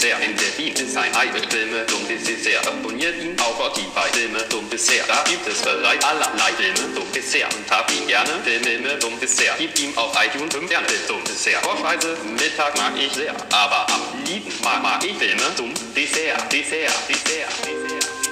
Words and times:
Dessert 0.00 0.24
in 0.24 0.34
der 0.34 0.56
Wien 0.56 0.72
ist 0.72 0.96
ein 0.96 1.14
Ei 1.14 1.26
mit 1.26 1.52
Filme 1.52 1.84
dumm 1.84 2.08
Dessert. 2.08 2.66
Abonniert 2.66 3.22
ihn 3.22 3.38
auf 3.38 3.54
Spotify, 3.54 4.08
Filme 4.14 4.38
dumm 4.48 4.70
Dessert. 4.70 5.04
Da 5.06 5.22
gibt 5.28 5.46
es 5.46 5.60
bereits 5.60 6.02
allerlei 6.06 6.52
Filme 6.56 6.94
dumm 6.94 7.04
Dessert. 7.12 7.54
Und 7.54 7.70
hab 7.70 7.92
ihn 7.92 8.06
gerne, 8.06 8.30
Filme 8.42 8.96
dumm 8.96 9.20
Dessert. 9.20 9.56
Gib 9.58 9.78
ihm 9.78 9.92
auf 9.98 10.16
iTunes 10.24 10.54
5 10.54 10.70
Sterne 10.70 10.86
dumm 11.06 11.22
Dessert. 11.24 11.62
Vorspeise, 11.62 12.16
Mittag 12.32 12.78
mag 12.78 12.94
ich 12.98 13.12
sehr, 13.12 13.34
aber 13.52 13.86
am 13.92 14.24
lieben 14.24 14.50
mag, 14.62 15.04
ich 15.04 15.18
Filme 15.18 15.42
dumm 15.54 15.74
Dessert, 15.94 16.50
Dessert, 16.50 16.96
Dessert, 17.06 17.50
Dessert. 17.66 17.79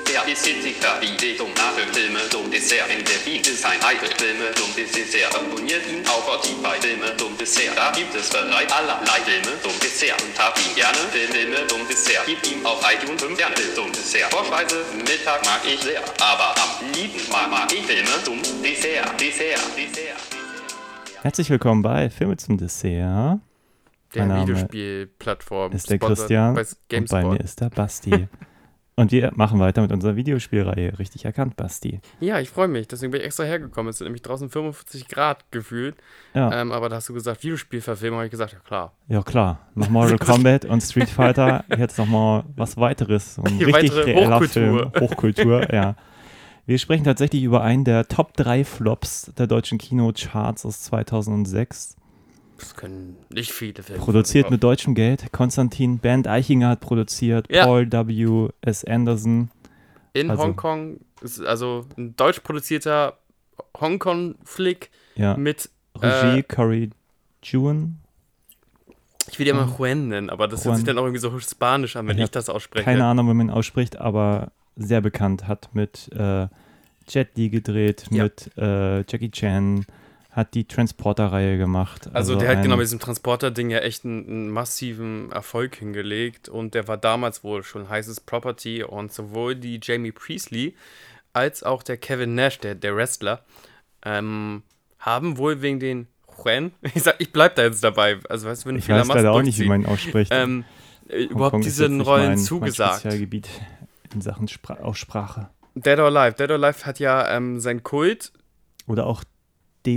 Der 0.09 0.25
ist 0.27 0.47
Hitziger, 0.47 0.97
wie 1.03 1.13
die 1.21 1.37
Donate 1.37 1.85
Filme 1.93 2.21
dumm 2.33 2.51
Dessert 2.51 2.89
in 2.89 3.05
der 3.05 3.21
Wien 3.27 3.43
ist 3.43 3.63
ein 3.63 3.77
Ei 3.85 3.93
mit 4.01 4.17
Filme 4.17 4.49
dumm 4.57 4.73
Dessert. 4.75 5.37
Abonniert 5.37 5.85
ihn 5.85 6.01
auf 6.09 6.25
Spotify, 6.25 6.81
Filme 6.81 7.13
dumm 7.19 7.37
Dessert. 7.37 7.77
Da 7.77 7.93
gibt 7.93 8.15
es 8.15 8.31
bereits 8.31 8.73
allerlei 8.73 9.21
Filme 9.29 9.53
dumm 9.63 9.77
Dessert. 9.85 10.17
Und 10.25 10.33
hab 10.41 10.57
ihn 10.57 10.75
gerne, 10.75 10.97
Filme 11.13 11.61
dumm 11.69 11.85
Dessert. 11.87 12.25
Gib 12.25 12.41
ihm 12.51 12.65
auf 12.65 12.81
iTunes 12.89 13.21
5 13.21 13.37
Sterne 13.37 13.55
dumm 13.77 13.93
Dessert. 13.93 14.33
Vorspeise, 14.33 14.81
Mittag 14.97 15.45
mag 15.45 15.61
ich 15.69 15.81
sehr, 15.81 16.01
aber 16.01 16.57
am 16.57 16.89
lieben 16.97 17.21
mag, 17.29 17.51
mag 17.51 17.69
ich 17.71 17.85
Filme 17.85 18.17
dumm 18.25 18.41
Dessert, 18.65 19.13
Dessert, 19.21 19.61
Dessert. 19.77 20.17
Herzlich 21.21 21.51
willkommen 21.51 21.83
bei 21.83 22.09
Filme 22.09 22.39
zum 22.39 22.57
Dessert. 22.57 23.41
Der 24.15 24.41
Videospielplattform. 24.41 25.73
Ist 25.73 25.91
der 25.91 25.97
Sponsor 25.97 26.17
Christian 26.17 26.55
bei 26.55 26.97
und 26.97 27.09
bei 27.11 27.25
mir 27.25 27.41
ist 27.41 27.61
der 27.61 27.69
Basti. 27.69 28.27
und 28.99 29.13
wir 29.13 29.31
machen 29.35 29.61
weiter 29.61 29.81
mit 29.83 29.93
unserer 29.93 30.17
Videospielreihe. 30.17 30.99
Richtig 30.99 31.25
erkannt, 31.25 31.57
Basti. 31.57 32.01
Ja, 32.21 32.41
ich 32.41 32.51
freue 32.51 32.69
mich. 32.69 32.89
Deswegen 32.89 33.13
bin 33.13 33.21
ich 33.21 33.27
extra 33.27 33.45
hergekommen. 33.45 33.91
Es 33.91 33.99
sind 33.99 34.07
nämlich 34.07 34.23
draußen 34.23 34.51
45 34.51 35.09
Grad 35.09 35.51
gefühlt. 35.51 35.97
Ja, 36.35 36.61
Ähm, 36.61 36.73
aber 36.73 36.89
da 36.89 36.97
hast 36.97 37.09
du 37.09 37.15
gesagt, 37.15 37.43
Videospielverfilmung. 37.43 38.19
habe 38.19 38.27
ich 38.27 38.31
gesagt, 38.31 38.53
ja 38.53 38.59
klar. 38.59 38.93
ja 39.09 39.23
klar. 39.23 39.61
Nach 39.75 39.89
Mortal 39.89 40.19
Kombat 40.21 40.65
und 40.65 40.83
Street 40.83 41.09
Fighter 41.09 41.65
jetzt 41.77 41.97
nochmal 41.99 42.45
was 42.57 42.77
weiteres. 42.77 43.39
Ein 43.39 43.59
Die 43.59 43.65
richtig 43.65 43.93
reeller 43.95 44.37
Hochkultur. 44.41 44.91
Film. 44.91 44.93
Hochkultur, 45.01 45.73
ja. 45.73 45.95
Wir 46.67 46.79
sprechen 46.79 47.05
tatsächlich 47.05 47.43
über 47.45 47.63
einen 47.63 47.85
der 47.85 48.09
Top 48.09 48.37
3 48.37 48.63
Flops 48.65 49.33
der 49.39 49.47
deutschen 49.47 49.79
Kinocharts 49.79 50.67
aus 50.67 50.83
2006. 50.83 51.97
Das 52.59 52.75
können 52.75 53.17
nicht 53.31 53.53
viele 53.53 53.83
Filme. 53.83 54.03
Produziert 54.03 54.51
mit 54.51 54.63
deutschem 54.63 54.95
Geld. 54.95 55.33
Konstantin 55.33 55.99
Bernd 55.99 56.27
Eichinger 56.27 56.71
hat 56.71 56.81
produziert. 56.81 57.47
Ja. 57.51 57.65
Paul 57.65 57.91
W. 57.91 58.49
S. 58.61 58.85
Anderson. 58.85 59.51
In 60.13 60.31
also- 60.31 60.43
Hongkong. 60.43 61.01
Also 61.47 61.87
ein 61.97 62.15
deutsch 62.17 62.41
produzierter 62.41 63.17
Hongkong-Flick 63.81 64.91
Ja. 65.17 65.37
mit. 65.37 65.71
Regie 66.01 66.39
Äh, 66.39 66.43
Corey 66.45 66.91
June. 67.43 67.95
Ich 69.31 69.39
will 69.39 69.45
die 69.45 69.51
immer 69.51 69.67
Juan 69.79 70.09
nennen, 70.09 70.31
aber 70.31 70.47
das 70.49 70.61
hört 70.61 70.67
Juan. 70.67 70.77
sich 70.77 70.85
dann 70.87 70.97
auch 70.99 71.03
irgendwie 71.03 71.21
so 71.21 71.37
spanisch 71.41 71.97
an, 71.97 72.07
wenn 72.07 72.17
Ich 72.19 72.25
ich, 72.25 72.31
das 72.31 72.49
ausspreche. 72.49 72.85
Keine 72.85 73.05
Ahnung, 73.05 73.29
wie 73.29 73.35
man 73.35 73.49
ihn 73.49 73.51
ausspricht, 73.51 73.97
aber 73.99 74.53
sehr 74.77 75.01
bekannt. 75.01 75.47
Hat 75.49 75.69
mit 75.75 76.11
äh, 76.15 76.47
Jet 77.09 77.37
Li 77.37 77.49
gedreht, 77.51 78.07
Ja. 78.11 78.25
mit 78.25 78.51
äh, 78.57 78.99
Jackie 79.01 79.31
Chan, 79.31 79.85
hat 80.31 80.55
die 80.55 80.67
Transporter-Reihe 80.67 81.59
gemacht. 81.59 82.11
Also, 82.13 82.37
der 82.37 82.51
hat 82.51 82.63
genau 82.63 82.77
mit 82.77 82.85
diesem 82.85 83.01
Transporter-Ding 83.01 83.71
ja 83.71 83.79
echt 83.79 84.05
einen, 84.05 84.27
einen 84.27 84.51
massiven 84.51 85.33
Erfolg 85.33 85.77
hingelegt 85.77 86.49
und 86.49 86.75
der 86.75 86.87
war 86.87 86.97
damals 86.97 87.43
wohl 87.43 87.63
schon 87.63 87.89
heißes 87.89 88.21
Property 88.21 88.83
und 88.83 89.13
sowohl 89.13 89.57
die 89.57 89.81
Jamie 89.83 90.13
Priestley 90.13 90.75
als 91.33 91.63
auch 91.63 91.83
der 91.83 91.97
Kevin 91.97 92.35
Nash, 92.35 92.59
der, 92.59 92.75
der 92.75 92.95
Wrestler, 92.97 93.45
ähm, 94.05 94.63
haben 94.99 95.39
wohl 95.39 95.63
wegen 95.63 95.81
den 95.81 96.09
Juan, 96.45 96.73
ich 96.95 97.03
sag, 97.03 97.17
ich 97.19 97.33
bleib 97.33 97.57
da 97.57 97.63
jetzt 97.63 97.83
dabei, 97.83 98.19
also 98.29 98.49
weißt 98.49 98.65
du, 98.65 98.69
wenn 98.69 98.75
du 98.77 98.79
Ich 98.81 98.85
Fehler 98.85 98.99
machst, 99.05 99.15
leider 99.15 99.33
auch 99.33 99.43
nicht, 99.43 99.59
wie 99.59 99.67
man 99.67 99.87
ausspricht. 99.87 100.31
ähm, 100.35 100.65
äh, 101.09 101.25
überhaupt 101.25 101.57
jetzt 101.57 101.65
diesen 101.65 102.01
Rollen 102.01 102.23
mein, 102.23 102.35
Mein 102.37 102.39
zugesagt. 102.39 103.01
Spezialgebiet 103.01 103.49
in 104.13 104.21
Sachen 104.21 104.49
Spra 104.49 104.75
Aussprache. 104.75 105.49
Dead 105.75 105.99
or 105.99 106.07
Alive, 106.07 106.35
Dead 106.37 106.51
or 106.51 106.57
Alive 106.57 106.87
hat 106.87 106.99
ja 106.99 107.37
ähm, 107.37 107.61
sein 107.61 107.83
Kult 107.83 108.33
Oder 108.87 109.07
auch 109.07 109.23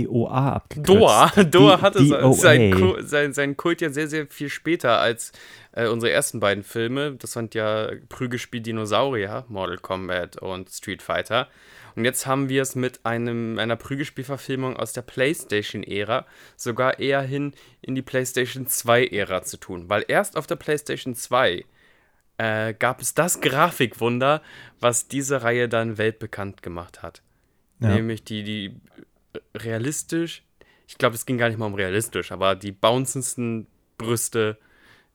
DOA 0.04 0.52
abgekürzt. 0.54 0.88
Doa, 0.88 1.30
Doa 1.44 1.80
hatte 1.82 2.04
DOA. 2.06 2.32
sein, 2.32 2.70
Kult, 2.72 3.08
sein, 3.08 3.32
sein 3.32 3.56
Kult 3.56 3.80
ja 3.80 3.90
sehr, 3.90 4.08
sehr 4.08 4.26
viel 4.26 4.48
später 4.48 4.98
als 4.98 5.32
äh, 5.72 5.86
unsere 5.86 6.12
ersten 6.12 6.40
beiden 6.40 6.64
Filme. 6.64 7.12
Das 7.12 7.32
sind 7.32 7.54
ja 7.54 7.90
Prügelspiel 8.08 8.60
Dinosaurier, 8.60 9.44
Mortal 9.48 9.78
Kombat 9.78 10.36
und 10.36 10.70
Street 10.70 11.02
Fighter. 11.02 11.48
Und 11.94 12.04
jetzt 12.04 12.26
haben 12.26 12.48
wir 12.48 12.62
es 12.62 12.74
mit 12.74 13.04
einem, 13.04 13.58
einer 13.58 13.76
Prügelspielverfilmung 13.76 14.76
aus 14.76 14.92
der 14.92 15.02
PlayStation-Ära 15.02 16.26
sogar 16.56 16.98
eher 16.98 17.22
hin 17.22 17.52
in 17.82 17.94
die 17.94 18.02
PlayStation 18.02 18.66
2-Ära 18.66 19.42
zu 19.42 19.58
tun. 19.58 19.88
Weil 19.88 20.04
erst 20.08 20.36
auf 20.36 20.46
der 20.46 20.56
PlayStation 20.56 21.14
2 21.14 21.64
äh, 22.38 22.74
gab 22.74 23.00
es 23.00 23.14
das 23.14 23.40
Grafikwunder, 23.40 24.42
was 24.80 25.08
diese 25.08 25.42
Reihe 25.42 25.68
dann 25.68 25.98
weltbekannt 25.98 26.62
gemacht 26.62 27.02
hat. 27.02 27.22
Ja. 27.80 27.88
Nämlich 27.88 28.24
die, 28.24 28.42
die 28.42 28.76
realistisch, 29.54 30.42
ich 30.86 30.98
glaube, 30.98 31.14
es 31.14 31.26
ging 31.26 31.38
gar 31.38 31.48
nicht 31.48 31.58
mal 31.58 31.66
um 31.66 31.74
realistisch, 31.74 32.32
aber 32.32 32.54
die 32.54 32.72
bouncendsten 32.72 33.66
Brüste 33.98 34.58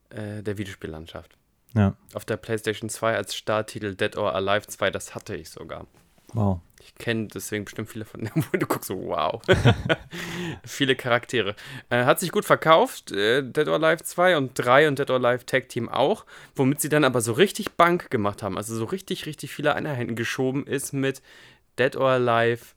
äh, 0.10 0.42
der 0.42 0.58
Videospiellandschaft. 0.58 1.38
Ja, 1.76 1.96
Auf 2.14 2.26
der 2.26 2.38
PlayStation 2.38 2.90
2 2.90 3.16
als 3.16 3.36
Starttitel 3.36 3.94
Dead 3.94 4.16
or 4.18 4.34
Alive 4.34 4.68
2, 4.68 4.90
das 4.90 5.14
hatte 5.14 5.36
ich 5.36 5.50
sogar. 5.50 5.86
wow. 6.34 6.60
Ich 6.80 6.96
kenne 6.96 7.28
deswegen 7.28 7.66
bestimmt 7.66 7.90
viele 7.90 8.06
von 8.06 8.30
du 8.54 8.66
guckst 8.66 8.88
so, 8.88 9.08
wow. 9.08 9.42
viele 10.66 10.96
Charaktere. 10.96 11.56
Äh, 11.90 12.06
hat 12.06 12.20
sich 12.20 12.32
gut 12.32 12.46
verkauft, 12.46 13.12
äh, 13.12 13.44
Dead 13.44 13.68
or 13.68 13.76
Alive 13.76 14.04
2 14.04 14.38
und 14.38 14.52
3 14.54 14.88
und 14.88 15.00
Dead 15.00 15.10
or 15.10 15.18
Alive 15.18 15.46
Tag 15.46 15.70
Team 15.70 15.90
auch, 15.90 16.26
womit 16.56 16.80
sie 16.80 16.90
dann 16.90 17.04
aber 17.04 17.22
so 17.22 17.34
richtig 17.34 17.74
Bank 17.74 18.10
gemacht 18.10 18.42
haben, 18.42 18.58
also 18.58 18.76
so 18.76 18.86
richtig, 18.86 19.26
richtig 19.26 19.54
viele 19.54 19.76
Einheiten 19.76 20.16
geschoben 20.16 20.66
ist 20.66 20.94
mit 20.94 21.22
Dead 21.78 21.96
or 21.98 22.10
Alive 22.10 22.77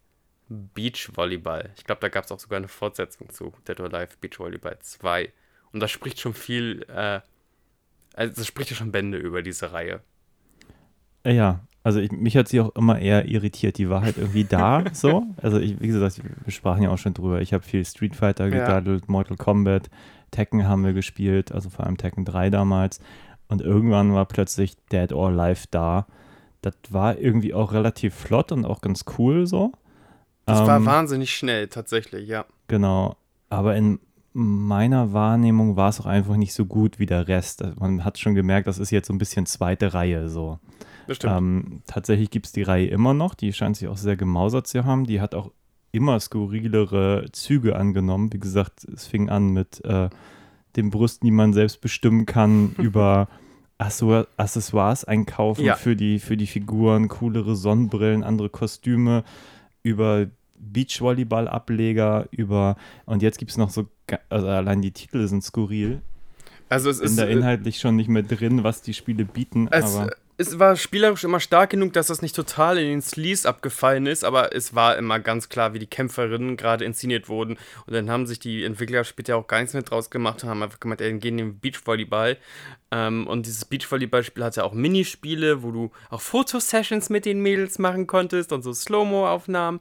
Beach 0.51 1.11
Volleyball. 1.15 1.71
Ich 1.77 1.85
glaube, 1.85 2.01
da 2.01 2.09
gab 2.09 2.25
es 2.25 2.33
auch 2.33 2.39
sogar 2.41 2.57
eine 2.59 2.69
Fortsetzung 2.69 3.31
zu 3.31 3.53
Dead 3.69 3.79
or 3.81 3.93
Alive 3.93 4.17
Beach 4.21 4.39
Volleyball 4.39 4.77
2. 4.81 5.33
Und 5.73 5.81
das 5.81 5.91
spricht 5.91 6.19
schon 6.19 6.35
viel, 6.35 6.85
äh, 6.89 7.21
also 8.15 8.35
das 8.35 8.47
spricht 8.47 8.71
ja 8.71 8.77
schon 8.77 8.91
Bände 8.93 9.19
über 9.19 9.43
diese 9.43 9.73
Reihe. 9.73 10.01
Äh, 11.25 11.35
Ja, 11.35 11.61
also 11.85 12.01
ich, 12.01 12.11
mich 12.13 12.37
hat 12.37 12.49
sie 12.49 12.61
auch 12.61 12.75
immer 12.75 12.99
eher 12.99 13.27
irritiert. 13.27 13.79
Die 13.79 13.89
war 13.89 14.03
halt 14.03 14.19
irgendwie 14.19 14.45
da, 14.45 14.83
so. 14.93 15.25
Also 15.37 15.59
ich, 15.59 15.81
wie 15.81 15.87
gesagt, 15.87 16.21
wir 16.45 16.53
sprachen 16.53 16.83
ja 16.83 16.91
auch 16.91 16.99
schon 16.99 17.15
drüber. 17.15 17.41
Ich 17.41 17.53
habe 17.55 17.63
viel 17.63 17.85
Street 17.85 18.17
Fighter 18.17 18.47
Ja. 18.47 18.51
gedaddelt, 18.67 19.09
Mortal 19.09 19.37
Kombat, 19.37 19.89
Tekken 20.33 20.67
haben 20.67 20.85
wir 20.85 20.93
gespielt, 20.93 21.53
also 21.53 21.71
vor 21.71 21.87
allem 21.87 21.97
Tekken 21.97 22.25
3 22.25 22.51
damals. 22.51 23.01
Und 23.49 23.63
irgendwann 23.63 24.15
war 24.15 24.27
plötzlich 24.27 24.77
Dead 24.93 25.13
or 25.13 25.29
Alive 25.29 25.67
da. 25.71 26.07
Das 26.63 26.75
war 26.91 27.19
irgendwie 27.19 27.55
auch 27.55 27.73
relativ 27.73 28.15
flott 28.15 28.53
und 28.53 28.65
auch 28.65 28.81
ganz 28.81 29.05
cool 29.19 29.47
so. 29.47 29.73
Das 30.51 30.67
war 30.67 30.77
Ähm, 30.79 30.87
wahnsinnig 30.87 31.35
schnell, 31.35 31.69
tatsächlich, 31.69 32.29
ja. 32.29 32.45
Genau. 32.69 33.17
Aber 33.49 33.75
in 33.77 33.99
meiner 34.33 35.13
Wahrnehmung 35.13 35.77
war 35.77 35.89
es 35.89 36.01
auch 36.01 36.07
einfach 36.07 36.37
nicht 36.37 36.55
so 36.55 36.65
gut 36.67 36.99
wie 36.99 37.07
der 37.07 37.27
Rest. 37.29 37.63
Also 37.65 37.77
Man 37.81 38.05
hat 38.05 38.19
schon 38.19 38.35
gemerkt, 38.35 38.67
das 38.69 38.79
ist 38.79 38.91
jetzt 38.91 39.09
so 39.09 39.13
ein 39.13 39.19
bisschen 39.19 39.45
zweite 39.47 39.93
Reihe 39.93 40.29
so. 40.29 40.59
Bestimmt. 41.07 41.33
Ähm, 41.37 41.83
tatsächlich 41.87 42.31
gibt 42.31 42.47
es 42.47 42.53
die 42.53 42.63
Reihe 42.63 42.87
immer 42.87 43.13
noch. 43.15 43.35
Die 43.35 43.53
scheint 43.53 43.77
sich 43.77 43.89
auch 43.89 43.97
sehr 43.97 44.17
gemausert 44.17 44.69
zu 44.69 44.85
haben. 44.85 45.05
Die 45.07 45.21
hat 45.21 45.35
auch 45.35 45.51
immer 45.93 46.21
skurrilere 46.21 47.27
Züge 47.33 47.75
angenommen. 47.75 48.33
Wie 48.33 48.39
gesagt, 48.39 48.85
es 48.85 49.07
fing 49.07 49.29
an 49.29 49.49
mit 49.49 49.85
äh, 49.85 50.09
den 50.77 50.91
Brüsten, 50.91 51.27
die 51.27 51.33
man 51.33 51.53
selbst 51.53 51.81
bestimmen 51.81 52.27
kann, 52.27 52.75
über 52.79 53.29
Accesso- 53.81 54.27
Accessoires 54.37 55.05
einkaufen 55.05 55.65
Ja. 55.65 55.75
für, 55.75 55.97
die, 55.97 56.21
für 56.21 56.37
die 56.37 56.47
Figuren, 56.47 57.09
coolere 57.09 57.57
Sonnenbrillen, 57.57 58.23
andere 58.23 58.49
Kostüme, 58.51 59.25
über 59.83 60.27
Beachvolleyball-Ableger, 60.61 62.29
über 62.31 62.77
und 63.07 63.23
jetzt 63.23 63.39
gibt 63.39 63.51
es 63.51 63.57
noch 63.57 63.71
so, 63.71 63.89
also 64.29 64.47
allein 64.47 64.83
die 64.83 64.93
Titel 64.93 65.27
sind 65.27 65.43
skurril. 65.43 66.03
Also 66.69 66.91
es 66.91 66.99
Bin 66.99 67.07
ist, 67.07 67.19
da 67.19 67.25
äh, 67.25 67.33
inhaltlich 67.33 67.81
schon 67.81 67.97
nicht 67.97 68.09
mehr 68.09 68.23
drin, 68.23 68.63
was 68.63 68.83
die 68.83 68.95
Spiele 68.95 69.25
bieten, 69.25 69.69
es, 69.73 69.97
aber 69.97 70.13
äh, 70.13 70.17
es 70.41 70.59
war 70.59 70.75
spielerisch 70.75 71.23
immer 71.23 71.39
stark 71.39 71.69
genug, 71.69 71.93
dass 71.93 72.07
das 72.07 72.23
nicht 72.23 72.35
total 72.35 72.79
in 72.79 72.87
den 72.87 73.03
Sleaze 73.03 73.47
abgefallen 73.47 74.07
ist, 74.07 74.25
aber 74.25 74.57
es 74.57 74.75
war 74.75 74.97
immer 74.97 75.21
ganz 75.21 75.51
klar, 75.51 75.75
wie 75.75 75.79
die 75.79 75.87
Kämpferinnen 75.87 76.57
gerade 76.57 76.87
inszeniert 76.87 77.29
wurden. 77.29 77.59
Und 77.85 77.93
dann 77.93 78.09
haben 78.09 78.27
sich 78.27 78.39
die 78.39 78.65
Entwickler 78.65 79.05
später 79.05 79.37
auch 79.37 79.47
gar 79.47 79.59
nichts 79.61 79.75
mehr 79.75 79.83
draus 79.83 80.09
gemacht 80.09 80.43
und 80.43 80.49
haben 80.49 80.63
einfach 80.63 80.81
gemeint, 80.81 81.03
ey, 81.03 81.13
wir 81.13 81.19
gehen 81.19 81.39
in 81.39 81.47
den 81.51 81.59
Beachvolleyball. 81.61 82.39
Ähm, 82.91 83.27
und 83.27 83.45
dieses 83.45 83.67
Beachvolleyball-Spiel 83.67 84.43
hatte 84.43 84.65
auch 84.65 84.73
Minispiele, 84.73 85.63
wo 85.63 85.73
du 85.73 85.91
auch 86.09 86.23
Fotosessions 86.23 87.11
mit 87.11 87.27
den 87.27 87.43
Mädels 87.43 87.79
machen 87.79 88.07
konntest 88.07 88.51
und 88.53 88.63
so 88.63 88.73
Slow-Mo-Aufnahmen. 88.73 89.81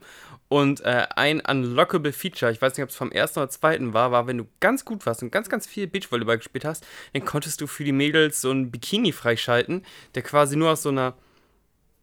Und 0.49 0.81
äh, 0.81 1.07
ein 1.15 1.41
unlockable 1.41 2.11
Feature, 2.11 2.51
ich 2.51 2.59
weiß 2.59 2.75
nicht, 2.75 2.83
ob 2.83 2.89
es 2.89 2.95
vom 2.95 3.11
ersten 3.11 3.39
oder 3.39 3.49
zweiten 3.49 3.93
war, 3.93 4.11
war, 4.11 4.25
wenn 4.25 4.39
du 4.39 4.47
ganz 4.59 4.83
gut 4.83 5.05
warst 5.05 5.21
und 5.21 5.31
ganz, 5.31 5.47
ganz 5.47 5.67
viel 5.67 5.85
Beachvolleyball 5.85 6.37
gespielt 6.37 6.65
hast, 6.65 6.85
dann 7.13 7.23
konntest 7.23 7.61
du 7.61 7.67
für 7.67 7.83
die 7.83 7.91
Mädels 7.91 8.41
so 8.41 8.49
einen 8.49 8.71
Bikini 8.71 9.11
freischalten, 9.11 9.85
der 10.15 10.23
quasi 10.23 10.55
nur 10.55 10.71
aus 10.71 10.81
so 10.81 10.89
einer, 10.89 11.13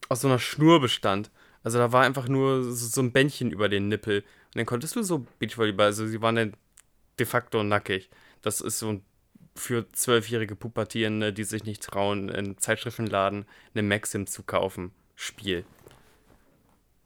aus 0.09 0.21
so 0.21 0.29
einer 0.29 0.39
Schnur 0.39 0.81
bestand. 0.81 1.31
Also 1.65 1.79
da 1.79 1.91
war 1.91 2.05
einfach 2.05 2.29
nur 2.29 2.63
so, 2.63 2.87
so 2.87 3.01
ein 3.03 3.11
Bändchen 3.11 3.51
über 3.51 3.69
den 3.69 3.89
Nippel. 3.89 4.21
Und 4.21 4.57
dann 4.57 4.67
konntest 4.67 4.95
du 4.95 5.03
so 5.03 5.27
Beachvolleyball, 5.41 5.87
also 5.87 6.07
sie 6.07 6.23
waren 6.23 6.37
dann 6.37 6.55
de 7.19 7.27
facto 7.27 7.65
nackig. 7.65 8.09
Das 8.43 8.61
ist 8.61 8.79
so 8.79 8.91
ein 8.91 9.03
für 9.57 9.91
zwölfjährige 9.91 10.55
Pubertierende, 10.55 11.33
die 11.33 11.45
sich 11.45 11.65
nicht 11.65 11.83
trauen, 11.83 12.29
in 12.29 12.59
Zeitschriftenladen 12.59 13.47
eine 13.75 13.83
Maxim 13.83 14.27
zu 14.27 14.45
kaufen. 14.45 14.93
Spiel. 15.17 15.65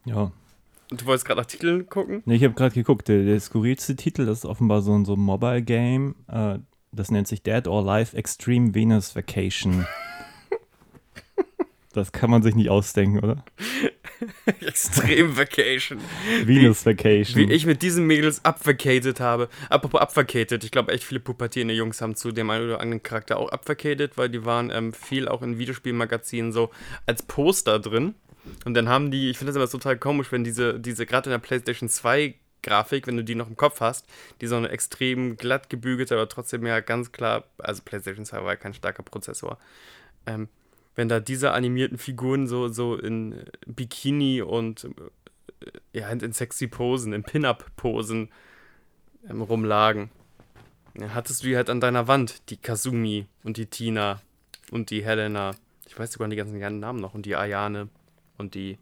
Ja. 0.05 0.33
Du 0.91 1.07
wolltest 1.07 1.25
gerade 1.25 1.41
nach 1.41 1.47
Titeln 1.47 1.89
gucken? 1.89 2.23
Nee, 2.27 2.35
ich 2.35 2.45
habe 2.45 2.55
gerade 2.55 2.75
geguckt, 2.75 3.07
der, 3.09 3.25
der 3.25 3.39
skurrilste 3.39 3.95
Titel, 3.95 4.27
das 4.27 4.39
ist 4.39 4.45
offenbar 4.45 4.83
so 4.83 4.93
ein 4.93 5.05
so 5.05 5.15
ein 5.15 5.21
Mobile-Game. 5.21 6.17
Äh, 6.29 6.59
das 6.91 7.13
nennt 7.13 7.29
sich 7.29 7.43
Dead 7.43 7.69
or 7.69 7.87
Alive 7.87 8.17
Extreme 8.17 8.75
Venus 8.75 9.15
Vacation. 9.15 9.87
das 11.93 12.11
kann 12.11 12.31
man 12.31 12.43
sich 12.43 12.57
nicht 12.57 12.71
ausdenken, 12.71 13.21
oder? 13.21 13.45
Extrem 14.61 15.37
Vacation. 15.37 16.01
Venus 16.45 16.85
Vacation. 16.85 17.37
Wie 17.37 17.53
ich 17.53 17.67
mit 17.67 17.83
diesen 17.83 18.09
Mädels 18.09 18.45
abvacated 18.45 19.21
habe. 19.21 19.49
Apropos 19.69 20.01
abvacated, 20.01 20.65
ich 20.65 20.73
glaube 20.73 20.93
echt 20.93 21.05
viele 21.05 21.21
pubertierende 21.21 21.75
Jungs 21.75 22.01
haben 22.01 22.17
zu 22.17 22.33
dem 22.33 22.51
einen 22.51 22.67
oder 22.67 22.81
anderen 22.81 23.03
Charakter 23.05 23.39
auch 23.39 23.51
abvacated, 23.51 24.19
weil 24.19 24.29
die 24.29 24.45
waren 24.45 24.71
ähm, 24.71 24.93
viel 24.93 25.29
auch 25.29 25.43
in 25.43 25.59
Videospielmagazinen 25.59 26.53
so 26.53 26.71
als 27.07 27.23
Poster 27.23 27.79
drin. 27.79 28.17
Und 28.65 28.75
dann 28.75 28.89
haben 28.89 29.11
die, 29.11 29.31
ich 29.31 29.39
finde 29.39 29.53
das 29.53 29.57
immer 29.57 29.71
total 29.71 29.99
komisch, 29.99 30.33
wenn 30.33 30.45
diese, 30.45 30.79
diese 30.79 31.07
gerade 31.07 31.31
in 31.31 31.33
der 31.33 31.39
PlayStation 31.39 31.89
2 31.89 32.35
Grafik, 32.63 33.07
wenn 33.07 33.17
du 33.17 33.25
die 33.25 33.35
noch 33.35 33.49
im 33.49 33.57
Kopf 33.57 33.81
hast, 33.81 34.07
die 34.41 34.47
so 34.47 34.57
eine 34.57 34.69
extrem 34.69 35.37
glatt 35.37 35.71
gebügelte, 35.71 36.15
aber 36.15 36.29
trotzdem 36.29 36.67
ja 36.67 36.81
ganz 36.81 37.13
klar, 37.13 37.45
also 37.59 37.83
PlayStation 37.85 38.25
2 38.25 38.43
war 38.43 38.51
ja 38.51 38.57
kein 38.57 38.75
starker 38.75 39.03
Prozessor. 39.03 39.59
Ähm, 40.27 40.49
wenn 40.95 41.09
da 41.09 41.21
diese 41.21 41.53
animierten 41.53 41.99
Figuren 41.99 42.47
so, 42.47 42.69
so 42.69 42.97
in 42.97 43.45
Bikini 43.67 44.43
und 44.43 44.85
äh, 45.95 45.99
ja, 46.01 46.09
in 46.09 46.33
sexy 46.33 46.67
Posen, 46.67 47.13
in 47.13 47.23
Pin-Up-Posen 47.23 48.29
ähm, 49.29 49.43
rumlagen. 49.43 50.11
Ja, 50.99 51.15
hattest 51.15 51.43
du 51.43 51.49
die 51.49 51.57
halt 51.57 51.71
an 51.71 51.81
deiner 51.81 52.09
Wand, 52.09 52.51
die 52.51 52.57
Kazumi 52.57 53.27
und 53.45 53.57
die 53.57 53.67
Tina 53.67 54.21
und 54.71 54.91
die 54.91 55.05
Helena. 55.05 55.53
Ich 55.87 55.99
weiß 55.99 56.13
sogar 56.13 56.29
die 56.29 56.37
ganzen 56.37 56.59
Namen 56.81 57.01
noch 57.01 57.15
und 57.15 57.27
die 57.27 57.37
Ayane 57.37 57.89
und 58.41 58.55
die 58.55 58.79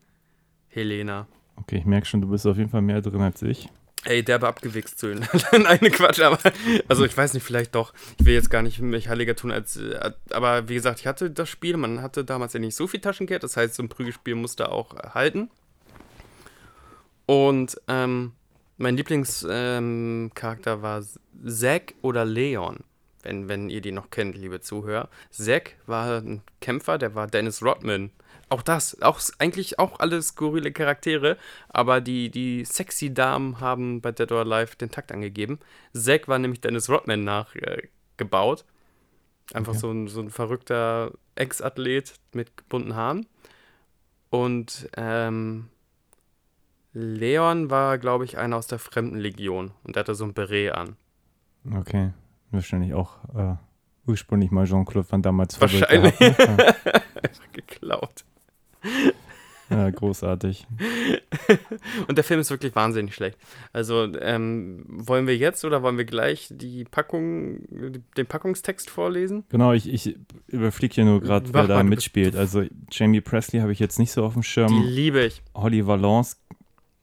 Helena. 0.69 1.27
Okay, 1.57 1.77
ich 1.77 1.85
merke 1.85 2.07
schon, 2.07 2.23
du 2.23 2.29
bist 2.29 2.47
auf 2.47 2.57
jeden 2.57 2.71
Fall 2.71 2.83
mehr 2.83 3.03
drin 3.03 3.21
als 3.21 3.43
ich. 3.43 3.69
Ey, 4.05 4.23
derbe 4.23 4.47
abgewichst 4.47 4.99
zu 4.99 5.09
Nein, 5.53 5.81
Quatsch, 5.93 6.21
aber 6.21 6.39
also 6.87 7.05
ich 7.05 7.17
weiß 7.17 7.35
nicht, 7.35 7.43
vielleicht 7.43 7.75
doch. 7.75 7.93
Ich 8.19 8.25
will 8.25 8.35
jetzt 8.35 8.49
gar 8.49 8.63
nicht 8.63 8.81
mich 8.81 9.09
heiliger 9.09 9.35
tun 9.35 9.51
als. 9.51 9.77
Äh, 9.77 10.13
aber 10.31 10.69
wie 10.69 10.75
gesagt, 10.75 11.01
ich 11.01 11.07
hatte 11.07 11.31
das 11.31 11.49
Spiel, 11.49 11.77
man 11.77 12.01
hatte 12.01 12.25
damals 12.25 12.53
ja 12.53 12.61
nicht 12.61 12.77
so 12.77 12.87
viel 12.87 13.01
Taschengeld, 13.01 13.43
das 13.43 13.57
heißt, 13.57 13.75
so 13.75 13.83
ein 13.83 13.89
Prügelspiel 13.89 14.37
musste 14.37 14.71
auch 14.71 14.95
halten. 15.15 15.51
Und 17.27 17.77
ähm, 17.89 18.33
mein 18.77 18.97
Lieblingscharakter 18.97 20.73
ähm, 20.73 20.83
war 20.83 21.03
Zack 21.45 21.95
oder 22.01 22.25
Leon, 22.25 22.79
wenn, 23.23 23.49
wenn 23.49 23.69
ihr 23.69 23.81
die 23.81 23.93
noch 23.93 24.11
kennt, 24.11 24.37
liebe 24.37 24.61
Zuhörer. 24.61 25.09
Zack 25.31 25.75
war 25.87 26.23
ein 26.23 26.43
Kämpfer, 26.61 26.99
der 26.99 27.17
war 27.17 27.27
Dennis 27.27 27.63
Rodman 27.63 28.11
auch 28.49 28.63
das, 28.63 29.01
auch 29.03 29.21
eigentlich 29.39 29.79
auch 29.79 30.01
alle 30.01 30.23
skurrile 30.23 30.73
Charaktere, 30.73 31.37
aber 31.69 32.01
die, 32.01 32.31
die 32.31 32.65
sexy 32.65 33.13
Damen 33.13 33.61
haben 33.61 34.01
bei 34.01 34.13
Dead 34.13 34.31
or 34.33 34.41
Alive 34.41 34.77
den 34.77 34.91
Takt 34.91 35.13
angegeben. 35.13 35.59
Zack 35.93 36.29
war 36.29 36.39
nämlich 36.39 36.61
Dennis 36.61 36.89
Rodman 36.89 37.25
nachgebaut. 37.25 38.65
Äh, 39.53 39.57
Einfach 39.57 39.73
okay. 39.73 39.81
so, 39.81 39.91
ein, 39.91 40.09
so 40.09 40.21
ein 40.21 40.31
verrückter 40.31 41.13
Ex-Athlet 41.35 42.15
mit 42.33 42.69
bunten 42.69 42.95
Haaren. 42.95 43.27
Und 44.31 44.91
ähm, 44.97 45.69
Leon 46.93 47.71
war, 47.71 47.99
glaube 47.99 48.25
ich, 48.25 48.37
einer 48.37 48.57
aus 48.57 48.67
der 48.67 48.79
Fremdenlegion 48.79 49.73
und 49.85 49.97
der 49.97 50.01
hatte 50.01 50.15
so 50.15 50.25
ein 50.25 50.35
Beret 50.35 50.73
an. 50.73 50.97
Okay, 51.75 52.13
wahrscheinlich 52.51 52.93
auch 52.93 53.17
äh, 53.35 53.57
ursprünglich 54.07 54.51
mal 54.51 54.67
Jean-Claude 54.67 55.11
Van 55.11 55.23
Damme 55.23 55.45
als 55.45 55.61
Wahrscheinlich. 55.61 56.15
geklaut. 57.53 58.25
Ja, 59.71 59.91
großartig. 59.91 60.67
Und 62.09 62.17
der 62.17 62.25
Film 62.25 62.41
ist 62.41 62.51
wirklich 62.51 62.75
wahnsinnig 62.75 63.15
schlecht. 63.15 63.37
Also, 63.73 64.11
ähm, 64.19 64.85
wollen 64.89 65.27
wir 65.27 65.37
jetzt 65.37 65.65
oder 65.65 65.83
wollen 65.83 65.99
wir 65.99 66.07
gleich 66.07 66.49
die 66.51 66.85
Packung, 66.85 67.61
den 68.17 68.27
Packungstext 68.27 68.89
vorlesen? 68.89 69.45
Genau, 69.51 69.73
ich, 69.73 69.93
ich 69.93 70.17
überfliege 70.47 70.95
hier 70.95 71.05
nur 71.05 71.21
gerade, 71.21 71.53
wer 71.53 71.67
da 71.67 71.83
mitspielt. 71.83 72.35
Also, 72.35 72.65
Jamie 72.91 73.21
Presley 73.21 73.61
habe 73.61 73.73
ich 73.73 73.79
jetzt 73.79 73.99
nicht 73.99 74.11
so 74.11 74.25
auf 74.25 74.33
dem 74.33 74.43
Schirm. 74.43 74.69
Die 74.69 74.89
liebe 74.89 75.23
ich. 75.25 75.43
Holly 75.55 75.87
Valance, 75.87 76.37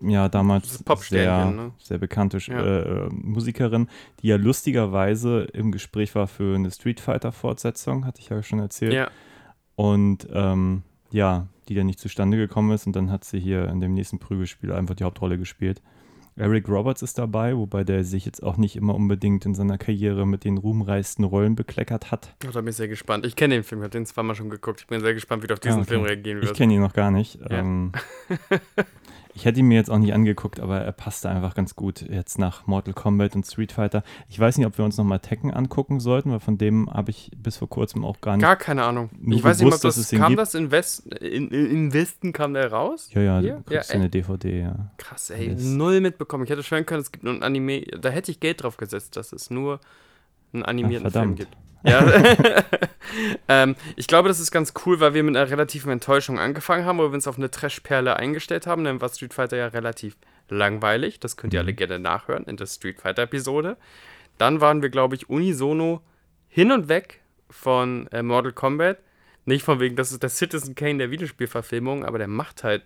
ja, 0.02 0.28
damals 0.28 0.84
sehr, 1.08 1.52
ne? 1.52 1.72
sehr 1.78 2.00
bekannte 2.00 2.40
ja. 2.40 3.06
äh, 3.06 3.10
Musikerin, 3.12 3.90
die 4.22 4.28
ja 4.28 4.38
lustigerweise 4.38 5.44
im 5.54 5.72
Gespräch 5.72 6.16
war 6.16 6.28
für 6.28 6.56
eine 6.56 6.72
Street 6.72 7.00
Fighter-Fortsetzung, 7.00 8.06
hatte 8.06 8.22
ich 8.22 8.30
ja 8.30 8.42
schon 8.42 8.60
erzählt. 8.60 8.94
Ja. 8.94 9.10
Und 9.76 10.28
ähm, 10.34 10.84
ja, 11.16 11.48
die 11.70 11.76
dann 11.76 11.86
nicht 11.86 12.00
zustande 12.00 12.36
gekommen 12.36 12.72
ist 12.72 12.86
und 12.86 12.96
dann 12.96 13.10
hat 13.10 13.24
sie 13.24 13.40
hier 13.40 13.70
in 13.70 13.80
dem 13.80 13.94
nächsten 13.94 14.20
Prügelspiel 14.20 14.74
einfach 14.74 14.96
die 14.96 15.06
Hauptrolle 15.06 15.38
gespielt. 15.38 15.82
Eric 16.36 16.68
Roberts 16.68 17.02
ist 17.02 17.18
dabei, 17.18 17.56
wobei 17.56 17.86
der 17.86 18.04
sich 18.04 18.26
jetzt 18.26 18.44
auch 18.44 18.58
nicht 18.58 18.76
immer 18.76 18.94
unbedingt 18.94 19.46
in 19.46 19.56
seiner 19.56 19.78
Karriere 19.78 20.28
mit 20.28 20.44
den 20.44 20.58
ruhmreichsten 20.58 21.24
Rollen 21.24 21.56
bekleckert 21.56 22.12
hat. 22.12 22.36
Oh, 22.46 22.52
da 22.52 22.60
bin 22.60 22.72
ich 22.72 22.76
sehr 22.76 22.90
gespannt. 22.90 23.26
Ich 23.26 23.38
kenne 23.38 23.56
den 23.56 23.64
Film, 23.64 23.80
ich 23.80 23.86
habe 23.86 23.92
den 23.92 24.06
zweimal 24.06 24.36
schon 24.36 24.50
geguckt. 24.50 24.82
Ich 24.82 24.88
bin 24.88 25.00
sehr 25.00 25.14
gespannt, 25.14 25.44
wie 25.44 25.48
du 25.48 25.54
auf 25.54 25.62
diesen 25.62 25.78
ah, 25.78 25.82
okay. 25.84 25.92
Film 25.92 26.04
reagieren 26.04 26.42
wirst. 26.42 26.52
Ich 26.52 26.58
kenne 26.58 26.74
ihn 26.74 26.82
noch 26.82 26.92
gar 26.92 27.12
nicht. 27.12 27.40
Ja. 27.40 27.60
Ähm, 27.60 27.94
Ich 29.36 29.44
hätte 29.44 29.60
ihn 29.60 29.68
mir 29.68 29.76
jetzt 29.76 29.92
auch 29.92 29.98
nicht 29.98 30.14
angeguckt, 30.14 30.62
aber 30.62 30.80
er 30.80 30.94
passte 30.94 31.30
einfach 31.30 31.56
ganz 31.56 31.76
gut 31.76 32.02
jetzt 32.02 32.40
nach 32.40 32.68
Mortal 32.68 32.94
Kombat 32.94 33.36
und 33.36 33.46
Street 33.46 33.74
Fighter. 33.74 34.02
Ich 34.30 34.40
weiß 34.40 34.58
nicht, 34.58 34.66
ob 34.66 34.78
wir 34.78 34.86
uns 34.86 34.98
nochmal 34.98 35.20
Tekken 35.20 35.52
angucken 35.52 36.00
sollten, 36.00 36.32
weil 36.32 36.40
von 36.40 36.58
dem 36.58 36.90
habe 36.90 37.12
ich 37.12 37.32
bis 37.36 37.58
vor 37.58 37.68
kurzem 37.68 38.06
auch 38.06 38.22
gar 38.22 38.38
nicht. 38.38 38.44
Gar 38.44 38.56
keine 38.56 38.86
Ahnung. 38.86 39.10
Ich 39.28 39.44
weiß 39.44 39.60
nicht, 39.60 39.74
ob 39.74 39.82
das 39.82 40.10
kam 40.12 40.38
das 40.38 40.56
in, 40.56 40.72
West, 40.72 41.08
in, 41.16 41.50
in 41.50 41.94
Westen 41.94 42.32
kam 42.32 42.54
der 42.54 42.72
raus? 42.72 43.10
Ja, 43.14 43.22
ja, 43.22 43.40
Hier? 43.40 43.56
du 43.56 43.64
kriegst 43.64 43.90
ja, 43.90 43.96
eine 43.96 44.10
DVD, 44.10 44.62
ja. 44.62 44.92
Krass, 44.96 45.30
ey, 45.32 45.50
Mist. 45.50 45.66
null 45.66 46.00
mitbekommen. 46.00 46.46
Ich 46.46 46.50
hätte 46.50 46.64
schwören 46.64 46.86
können, 46.86 47.02
es 47.02 47.12
gibt 47.12 47.26
nur 47.26 47.34
ein 47.34 47.44
Anime, 47.44 47.82
da 47.82 48.08
hätte 48.08 48.32
ich 48.32 48.40
Geld 48.40 48.64
drauf 48.64 48.78
gesetzt, 48.78 49.18
dass 49.18 49.34
es 49.34 49.50
nur 49.50 49.82
einen 50.54 50.64
animierten 50.64 51.10
Ach, 51.10 51.12
Film 51.12 51.36
gibt. 51.36 51.58
Ja. 51.86 52.06
ähm, 53.48 53.76
ich 53.96 54.08
glaube, 54.08 54.28
das 54.28 54.40
ist 54.40 54.52
ganz 54.52 54.74
cool, 54.86 55.00
weil 55.00 55.14
wir 55.14 55.24
mit 55.24 55.36
einer 55.36 55.50
relativen 55.50 55.92
Enttäuschung 55.92 56.40
angefangen 56.40 56.86
haben, 56.86 56.98
wo 56.98 57.04
wir 57.04 57.14
uns 57.14 57.28
auf 57.28 57.38
eine 57.38 57.52
Trash-Perle 57.52 58.18
eingestellt 58.18 58.68
haben. 58.68 58.84
Dann 58.84 59.02
war 59.02 59.10
Street 59.10 59.34
Fighter 59.34 59.58
ja 59.58 59.68
relativ 59.68 60.18
langweilig. 60.50 61.20
Das 61.20 61.38
könnt 61.38 61.54
ihr 61.54 61.60
alle 61.60 61.72
mhm. 61.72 61.78
gerne 61.78 62.00
nachhören 62.00 62.46
in 62.46 62.58
der 62.58 62.66
Street 62.66 63.00
Fighter-Episode. 63.00 63.78
Dann 64.38 64.62
waren 64.62 64.82
wir, 64.82 64.90
glaube 64.90 65.16
ich, 65.16 65.30
unisono 65.30 66.02
hin 66.48 66.72
und 66.72 66.88
weg 66.88 67.22
von 67.50 68.08
äh, 68.08 68.24
Mortal 68.24 68.52
Kombat. 68.52 68.98
Nicht 69.46 69.64
von 69.64 69.80
wegen, 69.80 69.96
das 69.96 70.12
ist 70.12 70.24
der 70.24 70.30
Citizen 70.30 70.74
Kane 70.76 70.98
der 70.98 71.12
Videospielverfilmung, 71.12 72.04
aber 72.04 72.18
der 72.18 72.28
macht 72.28 72.64
halt 72.64 72.84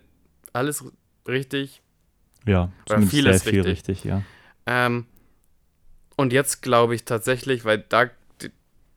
alles 0.52 0.84
richtig. 1.26 1.82
Ja, 2.46 2.70
zumindest 2.86 3.10
vieles 3.10 3.42
sehr 3.42 3.50
viel 3.52 3.62
richtig, 3.62 3.88
richtig 3.88 4.04
ja. 4.04 4.22
Ähm, 4.66 5.06
und 6.16 6.32
jetzt 6.32 6.62
glaube 6.62 6.94
ich 6.94 7.04
tatsächlich, 7.04 7.64
weil 7.64 7.78
da 7.78 8.10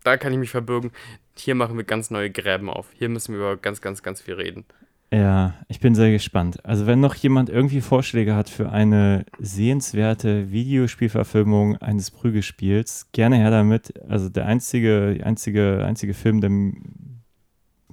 da 0.04 0.18
kann 0.18 0.34
ich 0.34 0.40
mich 0.40 0.52
verbürgen. 0.52 0.92
Hier 1.38 1.56
machen 1.56 1.78
wir 1.78 1.84
ganz 1.84 2.12
neue 2.12 2.30
Gräben 2.30 2.70
auf. 2.70 2.88
Hier 2.94 3.10
müssen 3.10 3.34
wir 3.34 3.40
über 3.40 3.58
ganz, 3.58 3.82
ganz, 3.82 4.04
ganz 4.04 4.22
viel 4.22 4.36
reden. 4.36 4.66
Ja, 5.14 5.54
ich 5.68 5.80
bin 5.80 5.94
sehr 5.94 6.12
gespannt. 6.12 6.66
Also 6.66 6.88
wenn 6.88 7.00
noch 7.00 7.14
jemand 7.14 7.48
irgendwie 7.48 7.82
Vorschläge 7.82 8.36
hat 8.36 8.50
für 8.50 8.72
eine 8.72 9.26
sehenswerte 9.38 10.52
Videospielverfilmung 10.52 11.78
eines 11.78 12.10
Prügelspiels, 12.10 13.10
gerne 13.12 13.36
her 13.38 13.52
damit. 13.52 13.94
Also 14.10 14.30
der 14.30 14.48
einzige, 14.48 15.22
einzige, 15.24 15.86
einzige 15.86 16.16
Film, 16.16 16.42
der 16.42 16.50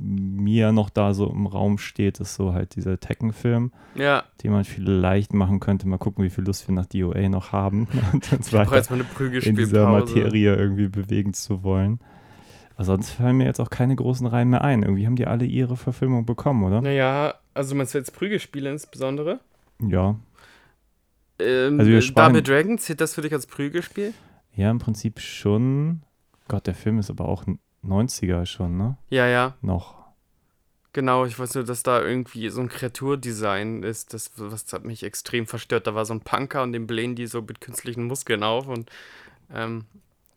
mir 0.02 0.72
noch 0.72 0.88
da 0.88 1.12
so 1.12 1.30
im 1.30 1.46
Raum 1.46 1.76
steht, 1.76 2.20
ist 2.20 2.34
so 2.34 2.54
halt 2.54 2.74
dieser 2.74 2.98
Tekken-Film, 2.98 3.70
ja. 3.94 4.24
den 4.42 4.52
man 4.52 4.64
vielleicht 4.64 5.34
machen 5.34 5.60
könnte. 5.60 5.86
Mal 5.86 5.98
gucken, 5.98 6.24
wie 6.24 6.30
viel 6.30 6.44
Lust 6.44 6.66
wir 6.68 6.74
nach 6.74 6.86
DOA 6.86 7.28
noch 7.28 7.52
haben 7.52 7.86
und 8.12 8.32
uns 8.32 8.52
weiter 8.52 8.76
jetzt 8.76 8.90
mal 8.90 9.00
eine 9.00 9.38
in 9.38 9.56
dieser 9.56 9.88
Materie 9.88 10.56
irgendwie 10.56 10.88
bewegen 10.88 11.34
zu 11.34 11.62
wollen. 11.62 12.00
Aber 12.76 12.84
sonst 12.86 13.10
fallen 13.10 13.36
mir 13.36 13.44
jetzt 13.44 13.60
auch 13.60 13.68
keine 13.68 13.94
großen 13.94 14.26
Reihen 14.26 14.48
mehr 14.48 14.64
ein. 14.64 14.82
Irgendwie 14.82 15.04
haben 15.04 15.16
die 15.16 15.26
alle 15.26 15.44
ihre 15.44 15.76
Verfilmung 15.76 16.24
bekommen, 16.24 16.64
oder? 16.64 16.80
Naja, 16.80 17.34
also 17.52 17.74
meinst 17.74 17.92
du 17.92 17.98
jetzt 17.98 18.14
Prügelspiele 18.14 18.70
insbesondere? 18.70 19.40
Ja. 19.86 20.16
Ähm, 21.38 21.78
also 21.78 21.90
wir 21.90 22.00
Double 22.00 22.42
Dragon, 22.42 22.78
zählt 22.78 23.02
das 23.02 23.14
für 23.14 23.20
dich 23.20 23.34
als 23.34 23.46
Prügelspiel? 23.46 24.14
Ja, 24.56 24.70
im 24.70 24.78
Prinzip 24.78 25.20
schon. 25.20 26.02
Gott, 26.48 26.66
der 26.66 26.74
Film 26.74 26.98
ist 26.98 27.10
aber 27.10 27.28
auch 27.28 27.44
90er 27.86 28.46
schon, 28.46 28.76
ne? 28.76 28.96
Ja, 29.08 29.26
ja. 29.26 29.54
Noch. 29.62 30.00
Genau, 30.92 31.24
ich 31.24 31.38
weiß 31.38 31.54
nur, 31.54 31.64
dass 31.64 31.84
da 31.84 32.02
irgendwie 32.02 32.48
so 32.48 32.60
ein 32.60 32.68
Kreaturdesign 32.68 33.84
ist, 33.84 34.12
das, 34.12 34.32
was 34.36 34.72
hat 34.72 34.84
mich 34.84 35.04
extrem 35.04 35.46
verstört. 35.46 35.86
Da 35.86 35.94
war 35.94 36.04
so 36.04 36.14
ein 36.14 36.20
Punker 36.20 36.62
und 36.62 36.72
den 36.72 36.86
blähen 36.86 37.14
die 37.14 37.26
so 37.26 37.42
mit 37.42 37.60
künstlichen 37.60 38.06
Muskeln 38.06 38.42
auf 38.42 38.66
und 38.66 38.90
ähm, 39.54 39.84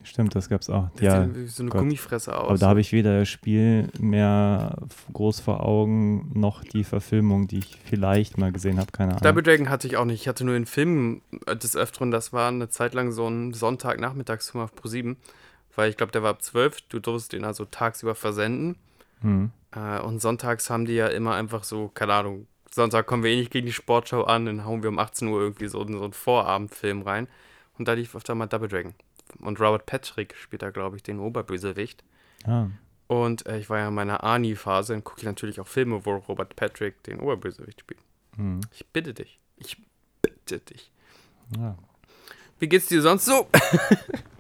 Stimmt, 0.04 0.36
das 0.36 0.50
gab's 0.50 0.70
auch. 0.70 0.90
Ja, 1.00 1.28
so 1.46 1.64
eine 1.64 1.70
Gott. 1.70 1.80
Gummifresse 1.80 2.38
aus. 2.38 2.50
Aber 2.50 2.58
da 2.58 2.68
habe 2.68 2.82
ich 2.82 2.92
weder 2.92 3.20
das 3.20 3.30
Spiel 3.30 3.90
mehr 3.98 4.76
groß 5.14 5.40
vor 5.40 5.66
Augen, 5.66 6.30
noch 6.34 6.64
die 6.64 6.84
Verfilmung, 6.84 7.48
die 7.48 7.60
ich 7.60 7.80
vielleicht 7.86 8.38
mal 8.38 8.52
gesehen 8.52 8.80
habe, 8.80 8.92
keine 8.92 9.12
Ahnung. 9.12 9.24
Double 9.24 9.44
Dragon 9.44 9.70
hatte 9.70 9.88
ich 9.88 9.96
auch 9.96 10.06
nicht. 10.06 10.22
Ich 10.22 10.28
hatte 10.28 10.44
nur 10.44 10.56
den 10.56 10.66
Film 10.66 11.22
des 11.48 11.78
Öfteren, 11.78 12.12
das 12.12 12.34
war 12.34 12.50
eine 12.50 12.68
Zeit 12.70 12.94
lang 12.94 13.14
so 13.14 13.28
ein 13.28 13.54
Sonntagnachmittagsfilm 13.54 14.64
auf 14.66 14.76
Pro 14.76 14.90
7 14.90 15.16
weil 15.76 15.90
ich 15.90 15.98
glaube, 15.98 16.12
der 16.12 16.24
war 16.24 16.32
ab 16.32 16.42
12. 16.42 16.82
Du 16.90 17.00
durfst 17.00 17.34
den 17.34 17.44
also 17.46 17.66
tagsüber 17.66 18.16
versenden. 18.16 18.78
Hm. 19.22 19.52
Äh, 19.72 20.00
und 20.00 20.22
sonntags 20.22 20.70
haben 20.70 20.86
die 20.86 20.94
ja 20.94 21.08
immer 21.08 21.34
einfach 21.36 21.64
so, 21.64 21.90
keine 21.90 22.14
Ahnung, 22.14 22.48
Sonntag 22.72 23.06
kommen 23.06 23.24
wir 23.24 23.32
eh 23.32 23.38
nicht 23.38 23.52
gegen 23.52 23.68
die 23.68 23.74
Sportschau 23.74 24.24
an, 24.24 24.46
dann 24.46 24.66
hauen 24.66 24.82
wir 24.82 24.90
um 24.90 24.98
18 25.00 25.28
Uhr 25.28 25.40
irgendwie 25.40 25.68
so, 25.68 25.86
so 25.86 26.04
einen 26.04 26.14
Vorabendfilm 26.14 27.04
rein. 27.04 27.28
Und 27.78 27.88
da 27.88 27.94
lief 27.94 28.16
öfter 28.16 28.36
mal 28.36 28.48
Double 28.48 28.68
Dragon. 28.68 28.94
Und 29.40 29.60
Robert 29.60 29.86
Patrick 29.86 30.36
spielt 30.36 30.62
da, 30.62 30.70
glaube 30.70 30.96
ich, 30.96 31.04
den 31.04 31.20
Oberbösewicht. 31.20 32.04
Ah. 32.46 32.68
Und 33.08 33.46
äh, 33.46 33.60
ich 33.60 33.70
war 33.70 33.80
ja 33.80 33.88
in 33.90 33.94
meiner 33.94 34.24
Ani-Phase, 34.24 34.94
dann 34.94 35.04
gucke 35.04 35.20
ich 35.20 35.26
natürlich 35.26 35.60
auch 35.60 35.68
Filme, 35.68 36.06
wo 36.06 36.16
Robert 36.16 36.56
Patrick 36.56 37.04
den 37.04 37.20
Oberbösewicht 37.20 37.82
spielt. 37.82 38.00
Hm. 38.36 38.62
Ich 38.72 38.86
bitte 38.88 39.14
dich. 39.14 39.40
Ich 39.58 39.78
bitte 40.22 40.60
dich. 40.60 40.92
Ja. 41.58 41.78
Wie 42.60 42.68
geht's 42.68 42.88
dir 42.88 43.02
sonst 43.02 43.26
so? 43.26 43.48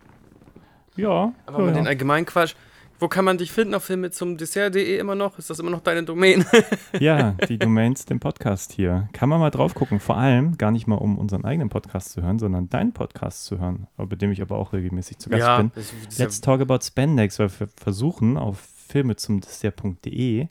Ja. 0.95 1.33
Aber 1.45 1.59
ja, 1.59 1.65
mit 1.65 1.75
ja. 1.75 1.81
den 1.81 1.87
allgemeinen 1.87 2.25
Quatsch. 2.25 2.55
Wo 2.99 3.07
kann 3.09 3.25
man 3.25 3.37
dich 3.37 3.51
finden 3.51 3.73
auf 3.73 3.83
Filme 3.83 4.11
zum 4.11 4.37
Dessert.de 4.37 4.97
immer 4.97 5.15
noch? 5.15 5.37
Ist 5.37 5.49
das 5.49 5.59
immer 5.59 5.71
noch 5.71 5.81
deine 5.81 6.03
Domain? 6.03 6.45
Ja, 6.99 7.31
die 7.49 7.57
Domains, 7.57 8.05
den 8.05 8.19
Podcast 8.19 8.71
hier. 8.71 9.09
Kann 9.13 9.27
man 9.27 9.39
mal 9.41 9.49
drauf 9.49 9.73
gucken. 9.73 9.99
Vor 9.99 10.15
allem 10.15 10.57
gar 10.57 10.71
nicht 10.71 10.87
mal, 10.87 10.95
um 10.95 11.17
unseren 11.17 11.43
eigenen 11.43 11.69
Podcast 11.69 12.11
zu 12.13 12.21
hören, 12.21 12.39
sondern 12.39 12.69
deinen 12.69 12.93
Podcast 12.93 13.45
zu 13.45 13.59
hören, 13.59 13.87
bei 13.97 14.15
dem 14.15 14.31
ich 14.31 14.41
aber 14.41 14.57
auch 14.57 14.71
regelmäßig 14.71 15.17
zu 15.17 15.29
Gast 15.29 15.57
bin. 15.57 15.71
das, 15.75 15.87
das 15.91 16.11
ist 16.13 16.19
ja 16.19 16.25
Let's 16.25 16.39
talk 16.41 16.61
about 16.61 16.79
Spandex, 16.83 17.39
weil 17.39 17.49
wir 17.59 17.67
versuchen 17.75 18.37
auf 18.37 18.59
Filme 18.87 19.15
zum 19.15 19.41
Dessert.de 19.41 20.47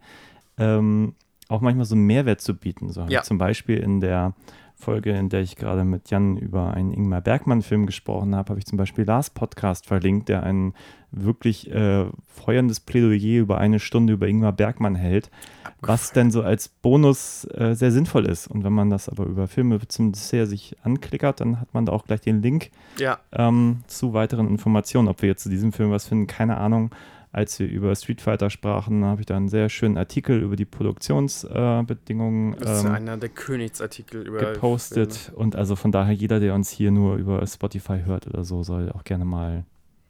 ähm, 0.58 1.14
auch 1.49 1.61
manchmal 1.61 1.87
so 1.87 1.94
einen 1.94 2.06
Mehrwert 2.06 2.40
zu 2.40 2.54
bieten. 2.54 2.90
So 2.90 3.06
Ja. 3.08 3.22
zum 3.22 3.38
Beispiel 3.38 3.78
in 3.78 4.00
der 4.00 4.34
Folge, 4.82 5.12
in 5.12 5.28
der 5.28 5.40
ich 5.42 5.54
gerade 5.56 5.84
mit 5.84 6.10
Jan 6.10 6.36
über 6.36 6.74
einen 6.74 6.92
Ingmar 6.92 7.20
Bergmann-Film 7.20 7.86
gesprochen 7.86 8.34
habe, 8.34 8.50
habe 8.50 8.58
ich 8.58 8.66
zum 8.66 8.76
Beispiel 8.76 9.04
Lars 9.04 9.30
Podcast 9.30 9.86
verlinkt, 9.86 10.28
der 10.28 10.42
ein 10.42 10.74
wirklich 11.12 11.70
äh, 11.70 12.06
feuerndes 12.26 12.80
Plädoyer 12.80 13.40
über 13.40 13.58
eine 13.58 13.78
Stunde 13.78 14.14
über 14.14 14.26
Ingmar 14.26 14.52
Bergmann 14.52 14.96
hält, 14.96 15.30
was 15.80 16.12
denn 16.12 16.30
so 16.32 16.42
als 16.42 16.68
Bonus 16.68 17.44
äh, 17.54 17.74
sehr 17.74 17.92
sinnvoll 17.92 18.26
ist. 18.26 18.48
Und 18.48 18.64
wenn 18.64 18.72
man 18.72 18.90
das 18.90 19.08
aber 19.08 19.24
über 19.24 19.46
Filme 19.46 19.78
zum 19.86 20.10
Dessert 20.10 20.48
sich 20.48 20.76
anklickert, 20.82 21.40
dann 21.40 21.60
hat 21.60 21.72
man 21.74 21.86
da 21.86 21.92
auch 21.92 22.04
gleich 22.04 22.20
den 22.20 22.42
Link 22.42 22.70
ja, 22.98 23.18
ähm, 23.32 23.84
zu 23.86 24.14
weiteren 24.14 24.48
Informationen. 24.48 25.06
Ob 25.06 25.22
wir 25.22 25.28
jetzt 25.28 25.44
zu 25.44 25.48
diesem 25.48 25.72
Film 25.72 25.92
was 25.92 26.08
finden, 26.08 26.26
keine 26.26 26.56
Ahnung. 26.56 26.90
Als 27.34 27.58
wir 27.58 27.66
über 27.66 27.94
Street 27.96 28.20
Fighter 28.20 28.50
sprachen, 28.50 29.04
habe 29.06 29.22
ich 29.22 29.26
da 29.26 29.36
einen 29.36 29.48
sehr 29.48 29.70
schönen 29.70 29.96
Artikel 29.96 30.42
über 30.42 30.54
die 30.54 30.66
Produktionsbedingungen 30.66 32.52
äh, 32.52 32.56
das 32.58 32.80
ist 32.80 32.84
ähm, 32.84 32.92
einer 32.92 33.16
der 33.16 33.30
Königsartikel 33.30 34.26
über 34.26 34.38
gepostet. 34.38 35.14
Filme. 35.14 35.38
Und 35.38 35.56
also 35.56 35.74
von 35.74 35.92
daher, 35.92 36.12
jeder, 36.12 36.40
der 36.40 36.54
uns 36.54 36.68
hier 36.68 36.90
nur 36.90 37.16
über 37.16 37.44
Spotify 37.46 38.02
hört 38.04 38.26
oder 38.26 38.44
so, 38.44 38.62
soll 38.62 38.92
auch 38.92 39.04
gerne 39.04 39.24
mal 39.24 39.64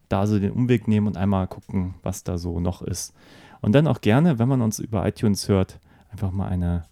da 0.09 0.27
so 0.27 0.39
den 0.41 0.51
Umweg 0.51 0.89
nehmen 0.89 1.07
und 1.07 1.17
einmal 1.17 1.47
gucken, 1.47 1.95
was 2.03 2.25
da 2.25 2.39
so 2.39 2.59
noch 2.59 2.83
ist. 2.83 3.15
Und 3.61 3.73
dann 3.73 3.87
auch 3.87 4.01
gerne, 4.01 4.41
wenn 4.41 4.49
man 4.49 4.61
uns 4.61 4.81
über 4.81 5.07
iTunes 5.07 5.49
hört, 5.49 5.79
einfach 6.11 6.33
mal 6.33 6.49
eine 6.49 6.83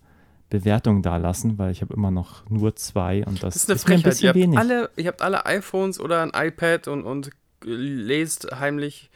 Bewertung 0.48 1.02
da 1.02 1.16
lassen, 1.16 1.58
weil 1.58 1.72
ich 1.72 1.82
habe 1.82 1.92
immer 1.94 2.10
noch 2.10 2.48
nur 2.48 2.76
zwei 2.76 3.24
und 3.26 3.42
das, 3.42 3.54
Das 3.54 3.64
ist 3.64 3.68
eine 3.68 3.74
ist 3.76 3.82
ein 3.82 3.86
Frechheit. 3.86 4.04
Ihr 4.04 4.10
bisschen 4.10 4.28
habt, 4.28 4.36
wenig. 4.36 4.58
alle, 4.58 4.90
ihr 4.96 5.06
habt 5.08 5.22
alle 5.22 5.44
iPhones 5.46 5.98
oder 5.98 6.22
ein 6.22 6.30
iPad 6.34 6.88
und, 6.88 7.04
und 7.04 7.30
lest 7.64 8.48
heimlich 8.58 9.10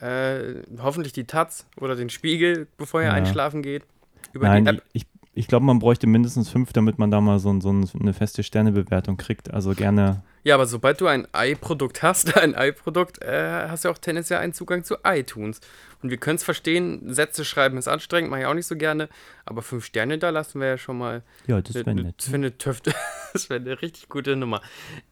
äh, 0.00 0.62
hoffentlich 0.80 1.12
die 1.12 1.24
Taz 1.24 1.66
oder 1.80 1.96
den 1.96 2.10
Spiegel, 2.10 2.66
bevor 2.76 3.00
ihr 3.00 3.08
Ja. 3.08 3.12
einschlafen 3.14 3.62
geht. 3.62 3.84
Über 4.32 4.48
Nein, 4.48 4.64
die 4.64 4.70
App. 4.70 4.82
ich, 4.92 5.06
ich 5.34 5.46
glaube, 5.48 5.64
man 5.66 5.78
bräuchte 5.78 6.06
mindestens 6.06 6.48
fünf, 6.48 6.72
damit 6.72 6.98
man 6.98 7.10
da 7.10 7.20
mal 7.20 7.38
so, 7.38 7.58
so 7.60 7.70
ein- 7.70 7.88
eine 7.98 8.12
feste 8.12 8.42
Sternebewertung 8.42 9.16
kriegt. 9.16 9.52
Also 9.52 9.74
gerne. 9.74 10.22
Ja, 10.42 10.54
aber 10.54 10.64
sobald 10.66 11.00
du 11.02 11.06
ein 11.06 11.26
i-Produkt 11.36 12.02
hast, 12.02 12.34
ein 12.36 12.54
i-Produkt, 12.58 13.22
äh, 13.22 13.68
hast 13.68 13.84
du 13.84 13.90
auch 13.90 13.98
tendenziell 13.98 14.38
einen 14.38 14.52
Zugang 14.54 14.84
zu 14.84 14.96
iTunes. 15.04 15.60
Und 16.02 16.08
wir 16.10 16.16
können 16.16 16.36
es 16.36 16.44
verstehen, 16.44 17.12
Sätze 17.12 17.44
schreiben 17.44 17.76
ist 17.76 17.88
anstrengend, 17.88 18.30
mache 18.30 18.40
ich 18.40 18.46
auch 18.46 18.54
nicht 18.54 18.66
so 18.66 18.74
gerne, 18.76 19.10
aber 19.44 19.60
fünf 19.60 19.84
Sterne 19.84 20.16
da 20.18 20.30
lassen 20.30 20.58
wir 20.60 20.68
ja 20.68 20.78
schon 20.78 20.96
mal. 20.96 21.22
Ja, 21.46 21.60
das 21.60 21.74
wäre 21.74 21.94
Ne- 21.94 22.02
nett. 22.04 22.14
Das 22.18 22.28
wäre 22.28 22.36
eine, 22.36 22.48
Töf- 22.56 22.80
das 23.34 23.50
wär 23.50 23.56
eine 23.58 23.82
richtig 23.82 24.08
gute 24.08 24.34
Nummer. 24.36 24.62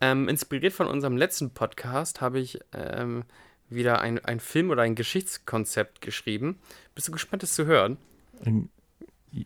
Ähm, 0.00 0.28
inspiriert 0.28 0.72
von 0.72 0.86
unserem 0.86 1.16
letzten 1.18 1.50
Podcast 1.50 2.20
habe 2.22 2.38
ich 2.38 2.58
ähm, 2.72 3.24
wieder 3.70 4.00
ein, 4.00 4.24
ein 4.24 4.40
Film 4.40 4.70
oder 4.70 4.82
ein 4.82 4.94
Geschichtskonzept 4.94 6.00
geschrieben. 6.00 6.58
Bist 6.94 7.08
du 7.08 7.12
gespannt, 7.12 7.42
das 7.42 7.54
zu 7.54 7.66
hören? 7.66 7.96
Ähm, 8.44 8.68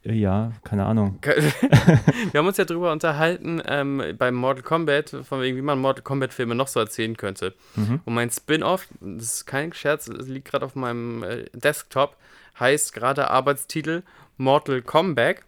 Ja, 0.05 0.53
keine 0.65 0.87
Ahnung. 0.87 1.19
Wir 1.23 2.39
haben 2.39 2.47
uns 2.47 2.57
ja 2.57 2.65
drüber 2.65 2.93
unterhalten 2.93 3.61
ähm, 3.67 4.03
beim 4.17 4.35
Mortal 4.35 4.63
Kombat, 4.63 5.11
von 5.11 5.41
wegen, 5.41 5.57
wie 5.57 5.63
man 5.63 5.81
Mortal 5.81 6.03
Kombat-Filme 6.03 6.55
noch 6.55 6.69
so 6.69 6.79
erzählen 6.79 7.17
könnte. 7.17 7.55
Mhm. 7.75 8.01
Und 8.05 8.15
mein 8.15 8.31
Spin-off, 8.31 8.87
das 9.01 9.35
ist 9.35 9.47
kein 9.47 9.73
Scherz, 9.73 10.07
es 10.07 10.29
liegt 10.29 10.49
gerade 10.49 10.65
auf 10.65 10.77
meinem 10.77 11.23
äh, 11.25 11.45
Desktop, 11.53 12.17
heißt 12.61 12.93
gerade 12.93 13.29
Arbeitstitel 13.29 14.03
Mortal 14.37 14.83
Comeback. 14.83 15.45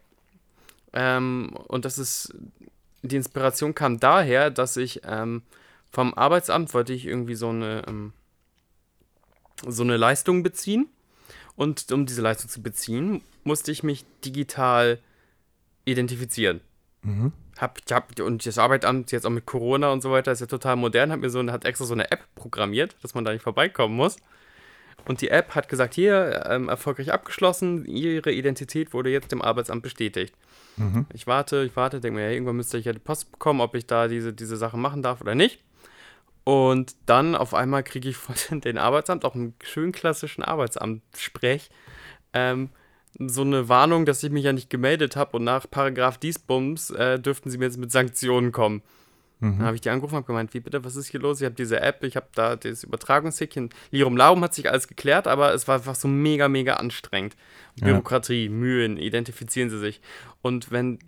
Ähm, 0.93 1.55
und 1.67 1.85
das 1.85 1.97
ist, 1.97 2.33
die 3.03 3.15
Inspiration 3.15 3.73
kam 3.73 3.99
daher, 3.99 4.49
dass 4.49 4.75
ich 4.77 5.01
ähm, 5.05 5.43
vom 5.91 6.13
Arbeitsamt 6.13 6.73
wollte 6.73 6.91
ich 6.91 7.05
irgendwie 7.05 7.35
so 7.35 7.49
eine, 7.49 7.83
ähm, 7.87 8.11
so 9.67 9.83
eine 9.83 9.97
Leistung 9.97 10.43
beziehen. 10.43 10.87
Und 11.55 11.91
um 11.91 12.05
diese 12.05 12.21
Leistung 12.21 12.49
zu 12.49 12.61
beziehen, 12.61 13.21
musste 13.43 13.71
ich 13.71 13.83
mich 13.83 14.05
digital 14.25 14.99
identifizieren. 15.85 16.61
Mhm. 17.03 17.31
Hab, 17.57 17.79
ich 17.85 17.93
hab, 17.93 18.19
und 18.19 18.45
das 18.45 18.57
Arbeitsamt 18.57 19.11
jetzt 19.11 19.25
auch 19.25 19.29
mit 19.31 19.45
Corona 19.45 19.91
und 19.91 20.01
so 20.01 20.11
weiter 20.11 20.31
ist 20.31 20.41
ja 20.41 20.47
total 20.47 20.75
modern, 20.75 21.11
hat 21.11 21.21
mir 21.21 21.29
so 21.29 21.41
hat 21.49 21.63
extra 21.63 21.85
so 21.85 21.93
eine 21.93 22.11
App 22.11 22.23
programmiert, 22.35 22.97
dass 23.01 23.13
man 23.13 23.23
da 23.23 23.31
nicht 23.31 23.43
vorbeikommen 23.43 23.95
muss. 23.95 24.17
Und 25.07 25.21
die 25.21 25.29
App 25.29 25.53
hat 25.55 25.69
gesagt, 25.69 25.93
hier, 25.93 26.45
ähm, 26.49 26.67
erfolgreich 26.67 27.13
abgeschlossen, 27.13 27.85
ihre 27.85 28.31
Identität 28.31 28.91
wurde 28.93 29.11
jetzt 29.11 29.31
dem 29.31 29.41
Arbeitsamt 29.41 29.83
bestätigt. 29.83 30.33
Mhm. 30.77 31.05
Ich 31.13 31.27
warte, 31.27 31.63
ich 31.63 31.75
warte, 31.75 32.01
denke 32.01 32.19
mir, 32.19 32.25
ja, 32.25 32.31
irgendwann 32.31 32.55
müsste 32.55 32.77
ich 32.77 32.85
ja 32.85 32.93
die 32.93 32.99
Post 32.99 33.31
bekommen, 33.31 33.61
ob 33.61 33.75
ich 33.75 33.85
da 33.85 34.07
diese, 34.07 34.33
diese 34.33 34.57
Sache 34.57 34.77
machen 34.77 35.03
darf 35.03 35.21
oder 35.21 35.35
nicht. 35.35 35.61
Und 36.45 36.95
dann 37.07 37.35
auf 37.35 37.53
einmal 37.53 37.83
kriege 37.83 38.07
ich 38.07 38.15
von 38.15 38.61
den 38.61 38.77
Arbeitsamt, 38.77 39.25
auch 39.25 39.35
einen 39.35 39.55
schön 39.63 39.91
klassischen 39.91 40.43
Arbeitsamt-Sprech, 40.43 41.69
ähm, 42.33 42.69
so 43.17 43.41
eine 43.41 43.67
Warnung, 43.67 44.05
dass 44.05 44.23
ich 44.23 44.31
mich 44.31 44.43
ja 44.43 44.53
nicht 44.53 44.69
gemeldet 44.69 45.15
habe 45.15 45.37
und 45.37 45.43
nach 45.43 45.69
Paragraph 45.69 46.17
Diesbums 46.17 46.91
äh, 46.91 47.19
dürften 47.19 47.49
sie 47.49 47.57
mir 47.57 47.65
jetzt 47.65 47.77
mit 47.77 47.91
Sanktionen 47.91 48.51
kommen. 48.51 48.83
Mhm. 49.39 49.57
Dann 49.57 49.65
habe 49.65 49.75
ich 49.75 49.81
die 49.81 49.89
angerufen 49.89 50.13
und 50.13 50.17
habe 50.17 50.27
gemeint, 50.27 50.53
wie 50.53 50.59
bitte, 50.59 50.83
was 50.83 50.95
ist 50.95 51.07
hier 51.07 51.19
los? 51.19 51.41
Ich 51.41 51.45
habe 51.45 51.55
diese 51.55 51.79
App, 51.79 52.03
ich 52.03 52.15
habe 52.15 52.27
da 52.35 52.55
das 52.55 52.83
Übertragungshäkchen. 52.83 53.69
Lirum 53.91 54.15
Larum 54.15 54.43
hat 54.43 54.53
sich 54.53 54.69
alles 54.69 54.87
geklärt, 54.87 55.27
aber 55.27 55.53
es 55.53 55.67
war 55.67 55.75
einfach 55.75 55.95
so 55.95 56.07
mega, 56.07 56.47
mega 56.47 56.75
anstrengend. 56.75 57.35
Ja. 57.79 57.87
Bürokratie, 57.87 58.49
Mühen, 58.49 58.97
identifizieren 58.97 59.69
sie 59.69 59.79
sich. 59.79 60.01
Und 60.41 60.71
wenn, 60.71 60.99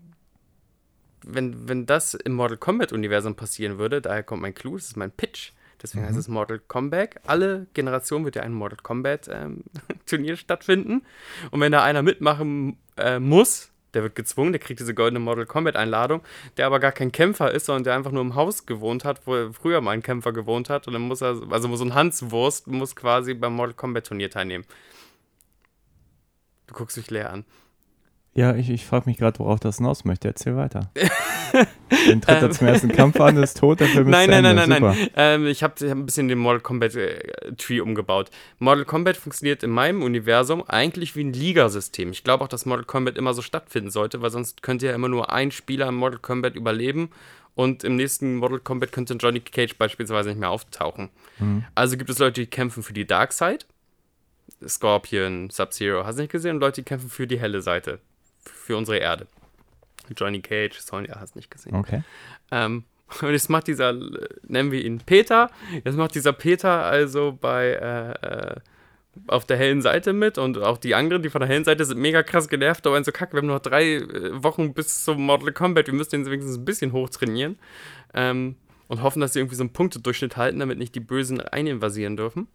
wenn, 1.24 1.68
wenn 1.68 1.86
das 1.86 2.14
im 2.14 2.34
Mortal 2.34 2.58
Kombat-Universum 2.58 3.36
passieren 3.36 3.78
würde, 3.78 4.02
daher 4.02 4.24
kommt 4.24 4.42
mein 4.42 4.54
Clou, 4.54 4.76
das 4.76 4.88
ist 4.88 4.98
mein 4.98 5.12
Pitch. 5.12 5.52
Deswegen 5.82 6.06
heißt 6.06 6.18
es 6.18 6.28
Mortal 6.28 6.60
Kombat. 6.60 7.16
Alle 7.28 7.68
Generationen 7.74 8.26
wird 8.26 8.36
ja 8.36 8.42
ein 8.42 8.54
Mortal 8.54 8.80
Kombat-Turnier 8.82 10.36
stattfinden. 10.38 11.04
Und 11.52 11.62
wenn 11.62 11.72
da 11.72 11.84
einer 11.84 12.02
mitmachen 12.02 12.78
äh, 12.98 13.20
muss, 13.20 13.70
der 13.94 14.04
wird 14.04 14.16
gezwungen, 14.16 14.52
der 14.54 14.60
kriegt 14.60 14.80
diese 14.80 14.94
goldene 14.94 15.20
Mortal 15.20 15.46
Kombat-Einladung, 15.46 16.22
der 16.58 16.66
aber 16.66 16.80
gar 16.80 16.92
kein 16.92 17.12
Kämpfer 17.12 17.52
ist, 17.52 17.68
sondern 17.68 17.84
der 17.84 17.96
einfach 17.96 18.12
nur 18.12 18.22
im 18.22 18.36
Haus 18.36 18.66
gewohnt 18.66 19.06
hat, 19.06 19.26
wo 19.28 19.36
er 19.36 19.54
früher 19.54 19.82
mal 19.82 19.92
ein 19.92 20.02
Kämpfer 20.02 20.34
gewohnt 20.34 20.70
hat. 20.70 20.88
Und 20.88 20.94
dann 20.94 21.04
muss 21.04 21.22
er, 21.22 21.42
also 21.50 21.76
so 21.76 21.86
ein 21.86 21.94
Hanswurst 21.94 22.68
muss 22.68 22.96
quasi 22.96 23.34
beim 23.34 23.54
Mortal 23.54 23.76
Kombat-Turnier 23.76 24.32
teilnehmen. 24.32 24.66
Du 26.66 26.74
guckst 26.74 26.98
mich 26.98 27.10
leer 27.10 27.32
an. 27.32 27.46
Ja, 28.38 28.56
ich, 28.56 28.70
ich 28.70 28.86
frage 28.86 29.10
mich 29.10 29.18
gerade, 29.18 29.40
worauf 29.40 29.60
das 29.60 29.78
hinaus 29.78 30.06
möchte. 30.06 30.28
Erzähl 30.28 30.56
weiter. 30.56 30.92
Dann 32.08 32.22
tritt 32.22 32.42
er 32.44 32.52
zum 32.52 32.68
ersten 32.68 32.90
Kampf 32.90 33.20
an, 33.20 33.36
ist 33.38 33.58
tot, 33.58 33.80
der 33.80 33.88
Film 33.88 34.10
ist 34.10 34.12
Nein, 34.12 34.30
nein, 34.30 34.44
nein, 34.44 34.56
nein, 34.56 34.70
Super. 34.70 34.94
nein. 34.96 35.10
Ähm, 35.16 35.48
ich 35.48 35.64
habe 35.64 35.74
hab 35.90 35.98
ein 35.98 36.06
bisschen 36.06 36.28
den 36.28 36.38
Mortal 36.38 36.60
Kombat 36.60 36.94
äh, 36.94 37.56
Tree 37.58 37.80
umgebaut. 37.80 38.30
Mortal 38.60 38.86
Kombat 38.86 39.18
funktioniert 39.18 39.64
in 39.64 39.72
meinem 39.72 40.04
Universum 40.04 40.64
eigentlich 40.68 41.16
wie 41.16 41.24
ein 41.24 41.34
Ligasystem. 41.34 42.12
Ich 42.12 42.24
glaube 42.24 42.44
auch, 42.44 42.48
dass 42.48 42.68
Mortal 42.68 42.86
Kombat 42.86 43.18
immer 43.18 43.34
so 43.34 43.42
stattfinden 43.42 43.90
sollte, 43.90 44.22
weil 44.22 44.30
sonst 44.30 44.62
könnte 44.62 44.86
ja 44.86 44.94
immer 44.94 45.10
nur 45.10 45.32
ein 45.34 45.50
Spieler 45.50 45.88
im 45.88 45.96
Mortal 45.96 46.20
Kombat 46.20 46.56
überleben 46.56 47.10
und 47.56 47.84
im 47.84 47.96
nächsten 47.96 48.36
Mortal 48.36 48.60
Kombat 48.60 48.92
könnte 48.92 49.16
Johnny 49.16 49.40
Cage 49.40 49.80
beispielsweise 49.80 50.30
nicht 50.30 50.40
mehr 50.40 50.52
auftauchen. 50.52 51.10
Mhm. 51.40 51.66
Also 51.74 51.98
gibt 51.98 52.12
es 52.12 52.20
Leute, 52.20 52.42
die 52.42 52.48
kämpfen 52.48 52.84
für 52.84 52.94
die 52.94 53.08
Dark 53.08 53.34
Side. 53.34 53.66
Scorpion, 54.64 55.50
Sub-Zero, 55.50 56.06
hast 56.06 56.18
du 56.18 56.22
nicht 56.22 56.32
gesehen? 56.32 56.58
Und 56.58 56.62
Leute, 56.62 56.82
die 56.82 56.86
kämpfen 56.86 57.10
für 57.10 57.26
die 57.26 57.40
helle 57.40 57.64
Seite. 57.64 58.00
Für 58.50 58.78
unsere 58.78 58.98
Erde. 58.98 59.28
Johnny 60.16 60.42
Cage, 60.42 60.80
Sonja, 60.80 61.20
hast 61.20 61.36
nicht 61.36 61.52
gesehen. 61.52 61.76
Okay. 61.76 62.04
Ähm, 62.52 62.86
und 63.22 63.32
jetzt 63.32 63.50
macht 63.50 63.68
dieser, 63.68 63.94
nennen 64.44 64.72
wir 64.72 64.84
ihn 64.84 65.00
Peter, 65.00 65.50
jetzt 65.84 65.96
macht 65.98 66.16
dieser 66.16 66.34
Peter 66.34 66.84
also 66.84 67.38
bei 67.40 67.70
äh, 67.70 68.12
äh, 68.12 68.56
auf 69.28 69.46
der 69.46 69.58
hellen 69.58 69.82
Seite 69.82 70.14
mit 70.14 70.38
und 70.38 70.58
auch 70.58 70.78
die 70.78 70.94
anderen, 70.94 71.24
die 71.24 71.30
von 71.30 71.40
der 71.40 71.50
hellen 71.50 71.64
Seite 71.64 71.86
sind 71.86 72.00
mega 72.00 72.22
krass 72.22 72.50
genervt, 72.50 72.86
aber 72.86 73.02
so 73.04 73.12
kacke, 73.12 73.34
wir 73.34 73.40
haben 73.40 73.48
noch 73.48 73.60
drei 73.60 73.96
äh, 73.96 74.44
Wochen 74.44 74.74
bis 74.74 75.04
zum 75.06 75.22
Mortal 75.26 75.54
Kombat, 75.54 75.88
wir 75.88 75.94
müssen 75.94 76.12
den 76.12 76.26
wenigstens 76.26 76.58
ein 76.58 76.66
bisschen 76.66 76.92
hochtrainieren 76.92 77.58
ähm, 78.14 78.56
und 78.88 79.02
hoffen, 79.02 79.22
dass 79.22 79.34
sie 79.34 79.40
irgendwie 79.40 79.56
so 79.56 79.64
einen 79.64 79.74
Punktedurchschnitt 79.74 80.38
halten, 80.38 80.60
damit 80.60 80.78
nicht 80.78 80.94
die 80.94 81.00
Bösen 81.00 81.42
eininvasieren 81.42 82.18
dürfen. 82.18 82.48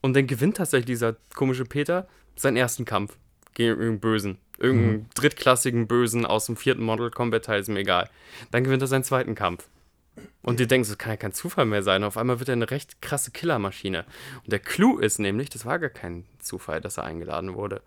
Und 0.00 0.14
dann 0.14 0.26
gewinnt 0.26 0.58
tatsächlich 0.58 0.86
dieser 0.86 1.16
komische 1.34 1.64
Peter 1.64 2.06
seinen 2.36 2.56
ersten 2.56 2.84
Kampf 2.84 3.16
gegen 3.54 3.70
irgendeinen 3.70 4.00
Bösen. 4.00 4.38
Irgendeinen 4.58 4.92
Mhm. 4.98 5.06
drittklassigen 5.14 5.86
Bösen 5.88 6.26
aus 6.26 6.46
dem 6.46 6.56
vierten 6.56 6.82
Mortal 6.82 7.10
Kombat 7.10 7.44
Teil, 7.46 7.60
ist 7.60 7.68
mir 7.68 7.80
egal. 7.80 8.08
Dann 8.50 8.62
gewinnt 8.64 8.82
er 8.82 8.86
seinen 8.88 9.04
zweiten 9.04 9.34
Kampf. 9.34 9.68
Und 10.42 10.60
du 10.60 10.66
denkst, 10.66 10.88
das 10.88 10.98
kann 10.98 11.10
ja 11.12 11.16
kein 11.16 11.32
Zufall 11.32 11.64
mehr 11.64 11.82
sein. 11.82 12.04
Auf 12.04 12.16
einmal 12.16 12.38
wird 12.38 12.48
er 12.48 12.52
eine 12.52 12.70
recht 12.70 13.02
krasse 13.02 13.32
Killermaschine. 13.32 14.04
Und 14.44 14.52
der 14.52 14.60
Clou 14.60 14.98
ist 14.98 15.18
nämlich, 15.18 15.50
das 15.50 15.64
war 15.66 15.78
gar 15.80 15.90
kein 15.90 16.24
Zufall, 16.38 16.80
dass 16.80 16.98
er 16.98 17.04
eingeladen 17.04 17.54
wurde. 17.54 17.82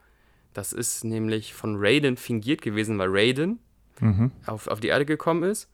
Das 0.53 0.73
ist 0.73 1.03
nämlich 1.05 1.53
von 1.53 1.75
Raiden 1.77 2.17
fingiert 2.17 2.61
gewesen, 2.61 2.97
weil 2.99 3.09
Raiden 3.11 3.59
Mhm. 3.99 4.31
auf, 4.45 4.67
auf 4.67 4.79
die 4.79 4.87
Erde 4.89 5.05
gekommen 5.05 5.43
ist, 5.43 5.69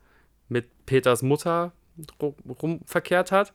mit 0.48 0.66
Peters 0.86 1.22
Mutter 1.22 1.72
ru- 2.20 2.34
rumverkehrt 2.48 3.32
hat. 3.32 3.52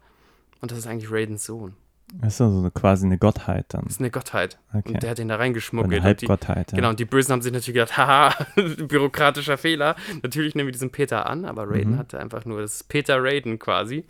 Und 0.59 0.71
das 0.71 0.77
ist 0.79 0.87
eigentlich 0.87 1.09
Raidens 1.11 1.45
Sohn. 1.45 1.75
Das 2.13 2.33
ist 2.35 2.41
also 2.41 2.69
quasi 2.71 3.05
eine 3.05 3.17
Gottheit 3.17 3.65
dann. 3.69 3.83
Das 3.83 3.93
ist 3.93 3.99
eine 3.99 4.09
Gottheit. 4.09 4.57
Okay. 4.73 4.93
Und 4.93 5.03
der 5.03 5.11
hat 5.11 5.19
ihn 5.19 5.27
da 5.27 5.35
Eine 5.35 5.43
reingeschmuggelt. 5.43 6.01
Die, 6.01 6.03
Halbgottheit. 6.03 6.71
Ja. 6.71 6.75
Genau, 6.75 6.89
und 6.89 6.99
die 6.99 7.05
Bösen 7.05 7.31
haben 7.33 7.41
sich 7.41 7.51
natürlich 7.53 7.75
gedacht, 7.75 7.97
haha, 7.97 8.33
bürokratischer 8.55 9.57
Fehler. 9.57 9.95
Natürlich 10.23 10.55
nehmen 10.55 10.67
wir 10.67 10.71
diesen 10.71 10.89
Peter 10.91 11.27
an, 11.29 11.45
aber 11.45 11.69
Raiden 11.69 11.93
Mhm. 11.93 11.97
hatte 11.97 12.19
einfach 12.19 12.45
nur, 12.45 12.61
das 12.61 12.75
ist 12.75 12.89
Peter 12.89 13.23
Raiden 13.23 13.59
quasi. 13.59 14.05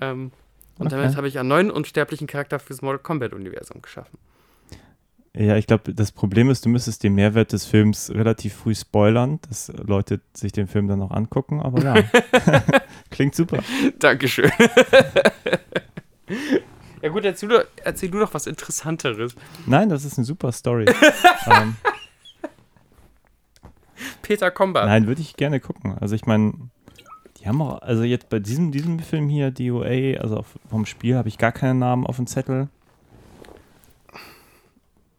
Ähm, 0.00 0.32
und 0.78 0.86
Okay. 0.86 0.96
damit 0.96 1.16
habe 1.16 1.28
ich 1.28 1.38
einen 1.38 1.48
neuen 1.48 1.70
unsterblichen 1.70 2.26
Charakter 2.26 2.58
fürs 2.58 2.82
Mortal 2.82 3.00
Kombat-Universum 3.00 3.82
geschaffen. 3.82 4.18
Ja, 5.34 5.56
ich 5.56 5.66
glaube, 5.68 5.94
das 5.94 6.10
Problem 6.10 6.50
ist, 6.50 6.64
du 6.64 6.68
müsstest 6.70 7.04
den 7.04 7.14
Mehrwert 7.14 7.52
des 7.52 7.64
Films 7.64 8.10
relativ 8.12 8.54
früh 8.54 8.74
spoilern, 8.74 9.38
dass 9.48 9.68
Leute 9.76 10.20
sich 10.34 10.50
den 10.52 10.66
Film 10.66 10.88
dann 10.88 11.00
auch 11.02 11.12
angucken, 11.12 11.60
aber 11.60 11.82
ja. 11.82 11.94
Klingt 13.10 13.34
super. 13.34 13.58
Dankeschön. 13.98 14.50
Ja 17.02 17.08
gut, 17.08 17.24
erzähl 17.24 17.48
du, 17.48 17.66
erzähl 17.84 18.10
du 18.10 18.18
doch 18.18 18.32
was 18.34 18.46
Interessanteres. 18.46 19.34
Nein, 19.66 19.88
das 19.88 20.04
ist 20.04 20.18
eine 20.18 20.24
super 20.24 20.52
Story. 20.52 20.86
ähm, 21.46 21.76
Peter 24.22 24.50
Combat. 24.50 24.86
nein, 24.86 25.06
würde 25.06 25.20
ich 25.20 25.36
gerne 25.36 25.60
gucken. 25.60 25.96
Also 26.00 26.14
ich 26.14 26.26
meine, 26.26 26.52
die 27.38 27.46
haben 27.46 27.60
auch, 27.62 27.82
also 27.82 28.02
jetzt 28.02 28.28
bei 28.28 28.38
diesem, 28.38 28.70
diesem 28.72 28.98
Film 29.00 29.28
hier, 29.28 29.50
DOA, 29.50 30.20
also 30.20 30.44
vom 30.68 30.86
Spiel 30.86 31.16
habe 31.16 31.28
ich 31.28 31.38
gar 31.38 31.52
keinen 31.52 31.78
Namen 31.78 32.06
auf 32.06 32.16
dem 32.16 32.26
Zettel. 32.26 32.68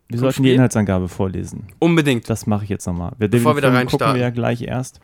Wir 0.08 0.18
Vom 0.18 0.26
sollten 0.26 0.44
die 0.44 0.50
Spiel? 0.50 0.56
Inhaltsangabe 0.56 1.08
vorlesen. 1.08 1.68
Unbedingt. 1.80 2.30
Das 2.30 2.46
mache 2.46 2.64
ich 2.66 2.70
jetzt 2.70 2.86
nochmal. 2.86 3.14
Wir, 3.18 3.30
Bevor 3.30 3.54
den 3.54 3.58
wir 3.58 3.62
da 3.62 3.70
rein 3.70 3.86
gucken 3.88 4.00
starten. 4.00 4.16
wir 4.16 4.22
ja 4.22 4.30
gleich 4.30 4.62
erst. 4.62 5.00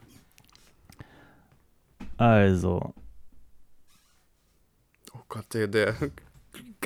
Also, 2.17 2.93
Oh 5.13 5.19
Gott, 5.29 5.45
der, 5.53 5.67
der 5.67 5.95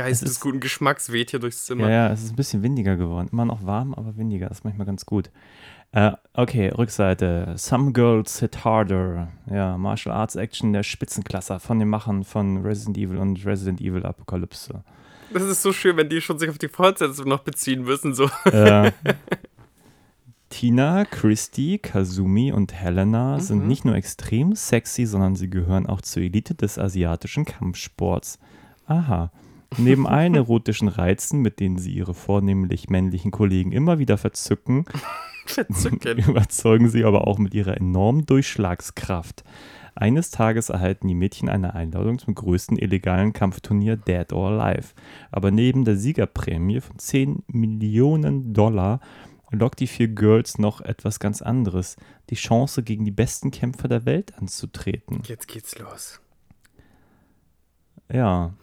Geist 0.03 0.23
Es 0.23 0.29
des 0.29 0.39
guten 0.39 0.59
Geschmacks 0.59 1.11
weht 1.11 1.31
hier 1.31 1.39
durchs 1.39 1.65
Zimmer. 1.65 1.83
Ja, 1.83 2.07
ja, 2.07 2.09
es 2.11 2.23
ist 2.23 2.33
ein 2.33 2.35
bisschen 2.35 2.63
windiger 2.63 2.95
geworden. 2.97 3.29
Immer 3.31 3.45
noch 3.45 3.65
warm, 3.65 3.93
aber 3.93 4.17
windiger. 4.17 4.49
Das 4.49 4.59
ist 4.59 4.63
manchmal 4.63 4.85
ganz 4.87 5.05
gut. 5.05 5.29
Äh, 5.93 6.11
okay, 6.33 6.69
Rückseite. 6.69 7.53
Some 7.57 7.91
Girls 7.91 8.39
Hit 8.39 8.63
Harder. 8.63 9.27
Ja, 9.51 9.77
Martial 9.77 10.15
Arts 10.15 10.35
Action 10.35 10.71
der 10.73 10.83
Spitzenklasser 10.83 11.59
von 11.59 11.79
den 11.79 11.89
Machern 11.89 12.23
von 12.23 12.57
Resident 12.63 12.97
Evil 12.97 13.17
und 13.17 13.45
Resident 13.45 13.81
Evil 13.81 14.05
Apokalypse. 14.05 14.83
Das 15.33 15.43
ist 15.43 15.61
so 15.61 15.71
schön, 15.73 15.95
wenn 15.97 16.09
die 16.09 16.19
schon 16.21 16.39
sich 16.39 16.49
auf 16.49 16.57
die 16.57 16.67
Fortsetzung 16.67 17.27
noch 17.27 17.39
beziehen 17.43 17.83
müssen. 17.83 18.13
So. 18.13 18.29
äh, 18.45 18.91
Tina, 20.49 21.05
Christy, 21.05 21.77
Kazumi 21.77 22.51
und 22.51 22.73
Helena 22.73 23.39
sind 23.39 23.61
Mhm. 23.61 23.67
nicht 23.67 23.85
nur 23.85 23.95
extrem 23.95 24.53
sexy, 24.55 25.05
sondern 25.05 25.35
sie 25.37 25.49
gehören 25.49 25.85
auch 25.87 26.01
zur 26.01 26.23
Elite 26.23 26.55
des 26.55 26.77
asiatischen 26.77 27.45
Kampfsports. 27.45 28.37
Aha. 28.85 29.31
Neben 29.77 30.05
allen 30.05 30.35
erotischen 30.35 30.87
Reizen, 30.87 31.41
mit 31.41 31.59
denen 31.59 31.77
sie 31.77 31.93
ihre 31.93 32.13
vornehmlich 32.13 32.89
männlichen 32.89 33.31
Kollegen 33.31 33.71
immer 33.71 33.99
wieder 33.99 34.17
verzücken, 34.17 34.85
Verzückend. 35.45 36.05
überzeugen 36.27 36.89
sie 36.89 37.03
aber 37.03 37.27
auch 37.27 37.37
mit 37.37 37.53
ihrer 37.53 37.77
enormen 37.77 38.25
Durchschlagskraft. 38.25 39.43
Eines 39.95 40.31
Tages 40.31 40.69
erhalten 40.69 41.07
die 41.07 41.15
Mädchen 41.15 41.49
eine 41.49 41.73
Einladung 41.73 42.17
zum 42.17 42.33
größten 42.33 42.77
illegalen 42.77 43.33
Kampfturnier 43.33 43.97
Dead 43.97 44.31
or 44.31 44.51
Alive. 44.51 44.89
Aber 45.31 45.51
neben 45.51 45.83
der 45.83 45.97
Siegerprämie 45.97 46.79
von 46.79 46.97
10 46.97 47.43
Millionen 47.47 48.53
Dollar 48.53 49.01
lockt 49.51 49.81
die 49.81 49.87
vier 49.87 50.07
Girls 50.07 50.57
noch 50.57 50.79
etwas 50.79 51.19
ganz 51.19 51.41
anderes. 51.41 51.97
Die 52.29 52.35
Chance, 52.35 52.83
gegen 52.83 53.03
die 53.03 53.11
besten 53.11 53.51
Kämpfer 53.51 53.89
der 53.89 54.05
Welt 54.05 54.37
anzutreten. 54.37 55.23
Jetzt 55.25 55.49
geht's 55.49 55.77
los. 55.77 56.21
Ja, 58.11 58.53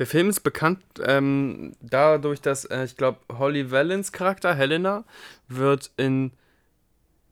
Der 0.00 0.06
Film 0.06 0.30
ist 0.30 0.40
bekannt 0.40 0.82
ähm, 1.04 1.72
dadurch, 1.82 2.40
dass 2.40 2.64
äh, 2.64 2.84
ich 2.84 2.96
glaube, 2.96 3.18
Holly 3.30 3.70
Valens 3.70 4.12
Charakter, 4.12 4.54
Helena, 4.54 5.04
wird 5.46 5.90
in 5.98 6.32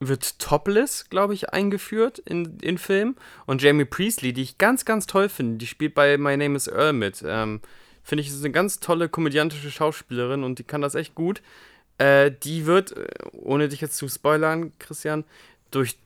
wird 0.01 0.39
topless, 0.39 1.09
glaube 1.09 1.33
ich, 1.33 1.49
eingeführt 1.49 2.19
in 2.19 2.59
in 2.61 2.77
Film. 2.77 3.17
Und 3.47 3.63
Jamie 3.63 3.87
Priestley, 3.87 4.35
die 4.35 4.43
ich 4.43 4.59
ganz, 4.59 4.85
ganz 4.85 5.07
toll 5.07 5.31
finde, 5.31 5.57
die 5.57 5.67
spielt 5.67 5.95
bei 5.95 6.19
My 6.19 6.37
Name 6.37 6.57
is 6.57 6.67
Earl 6.67 6.93
mit. 6.93 7.25
Ähm, 7.27 7.63
finde 8.03 8.21
ich, 8.21 8.29
ist 8.29 8.45
eine 8.45 8.53
ganz 8.53 8.81
tolle 8.81 9.09
komödiantische 9.09 9.71
Schauspielerin 9.71 10.45
und 10.45 10.59
die 10.59 10.65
kann 10.65 10.83
das 10.83 10.95
echt 10.95 11.15
gut. 11.15 11.41
Äh, 11.97 12.31
die 12.31 12.67
wird, 12.67 12.95
äh, 12.95 13.09
ohne 13.33 13.71
dich 13.71 13.81
jetzt 13.81 13.97
zu 13.97 14.09
spoilern, 14.09 14.75
Christian, 14.79 15.25
durch 15.71 15.97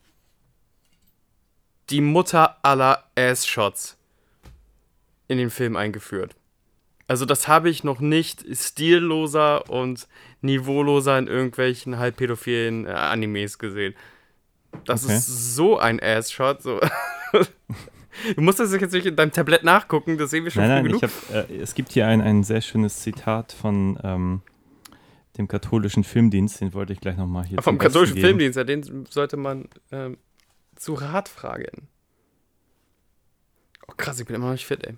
die 1.90 2.02
Mutter 2.02 2.64
aller 2.64 3.02
Ass-Shots 3.16 3.96
in 5.26 5.38
den 5.38 5.50
Film 5.50 5.74
eingeführt. 5.74 6.36
Also 7.08 7.24
das 7.26 7.48
habe 7.48 7.68
ich 7.68 7.84
noch 7.84 8.00
nicht 8.00 8.44
stilloser 8.56 9.68
und 9.68 10.06
niveauloser 10.40 11.18
in 11.18 11.26
irgendwelchen 11.26 11.98
halbpädophilen 11.98 12.86
äh, 12.86 12.90
Animes 12.90 13.58
gesehen. 13.58 13.94
Das 14.86 15.04
Okay. 15.04 15.16
ist 15.16 15.54
so 15.54 15.78
ein 15.78 16.00
Ass-Shot. 16.00 16.62
So. 16.62 16.80
du 18.36 18.40
musst 18.40 18.60
das 18.60 18.72
jetzt 18.72 18.92
nicht 18.92 19.06
in 19.06 19.16
deinem 19.16 19.32
Tablett 19.32 19.64
nachgucken, 19.64 20.16
das 20.16 20.30
sehen 20.30 20.44
wir 20.44 20.50
schon 20.50 20.66
nein, 20.66 20.84
früh 20.84 20.90
nein, 20.92 21.00
genug. 21.00 21.02
hab, 21.30 21.50
äh, 21.50 21.56
es 21.56 21.74
gibt 21.74 21.92
hier 21.92 22.06
ein, 22.06 22.20
ein 22.22 22.42
sehr 22.44 22.60
schönes 22.60 23.00
Zitat 23.00 23.52
von 23.52 23.98
ähm, 24.02 24.42
dem 25.36 25.48
katholischen 25.48 26.04
Filmdienst, 26.04 26.60
den 26.60 26.72
wollte 26.72 26.92
ich 26.92 27.00
gleich 27.00 27.16
nochmal 27.16 27.44
hier 27.44 27.60
Vom 27.62 27.78
katholischen 27.78 28.14
geben. 28.14 28.26
Filmdienst, 28.28 28.56
ja, 28.56 28.64
den 28.64 29.06
sollte 29.10 29.36
man 29.36 29.68
ähm, 29.90 30.16
zu 30.76 30.94
Rat 30.94 31.28
fragen. 31.28 31.88
Oh 33.88 33.92
krass, 33.96 34.18
ich 34.20 34.26
bin 34.26 34.36
immer 34.36 34.46
noch 34.46 34.52
nicht 34.52 34.66
fit, 34.66 34.86
ey. 34.86 34.94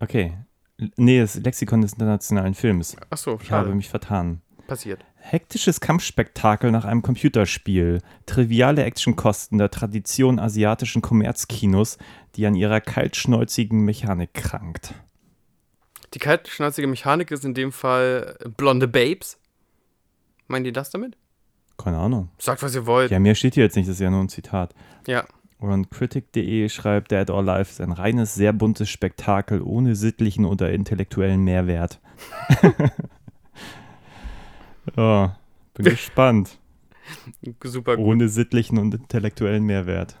Okay. 0.00 0.36
Nee, 0.96 1.20
das 1.20 1.36
Lexikon 1.36 1.82
des 1.82 1.92
internationalen 1.92 2.54
Films. 2.54 2.96
Achso, 3.10 3.38
Ich 3.42 3.50
habe 3.50 3.64
schade. 3.66 3.74
mich 3.76 3.88
vertan. 3.88 4.40
Passiert. 4.66 5.04
Hektisches 5.16 5.80
Kampfspektakel 5.80 6.70
nach 6.70 6.84
einem 6.84 7.02
Computerspiel. 7.02 8.00
Triviale 8.26 8.84
Actionkosten 8.84 9.58
der 9.58 9.70
Tradition 9.70 10.38
asiatischen 10.38 11.02
Kommerzkinos, 11.02 11.98
die 12.34 12.46
an 12.46 12.54
ihrer 12.54 12.80
kaltschnäuzigen 12.80 13.84
Mechanik 13.84 14.34
krankt. 14.34 14.94
Die 16.14 16.18
kaltschnäuzige 16.18 16.86
Mechanik 16.86 17.30
ist 17.30 17.44
in 17.44 17.54
dem 17.54 17.72
Fall 17.72 18.36
blonde 18.56 18.88
Babes. 18.88 19.38
Meinen 20.46 20.64
die 20.64 20.72
das 20.72 20.90
damit? 20.90 21.16
Keine 21.76 21.98
Ahnung. 21.98 22.30
Sagt, 22.38 22.62
was 22.62 22.74
ihr 22.74 22.86
wollt. 22.86 23.10
Ja, 23.10 23.18
mehr 23.18 23.34
steht 23.34 23.54
hier 23.54 23.64
jetzt 23.64 23.76
nicht, 23.76 23.88
das 23.88 23.96
ist 23.96 24.00
ja 24.00 24.10
nur 24.10 24.20
ein 24.20 24.28
Zitat. 24.28 24.74
Ja. 25.06 25.24
Und 25.58 25.90
Critic.de 25.90 26.68
schreibt, 26.68 27.10
Dead 27.10 27.30
or 27.30 27.38
Alive 27.38 27.70
ist 27.70 27.80
ein 27.80 27.92
reines, 27.92 28.34
sehr 28.34 28.52
buntes 28.52 28.90
Spektakel 28.90 29.62
ohne 29.62 29.94
sittlichen 29.94 30.44
oder 30.44 30.72
intellektuellen 30.72 31.42
Mehrwert. 31.42 32.00
ja, 34.96 35.36
bin 35.74 35.84
gespannt. 35.84 36.58
Super 37.62 37.96
gut. 37.96 38.04
Ohne 38.04 38.28
sittlichen 38.28 38.78
und 38.78 38.94
intellektuellen 38.94 39.64
Mehrwert. 39.64 40.16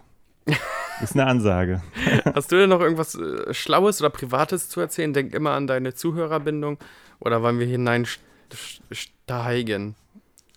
Ist 1.02 1.14
eine 1.14 1.26
Ansage. 1.26 1.82
Hast 2.34 2.52
du 2.52 2.56
denn 2.56 2.70
noch 2.70 2.80
irgendwas 2.80 3.14
äh, 3.14 3.52
Schlaues 3.52 4.00
oder 4.00 4.10
Privates 4.10 4.68
zu 4.68 4.80
erzählen? 4.80 5.12
Denk 5.12 5.34
immer 5.34 5.52
an 5.52 5.66
deine 5.66 5.94
Zuhörerbindung. 5.94 6.78
Oder 7.20 7.42
wollen 7.42 7.58
wir 7.58 7.66
hineinsteigen? 7.66 9.96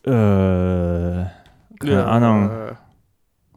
Äh, 0.03 1.25
keine 1.79 2.05
Ahnung. 2.05 2.51
Äh, 2.51 2.75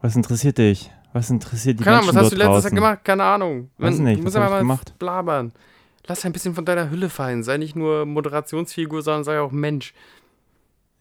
Was 0.00 0.16
interessiert 0.16 0.58
dich? 0.58 0.90
Was 1.12 1.28
interessiert 1.30 1.80
die 1.80 1.84
keine 1.84 1.96
Ahnung, 1.98 2.06
Menschen 2.06 2.16
was 2.18 2.24
hast 2.26 2.32
du 2.32 2.36
letztes 2.36 2.62
draußen? 2.64 2.74
gemacht? 2.76 3.04
Keine 3.04 3.24
Ahnung. 3.24 3.70
Weiß 3.78 3.98
Wenn- 3.98 4.04
nicht, 4.04 4.24
was 4.24 4.34
hab 4.36 4.50
ich 4.52 4.58
gemacht? 4.58 4.94
blabbern. 4.98 5.52
Lass 6.06 6.24
ein 6.24 6.32
bisschen 6.32 6.54
von 6.54 6.64
deiner 6.64 6.90
Hülle 6.90 7.08
fallen. 7.10 7.42
Sei 7.42 7.56
nicht 7.58 7.76
nur 7.76 8.06
Moderationsfigur, 8.06 9.02
sondern 9.02 9.24
sei 9.24 9.40
auch 9.40 9.52
Mensch. 9.52 9.92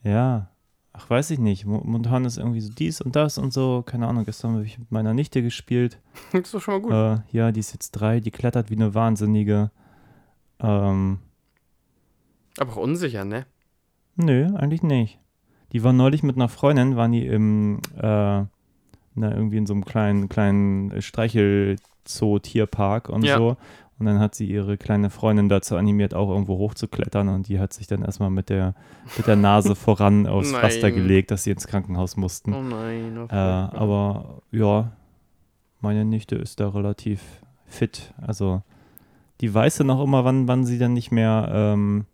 Ja. 0.04 0.50
Ach, 0.93 1.10
weiß 1.10 1.30
ich 1.32 1.39
nicht. 1.39 1.65
Mo- 1.65 1.82
Momentan 1.84 2.26
ist 2.26 2.38
irgendwie 2.38 2.60
so 2.62 2.74
dies 2.74 3.00
und 3.02 3.15
das 3.15 3.38
und 3.38 3.54
so. 3.54 3.84
Keine 3.86 4.08
Ahnung, 4.08 4.26
gestern 4.26 4.54
habe 4.54 4.65
ich 4.65 4.78
mit 4.80 4.91
meiner 4.91 5.13
Nichte 5.13 5.41
gespielt. 5.41 6.00
Das 6.32 6.41
ist 6.43 6.54
doch 6.54 6.62
schon 6.62 6.74
mal 6.74 6.82
gut. 6.82 6.91
Äh, 7.32 7.38
ja, 7.38 7.52
die 7.52 7.60
ist 7.60 7.74
jetzt 7.74 7.91
drei, 7.91 8.19
die 8.19 8.32
klettert 8.32 8.69
wie 8.69 8.76
eine 8.76 8.93
Wahnsinnige. 8.95 9.72
Ähm, 10.60 11.19
Aber 12.58 12.72
auch 12.74 12.78
unsicher, 12.78 13.24
ne? 13.26 13.45
nö, 14.15 14.48
eigentlich 14.56 14.84
nicht. 14.84 15.19
Die 15.72 15.84
war 15.84 15.93
neulich 15.93 16.24
mit 16.24 16.36
einer 16.36 16.50
Freundin, 16.50 16.98
waren 16.98 17.12
die 17.13 17.26
im, 17.26 17.80
äh, 17.95 18.43
na, 19.19 19.32
irgendwie 19.34 19.58
in 19.58 19.65
so 19.67 19.73
einem 19.73 19.86
kleinen, 19.86 20.29
kleinen 20.29 21.01
Streichelzoo-Tierpark 21.01 23.10
und 23.10 23.23
Ja. 23.23 23.38
so. 23.38 23.58
Und 23.99 24.05
dann 24.05 24.19
hat 24.19 24.34
sie 24.34 24.45
ihre 24.49 24.77
kleine 24.77 25.10
Freundin 25.10 25.49
dazu 25.49 25.75
animiert, 25.75 26.13
auch 26.13 26.29
irgendwo 26.29 26.58
hochzuklettern. 26.58 27.27
Und 27.27 27.49
die 27.49 27.60
hat 27.60 27.73
sich 27.73 27.86
dann 27.86 28.01
erstmal 28.01 28.29
mit 28.29 28.49
der, 28.49 28.73
mit 29.17 29.27
der 29.27 29.36
Nase 29.36 29.75
voran 29.75 30.25
aufs 30.25 30.51
Nein. 30.53 30.62
Pflaster 30.62 30.91
gelegt, 30.91 31.32
dass 31.32 31.43
sie 31.43 31.51
ins 31.51 31.67
Krankenhaus 31.67 32.15
mussten. 32.15 32.53
Oh 32.53 32.62
nein. 32.62 33.17
Oh 33.17 33.23
Äh, 33.23 33.27
furchtbar. 33.27 33.73
aber 33.75 34.41
ja, 34.51 34.91
meine 35.82 36.05
Nichte 36.05 36.36
ist 36.38 36.62
da 36.62 36.69
relativ 36.69 37.21
fit. 37.65 38.13
Also 38.25 38.62
die 39.41 39.53
weiß 39.53 39.77
dann 39.79 39.89
auch 39.89 40.01
immer, 40.03 40.23
wann, 40.23 40.47
wann 40.47 40.63
sie 40.65 40.79
dann 40.79 40.93
nicht 40.93 41.12
mehr, 41.12 41.49
ähm, 41.51 42.05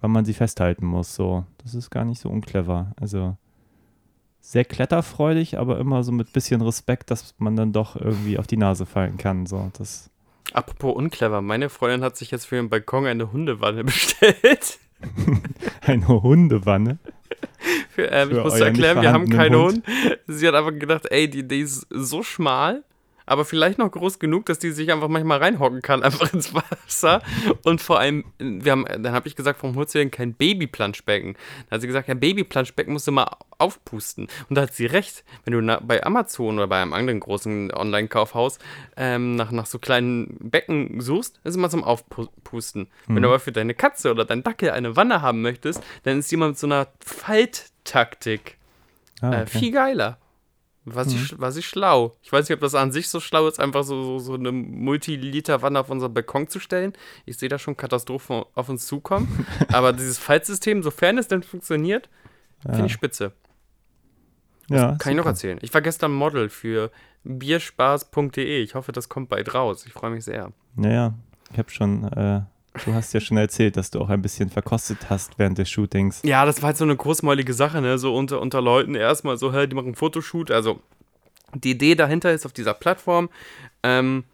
wann 0.00 0.10
man 0.12 0.24
sie 0.24 0.32
festhalten 0.34 0.86
muss. 0.86 1.14
So, 1.14 1.44
das 1.62 1.74
ist 1.74 1.90
gar 1.90 2.06
nicht 2.06 2.20
so 2.20 2.30
unclever. 2.30 2.92
Also 2.98 3.36
sehr 4.50 4.64
kletterfreudig, 4.64 5.58
aber 5.58 5.78
immer 5.78 6.02
so 6.02 6.10
mit 6.10 6.32
bisschen 6.32 6.60
Respekt, 6.60 7.12
dass 7.12 7.36
man 7.38 7.54
dann 7.54 7.72
doch 7.72 7.94
irgendwie 7.94 8.36
auf 8.36 8.48
die 8.48 8.56
Nase 8.56 8.84
fallen 8.84 9.16
kann. 9.16 9.46
So, 9.46 9.70
das 9.78 10.10
Apropos 10.52 10.96
unclever, 10.96 11.40
meine 11.40 11.68
Freundin 11.68 12.02
hat 12.02 12.16
sich 12.16 12.32
jetzt 12.32 12.46
für 12.46 12.56
den 12.56 12.68
Balkon 12.68 13.06
eine 13.06 13.30
Hundewanne 13.30 13.84
bestellt. 13.84 14.80
eine 15.82 16.08
Hundewanne. 16.08 16.98
Für, 17.90 18.06
ähm, 18.10 18.30
ich 18.32 18.42
muss 18.42 18.58
erklären, 18.58 19.00
wir 19.00 19.12
haben 19.12 19.28
keinen 19.28 19.52
vorhandenen 19.52 19.84
Hund. 19.84 20.26
Sie 20.26 20.48
hat 20.48 20.56
einfach 20.56 20.76
gedacht, 20.76 21.06
ey, 21.12 21.30
die, 21.30 21.46
die 21.46 21.60
ist 21.60 21.86
so 21.88 22.24
schmal, 22.24 22.82
aber 23.30 23.44
vielleicht 23.44 23.78
noch 23.78 23.92
groß 23.92 24.18
genug, 24.18 24.46
dass 24.46 24.58
die 24.58 24.72
sich 24.72 24.90
einfach 24.90 25.06
manchmal 25.06 25.38
reinhocken 25.38 25.82
kann, 25.82 26.02
einfach 26.04 26.32
ins 26.34 26.52
Wasser. 26.52 27.22
Und 27.62 27.80
vor 27.80 28.00
allem, 28.00 28.24
wir 28.38 28.72
haben, 28.72 28.84
dann 28.86 29.12
habe 29.12 29.28
ich 29.28 29.36
gesagt, 29.36 29.62
warum 29.62 29.76
holst 29.76 29.94
du 29.94 30.00
denn 30.00 30.10
kein 30.10 30.34
Babyplanschbecken? 30.34 31.34
Dann 31.34 31.76
hat 31.76 31.80
sie 31.80 31.86
gesagt, 31.86 32.08
ja, 32.08 32.14
Babyplanschbecken 32.14 32.92
musst 32.92 33.06
du 33.06 33.12
mal 33.12 33.30
aufpusten. 33.58 34.26
Und 34.48 34.56
da 34.56 34.62
hat 34.62 34.74
sie 34.74 34.86
recht. 34.86 35.22
Wenn 35.44 35.52
du 35.66 35.78
bei 35.82 36.04
Amazon 36.04 36.56
oder 36.58 36.66
bei 36.66 36.82
einem 36.82 36.92
anderen 36.92 37.20
großen 37.20 37.72
Online-Kaufhaus 37.72 38.58
ähm, 38.96 39.36
nach, 39.36 39.52
nach 39.52 39.66
so 39.66 39.78
kleinen 39.78 40.36
Becken 40.40 41.00
suchst, 41.00 41.38
ist 41.44 41.54
immer 41.54 41.70
zum 41.70 41.84
Aufpusten. 41.84 42.88
Wenn 43.06 43.22
du 43.22 43.28
aber 43.28 43.38
für 43.38 43.52
deine 43.52 43.74
Katze 43.74 44.10
oder 44.10 44.24
deinen 44.24 44.42
Dackel 44.42 44.70
eine 44.70 44.96
Wanne 44.96 45.22
haben 45.22 45.40
möchtest, 45.40 45.80
dann 46.02 46.18
ist 46.18 46.32
immer 46.32 46.48
mit 46.48 46.58
so 46.58 46.66
einer 46.66 46.88
Falttaktik. 46.98 48.56
Ah, 49.20 49.32
Äh, 49.32 49.42
okay. 49.42 49.46
viel 49.58 49.72
geiler. 49.72 50.18
War 50.94 51.04
sie, 51.04 51.16
sch- 51.18 51.38
war 51.40 51.52
sie 51.52 51.62
schlau. 51.62 52.16
Ich 52.22 52.32
weiß 52.32 52.48
nicht, 52.48 52.54
ob 52.54 52.60
das 52.60 52.74
an 52.74 52.92
sich 52.92 53.08
so 53.08 53.20
schlau 53.20 53.46
ist, 53.48 53.58
einfach 53.60 53.84
so, 53.84 54.02
so, 54.02 54.18
so 54.18 54.34
eine 54.34 54.52
Multiliter-Wanne 54.52 55.78
auf 55.80 55.90
unseren 55.90 56.12
Balkon 56.14 56.48
zu 56.48 56.60
stellen. 56.60 56.92
Ich 57.26 57.36
sehe 57.38 57.48
da 57.48 57.58
schon 57.58 57.76
Katastrophen 57.76 58.44
auf 58.54 58.68
uns 58.68 58.86
zukommen. 58.86 59.46
Aber 59.72 59.92
dieses 59.92 60.18
Faltsystem, 60.18 60.82
sofern 60.82 61.18
es 61.18 61.28
denn 61.28 61.42
funktioniert, 61.42 62.08
finde 62.62 62.86
ich 62.86 62.92
spitze. 62.92 63.32
ja, 64.68 64.96
Kann 64.98 65.12
ich 65.12 65.16
noch 65.16 65.22
super. 65.24 65.28
erzählen. 65.30 65.58
Ich 65.62 65.72
war 65.74 65.80
gestern 65.80 66.12
Model 66.12 66.48
für 66.48 66.90
bierspaß.de. 67.24 68.62
Ich 68.62 68.74
hoffe, 68.74 68.92
das 68.92 69.08
kommt 69.08 69.28
bald 69.28 69.54
raus. 69.54 69.84
Ich 69.86 69.92
freue 69.92 70.10
mich 70.10 70.24
sehr. 70.24 70.52
Naja, 70.74 71.14
ich 71.52 71.58
habe 71.58 71.70
schon, 71.70 72.04
äh, 72.12 72.42
du 72.84 72.94
hast 72.94 73.12
ja 73.12 73.20
schon 73.20 73.36
erzählt, 73.36 73.76
dass 73.76 73.90
du 73.90 74.00
auch 74.00 74.08
ein 74.08 74.22
bisschen 74.22 74.50
verkostet 74.50 75.10
hast 75.10 75.38
während 75.38 75.58
des 75.58 75.68
Shootings. 75.70 76.20
Ja, 76.24 76.44
das 76.44 76.62
war 76.62 76.68
halt 76.68 76.76
so 76.76 76.84
eine 76.84 76.96
großmäulige 76.96 77.54
Sache, 77.54 77.80
ne? 77.80 77.98
So 77.98 78.14
unter, 78.14 78.40
unter 78.40 78.60
Leuten 78.60 78.94
erstmal 78.94 79.36
so, 79.36 79.52
hey, 79.52 79.68
die 79.68 79.74
machen 79.74 79.86
einen 79.86 79.94
Fotoshoot. 79.94 80.50
Also 80.50 80.80
die 81.54 81.72
Idee 81.72 81.94
dahinter 81.94 82.32
ist 82.32 82.46
auf 82.46 82.52
dieser 82.52 82.74
Plattform, 82.74 83.28
ähm, 83.82 84.24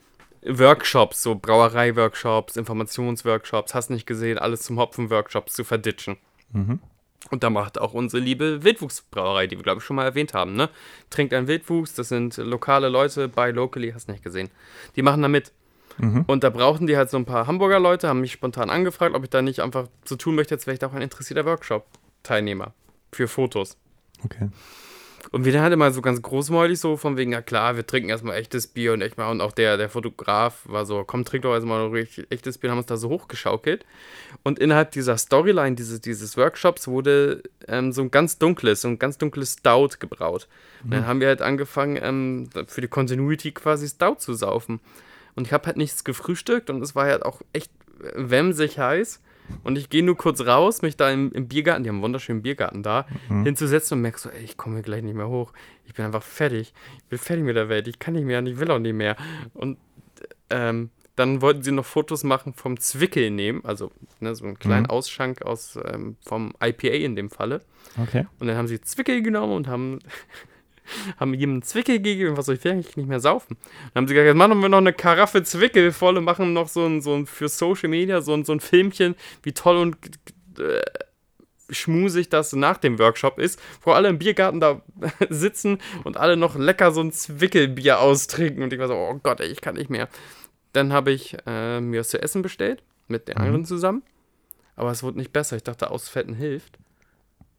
Workshops, 0.43 1.23
so 1.23 1.35
Brauerei-Workshops, 1.35 2.57
Informationsworkshops, 2.57 3.75
hast 3.75 3.91
nicht 3.91 4.07
gesehen, 4.07 4.39
alles 4.39 4.63
zum 4.63 4.79
Hopfen-Workshops 4.79 5.55
zu 5.55 5.65
verditschen. 5.65 6.19
Mhm. 6.53 6.81
Und 7.31 7.43
da 7.43 7.51
macht 7.51 7.79
auch 7.79 7.93
unsere 7.93 8.23
liebe 8.23 8.63
Wildwuchsbrauerei, 8.63 9.49
die 9.49 9.57
wir, 9.57 9.65
glaube 9.65 9.79
ich, 9.79 9.85
schon 9.85 9.97
mal 9.97 10.05
erwähnt 10.05 10.35
haben, 10.35 10.55
ne? 10.55 10.69
Trinkt 11.11 11.35
ein 11.35 11.49
Wildwuchs, 11.49 11.95
das 11.95 12.09
sind 12.09 12.37
lokale 12.37 12.89
Leute, 12.89 13.29
bei 13.29 13.51
Locally, 13.51 13.91
hast 13.93 14.09
nicht 14.09 14.23
gesehen. 14.23 14.51
Die 14.95 15.03
machen 15.03 15.23
da 15.23 15.29
mit. 15.29 15.53
Mhm. 15.99 16.25
Und 16.27 16.45
da 16.45 16.51
brauchten 16.51 16.87
die 16.87 16.97
halt 16.97 17.11
so 17.11 17.17
ein 17.17 17.25
paar 17.25 17.47
Hamburger 17.47 17.81
Leute, 17.81 18.09
haben 18.09 18.21
mich 18.21 18.33
spontan 18.33 18.71
angefragt, 18.71 19.15
ob 19.15 19.25
ich 19.25 19.31
da 19.31 19.43
nicht 19.43 19.61
einfach 19.61 19.89
so 20.05 20.17
tun 20.17 20.35
möchte, 20.35 20.55
als 20.55 20.67
wäre 20.67 20.75
ich 20.75 20.79
da 20.81 20.89
auch 20.89 20.95
ein 20.95 21.03
interessierter 21.03 21.45
Workshop-Teilnehmer 21.45 22.75
für 23.13 23.29
Fotos. 23.29 23.77
Okay. 24.25 24.49
Und 25.33 25.45
wir 25.45 25.53
dann 25.53 25.63
halt 25.63 25.73
immer 25.73 25.91
so 25.91 26.03
ganz 26.03 26.23
großmäulig 26.23 26.79
so 26.79 26.97
von 26.97 27.17
wegen, 27.17 27.33
ja 27.33 27.43
klar, 27.43 27.77
wir 27.77 27.87
trinken 27.87 28.11
erstmal 28.11 28.37
echtes 28.37 28.69
Bier 28.69 28.93
und 28.93 29.03
echt 29.03 29.19
mal, 29.19 29.31
und 29.31 29.41
auch 29.41 29.53
der, 29.53 29.77
der 29.77 29.89
Fotograf 29.89 30.61
war 30.65 30.87
so, 30.87 31.03
komm, 31.05 31.25
trink 31.25 31.43
doch 31.43 31.53
erstmal 31.53 31.89
richtig 31.89 32.27
echtes 32.31 32.59
Bier, 32.59 32.71
haben 32.71 32.79
uns 32.79 32.87
da 32.87 32.97
so 32.97 33.09
hochgeschaukelt. 33.09 33.85
Und 34.45 34.59
innerhalb 34.59 34.93
dieser 34.93 35.19
Storyline 35.19 35.75
dieses, 35.75 36.01
dieses 36.01 36.37
Workshops 36.37 36.87
wurde 36.87 37.43
ähm, 37.67 37.93
so 37.93 38.03
ein 38.03 38.11
ganz 38.11 38.39
dunkles, 38.39 38.83
so 38.83 38.89
ein 38.89 38.99
ganz 38.99 39.19
dunkles 39.19 39.55
Stout 39.55 39.99
gebraut. 39.99 40.47
Und 40.85 40.93
dann 40.93 41.07
haben 41.07 41.21
wir 41.21 41.29
halt 41.29 41.43
angefangen, 41.43 41.99
ähm, 42.01 42.49
für 42.69 42.81
die 42.81 42.89
Continuity 42.89 43.51
quasi 43.53 43.89
Stout 43.89 44.17
zu 44.19 44.35
saufen. 44.35 44.81
Und 45.37 45.47
ich 45.47 45.53
habe 45.53 45.67
halt 45.67 45.77
nichts 45.77 46.03
gefrühstückt 46.03 46.71
und 46.71 46.83
es 46.83 46.95
war 46.97 47.05
halt 47.07 47.25
auch 47.25 47.41
echt 47.53 47.71
wemsig 48.17 48.79
heiß. 48.79 49.23
Und 49.63 49.79
ich 49.79 49.89
gehe 49.91 50.03
nur 50.03 50.17
kurz 50.17 50.41
raus, 50.41 50.83
mich 50.83 50.97
da 50.97 51.09
im, 51.09 51.31
im 51.31 51.47
Biergarten, 51.47 51.85
die 51.85 51.89
haben 51.89 51.97
einen 51.97 52.03
wunderschönen 52.03 52.43
Biergarten 52.43 52.83
da, 52.83 53.07
hinzusetzen 53.29 53.97
und 53.97 54.03
merke 54.03 54.19
so, 54.19 54.29
ey, 54.29 54.43
ich 54.43 54.57
komme 54.57 54.75
hier 54.77 54.83
gleich 54.83 55.05
nicht 55.05 55.15
mehr 55.15 55.29
hoch. 55.29 55.53
Ich 55.85 55.95
bin 55.95 56.05
einfach 56.05 56.25
fertig. 56.25 56.75
Ich 56.99 57.05
bin 57.05 57.19
fertig 57.21 57.45
mit 57.45 57.55
der 57.55 57.69
Welt. 57.69 57.87
Ich 57.87 58.01
kann 58.01 58.15
nicht 58.15 58.25
mehr 58.25 58.41
und 58.41 58.49
ich 58.49 58.59
will 58.59 58.69
auch 58.73 58.81
nicht 58.81 58.95
mehr. 58.95 59.15
Und 59.55 59.79
ähm, 60.51 60.91
dann 61.15 61.43
wollten 61.43 61.63
sie 61.63 61.71
noch 61.71 61.87
Fotos 61.87 62.25
machen 62.25 62.55
vom 62.55 62.79
Zwickel 62.81 63.31
nehmen, 63.31 63.65
also 63.65 63.93
ne, 64.21 64.35
so 64.35 64.45
einen 64.45 64.59
kleinen 64.59 64.83
Mhm. 64.85 64.91
Ausschank 64.91 65.43
aus 65.43 65.79
ähm, 65.87 66.17
vom 66.25 66.53
IPA 66.61 66.89
in 66.89 67.15
dem 67.15 67.31
Falle. 67.31 67.61
Okay. 68.03 68.27
Und 68.41 68.49
dann 68.49 68.57
haben 68.57 68.67
sie 68.69 68.81
Zwickel 68.81 69.23
genommen 69.23 69.53
und 69.55 69.69
haben, 69.69 70.01
haben 71.19 71.35
jedem 71.35 71.55
einen 71.55 71.63
Zwickel 71.63 72.01
gegeben, 72.01 72.37
was 72.37 72.47
soll 72.47 72.57
ich 72.57 72.67
eigentlich 72.67 72.97
nicht 72.97 73.09
mehr 73.09 73.21
saufen. 73.21 73.57
Dann 73.93 74.03
haben 74.03 74.09
sie 74.09 74.15
gesagt, 74.15 74.29
jetzt 74.29 74.37
machen 74.37 74.61
wir 74.61 74.69
noch 74.69 74.79
eine 74.79 74.93
Karaffe 74.93 75.43
Zwickel 75.43 75.93
voll 75.93 76.17
und 76.17 76.25
machen 76.25 76.53
noch 76.53 76.69
so 76.69 76.87
ein, 76.87 77.01
so 77.01 77.15
ein 77.15 77.27
für 77.27 77.49
Social 77.49 77.89
Media 77.89 78.21
so 78.21 78.35
ein, 78.35 78.45
so 78.45 78.53
ein 78.53 78.61
Filmchen, 78.61 79.15
wie 79.43 79.53
toll 79.53 79.77
und 79.77 79.97
äh, 80.59 80.81
schmusig 81.71 82.29
das 82.29 82.53
nach 82.53 82.79
dem 82.79 82.99
Workshop 82.99 83.39
ist, 83.39 83.61
wo 83.83 83.93
alle 83.93 84.09
im 84.09 84.19
Biergarten 84.19 84.61
da 84.61 84.83
sitzen 85.29 85.79
und 86.05 86.17
alle 86.17 86.37
noch 86.37 86.57
lecker 86.57 86.93
so 86.93 87.01
ein 87.01 87.13
Zwickelbier 87.13 88.01
austrinken. 88.01 88.63
Und 88.63 88.73
ich 88.73 88.79
war 88.79 88.89
so, 88.89 88.95
oh 88.95 89.19
Gott, 89.23 89.41
ey, 89.41 89.49
ich 89.49 89.61
kann 89.61 89.75
nicht 89.75 89.91
mehr. 89.91 90.09
Dann 90.73 90.93
habe 90.93 91.11
ich 91.11 91.37
äh, 91.47 91.81
mir 91.81 92.01
was 92.01 92.11
zu 92.11 92.23
essen 92.23 92.43
bestellt, 92.43 92.83
mit 93.09 93.29
den 93.29 93.39
anderen 93.39 93.65
zusammen. 93.65 94.03
Aber 94.77 94.91
es 94.91 95.03
wurde 95.03 95.19
nicht 95.19 95.33
besser. 95.33 95.57
Ich 95.57 95.63
dachte, 95.63 95.91
Ausfetten 95.91 96.35
hilft. 96.35 96.79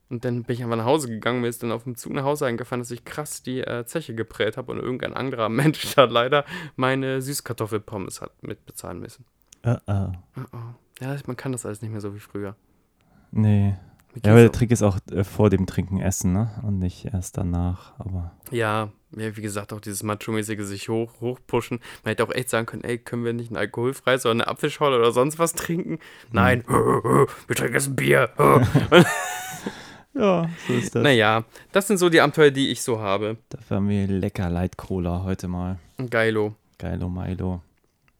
Und 0.10 0.24
dann 0.24 0.44
bin 0.44 0.56
ich 0.56 0.64
einfach 0.64 0.78
nach 0.78 0.86
Hause 0.86 1.10
gegangen, 1.10 1.42
mir 1.42 1.48
ist 1.48 1.64
dann 1.64 1.72
auf 1.72 1.84
dem 1.84 1.96
Zug 1.96 2.14
nach 2.14 2.24
Hause 2.24 2.46
eingefallen, 2.46 2.82
dass 2.82 2.92
ich 2.92 3.04
krass 3.04 3.44
die 3.44 3.60
äh, 3.60 3.86
Zeche 3.86 4.16
geprellt 4.16 4.56
habe 4.56 4.72
und 4.72 4.80
irgendein 4.80 5.14
anderer 5.14 5.50
Mensch 5.50 5.96
da 5.96 6.06
leider 6.06 6.46
meine 6.76 7.22
Süßkartoffelpommes 7.22 8.22
hat 8.22 8.32
mitbezahlen 8.42 9.00
müssen. 9.00 9.26
Uh 9.66 9.78
-oh. 9.88 10.14
Oh, 10.38 10.42
oh. 10.54 10.58
Ja, 11.02 11.16
man 11.26 11.36
kann 11.36 11.52
das 11.52 11.66
alles 11.66 11.82
nicht 11.82 11.92
mehr 11.92 12.02
so 12.02 12.16
wie 12.16 12.20
früher. 12.20 12.56
Nee. 13.32 13.76
Ja, 14.26 14.32
aber 14.32 14.42
der 14.42 14.52
Trick 14.52 14.72
ist 14.72 14.82
auch 14.82 14.98
äh, 15.12 15.24
vor 15.24 15.50
dem 15.50 15.68
Trinken 15.68 16.00
essen, 16.00 16.34
ne? 16.34 16.50
Und 16.64 16.80
nicht 16.80 17.06
erst 17.14 17.38
danach. 17.38 17.94
Aber 18.00 18.32
ja, 18.50 18.90
ja, 19.16 19.38
wie 19.38 19.42
gesagt, 19.42 19.74
auch 19.74 19.80
dieses 19.80 20.02
Macho-mäßige 20.04 20.64
sich 20.64 20.90
hoch, 20.90 21.22
hochpushen. 21.22 21.80
Man 22.04 22.12
hätte 22.12 22.24
auch 22.24 22.32
echt 22.34 22.50
sagen 22.50 22.66
können, 22.66 22.84
ey, 22.84 22.98
können 22.98 23.26
wir 23.26 23.34
nicht 23.34 23.52
ein 23.52 23.58
alkoholfreies 23.58 24.26
oder 24.26 24.32
eine 24.32 24.48
Apfelschorle 24.48 24.98
oder 24.98 25.12
sonst 25.12 25.38
was 25.38 25.54
trinken? 25.54 26.00
Nein, 26.32 26.64
wir 26.68 27.56
trinken 27.56 27.76
jetzt 27.76 27.90
ein 27.90 27.96
Bier. 27.96 28.32
ja, 30.18 30.50
so 30.68 30.74
ist 30.74 30.96
das. 30.96 31.04
naja, 31.04 31.44
das 31.72 31.88
sind 31.88 31.98
so 31.98 32.10
die 32.10 32.22
Abenteuer, 32.22 32.52
die 32.52 32.70
ich 32.70 32.82
so 32.82 33.00
habe. 33.00 33.38
Dafür 33.50 33.78
haben 33.78 33.90
wir 33.90 34.08
lecker 34.08 34.50
Light 34.50 34.78
Cola 34.78 35.24
heute 35.24 35.48
mal. 35.48 35.78
Geilo. 36.10 36.56
Geilo 36.78 37.10
Milo. 37.10 37.62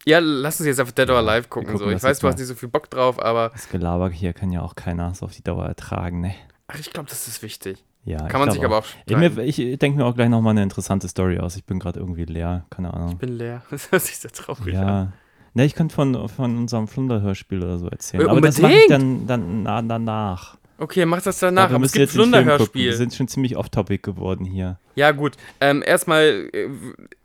Ja, 0.04 0.20
lass 0.20 0.58
uns 0.60 0.66
jetzt 0.66 0.80
auf 0.80 0.92
Dead 0.92 1.08
or 1.10 1.16
Alive 1.18 1.48
gucken. 1.48 1.72
gucken 1.72 1.88
so. 1.90 1.94
Ich 1.94 2.02
weiß, 2.02 2.18
du 2.20 2.28
hast 2.28 2.38
nicht 2.38 2.46
so 2.48 2.54
viel 2.54 2.68
Bock 2.68 2.88
drauf, 2.88 3.20
aber 3.22 3.50
Das 3.50 3.68
Gelaber 3.68 4.10
hier 4.10 4.32
kann 4.32 4.50
ja 4.50 4.62
auch 4.62 4.74
keiner 4.74 5.14
so 5.14 5.26
auf 5.26 5.32
die 5.32 5.42
Dauer 5.42 5.66
ertragen, 5.66 6.20
ne? 6.20 6.34
ach, 6.68 6.78
ich 6.78 6.92
glaube, 6.92 7.08
das 7.08 7.26
ist 7.28 7.42
wichtig. 7.42 7.82
Ja, 8.04 8.26
Kann 8.28 8.40
man 8.40 8.48
ich 8.48 8.54
sich 8.54 8.64
aber 8.64 8.78
auch 8.78 8.84
Ich, 8.84 9.12
streiten. 9.12 9.34
mir- 9.36 9.44
ich 9.44 9.56
denke 9.78 9.98
mir 9.98 10.06
auch 10.06 10.14
gleich 10.14 10.28
nochmal 10.30 10.52
eine 10.52 10.62
interessante 10.62 11.08
Story 11.08 11.38
aus. 11.38 11.56
Ich 11.56 11.64
bin 11.64 11.78
gerade 11.78 11.98
irgendwie 12.00 12.24
leer, 12.24 12.64
keine 12.70 12.94
Ahnung. 12.94 13.10
Ich 13.12 13.16
bin 13.18 13.36
leer. 13.36 13.62
Das 13.70 13.90
hört 13.90 14.02
sich 14.02 14.16
sehr 14.18 14.30
traurig 14.30 14.76
an. 14.78 14.86
Ja. 14.86 15.12
Ne, 15.54 15.64
ich 15.64 15.74
könnte 15.74 15.94
von, 15.94 16.28
von 16.28 16.56
unserem 16.56 16.88
Flunder-Hörspiel 16.88 17.62
oder 17.62 17.78
so 17.78 17.88
erzählen. 17.88 18.26
Äh, 18.26 18.30
Aber 18.30 18.40
das 18.40 18.60
mache 18.60 18.74
ich 18.74 18.86
dann, 18.88 19.26
dann 19.26 19.62
na, 19.62 19.82
danach. 19.82 20.56
Okay, 20.78 21.04
mach 21.06 21.20
das 21.22 21.40
danach. 21.40 21.70
Aber 21.72 21.84
es 21.84 21.92
gibt 21.92 22.10
gucken. 22.12 22.32
Wir 22.32 22.38
Flunderhörspiel. 22.38 22.92
sind 22.94 23.12
schon 23.14 23.26
ziemlich 23.28 23.56
off-topic 23.56 24.02
geworden 24.02 24.44
hier. 24.44 24.78
Ja, 24.94 25.10
gut. 25.10 25.36
Ähm, 25.60 25.82
erstmal, 25.84 26.48
äh, 26.52 26.68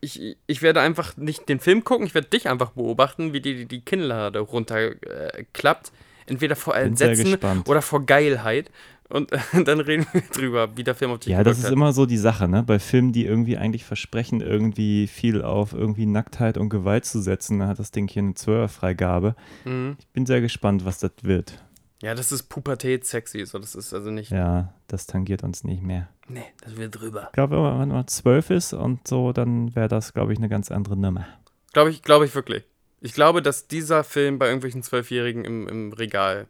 ich, 0.01 0.37
ich 0.47 0.61
werde 0.61 0.81
einfach 0.81 1.15
nicht 1.17 1.47
den 1.49 1.59
Film 1.59 1.83
gucken, 1.83 2.05
ich 2.07 2.15
werde 2.15 2.27
dich 2.29 2.49
einfach 2.49 2.71
beobachten, 2.71 3.31
wie 3.31 3.41
die, 3.41 3.55
die, 3.55 3.65
die 3.67 3.81
Kinnlade 3.81 4.39
runterklappt. 4.39 5.87
Äh. 5.87 5.91
Entweder 6.25 6.55
vor 6.55 6.75
Entsetzen 6.75 7.37
oder 7.67 7.81
vor 7.81 8.05
Geilheit. 8.05 8.71
Und 9.09 9.31
äh, 9.31 9.37
dann 9.65 9.79
reden 9.81 10.07
wir 10.13 10.21
drüber, 10.21 10.69
wie 10.75 10.83
der 10.83 10.95
Film 10.95 11.11
auf 11.11 11.19
dich 11.19 11.31
Ja, 11.31 11.43
das 11.43 11.59
ist 11.59 11.65
hat. 11.65 11.73
immer 11.73 11.93
so 11.93 12.05
die 12.05 12.17
Sache, 12.17 12.47
ne? 12.47 12.63
Bei 12.63 12.79
Filmen, 12.79 13.11
die 13.11 13.25
irgendwie 13.25 13.57
eigentlich 13.57 13.83
versprechen, 13.83 14.41
irgendwie 14.41 15.07
viel 15.07 15.43
auf 15.43 15.73
irgendwie 15.73 16.05
Nacktheit 16.05 16.57
und 16.57 16.69
Gewalt 16.69 17.05
zu 17.05 17.21
setzen, 17.21 17.59
dann 17.59 17.67
hat 17.67 17.77
das 17.77 17.91
Ding 17.91 18.07
hier 18.07 18.23
eine 18.23 18.31
12er-Freigabe. 18.31 19.35
Mhm. 19.65 19.97
Ich 19.99 20.07
bin 20.07 20.25
sehr 20.25 20.41
gespannt, 20.41 20.85
was 20.85 20.99
das 20.99 21.11
wird. 21.21 21.61
Ja, 22.03 22.15
das 22.15 22.33
ist 22.33 22.43
Pubertät 22.43 23.05
sexy. 23.05 23.45
So, 23.45 23.59
das 23.59 23.75
ist 23.75 23.93
also 23.93 24.11
nicht. 24.11 24.29
Ja, 24.29 24.73
das 24.87 25.07
tangiert 25.07 25.41
uns 25.41 25.63
nicht 25.63 25.81
mehr. 25.81 26.09
Nee, 26.27 26.43
das 26.61 26.75
wird 26.75 26.99
drüber. 26.99 27.27
Ich 27.27 27.31
glaube, 27.31 27.55
wenn 27.79 27.87
man 27.87 28.07
zwölf 28.07 28.49
ist 28.49 28.73
und 28.73 29.07
so, 29.07 29.31
dann 29.31 29.73
wäre 29.73 29.87
das, 29.87 30.13
glaube 30.13 30.33
ich, 30.33 30.39
eine 30.39 30.49
ganz 30.49 30.69
andere 30.69 30.97
Nummer. 30.97 31.25
Glaube 31.71 31.91
ich, 31.91 32.01
glaube 32.01 32.25
ich 32.25 32.35
wirklich. 32.35 32.65
Ich 32.99 33.13
glaube, 33.13 33.41
dass 33.41 33.67
dieser 33.67 34.03
Film 34.03 34.37
bei 34.37 34.47
irgendwelchen 34.47 34.83
Zwölfjährigen 34.83 35.45
im, 35.45 35.67
im 35.69 35.93
Regal 35.93 36.47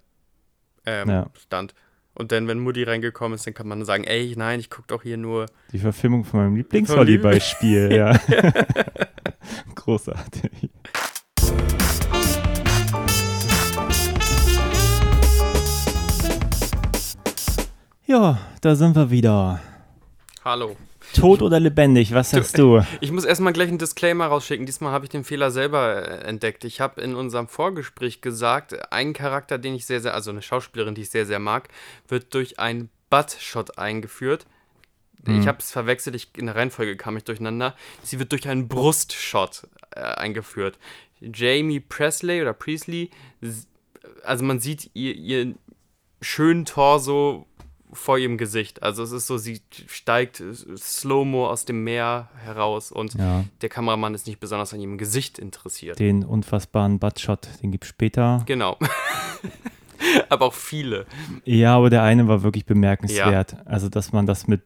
ähm, 0.88 1.10
Ja. 1.10 1.28
stand. 1.40 1.76
Und 2.16 2.32
dann, 2.32 2.48
wenn 2.48 2.60
Mutti 2.60 2.84
reingekommen 2.84 3.36
ist, 3.36 3.46
dann 3.46 3.54
kann 3.54 3.68
man 3.68 3.86
sagen, 3.86 4.06
ey, 4.06 4.34
nein, 4.36 4.60
ich 4.60 4.72
gucke 4.72 4.88
doch 4.88 5.04
hier 5.04 5.18
nur. 5.18 5.46
Die 5.72 5.80
Verfilmung 5.80 6.24
von 6.26 6.40
meinem 6.42 6.56
Lieblingsvolleyballspiel, 6.56 7.92
ja. 7.92 8.20
Großartig. 9.76 10.70
Ja, 18.14 18.38
da 18.62 18.76
sind 18.76 18.96
wir 18.96 19.10
wieder. 19.10 19.60
Hallo. 20.46 20.78
Tot 21.16 21.42
oder 21.42 21.60
lebendig, 21.60 22.14
was 22.14 22.30
sagst 22.30 22.60
du? 22.60 22.86
Ich 23.02 23.12
muss 23.12 23.26
erstmal 23.26 23.54
gleich 23.54 23.70
einen 23.70 23.80
Disclaimer 23.80 24.28
rausschicken. 24.28 24.68
Diesmal 24.68 24.92
habe 24.92 25.06
ich 25.06 25.10
den 25.10 25.24
Fehler 25.24 25.50
selber 25.50 26.08
äh, 26.08 26.24
entdeckt. 26.24 26.64
Ich 26.64 26.80
habe 26.80 27.02
in 27.02 27.16
unserem 27.16 27.48
Vorgespräch 27.48 28.22
gesagt, 28.22 28.94
ein 28.94 29.14
Charakter, 29.14 29.58
den 29.58 29.74
ich 29.74 29.88
sehr, 29.88 30.00
sehr, 30.00 30.14
also 30.14 30.30
eine 30.30 30.44
Schauspielerin, 30.44 30.94
die 30.94 31.02
ich 31.02 31.10
sehr, 31.10 31.26
sehr 31.26 31.40
mag, 31.40 31.70
wird 32.08 32.36
durch 32.36 32.60
einen 32.60 32.92
Butt-Shot 33.10 33.80
eingeführt. 33.80 34.46
Ich 35.26 35.48
habe 35.48 35.58
es 35.58 35.72
verwechselt, 35.72 36.16
ich, 36.16 36.38
in 36.38 36.46
der 36.46 36.56
Reihenfolge 36.56 36.96
kam 36.96 37.18
ich 37.18 37.24
durcheinander. 37.24 37.76
Sie 38.04 38.20
wird 38.20 38.32
durch 38.32 38.48
einen 38.48 38.68
Brustshot 38.68 39.68
äh, 39.90 40.02
eingeführt. 40.02 40.78
Jamie 41.20 41.80
Presley 41.80 42.44
oder 42.44 42.54
Priestley, 42.54 43.10
also 44.24 44.46
man 44.46 44.60
sieht 44.60 44.92
ihr, 44.94 45.16
ihren 45.16 45.58
schönen 46.22 46.66
Torso 46.66 47.48
vor 47.94 48.18
ihrem 48.18 48.38
Gesicht. 48.38 48.84
Also 48.84 49.04
es 49.04 49.12
ist 49.12 49.28
so, 49.28 49.38
sie 49.38 49.62
steigt 49.88 50.42
Slow-Mo 50.78 51.48
aus 51.48 51.66
dem 51.66 51.84
Meer 51.84 52.30
heraus 52.44 52.92
und 52.92 53.14
Ja, 53.16 53.46
der 53.62 53.70
Kameramann 53.70 54.14
ist 54.14 54.28
nicht 54.28 54.40
besonders 54.40 54.74
an 54.74 54.80
ihrem 54.80 54.98
Gesicht 54.98 55.40
interessiert. 55.40 56.00
den 56.00 56.24
unfassbaren 56.24 57.00
Buttshot, 57.00 57.48
den 57.62 57.72
gibt's 57.72 57.88
später. 57.88 58.44
Genau. 58.46 58.78
Aber 60.30 60.48
auch 60.48 60.54
viele. 60.54 61.06
Ja, 61.46 61.78
aber 61.78 61.90
der 61.90 62.04
eine 62.04 62.28
war 62.28 62.44
wirklich 62.44 62.66
bemerkenswert. 62.66 63.56
Also, 63.66 63.88
dass 63.88 64.12
man 64.12 64.26
das 64.26 64.48
mit 64.48 64.62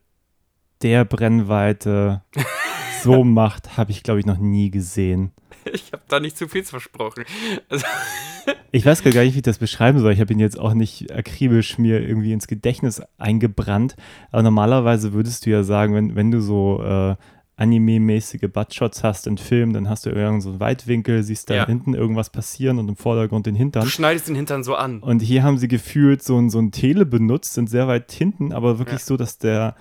der 0.82 1.06
Brennweite 1.06 2.24
so 3.16 3.24
macht, 3.24 3.78
habe 3.78 3.92
ich, 3.92 4.04
glaube 4.04 4.20
ich, 4.20 4.26
noch 4.26 4.38
nie 4.38 4.70
gesehen. 4.72 5.32
Ich 5.74 5.92
habe 5.92 6.04
da 6.08 6.20
nicht 6.20 6.38
zu 6.38 6.48
viel 6.48 6.64
versprochen. 6.64 7.24
Also, 7.70 7.86
Ich 8.72 8.86
weiß 8.86 9.04
gar 9.04 9.12
nicht, 9.24 9.34
wie 9.34 9.40
ich 9.40 9.44
das 9.44 9.58
beschreiben 9.58 10.00
soll. 10.00 10.14
Ich 10.14 10.20
habe 10.22 10.32
ihn 10.32 10.40
jetzt 10.40 10.58
auch 10.60 10.74
nicht 10.74 11.12
akribisch 11.14 11.78
mir 11.78 12.00
irgendwie 12.02 12.32
ins 12.32 12.48
Gedächtnis 12.48 13.02
eingebrannt. 13.18 13.96
Aber 14.32 14.44
normalerweise 14.44 15.12
würdest 15.14 15.46
du 15.46 15.50
ja 15.50 15.64
sagen, 15.64 15.94
wenn, 15.94 16.16
wenn 16.16 16.32
du 16.32 16.40
so 16.42 16.82
äh, 16.84 17.16
Anime-mäßige 17.58 18.48
Buttshots 18.54 19.04
hast 19.04 19.28
in 19.28 19.38
Filmen, 19.38 19.74
dann 19.74 19.90
hast 19.90 20.06
du 20.06 20.10
irgendeinen 20.10 20.42
so 20.42 20.50
einen 20.52 20.60
Weitwinkel, 20.60 21.24
siehst 21.24 21.50
da 21.50 21.56
Ja. 21.56 21.66
hinten 21.66 21.94
irgendwas 21.96 22.30
passieren 22.30 22.78
und 22.80 22.88
im 22.88 22.96
Vordergrund 22.96 23.46
den 23.48 23.56
Hintern. 23.56 23.84
du 23.84 23.90
schneidest 23.90 24.28
den 24.30 24.36
Hintern 24.36 24.64
so 24.64 24.76
an. 24.76 25.00
Und 25.00 25.22
hier 25.22 25.44
haben 25.44 25.58
sie 25.58 25.68
gefühlt 25.68 26.24
so 26.24 26.38
ein, 26.38 26.50
so 26.50 26.60
ein 26.60 26.72
Tele 26.72 27.06
benutzt, 27.06 27.56
sind 27.56 27.70
sehr 27.70 27.88
weit 27.88 28.12
hinten, 28.12 28.54
aber 28.54 28.80
wirklich 28.80 29.00
Ja. 29.02 29.06
so, 29.06 29.18
dass 29.18 29.38
der, 29.40 29.76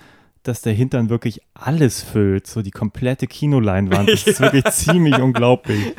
dass 0.49 0.63
der 0.63 0.73
Hintern 0.73 1.09
wirklich 1.09 1.41
alles 1.55 2.03
füllt, 2.03 2.47
so 2.47 2.63
die 2.63 2.71
komplette 2.71 3.27
Kinoleinwand. 3.27 4.09
Das 4.09 4.27
ist 4.27 4.41
wirklich 4.41 4.65
ziemlich 4.67 5.19
unglaublich. 5.19 5.95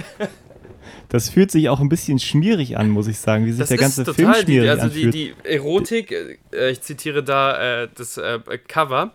Das 1.10 1.30
fühlt 1.30 1.52
sich 1.52 1.70
auch 1.70 1.80
ein 1.80 1.90
bisschen 1.90 2.20
schmierig 2.20 2.78
an, 2.78 2.90
muss 2.90 3.08
ich 3.08 3.18
sagen, 3.18 3.46
wie 3.46 3.52
sich 3.52 3.60
Das 3.60 3.70
der 3.70 3.78
ganze 3.78 4.02
ist 4.02 4.16
Film 4.16 4.34
die, 4.34 4.42
schmierig 4.42 4.70
also 4.70 4.88
die, 4.88 5.06
anfühlt. 5.06 5.14
die 5.14 5.34
Erotik, 5.44 6.40
äh, 6.54 6.72
ich 6.72 6.82
zitiere 6.82 7.24
da 7.24 7.84
äh, 7.84 7.90
das 7.96 8.18
äh, 8.18 8.40
Cover, 8.68 9.14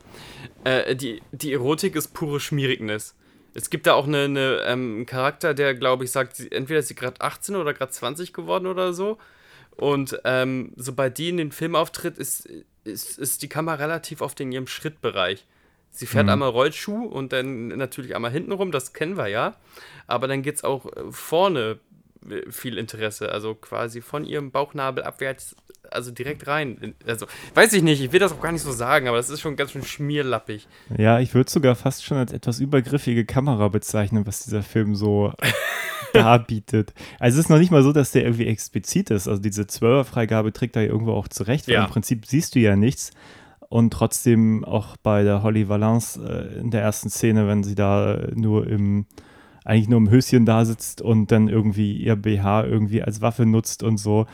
äh, 0.64 0.96
die, 0.96 1.20
die 1.32 1.52
Erotik 1.52 1.96
ist 1.96 2.14
pure 2.14 2.40
Schmierignis. 2.40 3.14
Es 3.54 3.68
gibt 3.68 3.86
da 3.86 3.92
auch 3.92 4.06
eine, 4.06 4.24
eine, 4.24 4.62
ähm, 4.66 4.94
einen 4.96 5.06
Charakter, 5.06 5.52
der, 5.52 5.74
glaube 5.74 6.04
ich, 6.04 6.10
sagt, 6.10 6.40
entweder 6.52 6.80
ist 6.80 6.88
sie 6.88 6.94
gerade 6.94 7.20
18 7.20 7.56
oder 7.56 7.74
gerade 7.74 7.92
20 7.92 8.32
geworden 8.32 8.66
oder 8.66 8.94
so. 8.94 9.18
Und 9.76 10.18
ähm, 10.24 10.72
sobald 10.76 11.18
die 11.18 11.28
in 11.28 11.36
den 11.36 11.52
Film 11.52 11.74
auftritt, 11.74 12.16
ist, 12.16 12.48
ist, 12.84 13.18
ist 13.18 13.42
die 13.42 13.48
Kamera 13.48 13.76
relativ 13.76 14.20
oft 14.20 14.40
in 14.40 14.52
ihrem 14.52 14.66
Schrittbereich. 14.66 15.44
Sie 15.90 16.06
fährt 16.06 16.28
einmal 16.32 16.48
Rollschuh 16.48 17.04
und 17.04 17.32
dann 17.34 17.68
natürlich 17.68 18.16
einmal 18.16 18.30
hinten 18.30 18.52
rum, 18.52 18.72
das 18.72 18.92
kennen 18.94 19.16
wir 19.18 19.28
ja. 19.28 19.54
Aber 20.06 20.26
dann 20.26 20.40
geht 20.42 20.54
es 20.56 20.64
auch 20.64 20.86
äh, 20.86 21.02
vorne 21.10 21.78
äh, 22.28 22.50
viel 22.50 22.78
Interesse, 22.78 23.30
also 23.30 23.54
quasi 23.54 24.00
von 24.00 24.24
ihrem 24.24 24.50
Bauchnabel 24.50 25.04
abwärts, 25.04 25.54
also 25.90 26.10
direkt 26.10 26.46
rein. 26.46 26.78
In- 26.80 26.94
Also, 27.06 27.26
weiß 27.54 27.74
ich 27.74 27.82
nicht, 27.82 28.00
ich 28.02 28.10
will 28.10 28.20
das 28.20 28.32
auch 28.32 28.40
gar 28.40 28.52
nicht 28.52 28.62
so 28.62 28.72
sagen, 28.72 29.06
aber 29.06 29.18
das 29.18 29.28
ist 29.28 29.42
schon 29.42 29.54
ganz 29.54 29.72
schön 29.72 29.84
schmierlappig. 29.84 30.66
Ja, 30.96 31.20
ich 31.20 31.34
würde 31.34 31.50
sogar 31.50 31.74
fast 31.76 32.04
schon 32.06 32.16
als 32.16 32.32
etwas 32.32 32.58
übergriffige 32.58 33.26
Kamera 33.26 33.68
bezeichnen, 33.68 34.26
was 34.26 34.44
dieser 34.44 34.62
Film 34.62 34.94
so 34.96 35.34
darbietet. 36.22 36.92
Also 37.18 37.38
es 37.38 37.46
ist 37.46 37.50
noch 37.50 37.58
nicht 37.58 37.70
mal 37.70 37.82
so, 37.82 37.92
dass 37.92 38.12
der 38.12 38.24
irgendwie 38.24 38.46
explizit 38.46 39.10
ist. 39.10 39.28
Also 39.28 39.40
diese 39.40 39.62
12er-Freigabe 39.62 40.52
trägt 40.52 40.76
da 40.76 40.80
ja 40.80 40.88
irgendwo 40.88 41.12
auch 41.12 41.28
zurecht, 41.28 41.66
weil 41.68 41.74
Ja. 41.74 41.84
im 41.84 41.90
Prinzip 41.90 42.26
siehst 42.26 42.54
du 42.54 42.60
ja 42.60 42.76
nichts. 42.76 43.10
Und 43.68 43.92
trotzdem 43.92 44.64
auch 44.64 44.96
bei 44.98 45.22
der 45.22 45.42
Holly 45.42 45.68
Valance 45.68 46.20
äh, 46.22 46.58
in 46.60 46.70
der 46.70 46.82
ersten 46.82 47.08
Szene, 47.08 47.46
wenn 47.48 47.62
sie 47.64 47.74
da 47.74 48.14
äh, 48.16 48.32
nur 48.34 48.66
im, 48.66 49.06
eigentlich 49.64 49.88
nur 49.88 49.96
im 49.98 50.10
Höschen 50.10 50.44
da 50.44 50.64
sitzt 50.66 51.00
und 51.00 51.32
dann 51.32 51.48
irgendwie 51.48 51.96
ihr 51.96 52.16
BH 52.16 52.64
irgendwie 52.64 53.02
als 53.02 53.22
Waffe 53.22 53.46
nutzt 53.46 53.82
und 53.82 53.96
so, 53.96 54.26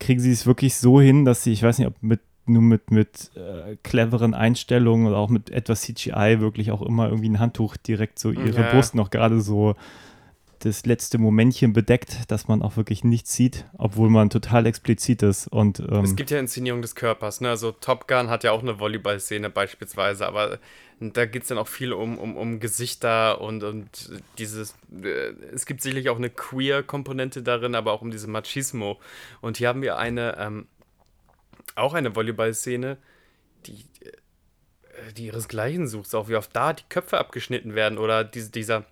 kriegen 0.00 0.18
sie 0.20 0.32
es 0.32 0.44
wirklich 0.44 0.74
so 0.76 1.00
hin, 1.00 1.24
dass 1.24 1.44
sie, 1.44 1.52
ich 1.52 1.62
weiß 1.62 1.78
nicht, 1.78 1.86
ob 1.86 2.02
mit 2.02 2.20
nur 2.46 2.62
mit, 2.62 2.90
mit 2.90 3.30
äh, 3.36 3.76
cleveren 3.84 4.34
Einstellungen 4.34 5.06
oder 5.06 5.18
auch 5.18 5.28
mit 5.28 5.50
etwas 5.50 5.82
CGI 5.82 6.40
wirklich 6.40 6.72
auch 6.72 6.82
immer 6.82 7.06
irgendwie 7.08 7.28
ein 7.28 7.38
Handtuch 7.38 7.76
direkt 7.76 8.18
so 8.18 8.32
ihre 8.32 8.62
Ja. 8.62 8.72
Brust 8.72 8.96
noch 8.96 9.10
gerade 9.10 9.40
so 9.40 9.76
das 10.60 10.84
letzte 10.84 11.18
Momentchen 11.18 11.72
bedeckt, 11.72 12.30
dass 12.30 12.46
man 12.46 12.62
auch 12.62 12.76
wirklich 12.76 13.02
nichts 13.02 13.34
sieht, 13.34 13.64
obwohl 13.76 14.10
man 14.10 14.28
total 14.28 14.66
explizit 14.66 15.22
ist. 15.22 15.48
Und 15.48 15.80
ähm, 15.80 16.04
Es 16.04 16.16
gibt 16.16 16.30
ja 16.30 16.38
Inszenierung 16.38 16.82
des 16.82 16.94
Körpers, 16.94 17.40
ne? 17.40 17.48
Also 17.48 17.72
Top 17.72 18.06
Gun 18.06 18.28
hat 18.28 18.44
ja 18.44 18.52
auch 18.52 18.62
eine 18.62 18.78
Volleyball-Szene 18.78 19.48
beispielsweise, 19.50 20.26
aber 20.26 20.58
da 21.00 21.24
geht 21.24 21.42
es 21.42 21.48
dann 21.48 21.56
auch 21.56 21.66
viel 21.66 21.94
um, 21.94 22.18
um, 22.18 22.36
um 22.36 22.60
Gesichter 22.60 23.40
und, 23.40 23.64
und 23.64 24.10
dieses, 24.36 24.74
äh, 25.02 25.32
es 25.52 25.64
gibt 25.64 25.80
sicherlich 25.80 26.10
auch 26.10 26.18
eine 26.18 26.28
Queer-Komponente 26.28 27.42
darin, 27.42 27.74
aber 27.74 27.92
auch 27.92 28.02
um 28.02 28.10
diese 28.10 28.28
Machismo. 28.28 29.00
Und 29.40 29.56
hier 29.56 29.68
haben 29.68 29.80
wir 29.80 29.96
eine, 29.96 30.36
ähm, 30.38 30.66
auch 31.74 31.94
eine 31.94 32.14
Volleyball-Szene, 32.14 32.98
die, 33.64 33.86
äh, 34.00 35.12
die 35.16 35.26
ihresgleichen 35.26 35.88
sucht, 35.88 36.14
auch 36.14 36.28
wie 36.28 36.36
oft 36.36 36.54
da 36.54 36.74
die 36.74 36.84
Köpfe 36.90 37.16
abgeschnitten 37.16 37.74
werden 37.74 37.96
oder 37.96 38.22
diese, 38.22 38.50
dieser, 38.50 38.84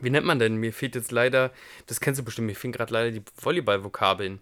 wie 0.00 0.10
nennt 0.10 0.26
man 0.26 0.38
denn? 0.38 0.56
Mir 0.56 0.72
fehlt 0.72 0.94
jetzt 0.94 1.12
leider, 1.12 1.50
das 1.86 2.00
kennst 2.00 2.20
du 2.20 2.24
bestimmt, 2.24 2.46
mir 2.46 2.54
fehlen 2.56 2.72
gerade 2.72 2.92
leider 2.92 3.10
die 3.10 3.22
Volleyball-Vokabeln. 3.40 4.40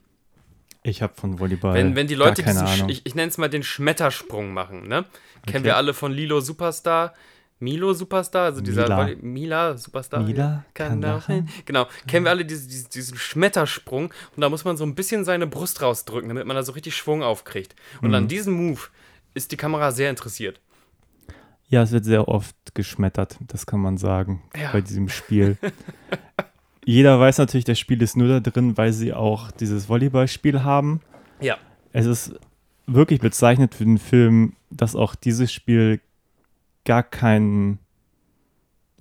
ich 0.83 1.03
habe 1.03 1.15
von 1.15 1.39
Volleyball 1.39 1.75
Wenn, 1.75 1.95
wenn 1.95 2.07
die 2.07 2.17
gar 2.17 2.29
Leute 2.29 2.43
keine 2.43 2.61
diesen, 2.61 2.67
Ahnung. 2.75 2.89
ich, 2.89 3.03
ich 3.07 3.15
nenne 3.15 3.29
es 3.29 3.39
mal 3.39 3.49
den 3.49 3.63
Schmettersprung 3.63 4.53
machen, 4.53 4.89
ne? 4.89 5.05
Kennen 5.47 5.57
Okay. 5.59 5.65
wir 5.65 5.77
alle 5.77 5.95
von 5.95 6.13
Lilo 6.13 6.41
Superstar. 6.41 7.15
Milo 7.61 7.93
Superstar, 7.93 8.47
also 8.47 8.61
dieser 8.61 8.83
Mila. 8.83 8.97
Volley- 8.99 9.17
Mila 9.23 9.77
Superstar. 9.79 10.21
Mila 10.25 10.65
kann 10.75 11.01
hin. 11.27 11.49
Genau, 11.65 11.87
kennen 12.09 12.25
wir 12.27 12.31
alle 12.31 12.45
diese, 12.45 12.67
diese, 12.67 12.89
diesen 12.89 13.17
Schmettersprung 13.17 14.07
und 14.35 14.41
da 14.41 14.49
muss 14.49 14.65
man 14.65 14.77
so 14.77 14.85
ein 14.85 14.97
bisschen 14.97 15.25
seine 15.25 15.47
Brust 15.47 15.81
rausdrücken, 15.81 16.29
damit 16.29 16.45
man 16.45 16.57
da 16.57 16.65
so 16.65 16.73
richtig 16.73 16.97
Schwung 16.97 17.23
aufkriegt. 17.23 17.77
Und 18.01 18.09
Mhm. 18.09 18.15
an 18.15 18.27
diesem 18.29 18.55
Move 18.55 18.81
ist 19.35 19.53
die 19.53 19.57
Kamera 19.57 19.93
sehr 19.93 20.11
interessiert. 20.11 20.59
Ja, 21.73 21.83
es 21.83 21.91
wird 21.91 22.05
sehr 22.05 22.29
oft 22.29 22.55
geschmettert, 22.75 23.39
das 23.49 23.65
kann 23.67 23.81
man 23.81 23.97
sagen, 23.97 24.43
Ja. 24.57 24.71
bei 24.73 24.83
diesem 24.83 25.09
Spiel. 25.09 25.57
Jeder 26.85 27.19
weiß 27.19 27.39
natürlich, 27.39 27.65
das 27.65 27.79
Spiel 27.79 28.03
ist 28.03 28.17
nur 28.17 28.29
da 28.29 28.41
drin, 28.41 28.77
weil 28.77 28.93
sie 28.93 29.13
auch 29.15 29.51
dieses 29.53 29.89
Volleyballspiel 29.89 30.65
haben. 30.65 31.01
Ja. 31.41 31.57
Es 31.93 32.05
ist 32.07 32.35
wirklich 32.87 33.21
bezeichnet 33.21 33.75
für 33.75 33.85
den 33.85 33.99
Film, 33.99 34.55
dass 34.71 34.95
auch 34.97 35.15
dieses 35.15 35.51
Spiel 35.53 36.01
gar 36.85 37.03
keinen 37.03 37.79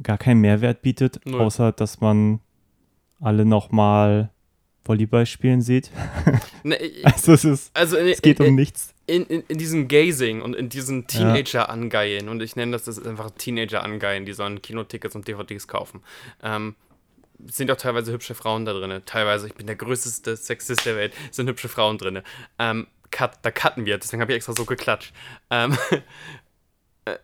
gar 0.04 0.18
keinen 0.18 0.42
Mehrwert 0.42 0.82
bietet, 0.82 1.20
Null. 1.26 1.42
außer 1.42 1.72
dass 1.74 2.00
man 2.02 2.40
alle 3.20 3.44
nochmal 3.46 4.30
Volleyball 4.86 5.26
spielen 5.26 5.62
sieht. 5.62 5.92
Ne, 6.64 6.76
ich- 6.78 7.06
Also 7.06 7.34
es 7.34 7.44
ist, 7.46 7.76
also 7.78 7.98
in, 7.98 8.08
es 8.08 8.22
geht 8.22 8.40
in, 8.40 8.48
um 8.50 8.56
nichts. 8.56 8.91
In, 9.08 9.26
in, 9.26 9.44
in 9.48 9.58
diesem 9.58 9.88
Gazing 9.88 10.42
und 10.42 10.56
in 10.56 10.70
diesen 10.70 11.08
Teenager-Angeilen, 11.08 12.30
und 12.30 12.42
ich 12.42 12.56
nenne 12.56 12.74
das, 12.74 12.84
das 12.84 13.04
einfach 13.04 13.32
Teenager-Angeilen, 13.32 14.26
die 14.26 14.34
sollen 14.34 14.62
Kinotickets 14.62 15.16
und 15.16 15.28
DVDs 15.28 15.68
kaufen. 15.68 16.02
Ähm, 16.44 16.76
sind 17.48 17.72
auch 17.72 17.78
teilweise 17.78 18.12
hübsche 18.12 18.36
Frauen 18.36 18.66
da 18.66 18.74
drin. 18.74 19.02
Teilweise, 19.06 19.48
ich 19.48 19.56
bin 19.56 19.66
der 19.66 19.76
größte 19.76 20.36
Sexist 20.36 20.86
der 20.86 20.96
Welt, 20.96 21.14
sind 21.32 21.48
hübsche 21.48 21.70
Frauen 21.70 21.98
drin. 21.98 22.22
Ähm, 22.60 22.88
cut, 23.10 23.40
da 23.42 23.52
cutten 23.52 23.86
wir, 23.86 23.98
deswegen 23.98 24.22
habe 24.22 24.32
ich 24.32 24.38
extra 24.38 24.54
so 24.54 24.66
geklatscht. 24.66 25.14
Ähm, 25.50 25.78
äh, 27.06 27.18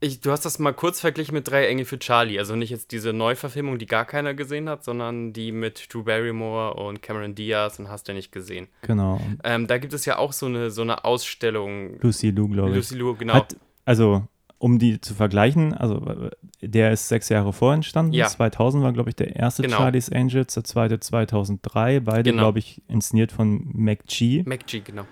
ich, 0.00 0.20
du 0.20 0.30
hast 0.30 0.44
das 0.44 0.58
mal 0.58 0.72
kurz 0.72 1.00
verglichen 1.00 1.34
mit 1.34 1.48
Drei 1.48 1.66
Engel 1.66 1.84
für 1.84 1.98
Charlie. 1.98 2.38
Also 2.38 2.54
nicht 2.56 2.70
jetzt 2.70 2.92
diese 2.92 3.12
Neuverfilmung, 3.12 3.78
die 3.78 3.86
gar 3.86 4.04
keiner 4.04 4.34
gesehen 4.34 4.68
hat, 4.68 4.84
sondern 4.84 5.32
die 5.32 5.52
mit 5.52 5.92
Drew 5.92 6.02
Barrymore 6.04 6.74
und 6.74 7.02
Cameron 7.02 7.34
Diaz 7.34 7.78
und 7.78 7.88
hast 7.88 8.08
du 8.08 8.12
nicht 8.14 8.30
gesehen. 8.32 8.68
Genau. 8.82 9.20
Ähm, 9.44 9.66
da 9.66 9.78
gibt 9.78 9.92
es 9.92 10.04
ja 10.04 10.18
auch 10.18 10.32
so 10.32 10.46
eine, 10.46 10.70
so 10.70 10.82
eine 10.82 11.04
Ausstellung. 11.04 11.98
Lucy 12.00 12.30
Lou, 12.30 12.48
glaube 12.48 12.70
ich. 12.70 12.76
Lucy 12.76 12.94
Liu, 12.96 13.14
genau. 13.16 13.34
Hat, 13.34 13.56
also 13.84 14.22
um 14.58 14.78
die 14.80 15.00
zu 15.00 15.14
vergleichen, 15.14 15.72
also 15.72 16.04
äh, 16.04 16.30
der 16.66 16.90
ist 16.92 17.08
sechs 17.08 17.28
Jahre 17.28 17.52
vor 17.52 17.74
entstanden. 17.74 18.12
Ja. 18.12 18.26
2000 18.26 18.82
war, 18.82 18.92
glaube 18.92 19.10
ich, 19.10 19.16
der 19.16 19.36
erste 19.36 19.62
Genau. 19.62 19.76
Charlie's 19.76 20.10
Angels, 20.10 20.54
der 20.54 20.64
zweite 20.64 20.98
2003. 20.98 22.00
Beide, 22.00 22.30
Genau. 22.30 22.42
glaube 22.42 22.58
ich, 22.58 22.82
inszeniert 22.88 23.30
von 23.30 23.70
McG. 23.72 24.42
MacG, 24.46 24.80
genau. 24.84 25.04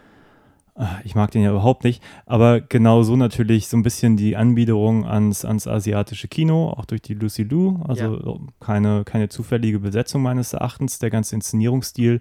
Ah, 0.79 0.99
Ich 1.05 1.15
mag 1.15 1.31
den 1.31 1.43
ja 1.43 1.51
überhaupt 1.51 1.85
nicht, 1.85 2.03
aber 2.27 2.61
genau 2.61 3.03
so 3.03 3.17
natürlich 3.17 3.69
so 3.69 3.79
ein 3.79 3.83
bisschen 3.83 4.19
die 4.19 4.37
Anbiederung 4.37 5.07
ans, 5.07 5.45
ans 5.45 5.67
asiatische 5.67 6.29
Kino, 6.29 6.69
auch 6.69 6.85
durch 6.85 7.01
die 7.01 7.15
Lucy 7.15 7.45
Liu. 7.45 7.79
Also 7.89 8.41
keine, 8.61 9.05
keine 9.05 9.31
zufällige 9.31 9.79
Besetzung 9.81 10.21
meines 10.23 10.53
Erachtens. 10.53 10.99
Der 10.99 11.09
ganze 11.09 11.35
Inszenierungsstil 11.35 12.21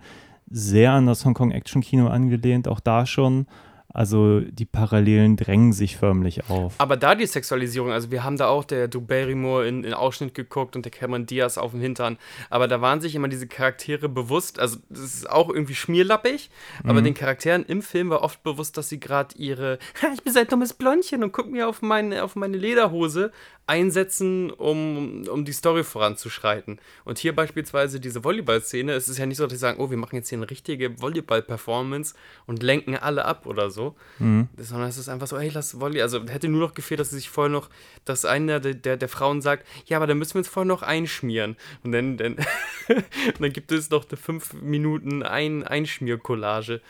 sehr 0.49 0.93
an 0.93 1.05
das 1.05 1.25
Hongkong-Action-Kino 1.25 2.07
angelehnt, 2.07 2.67
auch 2.69 2.79
da 2.79 3.05
schon. 3.05 3.47
Also 3.95 4.41
die 4.41 4.65
Parallelen 4.65 5.37
drängen 5.37 5.71
sich 5.71 5.95
förmlich 5.95 6.49
auf. 6.49 6.73
Aber 6.79 6.97
da 6.97 7.15
die 7.15 7.25
Sexualisierung, 7.25 7.91
also 7.93 8.11
wir 8.11 8.25
haben 8.25 8.35
da 8.35 8.49
auch 8.49 8.65
der 8.65 8.89
Drew 8.89 8.99
Barrymore 8.99 9.65
in, 9.65 9.85
in 9.85 9.93
Ausschnitt 9.93 10.33
geguckt 10.33 10.75
und 10.75 10.83
der 10.83 10.91
Cameron 10.91 11.25
Diaz 11.25 11.57
auf 11.57 11.71
dem 11.71 11.79
Hintern, 11.79 12.17
aber 12.49 12.67
da 12.67 12.81
waren 12.81 12.99
sich 12.99 13.15
immer 13.15 13.29
diese 13.29 13.47
Charaktere 13.47 14.09
bewusst, 14.09 14.59
also 14.59 14.79
das 14.89 14.99
ist 14.99 15.29
auch 15.29 15.49
irgendwie 15.49 15.75
schmierlappig, 15.75 16.49
aber 16.83 17.01
den 17.01 17.13
Charakteren 17.13 17.63
im 17.63 17.81
Film 17.81 18.09
war 18.09 18.21
oft 18.21 18.43
bewusst, 18.43 18.75
dass 18.75 18.89
sie 18.89 18.99
gerade 18.99 19.33
ihre, 19.37 19.79
"Ha, 20.01 20.07
ich 20.13 20.23
bin 20.23 20.33
so 20.33 20.39
ein 20.39 20.47
dummes 20.47 20.73
Blondchen 20.73 21.23
und 21.23 21.31
guck 21.31 21.49
mir 21.49 21.69
auf 21.69 21.81
meine, 21.81 22.21
auf 22.25 22.35
meine 22.35 22.57
Lederhose 22.57 23.31
einsetzen, 23.67 24.51
um, 24.51 25.23
um 25.27 25.45
die 25.45 25.51
Story 25.51 25.83
voranzuschreiten. 25.83 26.79
Und 27.03 27.17
hier 27.17 27.35
beispielsweise 27.35 27.99
diese 27.99 28.23
Volleyball-Szene, 28.23 28.93
es 28.93 29.07
ist 29.07 29.17
ja 29.17 29.25
nicht 29.25 29.37
so, 29.37 29.45
dass 29.45 29.53
sie 29.53 29.59
sagen, 29.59 29.79
oh, 29.79 29.89
wir 29.89 29.97
machen 29.97 30.15
jetzt 30.15 30.29
hier 30.29 30.37
eine 30.37 30.49
richtige 30.49 31.01
Volleyball-Performance 31.01 32.15
und 32.45 32.61
lenken 32.61 32.95
alle 32.95 33.25
ab 33.25 33.45
oder 33.47 33.71
so, 33.71 33.84
sondern 34.19 34.89
es 34.89 34.97
ist 34.97 35.09
einfach 35.09 35.27
so, 35.27 35.37
hey, 35.39 35.49
lass 35.53 35.79
Volley, 35.79 36.01
also 36.01 36.25
hätte 36.27 36.47
nur 36.47 36.61
noch 36.61 36.73
gefehlt, 36.73 36.99
dass 36.99 37.09
sie 37.11 37.17
sich 37.17 37.29
vorher 37.29 37.51
noch, 37.51 37.69
dass 38.05 38.25
einer 38.25 38.59
der, 38.59 38.73
der, 38.73 38.97
der 38.97 39.09
Frauen 39.09 39.41
sagt, 39.41 39.65
ja, 39.85 39.97
aber 39.97 40.07
dann 40.07 40.17
müssen 40.17 40.33
wir 40.35 40.39
uns 40.39 40.47
vorher 40.47 40.67
noch 40.67 40.81
einschmieren. 40.81 41.55
Und 41.83 41.91
dann, 41.91 42.17
dann, 42.17 42.33
und 42.87 43.41
dann 43.41 43.53
gibt 43.53 43.71
es 43.71 43.89
noch 43.89 44.07
eine 44.09 44.17
fünf 44.17 44.53
Minuten 44.53 45.23
ein 45.23 45.63
Einschmiercollage. 45.63 46.81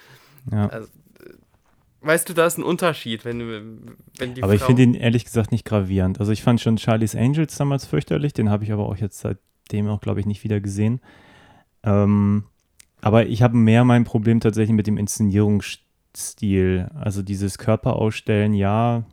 Ja. 0.52 0.68
Also, 0.68 0.90
weißt 2.02 2.30
du, 2.30 2.34
da 2.34 2.46
ist 2.46 2.58
ein 2.58 2.64
Unterschied, 2.64 3.26
wenn, 3.26 3.96
wenn 4.20 4.34
die 4.36 4.44
aber 4.44 4.54
ich 4.54 4.60
Frau- 4.62 4.68
finde 4.68 4.84
ihn 4.84 4.94
ehrlich 4.94 5.26
gesagt 5.26 5.52
nicht 5.52 5.66
gravierend. 5.66 6.20
Also 6.20 6.32
ich 6.32 6.44
fand 6.44 6.62
schon 6.62 6.78
Charlie's 6.78 7.16
Angels 7.16 7.58
damals 7.58 7.86
fürchterlich, 7.86 8.34
den 8.34 8.50
habe 8.50 8.64
ich 8.64 8.72
aber 8.72 8.88
auch 8.88 8.98
jetzt 8.98 9.20
seitdem 9.20 9.88
auch, 9.90 10.02
glaube 10.02 10.20
ich, 10.20 10.26
nicht 10.28 10.44
wieder 10.44 10.60
gesehen. 10.60 11.02
Ähm, 11.84 12.44
aber 13.02 13.26
ich 13.28 13.42
habe 13.44 13.56
mehr 13.56 13.84
mein 13.86 14.04
Problem 14.04 14.40
tatsächlich 14.40 14.76
mit 14.76 14.88
dem 14.88 14.98
Inszenierungsstil. 14.98 15.85
Also 16.94 17.22
dieses 17.22 17.58
Körperausstellen, 17.58 18.54
ja, 18.54 19.06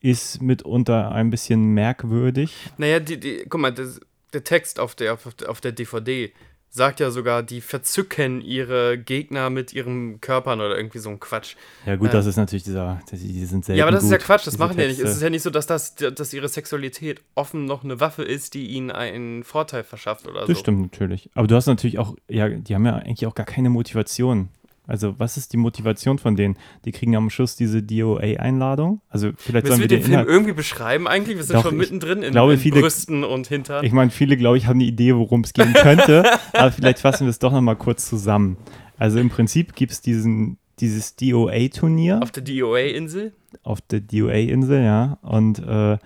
ist 0.00 0.42
mitunter 0.42 1.12
ein 1.12 1.30
bisschen 1.30 1.74
merkwürdig. 1.74 2.72
Naja, 2.78 3.00
die, 3.00 3.18
die, 3.18 3.44
guck 3.48 3.60
mal, 3.60 3.72
das, 3.72 4.00
der 4.32 4.44
Text 4.44 4.80
auf 4.80 4.94
der, 4.94 5.14
auf 5.46 5.60
der 5.60 5.72
DVD 5.72 6.32
sagt 6.74 7.00
ja 7.00 7.10
sogar, 7.10 7.42
die 7.42 7.60
verzücken 7.60 8.40
ihre 8.40 8.96
Gegner 8.96 9.50
mit 9.50 9.74
ihren 9.74 10.22
Körpern 10.22 10.58
oder 10.62 10.74
irgendwie 10.74 11.00
so 11.00 11.10
ein 11.10 11.20
Quatsch. 11.20 11.54
Ja 11.84 11.96
gut, 11.96 12.08
Äh. 12.08 12.12
das 12.12 12.24
ist 12.24 12.36
natürlich 12.36 12.62
dieser, 12.64 12.98
die 13.12 13.44
sind 13.44 13.64
selten 13.66 13.78
Ja, 13.78 13.84
aber 13.84 13.92
das 13.92 14.04
ist 14.04 14.10
ja 14.10 14.16
gut, 14.16 14.24
Quatsch, 14.26 14.46
das 14.46 14.56
machen 14.56 14.76
die 14.78 14.82
ja 14.82 14.88
nicht. 14.88 14.98
Es 15.00 15.10
ist 15.16 15.22
ja 15.22 15.28
nicht 15.28 15.42
so, 15.42 15.50
dass, 15.50 15.66
das, 15.66 15.94
dass 15.96 16.32
ihre 16.32 16.48
Sexualität 16.48 17.20
offen 17.34 17.66
noch 17.66 17.84
eine 17.84 18.00
Waffe 18.00 18.22
ist, 18.22 18.54
die 18.54 18.68
ihnen 18.68 18.90
einen 18.90 19.44
Vorteil 19.44 19.84
verschafft 19.84 20.26
oder 20.26 20.40
Das 20.40 20.48
so. 20.48 20.54
stimmt 20.54 20.80
natürlich. 20.80 21.28
Aber 21.34 21.46
du 21.46 21.54
hast 21.54 21.66
natürlich 21.66 21.98
auch, 21.98 22.16
ja, 22.26 22.48
die 22.48 22.74
haben 22.74 22.86
ja 22.86 22.94
eigentlich 22.96 23.26
auch 23.26 23.34
gar 23.34 23.44
keine 23.46 23.68
Motivation. 23.68 24.48
Also, 24.86 25.14
was 25.18 25.36
ist 25.36 25.52
die 25.52 25.56
Motivation 25.58 26.18
von 26.18 26.34
denen? 26.34 26.56
Die 26.84 26.90
kriegen 26.92 27.14
am 27.14 27.30
Schluss 27.30 27.54
diese 27.54 27.82
DOA-Einladung. 27.84 29.00
Also, 29.08 29.30
vielleicht 29.36 29.64
Müssen 29.66 29.76
sollen 29.76 29.80
wir 29.80 29.84
wir 29.84 29.88
den 29.88 29.98
den 29.98 30.02
Film 30.02 30.12
Inhalt. 30.14 30.28
irgendwie 30.28 30.52
beschreiben 30.52 31.06
eigentlich? 31.06 31.36
Wir 31.36 31.44
sind 31.44 31.56
Doch, 31.56 31.62
schon 31.62 31.76
mittendrin 31.76 32.22
in, 32.22 32.32
glaube, 32.32 32.54
in 32.54 32.58
viele- 32.58 32.80
Brüsten 32.80 33.22
und 33.22 33.46
Hintern. 33.46 33.84
Ich 33.84 33.92
meine, 33.92 34.10
viele, 34.10 34.36
glaube 34.36 34.58
ich, 34.58 34.66
haben 34.66 34.78
eine 34.80 34.84
Idee, 34.84 35.14
worum 35.14 35.42
es 35.42 35.52
gehen 35.52 35.72
könnte. 35.72 36.24
aber 36.52 36.72
vielleicht 36.72 36.98
fassen 36.98 37.26
wir 37.26 37.30
es 37.30 37.38
doch 37.38 37.52
nochmal 37.52 37.76
kurz 37.76 38.08
zusammen. 38.08 38.56
Also, 38.98 39.18
im 39.20 39.30
Prinzip 39.30 39.74
gibt 39.76 39.92
es 39.92 40.00
diesen, 40.00 40.58
dieses 40.80 41.14
DOA-Turnier 41.16 42.20
auf 42.22 42.32
der 42.32 42.42
DOA-Insel? 42.42 43.32
auf 43.62 43.80
der 43.82 44.00
DOA-Insel, 44.00 44.82
ja. 44.82 45.18
Und 45.22 45.58
äh, 45.60 45.98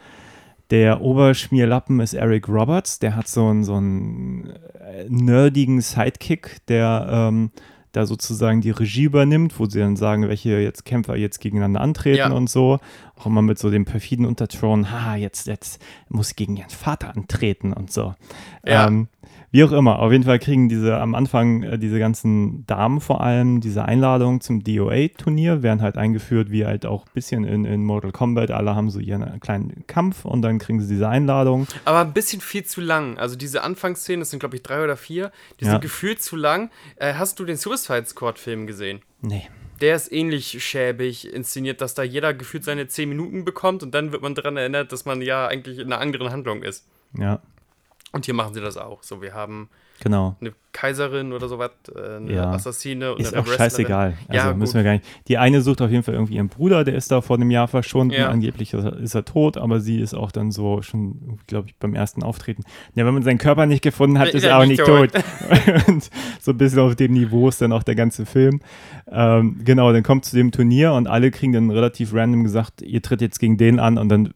der 0.70 1.00
Oberschmierlappen 1.00 2.00
ist 2.00 2.12
Eric 2.12 2.48
Roberts. 2.48 2.98
Der 2.98 3.14
hat 3.16 3.28
so 3.28 3.46
einen, 3.46 3.64
so 3.64 3.74
einen 3.76 4.50
äh, 4.84 5.06
nerdigen 5.08 5.80
Sidekick, 5.80 6.58
der 6.68 7.06
ähm, 7.10 7.50
da 7.96 8.04
sozusagen 8.06 8.60
die 8.60 8.70
Regie 8.70 9.04
übernimmt, 9.04 9.58
wo 9.58 9.64
sie 9.66 9.78
dann 9.80 9.96
sagen, 9.96 10.28
welche 10.28 10.50
jetzt 10.60 10.84
Kämpfer 10.84 11.16
jetzt 11.16 11.40
gegeneinander 11.40 11.80
antreten 11.80 12.18
Ja. 12.18 12.30
und 12.30 12.50
so. 12.50 12.78
Auch 13.18 13.24
immer 13.26 13.40
mit 13.40 13.58
so 13.58 13.70
dem 13.70 13.86
perfiden 13.86 14.26
Unterton, 14.26 14.90
ha, 14.90 15.16
jetzt, 15.16 15.46
jetzt 15.46 15.80
muss 16.10 16.30
ich 16.30 16.36
gegen 16.36 16.56
ihren 16.58 16.68
Vater 16.68 17.16
antreten 17.16 17.72
und 17.72 17.90
so. 17.90 18.14
Ja. 18.66 18.86
Ähm, 18.86 19.08
wie 19.56 19.64
auch 19.64 19.72
immer, 19.72 20.00
auf 20.00 20.12
jeden 20.12 20.24
Fall 20.24 20.38
kriegen 20.38 20.68
diese 20.68 20.98
am 20.98 21.14
Anfang 21.14 21.62
äh, 21.62 21.78
diese 21.78 21.98
ganzen 21.98 22.66
Damen 22.66 23.00
vor 23.00 23.22
allem 23.22 23.62
diese 23.62 23.86
Einladung 23.86 24.42
zum 24.42 24.62
DOA-Turnier, 24.62 25.62
werden 25.62 25.80
halt 25.80 25.96
eingeführt, 25.96 26.50
wie 26.50 26.66
halt 26.66 26.84
auch 26.84 27.06
ein 27.06 27.10
bisschen 27.14 27.44
in, 27.44 27.64
in 27.64 27.82
Mortal 27.82 28.12
Kombat. 28.12 28.50
Alle 28.50 28.74
haben 28.74 28.90
so 28.90 28.98
ihren 29.00 29.40
kleinen 29.40 29.84
Kampf 29.86 30.26
und 30.26 30.42
dann 30.42 30.58
kriegen 30.58 30.78
sie 30.82 30.88
diese 30.88 31.08
Einladung. 31.08 31.66
Aber 31.86 32.00
ein 32.00 32.12
bisschen 32.12 32.42
viel 32.42 32.64
zu 32.64 32.82
lang. 32.82 33.16
Also 33.16 33.34
diese 33.34 33.62
Anfangsszenen, 33.62 34.20
das 34.20 34.28
sind 34.28 34.40
glaube 34.40 34.56
ich 34.56 34.62
drei 34.62 34.84
oder 34.84 34.96
vier, 34.98 35.32
die 35.58 35.64
Ja. 35.64 35.70
sind 35.70 35.80
gefühlt 35.80 36.20
zu 36.22 36.36
lang. 36.36 36.70
Äh, 36.96 37.14
hast 37.14 37.40
du 37.40 37.46
den 37.46 37.56
Suicide 37.56 38.04
Squad-Film 38.04 38.66
gesehen? 38.66 39.00
Nee. 39.22 39.48
Der 39.80 39.96
ist 39.96 40.12
ähnlich 40.12 40.62
schäbig 40.62 41.32
inszeniert, 41.32 41.80
dass 41.80 41.94
da 41.94 42.02
jeder 42.02 42.34
gefühlt 42.34 42.64
seine 42.64 42.88
zehn 42.88 43.08
Minuten 43.08 43.46
bekommt 43.46 43.82
und 43.82 43.94
dann 43.94 44.12
wird 44.12 44.20
man 44.20 44.34
daran 44.34 44.58
erinnert, 44.58 44.92
dass 44.92 45.06
man 45.06 45.22
ja 45.22 45.46
eigentlich 45.46 45.78
in 45.78 45.90
einer 45.90 46.02
anderen 46.02 46.30
Handlung 46.30 46.62
ist. 46.62 46.86
Ja, 47.18 47.40
Und 48.12 48.24
hier 48.24 48.34
machen 48.34 48.54
sie 48.54 48.60
das 48.60 48.76
auch. 48.76 49.02
So, 49.02 49.20
wir 49.20 49.34
haben 49.34 49.68
genau. 50.00 50.36
eine 50.40 50.52
Kaiserin 50.72 51.32
oder 51.32 51.48
sowas, 51.48 51.72
äh, 51.94 52.16
eine 52.16 52.32
Ja. 52.32 52.50
Assassine 52.52 53.12
und 53.12 53.20
Ist 53.20 53.32
eine 53.34 53.42
auch 53.42 53.46
Wrestlerin. 53.46 53.70
scheißegal. 53.70 54.14
Also 54.28 54.48
Ja, 54.48 54.54
müssen 54.54 54.72
gut. 54.72 54.74
wir 54.76 54.84
gar 54.84 54.92
nicht. 54.92 55.04
Die 55.28 55.38
eine 55.38 55.60
sucht 55.60 55.82
auf 55.82 55.90
jeden 55.90 56.02
Fall 56.02 56.14
irgendwie 56.14 56.36
ihren 56.36 56.48
Bruder, 56.48 56.84
der 56.84 56.94
ist 56.94 57.10
da 57.10 57.20
vor 57.20 57.36
einem 57.36 57.50
Jahr 57.50 57.66
verschwunden. 57.68 58.14
Ja. 58.14 58.28
Angeblich 58.28 58.72
ist 58.72 59.14
er, 59.14 59.24
tot, 59.24 59.56
aber 59.58 59.80
sie 59.80 60.00
ist 60.00 60.14
auch 60.14 60.30
dann 60.30 60.50
so 60.52 60.82
schon, 60.82 61.40
glaube 61.46 61.68
ich, 61.68 61.74
beim 61.76 61.94
ersten 61.94 62.22
Auftreten. 62.22 62.62
Ja, 62.94 63.04
wenn 63.04 63.12
man 63.14 63.22
seinen 63.22 63.38
Körper 63.38 63.66
nicht 63.66 63.82
gefunden 63.82 64.18
hat, 64.18 64.28
Ist 64.28 64.44
er 64.44 64.56
auch 64.58 64.64
nicht 64.64 64.78
nicht 64.78 64.84
tot. 64.86 65.10
und 65.88 66.08
so 66.40 66.52
ein 66.52 66.58
bisschen 66.58 66.78
auf 66.78 66.94
dem 66.94 67.12
Niveau 67.12 67.48
ist 67.48 67.60
dann 67.60 67.72
auch 67.72 67.82
der 67.82 67.96
ganze 67.96 68.24
Film. 68.24 68.60
Ähm, 69.10 69.60
genau, 69.64 69.92
dann 69.92 70.04
kommt 70.04 70.24
zu 70.24 70.36
dem 70.36 70.52
Turnier 70.52 70.92
und 70.92 71.06
alle 71.06 71.30
kriegen 71.30 71.52
dann 71.52 71.70
relativ 71.70 72.14
random 72.14 72.44
gesagt, 72.44 72.82
ihr 72.82 73.02
tritt 73.02 73.20
jetzt 73.20 73.40
gegen 73.40 73.56
den 73.58 73.78
an 73.80 73.98
und 73.98 74.08
dann 74.08 74.32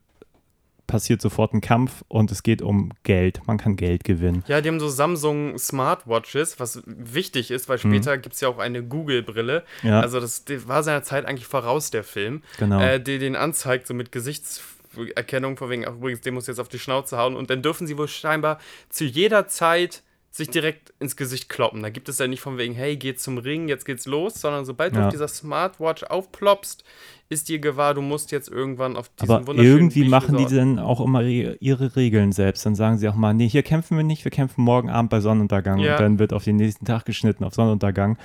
passiert 0.91 1.23
sofort 1.23 1.55
ein 1.55 1.61
Kampf 1.61 2.05
und 2.09 2.33
es 2.33 2.43
geht 2.43 2.63
um 2.63 2.91
Geld. 3.05 3.41
Man 3.47 3.59
kann 3.59 3.77
Geld 3.77 4.03
gewinnen. 4.03 4.43
Ja, 4.49 4.61
die 4.61 4.69
haben 4.69 4.81
so 4.81 4.89
Samsung 4.89 5.57
Smartwatches, 5.57 6.59
was 6.59 6.83
wichtig 6.85 7.53
ist, 7.53 7.69
weil 7.69 7.79
später 7.79 8.19
gibt 8.19 8.35
es 8.35 8.41
ja 8.41 8.49
auch 8.49 8.59
eine 8.59 8.83
Google-Brille. 8.83 9.63
Mhm. 9.83 9.89
Ja. 9.89 10.01
Also 10.01 10.19
das 10.19 10.45
war 10.67 10.83
seiner 10.83 11.05
Zeit 11.05 11.27
eigentlich 11.27 11.47
voraus, 11.47 11.91
der 11.91 12.03
Film. 12.03 12.43
Genau. 12.59 12.81
Äh, 12.81 13.01
die 13.01 13.19
den 13.19 13.37
anzeigt, 13.37 13.87
so 13.87 13.95
mit 13.95 14.11
Gesichtserkennung, 14.11 15.57
von 15.57 15.71
wegen, 15.71 15.87
ach, 15.87 15.95
übrigens, 15.95 16.23
den 16.23 16.35
muss 16.35 16.49
jetzt 16.49 16.59
auf 16.59 16.69
die 16.69 16.81
Schnauze 16.81 17.17
hauen. 17.17 17.37
Und 17.37 17.51
dann 17.51 17.63
dürfen 17.63 17.87
sie 17.87 17.97
wohl 17.97 18.09
scheinbar 18.09 18.59
zu 18.89 19.05
jeder 19.05 19.47
Zeit 19.47 20.03
sich 20.33 20.49
direkt 20.49 20.93
ins 21.01 21.17
Gesicht 21.17 21.49
kloppen. 21.49 21.83
Da 21.83 21.91
gibt 21.91 22.09
es 22.09 22.19
ja 22.19 22.29
nicht 22.29 22.41
von 22.41 22.57
wegen, 22.57 22.73
hey, 22.75 22.97
geh 22.97 23.15
zum 23.15 23.39
Ring, 23.39 23.69
jetzt 23.69 23.85
geht's 23.85 24.07
los, 24.07 24.35
sondern 24.35 24.65
sobald 24.65 24.95
du 24.95 25.01
Ja. 25.01 25.07
auf 25.07 25.13
dieser 25.13 25.27
Smartwatch 25.29 26.05
aufploppst, 26.05 26.85
ist 27.29 27.49
dir 27.49 27.59
gewahr, 27.59 27.95
du 27.95 28.01
musst 28.01 28.31
jetzt 28.31 28.49
irgendwann 28.49 28.97
auf 28.97 29.09
diesen 29.21 29.31
Aber 29.35 29.47
wunderschönen 29.49 29.77
irgendwie 29.79 30.03
Beach 30.03 30.11
machen 30.11 30.37
die 30.37 30.45
Resort- 30.45 30.61
dann 30.61 30.79
auch 30.79 31.01
immer 31.01 31.23
ihre 31.23 31.57
ihre 31.57 31.97
Regeln 31.97 32.31
selbst. 32.33 32.65
Dann 32.65 32.75
sagen 32.77 32.99
sie 32.99 33.09
auch 33.09 33.15
mal, 33.17 33.35
nee, 33.35 33.49
hier 33.49 33.63
kämpfen 33.65 33.97
wir 33.97 34.05
nicht, 34.05 34.25
wir 34.25 34.31
kämpfen 34.31 34.63
morgen 34.63 34.89
Abend 34.89 35.11
bei 35.11 35.21
Sonnenuntergang. 35.21 35.79
Ja. 35.79 35.95
Und 35.97 36.01
dann 36.01 36.19
wird 36.21 36.33
auf 36.33 36.45
den 36.45 36.57
nächsten 36.57 36.85
Tag 36.85 37.05
geschnitten, 37.07 37.43
auf 37.45 37.55
Sonnenuntergang. 37.55 38.17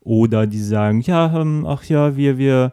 Oder 0.00 0.46
die 0.46 0.58
sagen, 0.62 1.00
ja, 1.02 1.38
ähm, 1.40 1.64
ach 1.66 1.84
ja, 1.84 2.16
wir, 2.16 2.36
wir, 2.38 2.72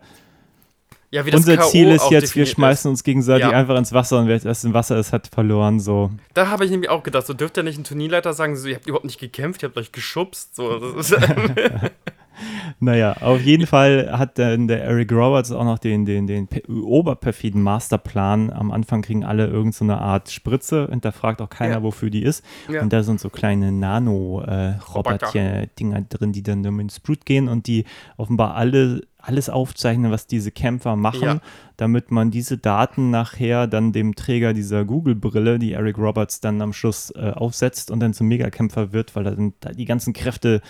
ja, 1.11 1.23
unser 1.33 1.57
K.O. 1.57 1.67
Ziel 1.69 1.89
ist 1.89 2.09
jetzt, 2.11 2.35
wir 2.35 2.45
schmeißen 2.45 2.89
uns 2.89 3.03
gegenseitig 3.03 3.47
Ja. 3.47 3.51
einfach 3.51 3.77
ins 3.77 3.93
Wasser 3.93 4.19
und 4.19 4.27
wer 4.27 4.43
erst 4.43 4.65
im 4.65 4.73
Wasser 4.73 4.97
ist, 4.97 5.11
hat 5.11 5.27
verloren. 5.27 5.79
So. 5.79 6.11
Da 6.33 6.49
habe 6.49 6.65
ich 6.65 6.71
nämlich 6.71 6.89
auch 6.89 7.03
gedacht, 7.03 7.25
so 7.25 7.33
dürfte 7.33 7.61
ja 7.61 7.63
nicht 7.63 7.79
ein 7.79 7.83
Turnierleiter 7.83 8.33
sagen, 8.33 8.55
so, 8.55 8.67
ihr 8.67 8.75
habt 8.75 8.87
überhaupt 8.87 9.05
nicht 9.05 9.19
gekämpft, 9.19 9.63
ihr 9.63 9.69
habt 9.69 9.77
euch 9.77 9.91
geschubst. 9.91 10.55
So, 10.55 10.79
Naja, 12.79 13.13
auf 13.21 13.41
jeden 13.41 13.67
Fall 13.67 14.09
hat 14.17 14.39
dann 14.39 14.67
der 14.67 14.83
Eric 14.83 15.11
Roberts 15.11 15.51
auch 15.51 15.63
noch 15.63 15.79
den, 15.79 16.05
den, 16.05 16.27
den 16.27 16.47
pe- 16.47 16.63
oberperfiden 16.69 17.61
Masterplan. 17.61 18.51
Am 18.51 18.71
Anfang 18.71 19.01
kriegen 19.01 19.23
alle 19.23 19.45
irgendeine 19.45 19.69
so 19.73 19.85
eine 19.85 19.99
Art 19.99 20.29
Spritze, 20.31 20.87
hinterfragt 20.89 21.41
auch 21.41 21.49
keiner, 21.49 21.75
Ja. 21.75 21.83
wofür 21.83 22.09
die 22.09 22.23
ist. 22.23 22.43
Ja. 22.71 22.81
Und 22.81 22.93
da 22.93 23.03
sind 23.03 23.19
so 23.19 23.29
kleine 23.29 23.71
Nano-Roboter-Dinger 23.71 26.01
drin, 26.09 26.31
die 26.31 26.43
dann 26.43 26.63
ins 26.79 26.99
Blut 26.99 27.25
gehen 27.25 27.47
und 27.47 27.67
die 27.67 27.85
offenbar 28.17 28.55
alle 28.55 29.01
alles 29.21 29.49
aufzeichnen, 29.49 30.11
was 30.13 30.27
diese 30.27 30.49
Kämpfer 30.49 30.95
machen, 30.95 31.21
Ja. 31.23 31.39
damit 31.75 32.09
man 32.09 32.31
diese 32.31 32.57
Daten 32.57 33.09
nachher 33.09 33.67
dann 33.67 33.91
dem 33.91 34.15
Träger 34.15 34.53
dieser 34.53 34.85
Google-Brille, 34.85 35.59
die 35.59 35.73
Eric 35.73 35.97
Roberts 35.97 36.39
dann 36.39 36.61
am 36.61 36.71
Schluss 36.71 37.11
äh, 37.11 37.31
aufsetzt 37.35 37.91
und 37.91 37.99
dann 37.99 38.13
zum 38.13 38.29
Megakämpfer 38.29 38.93
wird, 38.93 39.17
weil 39.17 39.25
er 39.25 39.35
dann 39.35 39.53
da 39.59 39.71
die 39.73 39.83
ganzen 39.83 40.13
Kräfte 40.13 40.61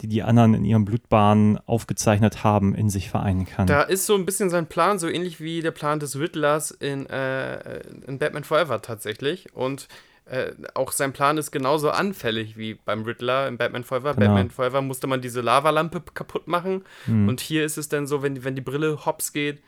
die 0.00 0.08
die 0.08 0.22
anderen 0.22 0.54
in 0.54 0.64
ihren 0.64 0.84
Blutbahnen 0.84 1.58
aufgezeichnet 1.66 2.44
haben, 2.44 2.74
in 2.74 2.90
sich 2.90 3.10
vereinen 3.10 3.46
kann. 3.46 3.66
Da 3.66 3.82
ist 3.82 4.06
so 4.06 4.14
ein 4.14 4.26
bisschen 4.26 4.50
sein 4.50 4.66
Plan, 4.66 4.98
so 4.98 5.08
ähnlich 5.08 5.40
wie 5.40 5.60
der 5.60 5.70
Plan 5.70 6.00
des 6.00 6.18
Riddlers 6.18 6.70
in, 6.70 7.06
äh, 7.06 7.80
in 8.06 8.18
Batman 8.18 8.44
Forever 8.44 8.82
tatsächlich. 8.82 9.54
Und 9.54 9.88
äh, 10.26 10.52
auch 10.74 10.92
sein 10.92 11.12
Plan 11.12 11.38
ist 11.38 11.52
genauso 11.52 11.90
anfällig 11.90 12.56
wie 12.56 12.74
beim 12.74 13.04
Riddler 13.04 13.46
in 13.46 13.58
Batman 13.58 13.84
Forever. 13.84 14.14
Genau. 14.14 14.26
Batman 14.26 14.50
Forever 14.50 14.82
musste 14.82 15.06
man 15.06 15.20
diese 15.20 15.40
Lavalampe 15.40 16.02
kaputt 16.14 16.48
machen. 16.48 16.84
Hm. 17.04 17.28
Und 17.28 17.40
hier 17.40 17.64
ist 17.64 17.78
es 17.78 17.88
dann 17.88 18.06
so, 18.06 18.22
wenn 18.22 18.34
die, 18.34 18.44
wenn 18.44 18.56
die 18.56 18.60
Brille 18.60 19.06
hops 19.06 19.32
geht, 19.32 19.58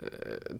äh, 0.00 0.06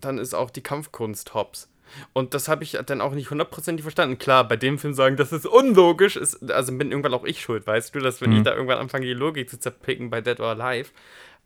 dann 0.00 0.18
ist 0.18 0.34
auch 0.34 0.50
die 0.50 0.62
Kampfkunst 0.62 1.34
hops. 1.34 1.68
Und 2.12 2.34
das 2.34 2.48
habe 2.48 2.64
ich 2.64 2.78
dann 2.86 3.00
auch 3.00 3.12
nicht 3.14 3.30
hundertprozentig 3.30 3.82
verstanden. 3.82 4.18
Klar, 4.18 4.46
bei 4.46 4.56
dem 4.56 4.78
Film 4.78 4.94
sagen, 4.94 5.16
das 5.16 5.32
ist 5.32 5.46
unlogisch, 5.46 6.16
ist, 6.16 6.50
also 6.50 6.76
bin 6.76 6.90
irgendwann 6.90 7.14
auch 7.14 7.24
ich 7.24 7.40
schuld, 7.40 7.66
weißt 7.66 7.94
du, 7.94 8.00
dass 8.00 8.20
wenn 8.20 8.30
Mhm. 8.30 8.36
ich 8.38 8.42
da 8.42 8.52
irgendwann 8.54 8.78
anfange, 8.78 9.06
die 9.06 9.12
Logik 9.14 9.48
zu 9.50 9.58
zerpicken 9.58 10.10
bei 10.10 10.20
Dead 10.20 10.38
or 10.40 10.48
Alive. 10.58 10.90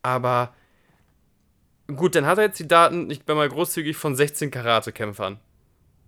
Aber 0.03 0.53
gut, 1.95 2.15
dann 2.15 2.27
hat 2.27 2.39
er 2.39 2.45
jetzt 2.45 2.59
die 2.59 2.69
Daten, 2.69 3.11
ich 3.11 3.25
bin 3.25 3.37
mal 3.37 3.49
großzügig, 3.49 3.97
von 3.97 4.15
16 4.17 4.51
Karatekämpfern 4.51 5.39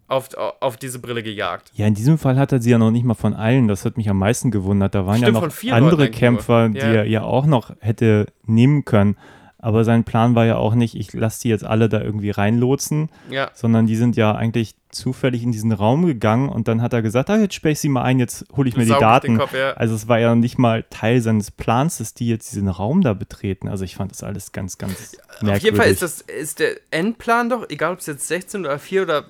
auf, 0.09 0.29
auf 0.61 0.77
diese 0.77 0.99
Brille 1.01 1.23
gejagt. 1.23 1.73
Ja, 1.75 1.87
in 1.87 1.95
diesem 1.95 2.17
Fall 2.19 2.39
hat 2.39 2.53
er 2.53 2.61
sie 2.61 2.71
ja 2.71 2.79
noch 2.79 2.91
nicht 2.93 3.05
mal 3.05 3.15
von 3.15 3.35
allen. 3.35 3.67
Das 3.69 3.85
hat 3.85 3.97
mich 3.97 4.09
am 4.09 4.19
meisten 4.19 4.51
gewundert. 4.51 4.95
Da 4.95 5.05
waren 5.07 5.17
Stimmt, 5.19 5.35
ja 5.37 5.41
noch 5.41 5.73
andere 5.77 6.11
Kämpfer, 6.11 6.69
nur. 6.69 6.75
die 6.75 6.79
Ja. 6.87 6.93
er 6.93 7.05
ja 7.07 7.23
auch 7.23 7.47
noch 7.47 7.75
hätte 7.81 8.27
nehmen 8.45 8.85
können. 8.85 9.17
Aber 9.59 9.85
sein 9.85 10.05
Plan 10.05 10.35
war 10.35 10.45
ja 10.47 10.57
auch 10.57 10.75
nicht, 10.75 10.95
ich 10.95 11.13
lasse 11.13 11.43
die 11.43 11.49
jetzt 11.49 11.65
alle 11.65 11.89
da 11.89 12.01
irgendwie 12.01 12.31
reinlotsen, 12.31 13.09
Ja. 13.31 13.51
sondern 13.55 13.87
die 13.87 13.97
sind 13.97 14.17
ja 14.17 14.35
eigentlich 14.35 14.75
zufällig 14.97 15.43
in 15.43 15.53
diesen 15.53 15.73
Raum 15.73 16.07
gegangen 16.07 16.49
und 16.49 16.67
dann 16.69 16.83
hat 16.83 16.93
er 16.93 17.03
gesagt, 17.03 17.31
ah, 17.31 17.37
jetzt 17.39 17.55
sperre 17.55 17.73
ich 17.73 17.81
sie 17.81 17.89
mal 17.89 18.03
ein, 18.03 18.19
jetzt 18.19 18.45
hole 18.57 18.69
ich 18.69 18.77
mir 18.77 18.85
die 18.85 18.91
Daten. 18.91 19.39
Kopf, 19.39 19.55
ja. 19.55 19.73
Also 19.73 19.95
es 19.95 20.09
war 20.09 20.19
ja 20.19 20.35
nicht 20.35 20.59
mal 20.59 20.85
Teil 20.91 21.21
seines 21.21 21.51
Plans, 21.51 21.99
dass 21.99 22.15
die 22.15 22.29
jetzt 22.29 22.51
diesen 22.53 22.69
Raum 22.69 23.03
da 23.03 23.13
betreten. 23.15 23.69
Also 23.69 23.85
ich 23.85 23.95
fand 23.97 24.11
das 24.11 24.23
alles 24.23 24.53
ganz, 24.53 24.79
ganz 24.79 25.17
merkwürdig. 25.41 25.57
Auf 25.57 25.63
jeden 25.63 25.77
Fall 25.77 25.91
ist, 25.91 26.03
das, 26.03 26.21
ist 26.23 26.59
der 26.59 26.73
Endplan 26.91 27.49
doch, 27.51 27.69
egal 27.69 27.93
ob 27.93 28.01
es 28.01 28.07
jetzt 28.07 28.27
16 28.27 28.61
oder 28.65 28.79
4 28.79 29.03
oder 29.03 29.25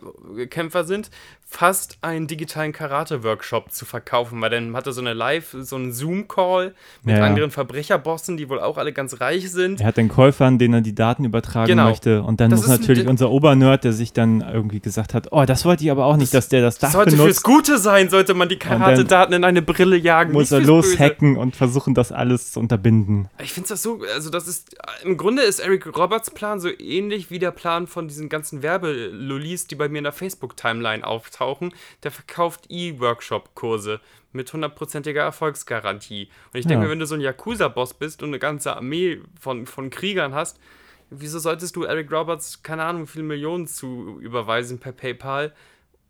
Kämpfer 0.49 0.85
sind, 0.85 1.11
fast 1.49 1.99
einen 2.03 2.27
digitalen 2.27 2.73
Karate-Workshop 2.73 3.71
zu 3.71 3.85
verkaufen, 3.85 4.41
weil 4.41 4.51
dann 4.51 4.75
hat 4.75 4.87
er 4.87 4.93
so 4.93 5.01
eine 5.01 5.14
Live, 5.14 5.57
so 5.61 5.77
einen 5.77 5.93
Zoom-Call 5.93 6.75
mit 7.05 7.14
Ja, 7.14 7.21
ja. 7.21 7.27
anderen 7.27 7.53
Verbrecherbossen, 7.53 8.37
die 8.37 8.49
wohl 8.49 8.59
auch 8.59 8.79
alle 8.79 8.93
ganz 8.93 9.21
reich 9.21 9.51
sind. 9.53 9.81
Er 9.81 9.87
hat 9.87 9.97
den 9.97 10.09
Käufer, 10.09 10.45
an 10.47 10.59
den 10.59 10.75
er 10.75 10.81
die 10.81 10.95
Daten 10.95 11.25
übertragen 11.25 11.69
Genau. 11.69 11.89
möchte. 11.89 12.23
Und 12.25 12.41
dann 12.41 12.51
Das 12.51 12.61
muss 12.62 12.69
natürlich 12.69 13.07
unser 13.07 13.31
Obernerd, 13.31 13.85
der 13.85 13.93
sich 13.93 14.12
dann 14.12 14.41
irgendwie 14.41 14.81
gesagt 14.81 15.14
hat, 15.14 15.29
oh, 15.31 15.45
das 15.45 15.56
wollte 15.65 15.85
ich 15.85 15.91
aber 15.91 16.05
auch 16.05 16.17
nicht, 16.17 16.35
dass 16.35 16.49
der 16.49 16.61
das 16.63 16.79
Dach 16.79 16.93
Sollte 16.93 17.11
fürs 17.13 17.21
benutzt, 17.23 17.43
Gute 17.45 17.79
sein, 17.79 18.11
sollte 18.11 18.35
man 18.35 18.49
die 18.49 18.59
Karate-Daten 18.59 19.33
in 19.33 19.45
eine 19.45 19.63
Brille 19.63 19.97
jagen. 19.97 20.33
muss 20.33 20.51
er 20.53 20.59
fürs 20.59 20.69
loshacken 20.69 21.37
und 21.37 21.57
versuchen, 21.57 21.95
das 21.95 22.13
alles 22.13 22.53
zu 22.53 22.61
unterbinden. 22.61 23.29
Ich 23.43 23.53
finde 23.53 23.69
das 23.71 23.83
so, 23.83 24.01
also 24.15 24.31
das 24.31 24.47
ist, 24.49 24.77
im 25.03 25.17
Grunde 25.17 25.43
ist 25.43 25.61
Eric 25.61 25.87
Roberts 25.97 26.31
Plan 26.31 26.61
so 26.61 26.69
ähnlich 26.79 27.31
wie 27.31 27.39
der 27.39 27.51
Plan 27.53 27.87
von 27.87 28.09
diesen 28.09 28.29
ganzen 28.29 28.63
Werbelolis, 28.63 29.67
die 29.67 29.75
bei 29.75 29.89
mir 29.89 29.99
in 29.99 30.05
der 30.05 30.13
Facebook-Timeline 30.13 31.07
auftauchen. 31.07 31.73
Der 32.03 32.11
verkauft 32.11 32.67
E-Workshop-Kurse 32.69 34.01
mit 34.33 34.53
hundertprozentiger 34.53 35.23
Erfolgsgarantie. 35.23 36.29
Und 36.53 36.59
ich 36.61 36.67
denke 36.67 36.83
Ja. 36.83 36.85
mir, 36.87 36.91
wenn 36.91 36.99
du 36.99 37.07
so 37.07 37.15
ein 37.15 37.21
Yakuza-Boss 37.21 37.95
bist 37.95 38.23
und 38.23 38.29
eine 38.31 38.39
ganze 38.39 38.77
Armee 38.77 39.21
von, 39.41 39.67
von 39.67 39.91
Kriegern 39.91 40.35
hast, 40.35 40.59
wieso 41.11 41.39
solltest 41.39 41.77
du 41.77 41.85
Eric 41.85 42.11
Roberts, 42.13 42.63
keine 42.63 42.85
Ahnung, 42.85 43.03
wie 43.03 43.07
viele 43.07 43.25
Millionen 43.25 43.67
zu 43.67 44.19
überweisen 44.21 44.79
per 44.79 44.93
PayPal, 44.93 45.53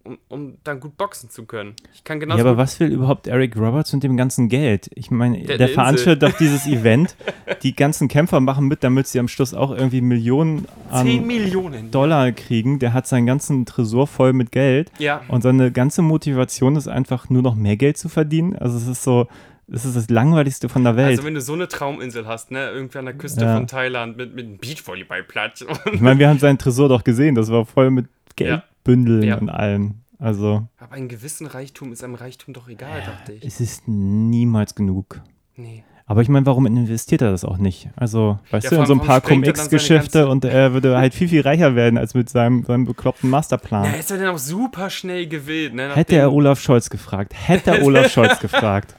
um, 0.05 0.19
um 0.29 0.57
dann 0.65 0.79
gut 0.81 0.97
boxen 0.97 1.31
zu 1.31 1.45
können? 1.47 1.75
Ich 1.95 2.05
kann 2.05 2.21
genauso 2.21 2.43
ja, 2.45 2.49
aber 2.49 2.57
was 2.57 2.79
will 2.81 2.93
überhaupt 2.93 3.27
Eric 3.27 3.57
Roberts 3.57 3.93
mit 3.93 4.05
dem 4.05 4.17
ganzen 4.17 4.49
Geld? 4.49 4.89
Ich 4.95 5.11
meine, 5.11 5.43
Der- 5.43 5.59
der, 5.59 5.69
veranstaltet 5.69 6.23
doch 6.23 6.37
dieses 6.39 6.67
Event. 6.67 7.17
Die 7.63 7.75
ganzen 7.75 8.07
Kämpfer 8.09 8.39
machen 8.41 8.69
mit, 8.69 8.85
damit 8.85 9.07
sie 9.09 9.19
am 9.19 9.29
Schluss 9.29 9.53
auch 9.55 9.71
irgendwie 9.73 10.01
Millionen 10.01 10.67
10 10.93 11.21
an 11.21 11.27
Millionen. 11.27 11.91
Dollar 11.91 12.31
kriegen. 12.33 12.79
Der 12.79 12.93
hat 12.93 13.07
seinen 13.07 13.27
ganzen 13.27 13.67
Tresor 13.67 14.07
voll 14.07 14.33
mit 14.33 14.53
Geld. 14.53 14.91
Ja. 14.99 15.23
Und 15.29 15.43
seine 15.43 15.73
ganze 15.73 16.03
Motivation 16.03 16.77
ist 16.77 16.87
einfach 16.89 17.29
nur 17.29 17.43
noch 17.43 17.55
mehr 17.57 17.77
Geld 17.77 17.97
zu 17.99 18.09
verdienen. 18.09 18.55
Also 18.57 18.77
es 18.77 18.87
ist 18.87 19.03
so, 19.03 19.27
es 19.73 19.85
ist 19.85 19.97
das 19.97 20.09
Langweiligste 20.11 20.69
von 20.69 20.85
der 20.85 20.97
Welt. 20.97 21.09
Also 21.11 21.25
wenn 21.25 21.35
du 21.35 21.41
so 21.41 21.55
eine 21.55 21.67
Trauminsel 21.69 22.27
hast, 22.27 22.51
ne, 22.51 22.71
irgendwie 22.71 22.99
an 22.99 23.05
der 23.07 23.15
Küste 23.15 23.45
Ja. 23.45 23.57
von 23.57 23.67
Thailand 23.67 24.17
mit, 24.17 24.35
mit 24.35 24.47
einem 24.47 24.59
Beachvolleyballplatz. 24.59 25.65
ich 25.93 26.01
meine, 26.01 26.19
wir 26.21 26.29
haben 26.29 26.39
seinen 26.39 26.59
Tresor 26.59 26.89
doch 26.89 27.03
gesehen. 27.05 27.35
Das 27.35 27.51
war 27.51 27.67
voll 27.67 27.91
mit 27.91 28.07
Geldbündeln 28.37 29.23
Ja. 29.23 29.37
und 29.39 29.49
allem. 29.49 29.97
Also 30.19 30.67
Aber 30.79 30.95
ein 30.95 31.09
gewissen 31.09 31.47
Reichtum 31.47 31.93
ist 31.93 32.03
einem 32.03 32.15
Reichtum 32.15 32.55
doch 32.55 32.69
egal, 32.69 33.03
dachte 33.05 33.33
ich. 33.33 33.45
es 33.45 33.61
ist 33.61 33.87
niemals 33.87 34.75
genug. 34.75 35.21
Nee. 35.57 35.85
Aber 36.09 36.23
ich 36.23 36.29
meine, 36.29 36.47
warum 36.47 36.67
investiert 36.67 37.21
er 37.21 37.33
das 37.33 37.45
auch 37.45 37.59
nicht? 37.59 37.89
Also, 37.97 38.39
weißt 38.53 38.65
Ja, 38.67 38.71
du, 38.71 38.77
in 38.77 38.87
so 38.87 38.93
ein 38.93 39.01
paar 39.01 39.21
ganze- 39.21 40.29
und 40.29 40.45
er 40.45 40.73
würde 40.73 40.97
halt 40.97 41.15
viel, 41.15 41.27
viel 41.29 41.41
reicher 41.41 41.75
werden 41.75 41.99
als 41.99 42.15
mit 42.15 42.29
seinem, 42.31 42.63
seinem 42.63 42.85
bekloppten 42.85 43.29
Masterplan. 43.29 43.87
Ja, 43.87 43.91
ist 43.91 44.13
er 44.13 44.19
denn 44.19 44.29
auch 44.29 44.39
super 44.39 44.89
schnell 44.89 45.27
gewählt, 45.27 45.75
ne? 45.75 45.97
Hätte 45.97 46.15
er 46.15 46.33
Olaf 46.33 46.61
Scholz 46.61 46.89
gefragt. 46.91 47.33
Hätte 47.35 47.73
er 47.73 47.83
Olaf 47.85 48.09
Scholz 48.13 48.39
gefragt. 48.39 48.95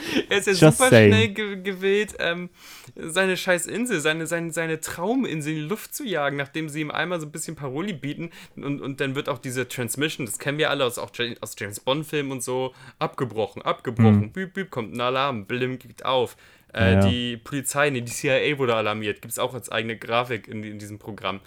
Er 0.28 0.38
ist 0.38 0.46
ja 0.46 0.52
Just 0.52 0.78
super 0.78 0.90
saying. 0.90 1.12
schnell 1.12 1.28
ge 1.28 1.62
gewählt, 1.62 2.14
ähm, 2.18 2.50
seine 2.96 3.36
scheiß 3.36 3.66
Insel, 3.66 4.00
seine, 4.00 4.26
seine, 4.26 4.52
seine 4.52 4.80
Trauminsel 4.80 5.52
in 5.52 5.58
die 5.58 5.64
Luft 5.64 5.94
zu 5.94 6.04
jagen, 6.04 6.36
nachdem 6.36 6.68
sie 6.68 6.80
ihm 6.80 6.90
einmal 6.90 7.20
so 7.20 7.26
ein 7.26 7.32
bisschen 7.32 7.56
Paroli 7.56 7.92
bieten. 7.92 8.30
Und, 8.56 8.80
und 8.80 9.00
dann 9.00 9.14
wird 9.14 9.28
auch 9.28 9.38
diese 9.38 9.68
Transmission, 9.68 10.26
das 10.26 10.38
kennen 10.38 10.58
wir 10.58 10.70
alle 10.70 10.84
aus, 10.84 10.98
auch 10.98 11.10
aus 11.40 11.54
James 11.58 11.80
Bond-Filmen 11.80 12.32
und 12.32 12.42
so, 12.42 12.74
abgebrochen, 12.98 13.62
abgebrochen. 13.62 14.32
Büb, 14.32 14.54
büb, 14.54 14.70
kommt 14.70 14.94
ein 14.94 15.00
Alarm, 15.00 15.46
Blim 15.46 15.78
geht 15.78 16.04
auf. 16.04 16.36
Äh, 16.74 16.94
ja. 16.94 17.08
Die 17.08 17.36
Polizei, 17.38 17.90
nee, 17.90 18.02
die 18.02 18.12
CIA 18.12 18.58
wurde 18.58 18.74
alarmiert. 18.74 19.22
Gibt 19.22 19.32
es 19.32 19.38
auch 19.38 19.54
als 19.54 19.70
eigene 19.70 19.96
Grafik 19.96 20.48
in, 20.48 20.62
in 20.62 20.78
diesem 20.78 20.98
Programm. 20.98 21.40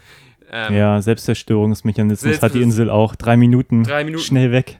Ähm, 0.51 0.73
Ja, 0.75 1.01
Selbstzerstörungsmechanismus 1.01 2.41
hat 2.41 2.53
die 2.53 2.61
Insel 2.61 2.89
auch. 2.89 3.15
Drei 3.15 3.37
Minuten, 3.37 3.83
Drei 3.83 4.03
Minuten. 4.03 4.23
schnell 4.23 4.51
weg. 4.51 4.79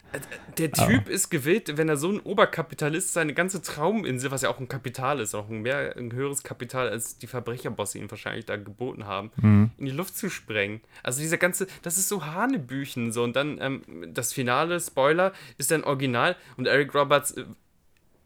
Der 0.57 0.71
Typ 0.73 1.07
ist 1.07 1.29
gewillt, 1.29 1.77
wenn 1.77 1.87
er 1.87 1.95
so 1.95 2.09
ein 2.11 2.19
Oberkapitalist 2.19 3.13
seine 3.13 3.33
ganze 3.33 3.61
Trauminsel, 3.61 4.29
was 4.29 4.41
ja 4.41 4.49
auch 4.49 4.59
ein 4.59 4.67
Kapital 4.67 5.21
ist, 5.21 5.33
auch 5.33 5.49
ein, 5.49 5.61
mehr, 5.61 5.95
ein 5.95 6.11
höheres 6.11 6.43
Kapital, 6.43 6.89
als 6.89 7.17
die 7.17 7.27
Verbrecherbosse 7.27 7.97
ihm 7.97 8.11
wahrscheinlich 8.11 8.45
da 8.45 8.57
geboten 8.57 9.05
haben, 9.05 9.31
Mhm. 9.37 9.71
in 9.77 9.85
die 9.85 9.91
Luft 9.91 10.17
zu 10.17 10.29
sprengen. 10.29 10.81
Also 11.01 11.21
dieser 11.21 11.37
ganze, 11.37 11.67
das 11.81 11.97
ist 11.97 12.09
so 12.09 12.25
Hanebüchen 12.25 13.13
so. 13.13 13.23
Und 13.23 13.37
dann 13.37 13.57
ähm, 13.61 13.83
das 14.13 14.33
Finale, 14.33 14.79
Spoiler, 14.81 15.31
ist 15.57 15.71
dann 15.71 15.85
original 15.85 16.35
und 16.57 16.67
Eric 16.67 16.93
Roberts 16.93 17.31
äh, 17.31 17.45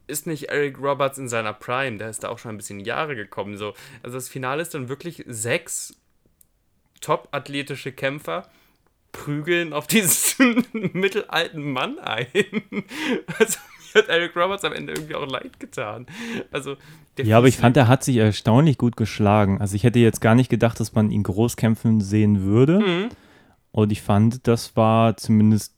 ist 0.08 0.26
nicht 0.28 0.50
Eric 0.50 0.80
Roberts 0.80 1.18
in 1.20 1.30
seiner 1.30 1.54
Prime, 1.54 1.98
der 1.98 2.10
ist 2.10 2.24
da 2.24 2.30
auch 2.30 2.39
schon 2.39 2.52
ein 2.52 2.58
bisschen 2.58 2.80
Jahre 2.80 3.16
gekommen. 3.16 3.58
So. 3.58 3.74
Also 4.02 4.18
das 4.18 4.28
Finale 4.28 4.62
ist 4.64 4.74
dann 4.74 4.89
wirklich 4.89 5.24
sechs 5.28 5.96
top-athletische 7.04 7.91
Kämpfer 7.91 8.47
prügeln 9.12 9.74
auf 9.74 9.86
diesen 9.88 10.66
mittelalten 10.93 11.72
Mann 11.72 11.99
ein. 11.99 12.26
Also 13.39 13.60
hat 13.95 14.10
Eric 14.10 14.36
Roberts 14.36 14.64
am 14.64 14.74
Ende 14.74 14.93
irgendwie 14.93 15.14
auch 15.14 15.28
leid 15.28 15.60
getan. 15.60 16.08
Also 16.51 16.78
der 17.18 17.26
Ja, 17.26 17.38
aber 17.38 17.47
ich 17.47 17.58
fand, 17.58 17.78
er 17.78 17.88
hat 17.88 18.04
sich 18.04 18.18
erstaunlich 18.18 18.80
gut 18.80 18.97
geschlagen. 18.97 19.62
Also 19.62 19.76
ich 19.76 19.84
hätte 19.84 19.99
jetzt 19.99 20.20
gar 20.20 20.34
nicht 20.34 20.49
gedacht, 20.49 20.80
dass 20.80 20.93
man 20.93 21.12
ihn 21.12 21.22
groß 21.22 21.58
kämpfen 21.58 22.01
sehen 22.01 22.41
würde. 22.41 22.80
Mhm. 22.80 23.10
Und 23.72 23.91
ich 23.91 24.01
fand, 24.01 24.47
das 24.47 24.76
war 24.76 25.16
zumindest, 25.18 25.76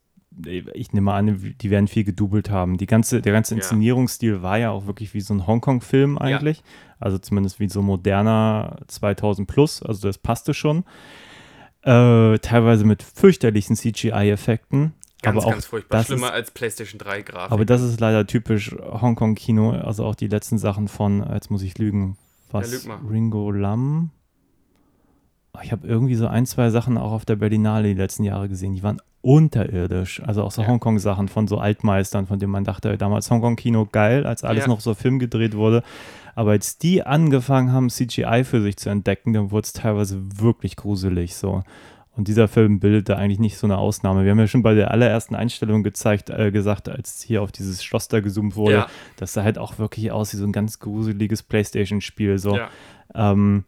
ich 0.74 0.94
nehme 0.94 1.14
an, 1.14 1.56
die 1.62 1.70
werden 1.70 1.88
viel 1.90 2.06
gedoubelt 2.06 2.50
haben. 2.50 2.78
Die 2.78 2.88
ganze, 2.88 3.22
der 3.22 3.34
ganze 3.34 3.54
Ja. 3.54 3.58
Inszenierungsstil 3.58 4.42
war 4.42 4.58
ja 4.58 4.72
auch 4.72 4.86
wirklich 4.86 5.14
wie 5.14 5.22
so 5.22 5.34
ein 5.34 5.46
Hongkong-Film 5.46 6.18
eigentlich. 6.18 6.64
Also 7.00 7.18
zumindest 7.18 7.60
wie 7.60 7.68
so 7.70 7.82
moderner 7.82 8.78
2000 8.88 9.48
plus. 9.48 9.84
Also 9.84 10.08
das 10.08 10.18
passte 10.18 10.54
schon. 10.54 10.84
Äh, 11.82 12.40
teilweise 12.40 12.86
mit 12.86 13.04
fürchterlichen 13.04 13.76
CGI-Effekten. 13.76 14.94
Ganz, 15.22 15.38
aber 15.38 15.46
auch 15.48 15.52
ganz 15.52 15.66
furchtbar. 15.66 16.00
das 16.00 16.08
Schlimmer 16.08 16.28
ist, 16.28 16.34
als 16.34 16.52
PlayStation 16.52 17.00
3 17.00 17.22
Grafik. 17.22 17.52
Aber 17.52 17.66
das 17.66 17.82
ist 17.82 18.00
leider 18.00 18.26
typisch 18.28 18.76
Hongkong-Kino. 18.76 19.72
Also 19.72 20.06
auch 20.06 20.16
die 20.16 20.28
letzten 20.28 20.58
Sachen 20.58 20.88
von, 20.88 21.26
jetzt 21.34 21.50
muss 21.52 21.62
ich 21.64 21.78
lügen, 21.78 22.18
was? 22.52 22.72
lüg 22.72 22.86
mal. 22.88 22.98
Ringo 23.10 23.52
Lam. 23.52 24.12
Oh, 25.54 25.60
Ich 25.64 25.72
habe 25.72 25.88
irgendwie 25.88 26.16
so 26.16 26.28
ein, 26.28 26.46
zwei 26.46 26.70
Sachen 26.70 26.98
auch 26.98 27.12
auf 27.12 27.26
der 27.26 27.36
Berlinale 27.38 27.88
die 27.88 27.94
letzten 28.00 28.24
Jahre 28.24 28.50
gesehen. 28.50 28.74
Die 28.74 28.84
waren 28.84 29.02
unterirdisch. 29.22 30.22
Also 30.24 30.44
auch 30.44 30.52
so 30.52 30.62
Ja. 30.62 30.68
Hongkong-Sachen 30.68 31.28
von 31.28 31.48
so 31.48 31.58
Altmeistern, 31.58 32.28
von 32.28 32.38
denen 32.40 32.52
man 32.52 32.64
dachte, 32.64 32.96
damals 32.98 33.30
Hongkong-Kino 33.32 33.88
geil, 33.92 34.26
als 34.28 34.44
alles 34.44 34.64
Ja. 34.66 34.68
noch 34.70 34.82
so 34.82 34.94
Film 34.94 35.18
gedreht 35.18 35.56
wurde. 35.56 35.82
Aber 36.36 36.52
als 36.52 36.78
die 36.78 37.04
angefangen 37.04 37.72
haben, 37.72 37.90
CGI 37.90 38.44
für 38.44 38.62
sich 38.62 38.78
zu 38.78 38.90
entdecken, 38.90 39.34
dann 39.34 39.52
wurde 39.52 39.66
es 39.66 39.74
teilweise 39.74 40.22
wirklich 40.40 40.76
gruselig 40.76 41.36
so. 41.36 41.64
Und 42.18 42.28
dieser 42.30 42.48
Film 42.48 42.80
bildete 42.80 43.18
eigentlich 43.18 43.40
nicht 43.40 43.58
so 43.58 43.68
eine 43.68 43.78
Ausnahme. 43.78 44.24
Wir 44.24 44.32
haben 44.32 44.40
ja 44.40 44.48
schon 44.48 44.64
bei 44.64 44.74
der 44.74 44.92
allerersten 44.92 45.36
Einstellung 45.36 45.84
gezeigt, 45.84 46.30
äh, 46.30 46.52
gesagt, 46.52 46.88
als 46.88 47.22
hier 47.22 47.42
auf 47.42 47.52
dieses 47.52 47.84
Schloss 47.84 48.08
da 48.08 48.22
gezoomt 48.22 48.56
wurde, 48.56 48.74
Ja. 48.74 48.88
das 49.18 49.34
sah 49.34 49.44
halt 49.44 49.58
auch 49.58 49.80
wirklich 49.80 50.12
aus 50.12 50.32
wie 50.34 50.38
so 50.38 50.46
ein 50.46 50.54
ganz 50.54 50.80
gruseliges 50.80 51.44
Playstation-Spiel. 51.44 52.38
So. 52.38 52.56
ja. 52.56 52.70
Ähm, 53.14 53.66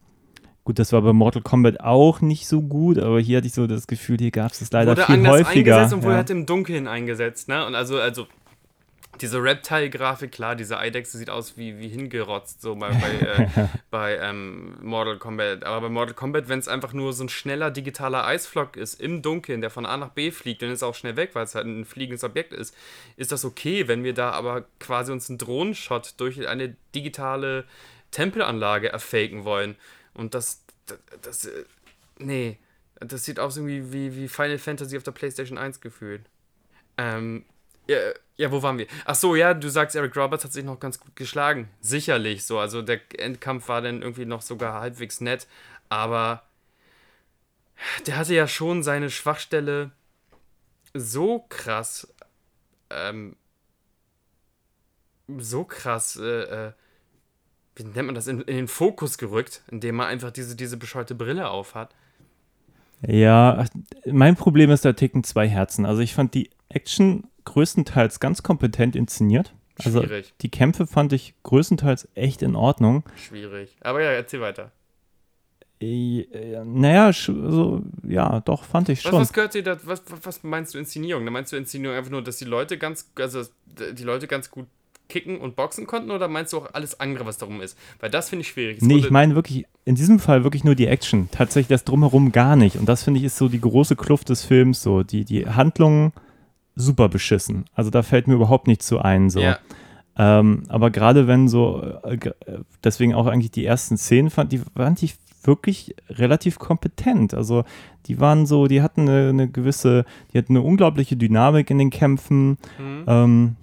gut, 0.63 0.79
das 0.79 0.93
war 0.93 1.01
bei 1.01 1.11
Mortal 1.11 1.41
Kombat 1.41 1.81
auch 1.81 2.21
nicht 2.21 2.47
so 2.47 2.61
gut, 2.61 2.97
aber 2.99 3.19
hier 3.19 3.37
hatte 3.37 3.47
ich 3.47 3.53
so 3.53 3.67
das 3.67 3.85
Gefühl, 3.87 4.17
hier 4.17 4.31
gab 4.31 4.51
es 4.53 4.59
das 4.59 4.71
leider 4.71 4.91
wurde 4.91 5.03
viel 5.03 5.15
anders 5.15 5.33
häufiger. 5.47 5.75
eingesetzt 5.75 5.93
und 5.93 6.03
wurde 6.03 6.11
ja. 6.13 6.17
halt 6.17 6.29
im 6.29 6.45
Dunkeln 6.45 6.87
eingesetzt, 6.87 7.49
ne? 7.49 7.65
Und 7.65 7.75
also, 7.75 7.97
also 7.99 8.27
diese 9.21 9.41
Reptile-Grafik, 9.41 10.31
klar, 10.31 10.55
diese 10.55 10.77
Eidechse 10.77 11.17
sieht 11.17 11.29
aus 11.29 11.57
wie, 11.57 11.79
wie 11.79 11.87
hingerotzt, 11.87 12.61
so 12.61 12.75
bei, 12.75 12.89
bei, 12.89 13.27
äh, 13.27 13.67
bei 13.91 14.17
ähm, 14.17 14.77
Mortal 14.81 15.17
Kombat. 15.17 15.63
Aber 15.63 15.87
bei 15.87 15.89
Mortal 15.89 16.13
Kombat, 16.13 16.49
wenn 16.49 16.59
es 16.59 16.67
einfach 16.67 16.93
nur 16.93 17.13
so 17.13 17.23
ein 17.23 17.29
schneller 17.29 17.71
digitaler 17.71 18.25
Eisflock 18.25 18.77
ist, 18.77 18.99
im 19.01 19.21
Dunkeln, 19.21 19.61
der 19.61 19.69
von 19.69 19.85
A 19.85 19.97
nach 19.97 20.09
B 20.09 20.31
fliegt, 20.31 20.61
dann 20.61 20.71
ist 20.71 20.81
er 20.81 20.89
auch 20.89 20.95
schnell 20.95 21.15
weg, 21.15 21.31
weil 21.33 21.43
es 21.43 21.55
halt 21.55 21.65
ein 21.65 21.85
fliegendes 21.85 22.23
Objekt 22.23 22.53
ist, 22.53 22.75
ist 23.15 23.31
das 23.31 23.45
okay, 23.45 23.87
wenn 23.87 24.03
wir 24.03 24.13
da 24.13 24.31
aber 24.31 24.65
quasi 24.79 25.11
uns 25.11 25.29
einen 25.29 25.37
Drohnenshot 25.37 26.15
durch 26.17 26.47
eine 26.47 26.75
digitale 26.93 27.65
Tempelanlage 28.11 28.89
erfaken 28.89 29.43
wollen. 29.43 29.75
Und 30.13 30.33
das, 30.33 30.63
das, 30.85 30.99
das 31.21 31.45
äh, 31.45 31.65
nee, 32.19 32.57
das 32.99 33.25
sieht 33.25 33.39
aus 33.39 33.57
irgendwie 33.57 33.91
wie, 33.91 34.15
wie 34.15 34.27
Final 34.27 34.57
Fantasy 34.57 34.97
auf 34.97 35.03
der 35.03 35.11
PlayStation 35.11 35.57
1 35.57 35.81
gefühlt. 35.81 36.21
Ähm, 36.97 37.45
ja, 37.87 37.97
ja, 38.37 38.51
wo 38.51 38.61
waren 38.61 38.77
wir? 38.77 38.85
Ach 39.05 39.15
so, 39.15 39.35
ja, 39.35 39.53
du 39.55 39.67
sagst, 39.69 39.95
Eric 39.95 40.15
Roberts 40.15 40.43
hat 40.43 40.53
sich 40.53 40.63
noch 40.63 40.79
ganz 40.79 40.99
gut 40.99 41.15
geschlagen. 41.15 41.69
Sicherlich 41.81 42.45
so. 42.45 42.59
Also 42.59 42.83
der 42.83 42.99
Endkampf 43.17 43.67
war 43.67 43.81
dann 43.81 44.03
irgendwie 44.03 44.25
noch 44.25 44.43
sogar 44.43 44.79
halbwegs 44.79 45.21
nett. 45.21 45.47
Aber 45.89 46.43
der 48.05 48.17
hatte 48.17 48.35
ja 48.35 48.47
schon 48.47 48.83
seine 48.83 49.09
Schwachstelle 49.09 49.91
so 50.93 51.45
krass, 51.49 52.13
ähm, 52.91 53.35
so 55.37 55.63
krass, 55.63 56.15
äh, 56.17 56.67
äh, 56.67 56.71
wie 57.75 57.83
nennt 57.83 58.05
man 58.05 58.15
das, 58.15 58.27
in, 58.27 58.41
in, 58.41 58.55
den 58.55 58.67
Fokus 58.67 59.17
gerückt, 59.17 59.63
indem 59.69 59.99
er 59.99 60.07
einfach 60.07 60.31
diese, 60.31 60.55
diese 60.55 60.77
bescheuerte 60.77 61.15
Brille 61.15 61.49
aufhat. 61.49 61.93
Ja, 63.01 63.65
mein 64.05 64.35
Problem 64.35 64.71
ist, 64.71 64.85
da 64.85 64.93
ticken 64.93 65.23
zwei 65.23 65.47
Herzen. 65.47 65.85
Also 65.85 66.01
ich 66.01 66.15
fand 66.15 66.33
die 66.33 66.49
Action 66.69 67.27
größtenteils 67.47 68.19
ganz 68.19 68.43
kompetent 68.43 68.95
inszeniert. 68.95 69.53
Also 69.83 70.01
Schwierig. 70.01 70.33
die 70.41 70.49
Kämpfe 70.49 70.87
fand 70.87 71.13
ich 71.13 71.33
größtenteils 71.43 72.07
echt 72.15 72.41
in 72.41 72.55
Ordnung. 72.55 73.03
Schwierig. 73.15 73.75
Aber 73.81 74.01
ja, 74.01 74.11
erzähl 74.11 74.41
weiter. 74.41 74.71
Äh, 75.79 76.25
naja, 76.65 77.13
so, 77.13 77.83
ja, 78.07 78.39
doch, 78.39 78.63
fand 78.63 78.89
ich 78.89 79.01
schon. 79.01 79.11
Was, 79.11 79.21
was 79.21 79.33
gehört 79.33 79.53
dir 79.53 79.63
da, 79.63 79.77
was, 79.83 80.01
was 80.23 80.43
meinst 80.43 80.73
du 80.73 80.79
Inszenierung? 80.79 81.23
Da 81.25 81.31
meinst 81.31 81.51
du 81.51 81.55
Inszenierung 81.55 81.95
einfach 81.95 82.09
nur, 82.09 82.23
dass 82.23 82.37
die 82.37 82.45
Leute 82.45 82.79
ganz, 82.79 83.11
also 83.15 83.43
die 83.65 84.03
Leute 84.03 84.27
ganz 84.27 84.49
gut 84.49 84.65
kicken 85.07 85.39
und 85.39 85.55
boxen 85.55 85.85
konnten 85.87 86.11
oder 86.11 86.27
meinst 86.27 86.51
du 86.53 86.57
auch 86.57 86.73
alles 86.73 86.99
andere, 86.99 87.25
was 87.25 87.37
darum 87.37 87.61
ist? 87.61 87.77
Weil 87.99 88.09
das 88.09 88.29
finde 88.29 88.41
ich 88.41 88.49
schwierig. 88.49 88.77
Es 88.77 88.83
nee, 88.83 88.97
ich 88.97 89.11
meine 89.11 89.35
wirklich, 89.35 89.65
in 89.85 89.95
diesem 89.95 90.19
Fall 90.19 90.43
wirklich 90.43 90.63
nur 90.63 90.75
die 90.75 90.87
Action. 90.87 91.29
Tatsächlich 91.31 91.67
das 91.67 91.83
Drumherum 91.83 92.31
gar 92.31 92.55
nicht. 92.55 92.75
Und 92.77 92.87
das 92.87 93.03
finde 93.03 93.19
ich 93.19 93.25
ist 93.25 93.37
so 93.37 93.47
die 93.47 93.61
große 93.61 93.95
Kluft 93.95 94.29
des 94.29 94.43
Films, 94.43 94.81
so 94.81 95.03
die, 95.03 95.25
die 95.25 95.47
Handlungen 95.47 96.11
super 96.77 97.09
beschissen. 97.09 97.65
Also 97.73 97.89
da 97.89 98.03
fällt 98.03 98.27
mir 98.27 98.35
überhaupt 98.35 98.67
nichts 98.67 98.87
zu 98.87 98.99
ein. 98.99 99.29
So. 99.29 99.39
Ja. 99.39 99.57
Ähm, 100.17 100.63
aber 100.69 100.89
gerade 100.91 101.27
wenn 101.27 101.47
so, 101.47 101.81
äh, 102.03 102.17
deswegen 102.83 103.13
auch 103.13 103.27
eigentlich 103.27 103.51
die 103.51 103.65
ersten 103.65 103.97
Szenen 103.97 104.29
fand, 104.29 104.51
die 104.51 104.61
fand 104.75 105.03
ich 105.03 105.15
wirklich 105.43 105.95
relativ 106.09 106.59
kompetent. 106.59 107.33
Also 107.33 107.63
die 108.05 108.19
waren 108.19 108.45
so, 108.45 108.67
die 108.67 108.81
hatten 108.81 109.01
eine, 109.01 109.29
eine 109.29 109.49
gewisse, 109.49 110.05
die 110.33 110.37
hatten 110.37 110.53
eine 110.55 110.65
unglaubliche 110.65 111.17
Dynamik 111.17 111.69
in 111.69 111.77
den 111.77 111.89
Kämpfen. 111.89 112.57
Mhm. 112.77 113.03
Ähm, 113.07 113.55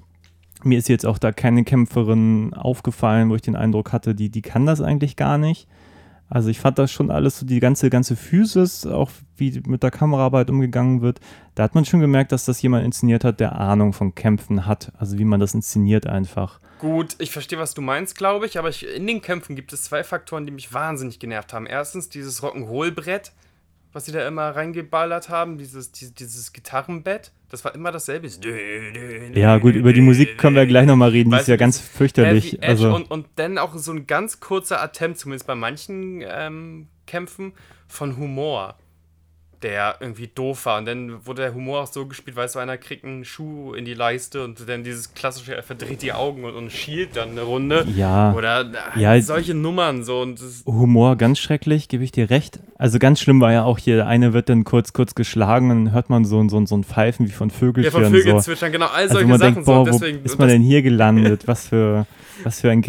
mir 0.65 0.79
ist 0.79 0.89
jetzt 0.89 1.07
auch 1.07 1.19
da 1.19 1.31
keine 1.31 1.65
Kämpferin 1.65 2.55
aufgefallen, 2.55 3.31
wo 3.31 3.35
ich 3.35 3.43
den 3.43 3.57
Eindruck 3.57 3.93
hatte, 3.93 4.15
die, 4.15 4.31
die 4.31 4.43
kann 4.43 4.67
das 4.67 4.81
eigentlich 4.81 5.17
gar 5.17 5.39
nicht. 5.39 5.69
Also 6.29 6.49
ich 6.49 6.59
fand 6.59 6.79
das 6.79 6.91
schon 6.91 7.11
alles 7.11 7.39
so, 7.39 7.47
die 7.47 7.61
ganze, 7.61 7.91
ganze 7.91 8.17
Physis, 8.17 8.87
auch 8.87 9.11
wie 9.37 9.63
mit 9.67 9.83
der 9.83 9.91
Kameraarbeit 9.91 10.51
umgegangen 10.51 11.03
wird, 11.03 11.21
da 11.55 11.63
hat 11.63 11.75
man 11.75 11.85
schon 11.85 12.01
gemerkt, 12.01 12.33
dass 12.33 12.45
das 12.45 12.61
jemand 12.63 12.85
inszeniert 12.85 13.25
hat, 13.25 13.41
der 13.41 13.59
Ahnung 13.59 13.93
von 13.93 14.15
Kämpfen 14.15 14.67
hat. 14.67 14.93
Also 14.99 15.19
wie 15.19 15.25
man 15.25 15.41
das 15.41 15.55
inszeniert 15.55 16.07
einfach. 16.07 16.61
Gut, 16.79 17.17
ich 17.19 17.31
verstehe, 17.31 17.59
was 17.59 17.75
du 17.75 17.83
meinst, 17.83 18.17
glaube 18.17 18.47
ich, 18.47 18.59
aber 18.59 18.69
ich, 18.69 18.87
in 18.87 19.07
den 19.07 19.23
Kämpfen 19.23 19.55
gibt 19.55 19.73
es 19.73 19.85
zwei 19.85 20.03
Faktoren, 20.03 20.45
die 20.45 20.53
mich 20.53 20.73
wahnsinnig 20.73 21.19
genervt 21.19 21.53
haben. 21.53 21.67
Erstens 21.67 22.09
dieses 22.09 22.43
Rock'n'Roll-Brett, 22.43 23.33
was 23.95 24.05
sie 24.05 24.13
da 24.13 24.27
immer 24.27 24.51
reingeballert 24.51 25.29
haben, 25.29 25.57
dieses, 25.57 25.93
dieses, 25.93 26.15
dieses 26.15 26.53
Gitarrenbett, 26.53 27.33
das 27.49 27.65
war 27.65 27.75
immer 27.75 27.93
dasselbe. 27.93 28.29
Ja, 29.35 29.59
gut, 29.59 29.77
über 29.77 29.93
die 29.93 30.01
Musik 30.01 30.37
können 30.37 30.57
wir 30.57 30.67
gleich 30.67 30.87
nochmal 30.87 31.11
reden, 31.11 31.31
die 31.31 31.37
ist 31.37 31.49
ja 31.49 31.57
ganz 31.57 31.79
fürchterlich. 31.79 32.63
Also 32.63 32.95
und, 32.95 33.11
und 33.11 33.27
dann 33.37 33.57
auch 33.57 33.75
so 33.77 33.93
ein 33.93 34.07
ganz 34.07 34.41
kurzer 34.41 34.83
Attempt, 34.83 35.19
zumindest 35.19 35.47
bei 35.47 35.55
manchen 35.55 36.23
ähm, 36.27 36.89
Kämpfen, 37.07 37.53
von 37.87 38.17
Humor 38.17 38.77
der 39.65 39.97
irgendwie 39.99 40.29
doof 40.33 40.67
war. 40.67 40.79
Und 40.79 40.85
dann 40.85 41.27
wurde 41.27 41.43
der 41.43 41.55
Humor 41.55 41.83
auch 41.83 41.87
so 41.87 42.05
gespielt, 42.07 42.37
weil 42.37 42.49
so 42.49 42.59
einer 42.59 42.77
kriegt 42.77 43.03
einen 43.03 43.25
Schuh 43.25 43.73
in 43.73 43.87
die 43.87 43.95
Leiste 43.95 44.45
und 44.45 44.69
dann 44.69 44.85
dieses 44.85 45.15
klassische, 45.15 45.57
er 45.57 45.63
verdreht 45.63 46.03
die 46.03 46.13
Augen 46.13 46.45
und, 46.45 46.55
und 46.55 46.71
schielt 46.71 47.17
dann 47.17 47.31
eine 47.31 47.43
Runde. 47.43 47.87
Ja. 47.97 48.35
Oder 48.35 48.71
äh, 48.95 49.01
ja, 49.01 49.21
solche 49.23 49.55
Nummern 49.55 50.05
so. 50.05 50.21
Und 50.21 50.39
Humor 50.67 51.17
ganz 51.17 51.39
schrecklich, 51.39 51.89
gebe 51.89 52.05
ich 52.05 52.13
dir 52.13 52.29
recht. 52.29 52.61
Also 52.77 52.99
ganz 52.99 53.21
schlimm 53.21 53.41
war 53.41 53.53
ja 53.53 53.65
auch 53.65 53.79
hier, 53.79 53.97
der 53.97 54.07
eine 54.07 54.35
wird 54.35 54.51
dann 54.51 54.65
kurz, 54.65 54.93
kurz 54.93 55.15
geschlagen 55.15 55.71
und 55.71 55.87
dann 55.87 55.95
hört 55.95 56.11
man 56.11 56.27
so, 56.27 56.47
so, 56.49 56.65
so 56.67 56.77
ein 56.77 56.85
Pfeifen 56.85 57.27
wie 57.27 57.33
von 57.33 57.51
Vögelchen. 57.51 57.91
Ja, 57.91 57.99
von 57.99 58.13
Vögeln 58.13 58.37
so. 58.37 58.43
zwitschern, 58.43 58.71
genau, 58.71 58.87
all 58.87 59.05
also 59.05 59.15
solche 59.15 59.29
man 59.29 59.39
Sachen. 59.39 59.55
Denkt, 59.55 59.67
boah, 59.67 59.87
so. 59.87 59.93
Deswegen, 59.93 60.21
wo 60.21 60.25
ist 60.27 60.39
man 60.39 60.49
denn 60.49 60.63
hier 60.63 60.83
gelandet? 60.83 61.43
was 61.47 61.69
für, 61.69 62.07
was 62.43 62.61
für 62.61 62.71
ein 62.71 62.83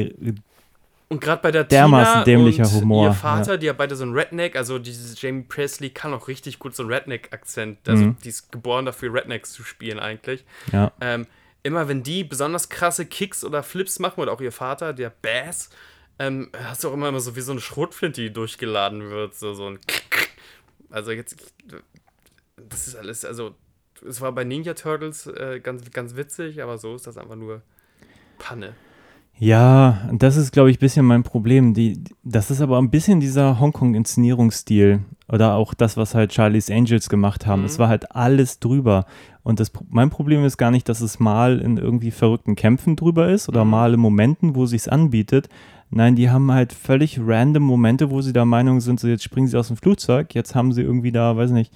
und 1.08 1.22
gerade 1.22 1.42
bei 1.42 1.52
der 1.52 1.64
Dermaßen 1.64 2.14
Tina 2.14 2.24
dämlicher 2.24 2.64
und 2.64 2.74
Humor. 2.74 3.08
ihr 3.08 3.14
Vater, 3.14 3.52
ja. 3.52 3.58
die 3.58 3.66
ja 3.68 3.74
beide 3.74 3.96
so 3.96 4.06
ein 4.06 4.14
Redneck, 4.14 4.56
also 4.56 4.80
dieses 4.80 5.22
Jamie 5.22 5.44
Presley 5.44 5.90
kann 5.92 6.14
auch 6.14 6.28
richtig 6.28 6.60
gut 6.60 6.76
so 6.76 6.84
einen 6.84 6.92
Redneck-Akzent, 6.92 7.88
also 7.88 8.06
mhm. 8.06 8.18
die 8.24 8.30
ist 8.30 8.52
geboren 8.52 8.86
dafür, 8.86 9.14
Rednecks 9.14 9.52
zu 9.54 9.64
spielen 9.64 10.00
eigentlich. 10.00 10.46
Ja. 10.72 10.92
Ähm, 11.02 11.28
immer 11.64 11.88
wenn 11.88 12.04
die 12.04 12.24
besonders 12.24 12.70
krasse 12.70 13.06
Kicks 13.06 13.44
oder 13.44 13.64
Flips 13.64 14.00
machen, 14.00 14.20
oder 14.20 14.32
auch 14.32 14.42
ihr 14.42 14.52
Vater, 14.52 14.94
der 14.94 15.10
Bass, 15.10 15.70
ähm, 16.18 16.50
hast 16.64 16.84
du 16.84 16.90
auch 16.90 16.94
immer, 16.94 17.10
immer 17.10 17.20
so 17.20 17.36
wie 17.36 17.42
so 17.42 17.52
eine 17.52 17.62
Schrotflinte, 17.62 18.22
die 18.22 18.32
durchgeladen 18.32 19.10
wird, 19.10 19.36
so, 19.36 19.54
so 19.54 19.68
ein 19.68 19.80
Also 20.90 21.12
jetzt, 21.12 21.36
das 22.56 22.88
ist 22.88 22.96
alles, 22.96 23.26
also 23.26 23.56
es 24.08 24.22
war 24.22 24.32
bei 24.32 24.44
Ninja 24.44 24.74
Turtles 24.76 25.28
äh, 25.28 25.60
ganz, 25.60 25.90
ganz 25.92 26.16
witzig, 26.16 26.62
aber 26.62 26.78
so 26.78 26.96
ist 26.96 27.08
das 27.08 27.18
einfach 27.18 27.36
nur 27.36 27.62
Panne. 28.38 28.76
Ja, 29.38 30.10
das 30.14 30.38
ist, 30.38 30.52
glaube 30.54 30.72
ich, 30.72 30.78
ein 30.78 30.80
bisschen 30.80 31.06
mein 31.06 31.24
Problem. 31.24 31.74
Die, 31.74 32.02
das 32.24 32.52
ist 32.52 32.62
aber 32.62 32.78
ein 32.78 32.90
bisschen 32.90 33.20
dieser 33.20 33.60
Hongkong-Inszenierungsstil 33.60 35.02
oder 35.28 35.56
auch 35.56 35.74
das, 35.74 35.98
was 35.98 36.16
halt 36.16 36.34
Charlie's 36.34 36.72
Angels 36.72 37.10
gemacht 37.10 37.46
haben. 37.46 37.62
Mhm. 37.62 37.66
Es 37.66 37.80
war 37.80 37.90
halt 37.90 38.16
alles 38.16 38.60
drüber. 38.60 39.06
Und 39.44 39.60
das, 39.60 39.72
mein 39.90 40.10
Problem 40.10 40.46
ist 40.46 40.58
gar 40.58 40.72
nicht, 40.72 40.88
dass 40.88 41.02
es 41.02 41.20
mal 41.20 41.60
in 41.60 41.78
irgendwie 41.78 42.12
verrückten 42.12 42.56
Kämpfen 42.56 42.96
drüber 42.96 43.30
ist 43.30 43.50
oder 43.50 43.66
mhm. 43.66 43.72
mal 43.72 43.94
in 43.94 44.00
Momenten, 44.00 44.56
wo 44.56 44.64
es 44.64 44.70
sich 44.70 44.92
anbietet. 44.92 45.50
Nein, 45.90 46.16
die 46.16 46.30
haben 46.30 46.52
halt 46.52 46.74
völlig 46.74 47.20
random 47.22 47.64
Momente, 47.64 48.10
wo 48.10 48.22
sie 48.22 48.34
der 48.34 48.46
Meinung 48.46 48.80
sind, 48.80 49.00
so 49.00 49.08
jetzt 49.08 49.24
springen 49.24 49.48
sie 49.48 49.58
aus 49.58 49.68
dem 49.68 49.78
Flugzeug, 49.78 50.34
jetzt 50.34 50.56
haben 50.56 50.72
sie 50.72 50.82
irgendwie 50.82 51.12
da, 51.12 51.38
weiß 51.38 51.52
nicht, 51.52 51.72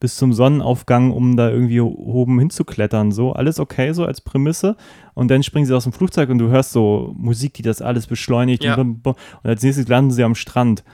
bis 0.00 0.16
zum 0.16 0.32
Sonnenaufgang, 0.32 1.10
um 1.12 1.36
da 1.36 1.50
irgendwie 1.50 1.80
oben 1.80 2.38
hinzuklettern. 2.38 3.12
So, 3.12 3.32
alles 3.32 3.58
okay, 3.58 3.92
so 3.92 4.04
als 4.04 4.20
Prämisse. 4.20 4.76
Und 5.14 5.30
dann 5.30 5.42
springen 5.42 5.66
sie 5.66 5.74
aus 5.74 5.84
dem 5.84 5.92
Flugzeug 5.92 6.30
und 6.30 6.38
du 6.38 6.48
hörst 6.48 6.72
so 6.72 7.14
Musik, 7.16 7.54
die 7.54 7.62
das 7.62 7.82
alles 7.82 8.06
beschleunigt. 8.06 8.64
Ja. 8.64 8.76
Und, 8.76 9.04
und, 9.06 9.16
als 9.42 9.62
nächstes 9.62 9.88
landen 9.88 10.12
sie 10.12 10.22
am 10.22 10.34
Strand. 10.34 10.84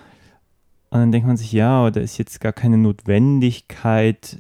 Und 0.91 1.01
dann 1.01 1.13
denkt 1.13 1.27
man 1.27 1.37
sich, 1.37 1.53
ja, 1.53 1.91
da 1.91 2.01
ist 2.01 2.19
jetzt 2.19 2.41
gar 2.41 2.53
keine 2.53 2.79
Notwendigkeit, 2.79 4.39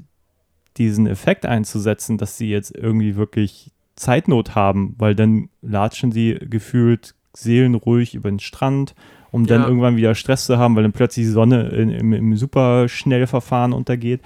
diesen 0.76 1.06
Effekt 1.06 1.46
einzusetzen, 1.46 2.18
dass 2.18 2.38
sie 2.38 2.48
jetzt 2.48 2.74
irgendwie 2.74 3.16
wirklich 3.16 3.70
Zeitnot 3.96 4.54
haben, 4.54 4.94
weil 4.98 5.14
dann 5.14 5.50
latschen 5.62 6.10
sie 6.10 6.34
gefühlt 6.40 7.14
seelenruhig 7.32 8.14
über 8.14 8.30
den 8.30 8.40
Strand 8.40 8.94
um 9.34 9.46
ja. 9.46 9.58
dann 9.58 9.66
irgendwann 9.66 9.96
wieder 9.96 10.14
Stress 10.14 10.46
zu 10.46 10.58
haben, 10.58 10.76
weil 10.76 10.84
dann 10.84 10.92
plötzlich 10.92 11.26
die 11.26 11.32
Sonne 11.32 11.68
in, 11.70 11.90
im, 11.90 12.12
im 12.12 12.36
Superschnellverfahren 12.36 13.72
untergeht. 13.72 14.20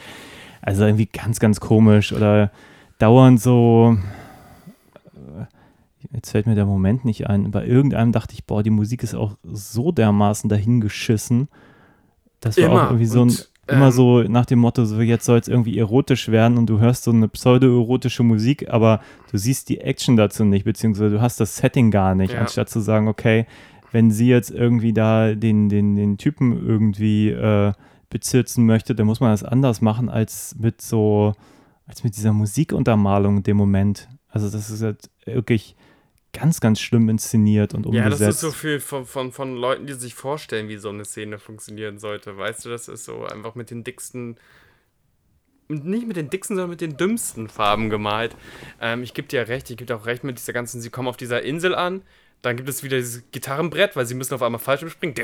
Also 0.60 0.84
irgendwie 0.84 1.06
ganz, 1.06 1.40
ganz 1.40 1.60
komisch 1.60 2.12
oder 2.12 2.50
dauernd 2.98 3.40
so. 3.40 3.96
Äh, 5.14 5.46
jetzt 6.14 6.32
fällt 6.32 6.46
mir 6.46 6.56
der 6.56 6.66
Moment 6.66 7.06
nicht 7.06 7.26
ein. 7.26 7.50
Bei 7.50 7.64
irgendeinem 7.64 8.12
dachte 8.12 8.34
ich, 8.34 8.44
boah, 8.44 8.62
die 8.62 8.68
Musik 8.68 9.02
ist 9.02 9.14
auch 9.14 9.38
so 9.50 9.92
dermaßen 9.92 10.50
dahingeschissen. 10.50 11.48
Das 12.40 12.58
war 12.58 12.64
immer. 12.64 12.74
auch 12.74 12.86
irgendwie 12.88 13.06
so 13.06 13.22
ein, 13.22 13.30
und, 13.30 13.50
immer 13.66 13.86
ähm, 13.86 13.92
so 13.92 14.22
nach 14.24 14.44
dem 14.44 14.58
Motto, 14.58 14.84
so 14.84 15.00
jetzt 15.00 15.24
soll 15.24 15.38
es 15.38 15.48
irgendwie 15.48 15.78
erotisch 15.78 16.28
werden 16.28 16.58
und 16.58 16.66
du 16.66 16.80
hörst 16.80 17.04
so 17.04 17.12
eine 17.12 17.28
pseudo-erotische 17.28 18.24
Musik, 18.24 18.68
aber 18.68 19.00
du 19.30 19.38
siehst 19.38 19.70
die 19.70 19.80
Action 19.80 20.18
dazu 20.18 20.44
nicht, 20.44 20.66
beziehungsweise 20.66 21.14
du 21.14 21.20
hast 21.22 21.40
das 21.40 21.56
Setting 21.56 21.90
gar 21.90 22.14
nicht, 22.14 22.34
ja. 22.34 22.40
anstatt 22.40 22.68
zu 22.68 22.80
sagen, 22.80 23.08
okay, 23.08 23.46
wenn 23.92 24.10
sie 24.10 24.28
jetzt 24.28 24.50
irgendwie 24.50 24.92
da 24.92 25.34
den, 25.34 25.68
den, 25.68 25.96
den 25.96 26.18
Typen 26.18 26.66
irgendwie 26.66 27.30
äh, 27.30 27.72
bezirzen 28.10 28.66
möchte, 28.66 28.94
dann 28.94 29.06
muss 29.06 29.20
man 29.20 29.30
das 29.30 29.44
anders 29.44 29.80
machen 29.80 30.08
als 30.08 30.54
mit 30.58 30.80
so, 30.80 31.34
als 31.86 32.04
mit 32.04 32.16
dieser 32.16 32.32
Musikuntermalung 32.32 33.38
in 33.38 33.42
dem 33.42 33.56
Moment. 33.56 34.08
Also 34.28 34.50
das 34.50 34.70
ist 34.70 34.82
halt 34.82 35.10
wirklich 35.24 35.76
ganz, 36.32 36.60
ganz 36.60 36.80
schlimm 36.80 37.08
inszeniert 37.08 37.74
und 37.74 37.86
umgesetzt. 37.86 38.20
Ja, 38.20 38.26
das 38.26 38.36
ist 38.36 38.40
so 38.40 38.50
viel 38.50 38.80
von, 38.80 39.06
von, 39.06 39.32
von 39.32 39.56
Leuten, 39.56 39.86
die 39.86 39.94
sich 39.94 40.14
vorstellen, 40.14 40.68
wie 40.68 40.76
so 40.76 40.90
eine 40.90 41.04
Szene 41.04 41.38
funktionieren 41.38 41.98
sollte. 41.98 42.36
Weißt 42.36 42.64
du, 42.64 42.68
das 42.68 42.88
ist 42.88 43.04
so 43.04 43.24
einfach 43.24 43.54
mit 43.54 43.70
den 43.70 43.84
dicksten 43.84 44.36
nicht 45.68 46.06
mit 46.06 46.16
den 46.16 46.30
dicksten, 46.30 46.56
sondern 46.56 46.70
mit 46.70 46.80
den 46.80 46.96
dümmsten 46.96 47.48
Farben 47.48 47.90
gemalt. 47.90 48.34
Ähm, 48.80 49.02
ich 49.02 49.12
gebe 49.12 49.28
dir 49.28 49.48
recht, 49.48 49.68
ich 49.68 49.76
gebe 49.76 49.86
dir 49.86 49.96
auch 49.96 50.06
recht 50.06 50.24
mit 50.24 50.38
dieser 50.38 50.54
ganzen, 50.54 50.80
sie 50.80 50.88
kommen 50.88 51.08
auf 51.08 51.18
dieser 51.18 51.42
Insel 51.42 51.74
an, 51.74 52.02
dann 52.42 52.56
gibt 52.56 52.68
es 52.68 52.82
wieder 52.82 52.96
dieses 52.96 53.24
Gitarrenbrett, 53.32 53.96
weil 53.96 54.06
sie 54.06 54.14
müssen 54.14 54.34
auf 54.34 54.42
einmal 54.42 54.60
falsch 54.60 54.88
springen. 54.88 55.14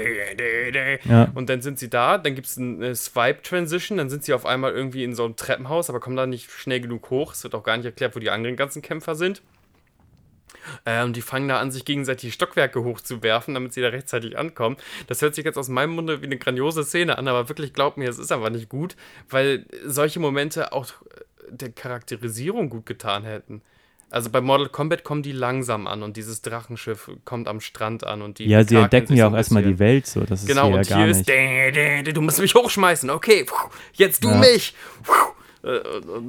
Ja. 1.04 1.30
Und 1.34 1.48
dann 1.48 1.62
sind 1.62 1.78
sie 1.78 1.88
da, 1.88 2.18
dann 2.18 2.34
gibt 2.34 2.48
es 2.48 2.58
eine 2.58 2.94
Swipe-Transition, 2.94 3.98
dann 3.98 4.10
sind 4.10 4.24
sie 4.24 4.34
auf 4.34 4.46
einmal 4.46 4.72
irgendwie 4.72 5.04
in 5.04 5.14
so 5.14 5.24
einem 5.24 5.36
Treppenhaus, 5.36 5.88
aber 5.90 6.00
kommen 6.00 6.16
da 6.16 6.26
nicht 6.26 6.50
schnell 6.50 6.80
genug 6.80 7.10
hoch. 7.10 7.32
Es 7.32 7.44
wird 7.44 7.54
auch 7.54 7.62
gar 7.62 7.76
nicht 7.76 7.86
erklärt, 7.86 8.16
wo 8.16 8.20
die 8.20 8.30
anderen 8.30 8.56
ganzen 8.56 8.82
Kämpfer 8.82 9.14
sind. 9.14 9.42
Äh, 10.84 11.04
und 11.04 11.14
die 11.16 11.22
fangen 11.22 11.48
da 11.48 11.60
an, 11.60 11.70
sich 11.70 11.84
gegenseitig 11.84 12.34
Stockwerke 12.34 12.82
hochzuwerfen, 12.82 13.54
damit 13.54 13.72
sie 13.72 13.80
da 13.80 13.88
rechtzeitig 13.88 14.38
ankommen. 14.38 14.76
Das 15.06 15.22
hört 15.22 15.34
sich 15.34 15.44
jetzt 15.44 15.58
aus 15.58 15.68
meinem 15.68 15.94
Munde 15.94 16.20
wie 16.20 16.26
eine 16.26 16.38
grandiose 16.38 16.84
Szene 16.84 17.18
an, 17.18 17.28
aber 17.28 17.48
wirklich 17.48 17.72
glaubt 17.72 17.96
mir, 17.96 18.08
es 18.08 18.18
ist 18.18 18.32
einfach 18.32 18.50
nicht 18.50 18.68
gut, 18.68 18.96
weil 19.28 19.66
solche 19.84 20.20
Momente 20.20 20.72
auch 20.72 20.86
der 21.48 21.70
Charakterisierung 21.70 22.70
gut 22.70 22.86
getan 22.86 23.24
hätten. 23.24 23.62
Also 24.14 24.30
bei 24.30 24.40
Mortal 24.40 24.68
Kombat 24.68 25.02
kommen 25.02 25.24
die 25.24 25.32
langsam 25.32 25.88
an 25.88 26.04
und 26.04 26.16
dieses 26.16 26.40
Drachenschiff 26.40 27.10
kommt 27.24 27.48
am 27.48 27.60
Strand 27.60 28.06
an 28.06 28.22
und 28.22 28.38
die. 28.38 28.46
Ja, 28.46 28.62
sie 28.62 28.76
entdecken 28.76 29.14
ja 29.16 29.26
auch 29.26 29.34
erstmal 29.34 29.64
die. 29.64 29.80
Welt 29.80 30.06
so. 30.06 30.20
Das 30.20 30.42
ist 30.42 30.46
Genau, 30.46 30.68
hier 30.68 30.76
und 30.76 30.88
ja 30.88 30.96
hier 30.98 31.06
ist, 31.08 31.16
nicht. 31.16 31.28
dä, 31.28 32.12
du 32.12 32.20
musst 32.20 32.38
mich 32.40 32.54
hochschmeißen, 32.54 33.10
okay, 33.10 33.44
jetzt 33.94 34.22
du 34.22 34.28
Ja. 34.28 34.36
mich. 34.38 34.72
Äh, 35.64 35.80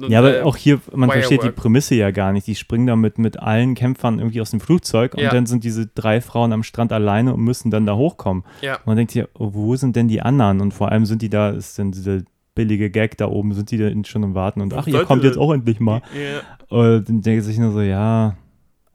Ja, 0.08 0.18
aber 0.18 0.38
äh, 0.38 0.42
auch 0.42 0.56
hier, 0.56 0.80
man 0.94 1.10
versteht 1.10 1.42
die 1.42 1.44
Wirework. 1.44 1.56
Prämisse 1.56 1.94
ja 1.94 2.10
gar 2.10 2.32
nicht. 2.32 2.46
Die 2.48 2.56
springen 2.56 2.88
damit 2.88 3.18
mit 3.18 3.38
allen 3.38 3.76
Kämpfern 3.76 4.18
irgendwie 4.18 4.40
aus 4.40 4.50
dem 4.50 4.58
Flugzeug 4.60 5.14
und 5.14 5.20
Ja. 5.22 5.30
dann 5.30 5.46
sind 5.46 5.62
diese 5.62 5.86
drei 5.86 6.20
Frauen 6.20 6.52
am 6.52 6.64
Strand 6.64 6.90
alleine 6.92 7.34
und 7.34 7.40
müssen 7.44 7.70
dann 7.70 7.86
da 7.86 7.94
hochkommen. 7.94 8.44
Ja. 8.62 8.78
Und 8.78 8.86
man 8.86 8.96
denkt 8.96 9.12
sich, 9.12 9.24
oh, 9.34 9.50
wo 9.52 9.76
sind 9.76 9.94
denn 9.94 10.08
die 10.08 10.22
anderen? 10.22 10.60
Und 10.60 10.72
vor 10.74 10.90
allem 10.90 11.06
sind 11.06 11.22
die 11.22 11.28
da, 11.30 11.50
ist 11.50 11.78
denn 11.78 11.92
dieser 11.92 12.22
billige 12.56 12.90
Gag 12.90 13.16
da 13.18 13.28
oben, 13.28 13.54
sind 13.54 13.70
die 13.70 13.78
da 13.78 13.88
schon 14.04 14.24
im 14.24 14.34
Warten 14.34 14.60
und 14.60 14.74
ach, 14.74 14.88
ihr 14.88 15.04
kommt 15.04 15.22
jetzt 15.22 15.34
denn? 15.36 15.42
auch 15.42 15.52
endlich 15.52 15.78
mal. 15.78 16.02
Ja. 16.12 16.40
Und 16.76 17.08
dann 17.08 17.22
denke 17.22 17.48
ich 17.48 17.58
nur 17.58 17.70
so, 17.70 17.80
ja, 17.80 18.36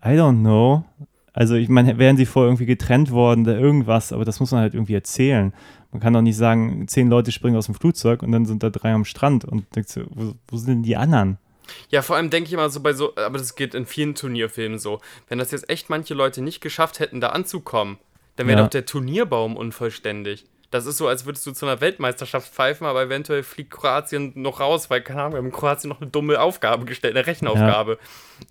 I 0.03 0.09
don't 0.09 0.41
know. 0.41 0.83
Also 1.31 1.55
ich 1.55 1.69
meine, 1.69 1.97
wären 1.97 2.17
sie 2.17 2.25
vorher 2.25 2.49
irgendwie 2.49 2.65
getrennt 2.65 3.11
worden 3.11 3.43
oder 3.45 3.57
irgendwas, 3.57 4.11
aber 4.11 4.25
das 4.25 4.41
muss 4.41 4.51
man 4.51 4.59
halt 4.59 4.73
irgendwie 4.73 4.95
erzählen. 4.95 5.53
Man 5.93 6.01
kann 6.01 6.11
doch 6.13 6.21
nicht 6.21 6.35
sagen, 6.35 6.87
zehn 6.89 7.09
Leute 7.09 7.31
springen 7.31 7.55
aus 7.55 7.67
dem 7.67 7.75
Flugzeug 7.75 8.21
und 8.23 8.33
dann 8.33 8.45
sind 8.45 8.63
da 8.63 8.69
drei 8.69 8.91
am 8.91 9.05
Strand 9.05 9.45
und 9.45 9.73
denkst 9.75 9.93
du, 9.93 10.01
wo, 10.09 10.33
wo 10.49 10.57
sind 10.57 10.67
denn 10.67 10.83
die 10.83 10.97
anderen? 10.97 11.37
Ja, 11.89 12.01
vor 12.01 12.17
allem 12.17 12.29
denke 12.29 12.47
ich 12.49 12.53
immer 12.53 12.69
so 12.69 12.81
bei 12.81 12.91
so, 12.91 13.15
aber 13.15 13.37
das 13.37 13.55
geht 13.55 13.75
in 13.75 13.85
vielen 13.85 14.15
Turnierfilmen 14.15 14.77
so. 14.79 14.99
Wenn 15.29 15.37
das 15.39 15.51
jetzt 15.51 15.69
echt 15.69 15.89
manche 15.89 16.13
Leute 16.13 16.41
nicht 16.41 16.59
geschafft 16.59 16.99
hätten, 16.99 17.21
da 17.21 17.27
anzukommen, 17.29 17.97
dann 18.35 18.47
wäre 18.47 18.57
Ja. 18.59 18.63
doch 18.65 18.69
der 18.71 18.85
Turnierbaum 18.85 19.55
unvollständig. 19.55 20.45
Das 20.71 20.85
ist 20.85 20.97
so, 20.97 21.07
als 21.07 21.25
würdest 21.25 21.45
du 21.45 21.51
zu 21.51 21.65
einer 21.65 21.81
Weltmeisterschaft 21.81 22.51
pfeifen, 22.51 22.87
aber 22.87 23.03
eventuell 23.03 23.43
fliegt 23.43 23.71
Kroatien 23.71 24.31
noch 24.35 24.61
raus, 24.61 24.89
weil, 24.89 25.01
keine 25.01 25.21
Ahnung, 25.21 25.33
wir 25.33 25.37
haben 25.39 25.45
in 25.47 25.51
Kroatien 25.51 25.89
noch 25.89 25.99
eine 25.99 26.09
dumme 26.09 26.39
Aufgabe 26.39 26.85
gestellt, 26.85 27.15
eine 27.15 27.27
Rechenaufgabe. 27.27 27.97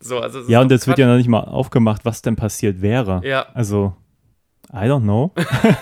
So, 0.01 0.21
also 0.21 0.41
Ja, 0.43 0.61
und 0.61 0.71
jetzt 0.71 0.87
wird 0.87 0.99
ja 0.99 1.07
noch 1.07 1.17
nicht 1.17 1.29
mal 1.29 1.41
aufgemacht, 1.41 2.05
was 2.05 2.21
denn 2.21 2.37
passiert 2.37 2.83
wäre. 2.83 3.23
Ja, 3.25 3.47
Also, 3.55 3.95
I 4.71 4.85
don't 4.85 5.03
know. 5.03 5.33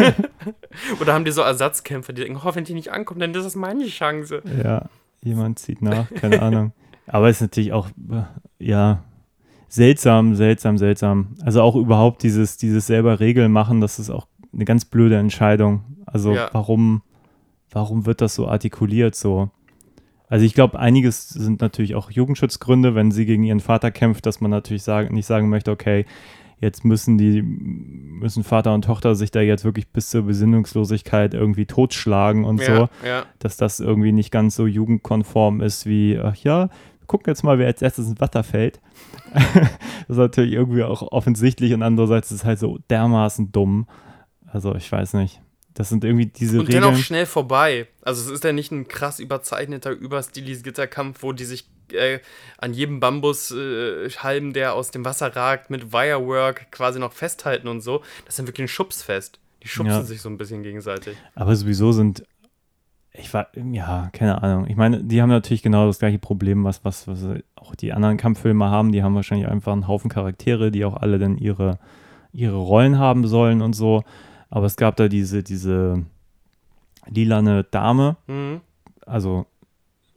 oder 1.01 1.13
haben 1.13 1.25
die 1.25 1.33
so 1.33 1.43
Ersatzkämpfer, 1.43 2.13
die 2.13 2.23
denken, 2.23 2.41
oh, 2.43 2.55
wenn 2.55 2.65
die 2.65 2.75
nicht 2.75 2.93
ankommen, 2.93 3.21
dann 3.21 3.35
ist 3.35 3.45
das 3.45 3.57
meine 3.57 3.87
Chance. 3.87 4.41
ja, 4.63 4.89
jemand 5.23 5.59
zieht 5.59 5.83
nach, 5.83 6.09
keine 6.21 6.41
Ahnung. 6.41 6.73
Aber 7.09 7.29
es 7.29 7.37
ist 7.37 7.43
natürlich 7.43 7.73
auch, 7.73 7.89
äh, 7.89 8.23
ja, 8.59 9.03
seltsam, 9.69 10.35
seltsam, 10.37 10.79
seltsam. 10.79 11.35
Also 11.43 11.63
auch 11.63 11.75
überhaupt 11.75 12.23
dieses, 12.23 12.57
dieses 12.57 12.87
selber 12.87 13.19
Regeln 13.21 13.51
machen, 13.51 13.81
das 13.81 13.99
ist 13.99 14.11
auch 14.11 14.27
eine 14.53 14.65
ganz 14.65 14.85
blöde 14.85 15.17
Entscheidung. 15.17 15.85
Also 16.13 16.35
Ja. 16.35 16.49
warum, 16.53 17.03
warum 17.71 18.07
wird 18.07 18.21
das 18.21 18.35
so 18.35 18.49
artikuliert 18.49 19.15
so? 19.15 19.51
Also 20.29 20.45
ich 20.45 20.53
glaube, 20.55 20.79
einiges 20.79 21.29
sind 21.29 21.61
natürlich 21.63 21.95
auch 21.95 22.11
Jugendschutzgründe, 22.11 22.95
wenn 22.95 23.11
sie 23.11 23.25
gegen 23.25 23.45
ihren 23.45 23.61
Vater 23.61 23.91
kämpft, 23.91 24.27
dass 24.27 24.41
man 24.41 24.51
natürlich 24.51 24.83
sagen, 24.83 25.15
nicht 25.15 25.27
sagen 25.27 25.49
möchte, 25.49 25.71
okay, 25.71 26.05
jetzt 26.61 26.85
müssen 26.85 27.17
die, 27.17 27.41
müssen 27.41 28.45
Vater 28.45 28.75
und 28.75 28.85
Tochter 28.85 29.15
sich 29.15 29.31
da 29.31 29.41
jetzt 29.41 29.65
wirklich 29.65 29.89
bis 29.89 30.11
zur 30.11 30.23
Besinnungslosigkeit 30.23 31.33
irgendwie 31.33 31.67
totschlagen 31.67 32.45
und 32.45 32.61
so 32.61 32.73
Ja, 32.73 32.89
ja. 33.07 33.23
dass 33.39 33.57
das 33.57 33.81
irgendwie 33.81 34.13
nicht 34.13 34.31
ganz 34.31 34.57
so 34.57 34.67
jugendkonform 34.67 35.61
ist 35.63 35.87
wie, 35.87 36.19
ach 36.19 36.37
ja, 36.37 36.69
gucken 37.07 37.31
jetzt 37.31 37.43
mal, 37.43 37.59
wer 37.59 37.69
als 37.69 37.81
erstes 37.81 38.09
ins 38.09 38.21
Wasser 38.21 38.43
fällt. 38.43 38.81
das 39.33 39.71
ist 40.09 40.17
natürlich 40.17 40.53
irgendwie 40.53 40.83
auch 40.83 41.01
offensichtlich 41.11 41.73
und 41.73 41.83
andererseits 41.83 42.31
ist 42.31 42.39
es 42.41 42.45
halt 42.45 42.59
so 42.59 42.79
dermaßen 42.91 43.51
dumm. 43.51 43.87
Also 44.47 44.75
ich 44.75 44.91
weiß 44.91 45.15
nicht. 45.15 45.41
Das 45.79 45.89
sind 45.91 46.03
irgendwie 46.03 46.27
diese 46.27 46.59
Und 46.59 46.67
Regeln. 46.67 46.83
dennoch 46.83 46.99
schnell 46.99 47.25
vorbei. 47.25 47.87
Also 48.03 48.21
es 48.23 48.29
ist 48.35 48.43
ja 48.43 48.53
nicht 48.53 48.73
ein 48.73 48.89
krass 48.89 49.21
überzeichneter, 49.21 49.93
überstilisierter 49.93 50.89
Kampf, 50.89 51.23
wo 51.23 51.31
die 51.33 51.45
sich 51.45 51.69
äh, 51.93 52.19
an 52.59 52.75
jedem 52.75 52.99
Bambushalm, 52.99 54.51
äh, 54.51 54.53
der 54.53 54.75
aus 54.75 54.91
dem 54.91 55.05
Wasser 55.05 55.37
ragt, 55.37 55.71
mit 55.71 55.93
Wirework 55.93 56.73
quasi 56.73 56.99
noch 56.99 57.13
festhalten 57.13 57.69
und 57.69 57.81
so. 57.81 57.99
Das 58.25 58.31
ist 58.35 58.39
dann 58.41 58.49
wirklich 58.49 58.65
ein 58.65 58.69
Schubsfest. 58.69 59.39
Die 59.63 59.69
schubsen 59.69 59.93
Ja. 59.95 60.03
sich 60.03 60.21
so 60.21 60.29
ein 60.29 60.37
bisschen 60.37 60.65
gegenseitig. 60.65 61.17
Aber 61.37 61.55
sowieso 61.55 61.93
sind, 61.93 62.25
ich 63.13 63.33
war, 63.33 63.47
ja, 63.73 64.11
keine 64.13 64.43
Ahnung. 64.43 64.67
Ich 64.69 64.75
meine, 64.77 65.05
die 65.05 65.23
haben 65.23 65.29
natürlich 65.31 65.63
genau 65.63 65.87
das 65.87 66.01
gleiche 66.01 66.19
Problem, 66.19 66.65
was, 66.65 66.85
was, 66.85 67.07
was 67.07 67.25
auch 67.55 67.77
die 67.77 67.93
anderen 67.93 68.17
Kampffilme 68.17 68.69
haben. 68.69 68.91
Die 68.91 69.05
haben 69.05 69.15
wahrscheinlich 69.15 69.47
einfach 69.47 69.73
einen 69.75 69.87
Haufen 69.87 70.11
Charaktere, 70.11 70.73
die 70.73 70.85
auch 70.85 70.97
alle 70.97 71.21
dann 71.21 71.39
ihre, 71.39 71.79
ihre 72.33 72.57
Rollen 72.57 72.99
haben 72.99 73.29
sollen 73.29 73.63
und 73.63 73.75
so. 73.75 74.03
Aber 74.51 74.67
es 74.67 74.77
gab 74.77 74.97
da 74.97 75.09
diese, 75.09 75.43
diese 75.43 76.05
lilane 77.07 77.65
Dame, 77.65 78.17
Mhm. 78.27 78.61
also 79.07 79.47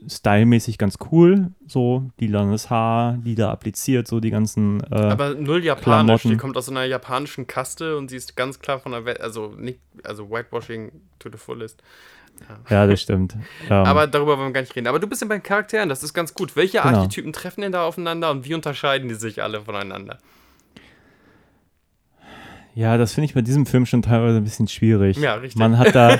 stylmäßig 0.07 0.77
ganz 0.79 0.97
cool, 1.11 1.51
so 1.67 2.09
lilanes 2.19 2.69
Haar, 2.71 3.17
lila 3.23 3.51
appliziert, 3.51 4.07
so 4.07 4.19
die 4.19 4.31
ganzen, 4.31 4.81
äh, 4.91 4.95
Aber 4.95 5.35
null 5.35 5.63
japanisch. 5.63 5.83
Klamotten. 6.23 6.29
Die 6.29 6.37
kommt 6.37 6.57
aus 6.57 6.65
so 6.65 6.71
einer 6.71 6.85
japanischen 6.85 7.45
Kaste 7.45 7.97
und 7.97 8.09
sie 8.09 8.15
ist 8.17 8.35
ganz 8.35 8.59
klar 8.59 8.79
von 8.79 8.93
der 8.93 9.05
Welt, 9.05 9.21
also 9.21 9.53
nicht, 9.57 9.79
also 10.03 10.29
Whitewashing 10.31 10.91
to 11.19 11.29
the 11.31 11.37
fullest. 11.37 11.83
ja, 12.69 12.87
das 12.87 12.99
stimmt. 13.01 13.35
Ähm, 13.69 13.71
Aber 13.85 14.07
darüber 14.07 14.37
wollen 14.39 14.47
wir 14.49 14.53
gar 14.53 14.61
nicht 14.61 14.75
reden. 14.75 14.87
Aber 14.87 14.97
du 14.99 15.05
bist 15.05 15.21
ja 15.21 15.27
bei 15.27 15.37
den 15.37 15.43
Charakteren, 15.43 15.87
das 15.89 16.01
ist 16.01 16.13
ganz 16.15 16.33
gut. 16.33 16.55
Welche 16.55 16.79
Genau. 16.81 16.97
Archetypen 16.97 17.31
treffen 17.33 17.61
denn 17.61 17.71
da 17.71 17.83
aufeinander 17.85 18.31
und 18.31 18.45
wie 18.45 18.55
unterscheiden 18.55 19.07
die 19.07 19.15
sich 19.15 19.43
alle 19.43 19.61
voneinander? 19.61 20.17
Ja, 22.81 22.97
das 22.97 23.13
finde 23.13 23.25
ich 23.25 23.33
bei 23.33 23.41
diesem 23.41 23.65
Film 23.65 23.85
schon 23.85 24.01
teilweise 24.01 24.37
ein 24.37 24.43
bisschen 24.43 24.67
schwierig. 24.67 25.17
Ja, 25.17 25.35
richtig. 25.35 25.59
Man 25.59 25.77
hat 25.77 25.93
da, 25.93 26.17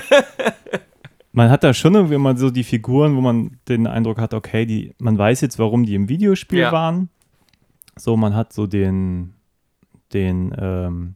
man 1.32 1.50
hat 1.50 1.64
da 1.64 1.74
schon 1.74 1.94
irgendwie 1.94 2.18
mal 2.18 2.36
so 2.36 2.50
die 2.50 2.62
Figuren, 2.64 3.16
wo 3.16 3.20
man 3.20 3.58
den 3.68 3.86
Eindruck 3.86 4.18
hat, 4.18 4.32
okay, 4.32 4.64
die, 4.66 4.94
man 5.00 5.18
weiß 5.18 5.40
jetzt, 5.40 5.58
warum 5.58 5.84
die 5.84 5.94
im 5.94 6.08
Videospiel 6.08 6.60
Ja. 6.60 6.72
waren. 6.72 7.08
So, 7.96 8.16
man 8.16 8.34
hat 8.36 8.52
so 8.52 8.66
den, 8.66 9.34
den, 10.12 10.54
ähm, 10.58 11.14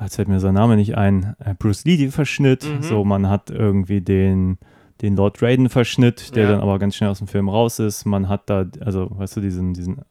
jetzt 0.00 0.16
fällt 0.16 0.28
mir 0.28 0.40
sein 0.40 0.54
Name 0.54 0.76
nicht 0.76 0.96
ein, 0.96 1.34
äh, 1.38 1.54
Bruce 1.58 1.84
Lee-Verschnitt. 1.84 2.64
Mhm. 2.64 2.82
So, 2.82 3.04
man 3.04 3.28
hat 3.28 3.50
irgendwie 3.50 4.00
den, 4.00 4.58
den 5.00 5.16
Lord 5.16 5.42
Raiden-Verschnitt, 5.42 6.36
der 6.36 6.44
Ja. 6.44 6.50
dann 6.52 6.60
aber 6.60 6.78
ganz 6.78 6.96
schnell 6.96 7.10
aus 7.10 7.18
dem 7.18 7.28
Film 7.28 7.48
raus 7.48 7.78
ist. 7.78 8.04
Man 8.04 8.28
hat 8.28 8.50
da, 8.50 8.66
also, 8.80 9.08
weißt 9.10 9.36
du, 9.36 9.40
diesen, 9.40 9.74
diesen 9.74 10.02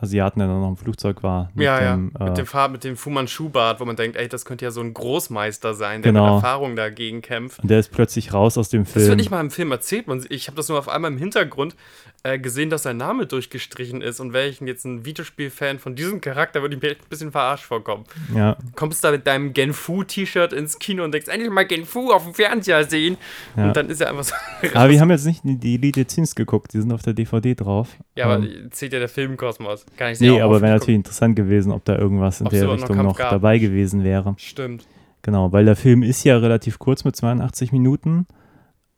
Asiaten, 0.00 0.38
der 0.40 0.48
dann 0.48 0.60
noch 0.60 0.68
im 0.68 0.76
Flugzeug 0.76 1.22
war. 1.22 1.50
mit 1.54 1.64
ja, 1.64 1.78
dem, 1.94 2.12
ja. 2.18 2.26
äh, 2.26 2.28
Mit 2.30 2.38
dem 2.38 2.46
Farb, 2.46 2.72
mit 2.72 2.84
dem 2.84 2.96
Fu 2.96 3.10
Manchu-Bart, 3.10 3.80
wo 3.80 3.84
man 3.84 3.96
denkt, 3.96 4.16
ey, 4.16 4.28
das 4.28 4.44
könnte 4.44 4.64
ja 4.64 4.70
so 4.70 4.80
ein 4.80 4.94
Großmeister 4.94 5.74
sein, 5.74 6.02
der 6.02 6.12
Genau. 6.12 6.24
mit 6.26 6.34
Erfahrung 6.44 6.76
dagegen 6.76 7.22
kämpft. 7.22 7.60
Und 7.60 7.70
der 7.70 7.78
ist 7.80 7.90
plötzlich 7.92 8.32
raus 8.32 8.56
aus 8.58 8.68
dem 8.68 8.84
Das 8.84 8.92
Film. 8.92 9.06
wird 9.08 9.16
nicht 9.18 9.30
mal 9.30 9.40
im 9.40 9.50
Film 9.50 9.70
erzählt. 9.72 10.06
Man, 10.06 10.24
ich 10.28 10.46
habe 10.48 10.56
das 10.56 10.68
nur 10.68 10.78
auf 10.78 10.88
einmal 10.88 11.10
im 11.12 11.18
Hintergrund 11.18 11.74
äh, 12.22 12.38
gesehen, 12.38 12.70
dass 12.70 12.82
sein 12.82 12.96
Name 12.96 13.26
durchgestrichen 13.26 14.02
ist. 14.02 14.20
Und 14.20 14.32
wäre 14.32 14.48
ich 14.48 14.60
jetzt 14.60 14.84
ein 14.84 15.04
Videospiel-Fan 15.04 15.78
von 15.78 15.94
diesem 15.96 16.20
Charakter, 16.20 16.62
würde 16.62 16.76
ich 16.76 16.82
mir 16.82 16.90
echt 16.90 17.02
ein 17.02 17.08
bisschen 17.08 17.32
verarscht 17.32 17.64
vorkommen. 17.64 18.04
ja, 18.34 18.56
Kommst 18.76 19.02
da 19.04 19.10
mit 19.10 19.26
deinem 19.26 19.52
Genfu-T-Shirt 19.52 20.52
ins 20.52 20.78
Kino 20.78 21.04
und 21.04 21.12
denkst, 21.12 21.28
endlich 21.28 21.50
mal 21.50 21.64
Genfu 21.66 22.10
auf 22.10 22.24
dem 22.24 22.34
Fernseher 22.34 22.84
sehen. 22.84 23.16
Ja. 23.56 23.68
Und 23.68 23.76
dann 23.76 23.88
ist 23.90 24.00
er 24.00 24.10
einfach 24.10 24.24
so. 24.24 24.34
aber 24.74 24.90
wir 24.90 25.00
haben 25.00 25.10
jetzt 25.10 25.26
nicht 25.26 25.40
die 25.44 25.74
Elite 25.76 26.06
Zins 26.06 26.34
geguckt, 26.34 26.72
die 26.74 26.80
sind 26.80 26.92
auf 26.92 27.02
der 27.02 27.12
DVD 27.14 27.54
drauf. 27.54 27.88
ja, 28.16 28.26
aber 28.26 28.36
Ähm, 28.44 28.68
zählt 28.70 28.92
ja 28.92 28.98
der 28.98 29.08
Filmkosmos. 29.08 29.86
Ich 29.98 30.18
sehr 30.18 30.32
nee, 30.32 30.40
aber 30.40 30.60
wäre 30.60 30.72
natürlich 30.72 30.96
interessant 30.96 31.36
gewesen, 31.36 31.72
ob 31.72 31.84
da 31.84 31.98
irgendwas 31.98 32.40
in 32.40 32.48
der 32.48 32.64
noch 32.64 32.74
Richtung 32.74 32.96
noch 33.02 33.16
gab. 33.16 33.30
dabei 33.30 33.58
gewesen 33.58 34.02
wäre. 34.04 34.34
Stimmt. 34.38 34.86
Genau, 35.22 35.52
weil 35.52 35.64
der 35.64 35.76
Film 35.76 36.02
ist 36.02 36.24
ja 36.24 36.38
relativ 36.38 36.78
kurz 36.78 37.04
mit 37.04 37.14
82 37.14 37.72
Minuten 37.72 38.26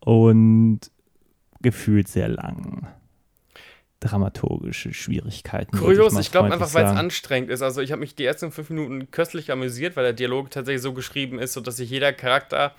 und 0.01 0.80
gefühlt 1.61 2.09
sehr 2.09 2.28
lang. 2.28 2.86
Dramaturgische 4.01 4.93
Schwierigkeiten. 4.93 5.76
Kurios, 5.76 6.12
mal 6.12 6.20
ich 6.20 6.32
glaube 6.32 6.53
einfach, 6.53 6.74
weil 6.74 6.84
es 6.84 6.90
anstrengend 6.90 7.51
ist. 7.51 7.62
Also 7.62 7.80
ich 7.80 7.93
habe 7.93 8.01
mich 8.01 8.14
die 8.14 8.24
ersten 8.24 8.51
fünf 8.51 8.70
Minuten 8.70 9.11
köstlich 9.11 9.53
amüsiert, 9.53 9.97
weil 9.97 10.05
der 10.05 10.12
Dialog 10.12 10.51
tatsächlich 10.51 10.82
so 10.82 10.93
geschrieben 10.93 11.38
ist, 11.38 11.53
sodass 11.53 11.76
sich 11.76 11.90
jeder 11.90 12.12
Charakter 12.12 12.74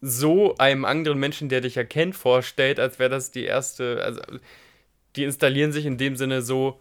so 0.00 0.54
einem 0.56 0.84
anderen 0.84 1.18
Menschen, 1.18 1.48
der 1.48 1.60
dich 1.60 1.76
erkennt, 1.76 2.14
vorstellt, 2.14 2.80
als 2.80 2.98
wäre 2.98 3.10
das 3.10 3.30
die 3.30 3.44
erste. 3.44 4.02
Also 4.02 4.20
die 5.16 5.24
installieren 5.24 5.72
sich 5.72 5.86
in 5.86 5.98
dem 5.98 6.16
Sinne 6.16 6.42
so 6.42 6.80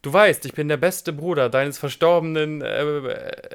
Du 0.00 0.12
weißt, 0.12 0.46
ich 0.46 0.52
bin 0.52 0.68
der 0.68 0.76
beste 0.76 1.12
Bruder 1.12 1.48
deines 1.48 1.76
verstorbenen, 1.76 2.62
äh, 2.62 2.82
äh, 2.82 3.00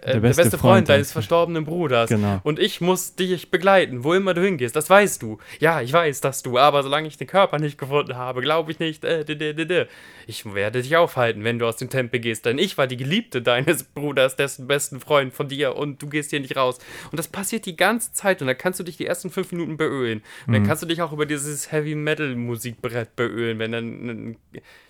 der, 0.06 0.20
beste 0.20 0.44
beste, 0.44 0.58
Freund, 0.58 0.60
Freund 0.60 0.89
deines 0.89 1.14
verstorbenen 1.14 1.64
Bruders. 1.64 2.10
Genau. 2.10 2.41
Und 2.44 2.60
ich 2.60 2.82
muss 2.82 3.16
dich 3.16 3.50
begleiten, 3.50 4.04
wo 4.04 4.14
immer 4.14 4.34
du 4.34 4.41
hingehst. 4.44 4.76
Das 4.76 4.89
weißt 4.89 5.22
du. 5.22 5.38
Ja, 5.60 5.82
ich 5.82 5.94
weiß, 5.94 6.20
dass 6.20 6.44
du. 6.44 6.58
Aber 6.58 6.84
solange 6.84 7.08
ich 7.08 7.16
den 7.18 7.28
Körper 7.28 7.60
nicht 7.60 7.78
gefunden 7.78 8.18
habe, 8.18 8.41
glaube 8.41 8.72
ich 8.74 8.80
nicht. 8.80 9.06
Äh, 9.06 9.24
d, 9.24 9.36
d, 9.36 9.54
d. 9.54 9.86
Ich 10.28 10.54
werde 10.54 10.82
dich 10.82 10.98
aufhalten, 10.98 11.46
wenn 11.46 11.60
du 11.60 11.66
aus 11.66 11.78
dem 11.78 11.89
Tempel 11.89 12.20
gehst. 12.20 12.46
Denn 12.46 12.58
ich 12.58 12.78
war 12.78 12.88
die 12.88 12.98
Geliebte 12.98 13.41
deines 13.41 13.84
Bruders, 13.96 14.36
dessen 14.36 14.68
besten 14.68 15.00
Freund 15.00 15.34
von 15.34 15.48
dir. 15.48 15.78
Und 15.78 16.02
du 16.02 16.10
gehst 16.10 16.32
hier 16.32 16.41
nicht 16.41 16.58
raus. 16.58 16.78
Und 17.10 17.18
das 17.20 17.30
passiert 17.30 17.66
die 17.66 17.78
ganze 17.78 18.12
Zeit. 18.12 18.41
Und 18.41 18.48
da 18.48 18.54
kannst 18.54 18.82
du 18.82 18.84
dich 18.84 18.98
die 18.98 19.06
ersten 19.06 19.30
fünf 19.30 19.54
Minuten 19.54 19.78
beölen. 19.78 20.22
Und 20.46 20.50
Mhm. 20.52 20.54
dann 20.56 20.68
kannst 20.68 20.84
du 20.84 20.88
dich 20.88 21.02
auch 21.02 21.14
über 21.14 21.26
dieses 21.26 21.72
Heavy-Metal-Musikbrett 21.72 23.16
beölen. 23.16 23.60
Wenn 23.60 23.72
dann 23.72 24.36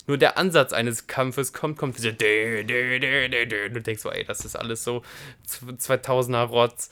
nur 0.06 0.18
der 0.18 0.36
Ansatz 0.38 0.72
eines 0.72 1.06
Kampfes 1.06 1.52
kommt, 1.52 1.78
kommt 1.78 1.96
diese. 1.96 2.10
Und 2.10 2.18
du 2.18 3.80
denkst 3.80 4.02
so, 4.02 4.10
ey, 4.10 4.24
das 4.24 4.44
ist 4.44 4.56
alles 4.56 4.84
so 4.84 5.02
2000er 5.46 6.44
Rotz. 6.44 6.90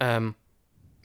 Ähm, 0.00 0.34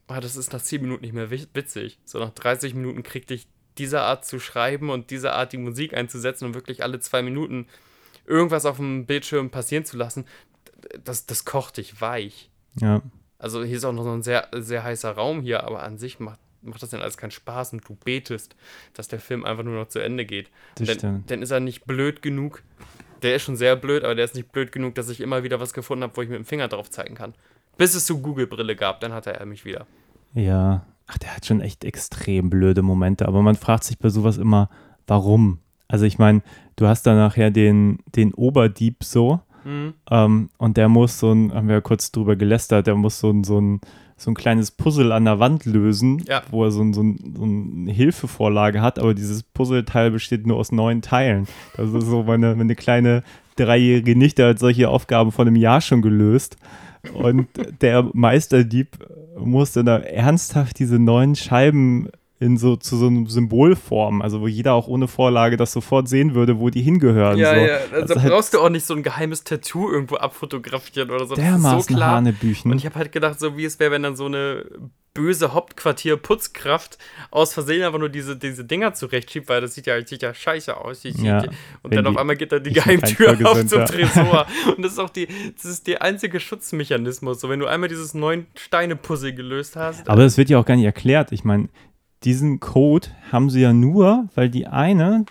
aber 0.07 0.21
das 0.21 0.35
ist 0.35 0.51
nach 0.53 0.61
10 0.61 0.81
Minuten 0.81 1.01
nicht 1.03 1.13
mehr 1.13 1.29
wi- 1.31 1.47
witzig. 1.53 1.99
So 2.05 2.19
nach 2.19 2.31
30 2.31 2.73
Minuten 2.73 3.03
krieg 3.03 3.27
dich 3.27 3.47
diese 3.77 4.01
Art 4.01 4.25
zu 4.25 4.39
schreiben 4.39 4.89
und 4.89 5.09
diese 5.11 5.31
Art 5.33 5.53
die 5.53 5.57
Musik 5.57 5.93
einzusetzen 5.93 6.45
und 6.45 6.53
wirklich 6.55 6.83
alle 6.83 6.99
zwei 6.99 7.21
Minuten 7.21 7.67
irgendwas 8.25 8.65
auf 8.65 8.77
dem 8.77 9.05
Bildschirm 9.05 9.49
passieren 9.49 9.85
zu 9.85 9.97
lassen, 9.97 10.25
das, 11.03 11.25
das 11.25 11.45
kocht 11.45 11.77
dich 11.77 12.01
weich. 12.01 12.49
Ja. 12.79 13.01
Also 13.39 13.63
hier 13.63 13.77
ist 13.77 13.85
auch 13.85 13.93
noch 13.93 14.03
so 14.03 14.11
ein 14.11 14.23
sehr, 14.23 14.49
sehr 14.53 14.83
heißer 14.83 15.11
Raum 15.11 15.41
hier, 15.41 15.63
aber 15.63 15.83
an 15.83 15.97
sich 15.97 16.19
macht, 16.19 16.39
macht 16.61 16.81
das 16.81 16.89
dann 16.89 17.01
alles 17.01 17.17
keinen 17.17 17.31
Spaß 17.31 17.73
und 17.73 17.87
du 17.87 17.95
betest, 17.95 18.55
dass 18.93 19.07
der 19.07 19.19
Film 19.19 19.45
einfach 19.45 19.63
nur 19.63 19.75
noch 19.75 19.87
zu 19.87 19.99
Ende 19.99 20.25
geht. 20.25 20.49
Denn, 20.79 20.87
stimmt. 20.87 21.29
dann 21.31 21.41
ist 21.41 21.51
er 21.51 21.59
nicht 21.59 21.85
blöd 21.85 22.21
genug. 22.21 22.63
Der 23.21 23.35
ist 23.35 23.43
schon 23.43 23.55
sehr 23.55 23.75
blöd, 23.75 24.03
aber 24.03 24.15
der 24.15 24.25
ist 24.25 24.35
nicht 24.35 24.51
blöd 24.51 24.71
genug, 24.71 24.95
dass 24.95 25.09
ich 25.09 25.21
immer 25.21 25.43
wieder 25.43 25.59
was 25.59 25.73
gefunden 25.73 26.03
habe, 26.03 26.17
wo 26.17 26.21
ich 26.21 26.29
mit 26.29 26.37
dem 26.37 26.45
Finger 26.45 26.67
drauf 26.67 26.89
zeigen 26.89 27.15
kann. 27.15 27.33
Bis 27.77 27.93
es 27.95 28.05
zu 28.05 28.21
Google-Brille 28.21 28.75
gab, 28.75 28.99
dann 28.99 29.13
hatte 29.13 29.33
er 29.33 29.45
mich 29.45 29.65
wieder. 29.65 29.85
Ja. 30.33 30.85
Ach, 31.07 31.17
der 31.17 31.35
hat 31.35 31.45
schon 31.45 31.61
echt 31.61 31.83
extrem 31.83 32.49
blöde 32.49 32.81
Momente. 32.81 33.27
Aber 33.27 33.41
man 33.41 33.55
fragt 33.55 33.83
sich 33.83 33.99
bei 33.99 34.09
sowas 34.09 34.37
immer, 34.37 34.69
warum? 35.07 35.59
Also 35.87 36.05
ich 36.05 36.17
meine, 36.17 36.41
du 36.77 36.87
hast 36.87 37.03
da 37.03 37.13
nachher 37.15 37.51
den, 37.51 37.99
den 38.15 38.33
Oberdieb 38.33 39.03
so 39.03 39.41
Mhm. 39.63 39.93
ähm, 40.09 40.49
und 40.57 40.77
der 40.77 40.89
muss 40.89 41.19
so 41.19 41.31
ein, 41.31 41.53
haben 41.53 41.67
wir 41.67 41.75
ja 41.75 41.81
kurz 41.81 42.11
drüber 42.11 42.35
gelästert, 42.35 42.87
der 42.87 42.95
muss 42.95 43.19
so 43.19 43.29
ein, 43.29 43.43
so 43.43 43.59
ein, 43.59 43.81
so 44.23 44.31
ein 44.31 44.35
kleines 44.35 44.71
Puzzle 44.71 45.11
an 45.11 45.25
der 45.25 45.39
Wand 45.39 45.65
lösen, 45.65 46.23
Ja. 46.27 46.41
wo 46.51 46.63
er 46.63 46.71
so, 46.71 46.81
ein, 46.81 46.93
so, 46.93 47.01
ein, 47.03 47.33
so 47.35 47.43
eine 47.43 47.91
Hilfevorlage 47.91 48.81
hat, 48.81 48.99
aber 48.99 49.13
dieses 49.13 49.43
Puzzleteil 49.43 50.11
besteht 50.11 50.45
nur 50.47 50.57
aus 50.57 50.71
neun 50.71 51.01
Teilen. 51.01 51.47
Das 51.77 51.91
ist 51.93 52.05
so, 52.05 52.23
meine, 52.23 52.55
meine 52.55 52.75
kleine 52.75 53.23
dreijährige 53.55 54.15
Nichte 54.15 54.47
hat 54.47 54.59
solche 54.59 54.89
Aufgaben 54.89 55.31
vor 55.31 55.45
einem 55.45 55.55
Jahr 55.55 55.81
schon 55.81 56.01
gelöst. 56.01 56.57
Und 57.13 57.47
der 57.81 58.09
Meisterdieb 58.13 58.97
musste 59.37 59.83
da 59.83 59.97
ernsthaft 59.97 60.77
diese 60.79 60.99
neun 60.99 61.35
Scheiben 61.35 62.09
in 62.41 62.57
so 62.57 62.75
zu 62.75 62.97
so 62.97 63.05
einem 63.05 63.27
Symbol 63.27 63.75
formen, 63.75 64.23
also 64.23 64.41
wo 64.41 64.47
jeder 64.47 64.73
auch 64.73 64.87
ohne 64.87 65.07
Vorlage 65.07 65.57
das 65.57 65.71
sofort 65.71 66.09
sehen 66.09 66.33
würde, 66.33 66.57
wo 66.57 66.71
die 66.71 66.81
hingehören. 66.81 67.37
Ja, 67.37 67.53
so. 67.53 67.61
ja, 67.61 67.77
also 67.93 68.15
da 68.15 68.21
halt 68.21 68.33
brauchst 68.33 68.55
du 68.55 68.59
auch 68.59 68.69
nicht 68.69 68.83
so 68.83 68.95
ein 68.95 69.03
geheimes 69.03 69.43
Tattoo 69.43 69.91
irgendwo 69.91 70.15
abfotografieren 70.15 71.11
oder 71.11 71.27
so. 71.27 71.35
Das 71.35 71.45
ist 71.45 71.51
so 71.51 71.61
dermaßen 71.61 71.95
klar. 71.95 72.15
Hanebüchen. 72.15 72.71
Und 72.71 72.79
ich 72.79 72.85
habe 72.87 72.95
halt 72.95 73.11
gedacht, 73.11 73.39
so 73.39 73.57
wie 73.57 73.65
es 73.65 73.79
wäre, 73.79 73.91
wenn 73.91 74.01
dann 74.01 74.15
so 74.15 74.25
eine 74.25 74.65
böse 75.13 75.53
Hauptquartier-Putzkraft 75.53 76.97
aus 77.29 77.53
Versehen 77.53 77.83
einfach 77.83 77.99
nur 77.99 78.09
diese, 78.09 78.37
diese 78.37 78.65
Dinger 78.65 78.95
zurechtschiebt, 78.95 79.47
weil 79.47 79.61
das 79.61 79.75
sieht 79.75 79.85
ja, 79.85 80.03
sieht 80.03 80.23
ja 80.23 80.33
scheiße 80.33 80.75
aus. 80.75 81.03
Ja, 81.03 81.43
und 81.83 81.93
dann 81.93 82.07
auf 82.07 82.13
die 82.13 82.19
einmal 82.19 82.37
geht 82.37 82.51
dann 82.51 82.63
die 82.63 82.71
Geheimtür 82.71 83.37
auf 83.43 83.57
sind, 83.57 83.69
zum 83.69 83.79
ja. 83.81 83.85
Tresor. 83.85 84.47
Und 84.77 84.81
das 84.83 84.93
ist 84.93 84.99
auch 84.99 85.09
die, 85.09 85.27
das 85.55 85.65
ist 85.65 85.85
der 85.85 86.01
einzige 86.01 86.39
Schutzmechanismus. 86.39 87.41
So, 87.41 87.49
wenn 87.49 87.59
du 87.59 87.67
einmal 87.67 87.89
dieses 87.89 88.13
neun 88.13 88.47
Steine-Puzzle 88.55 89.33
gelöst 89.33 89.75
hast. 89.75 90.09
Aber 90.09 90.23
das 90.23 90.37
wird 90.37 90.49
ja 90.49 90.57
auch 90.59 90.65
gar 90.65 90.75
nicht 90.75 90.85
erklärt. 90.85 91.31
Ich 91.31 91.43
meine, 91.43 91.67
diesen 92.23 92.59
Code 92.59 93.07
haben 93.31 93.49
sie 93.49 93.61
ja 93.61 93.73
nur, 93.73 94.27
weil 94.35 94.49
die 94.49 94.67
eine, 94.67 95.25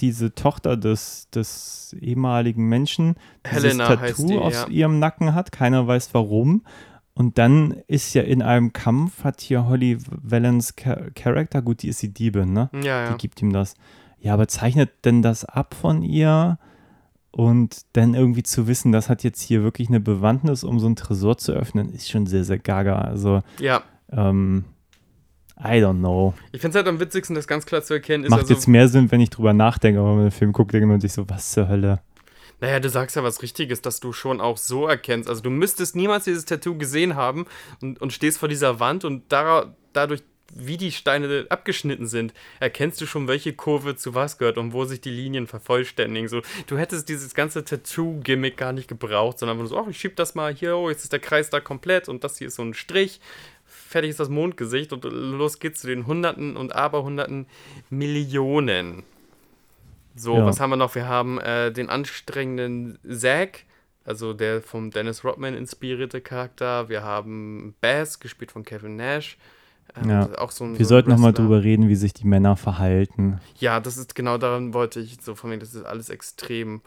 diese 0.00 0.34
Tochter 0.34 0.76
des, 0.76 1.28
des 1.30 1.94
ehemaligen 2.00 2.68
Menschen, 2.68 3.16
dieses 3.46 3.64
Helena 3.64 3.96
Tattoo 3.96 4.26
die, 4.26 4.38
auf 4.38 4.52
ja. 4.52 4.68
ihrem 4.68 4.98
Nacken 4.98 5.34
hat. 5.34 5.52
Keiner 5.52 5.86
weiß 5.86 6.14
warum. 6.14 6.62
Und 7.14 7.36
dann 7.36 7.76
ist 7.88 8.14
ja 8.14 8.22
in 8.22 8.40
einem 8.40 8.72
Kampf, 8.72 9.24
hat 9.24 9.42
hier 9.42 9.66
Holly 9.66 9.98
Valens 10.10 10.74
Cha- 10.76 11.10
Charakter, 11.14 11.60
gut, 11.60 11.82
die 11.82 11.88
ist 11.88 12.00
die 12.00 12.12
Diebin, 12.12 12.54
ne? 12.54 12.70
ja, 12.72 13.04
ja. 13.04 13.12
Die 13.12 13.18
gibt 13.18 13.42
ihm 13.42 13.52
das. 13.52 13.74
Ja, 14.18 14.32
aber 14.32 14.48
zeichnet 14.48 14.90
denn 15.04 15.20
das 15.20 15.44
ab 15.44 15.74
von 15.74 16.02
ihr? 16.02 16.58
Und 17.32 17.82
dann 17.94 18.14
irgendwie 18.14 18.42
zu 18.42 18.66
wissen, 18.66 18.92
das 18.92 19.08
hat 19.08 19.24
jetzt 19.24 19.40
hier 19.40 19.62
wirklich 19.62 19.88
eine 19.88 20.00
Bewandtnis, 20.00 20.64
um 20.64 20.78
so 20.78 20.86
einen 20.86 20.96
Tresor 20.96 21.38
zu 21.38 21.52
öffnen, 21.52 21.90
ist 21.92 22.10
schon 22.10 22.26
sehr, 22.26 22.44
sehr 22.44 22.58
gaga. 22.58 23.00
Also, 23.00 23.40
ja. 23.58 23.82
ähm, 24.10 24.64
I 25.64 25.78
don't 25.78 25.98
know. 25.98 26.34
Ich 26.50 26.60
finde 26.60 26.78
es 26.78 26.84
halt 26.84 26.88
am 26.88 27.00
witzigsten, 27.00 27.34
das 27.36 27.46
ganz 27.46 27.66
klar 27.66 27.82
zu 27.82 27.94
erkennen, 27.94 28.24
ist 28.24 28.30
Macht 28.30 28.42
also, 28.42 28.54
jetzt 28.54 28.66
mehr 28.66 28.88
Sinn, 28.88 29.10
wenn 29.10 29.20
ich 29.20 29.30
drüber 29.30 29.52
nachdenke, 29.52 30.00
aber 30.00 30.10
wenn 30.10 30.16
man 30.16 30.24
den 30.26 30.32
Film 30.32 30.52
guckt, 30.52 30.72
denkt 30.72 30.88
man 30.88 31.00
sich 31.00 31.12
so, 31.12 31.28
was 31.28 31.52
zur 31.52 31.68
Hölle? 31.68 32.00
Naja, 32.62 32.78
du 32.78 32.88
sagst 32.88 33.16
ja 33.16 33.24
was 33.24 33.42
Richtiges, 33.42 33.82
dass 33.82 33.98
du 33.98 34.12
schon 34.12 34.40
auch 34.40 34.56
so 34.56 34.86
erkennst. 34.86 35.28
Also 35.28 35.42
du 35.42 35.50
müsstest 35.50 35.96
niemals 35.96 36.24
dieses 36.24 36.44
Tattoo 36.44 36.78
gesehen 36.78 37.16
haben 37.16 37.46
und, 37.80 38.00
und 38.00 38.12
stehst 38.12 38.38
vor 38.38 38.48
dieser 38.48 38.78
Wand 38.78 39.04
und 39.04 39.32
dara, 39.32 39.74
dadurch, 39.92 40.22
wie 40.54 40.76
die 40.76 40.92
Steine 40.92 41.46
abgeschnitten 41.48 42.06
sind, 42.06 42.34
erkennst 42.60 43.00
du 43.00 43.06
schon, 43.06 43.26
welche 43.26 43.52
Kurve 43.54 43.96
zu 43.96 44.14
was 44.14 44.38
gehört 44.38 44.58
und 44.58 44.72
wo 44.72 44.84
sich 44.84 45.00
die 45.00 45.10
Linien 45.10 45.48
vervollständigen. 45.48 46.28
So, 46.28 46.42
du 46.66 46.78
hättest 46.78 47.08
dieses 47.08 47.34
ganze 47.34 47.64
Tattoo-Gimmick 47.64 48.56
gar 48.56 48.72
nicht 48.72 48.86
gebraucht, 48.86 49.40
sondern 49.40 49.58
einfach 49.58 49.70
so, 49.70 49.78
ach, 49.78 49.88
ich 49.88 49.98
schieb 49.98 50.14
das 50.14 50.36
mal 50.36 50.54
hier, 50.54 50.76
oh, 50.76 50.88
jetzt 50.88 51.02
ist 51.02 51.12
der 51.12 51.20
Kreis 51.20 51.50
da 51.50 51.58
komplett 51.58 52.08
und 52.08 52.22
das 52.22 52.38
hier 52.38 52.46
ist 52.46 52.56
so 52.56 52.62
ein 52.62 52.74
Strich. 52.74 53.20
Fertig 53.92 54.10
ist 54.10 54.20
das 54.20 54.30
Mondgesicht 54.30 54.92
und 54.94 55.04
los 55.04 55.58
geht's 55.58 55.82
zu 55.82 55.86
den 55.86 56.06
Hunderten 56.06 56.56
und 56.56 56.74
Aberhunderten 56.74 57.46
Millionen. 57.90 59.02
So, 60.16 60.36
Ja. 60.38 60.46
was 60.46 60.60
haben 60.60 60.70
wir 60.70 60.76
noch? 60.76 60.94
Wir 60.94 61.06
haben 61.06 61.38
äh, 61.38 61.70
den 61.70 61.90
anstrengenden 61.90 62.98
Zack, 63.08 63.64
also 64.04 64.32
der 64.32 64.62
vom 64.62 64.90
Dennis 64.90 65.24
Rodman 65.24 65.54
inspirierte 65.54 66.20
Charakter. 66.22 66.88
Wir 66.88 67.02
haben 67.02 67.74
Bass, 67.82 68.18
gespielt 68.18 68.50
von 68.50 68.64
Kevin 68.64 68.96
Nash. 68.96 69.36
Ähm, 70.02 70.08
Ja. 70.08 70.38
Auch 70.38 70.52
so 70.52 70.64
ein, 70.64 70.78
Wir 70.78 70.86
so 70.86 70.90
sollten 70.90 71.10
nochmal 71.10 71.34
drüber 71.34 71.62
reden, 71.62 71.88
wie 71.90 71.94
sich 71.96 72.14
die 72.14 72.26
Männer 72.26 72.56
verhalten. 72.56 73.40
Ja, 73.58 73.78
das 73.78 73.98
ist 73.98 74.14
genau 74.14 74.38
daran 74.38 74.72
wollte 74.72 75.00
ich 75.00 75.18
so 75.20 75.34
von 75.34 75.50
mir, 75.50 75.58
das 75.58 75.74
ist 75.74 75.84
alles 75.84 76.08
extrem 76.08 76.80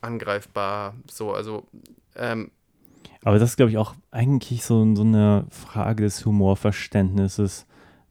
angreifbar. 0.00 0.94
So, 1.08 1.32
also, 1.32 1.66
ähm, 2.16 2.50
Aber 3.22 3.38
das 3.38 3.50
ist, 3.50 3.56
glaube 3.56 3.70
ich, 3.70 3.78
auch 3.78 3.94
eigentlich 4.10 4.64
so, 4.64 4.94
so 4.94 5.02
eine 5.02 5.46
Frage 5.50 6.04
des 6.04 6.24
Humorverständnisses. 6.24 7.66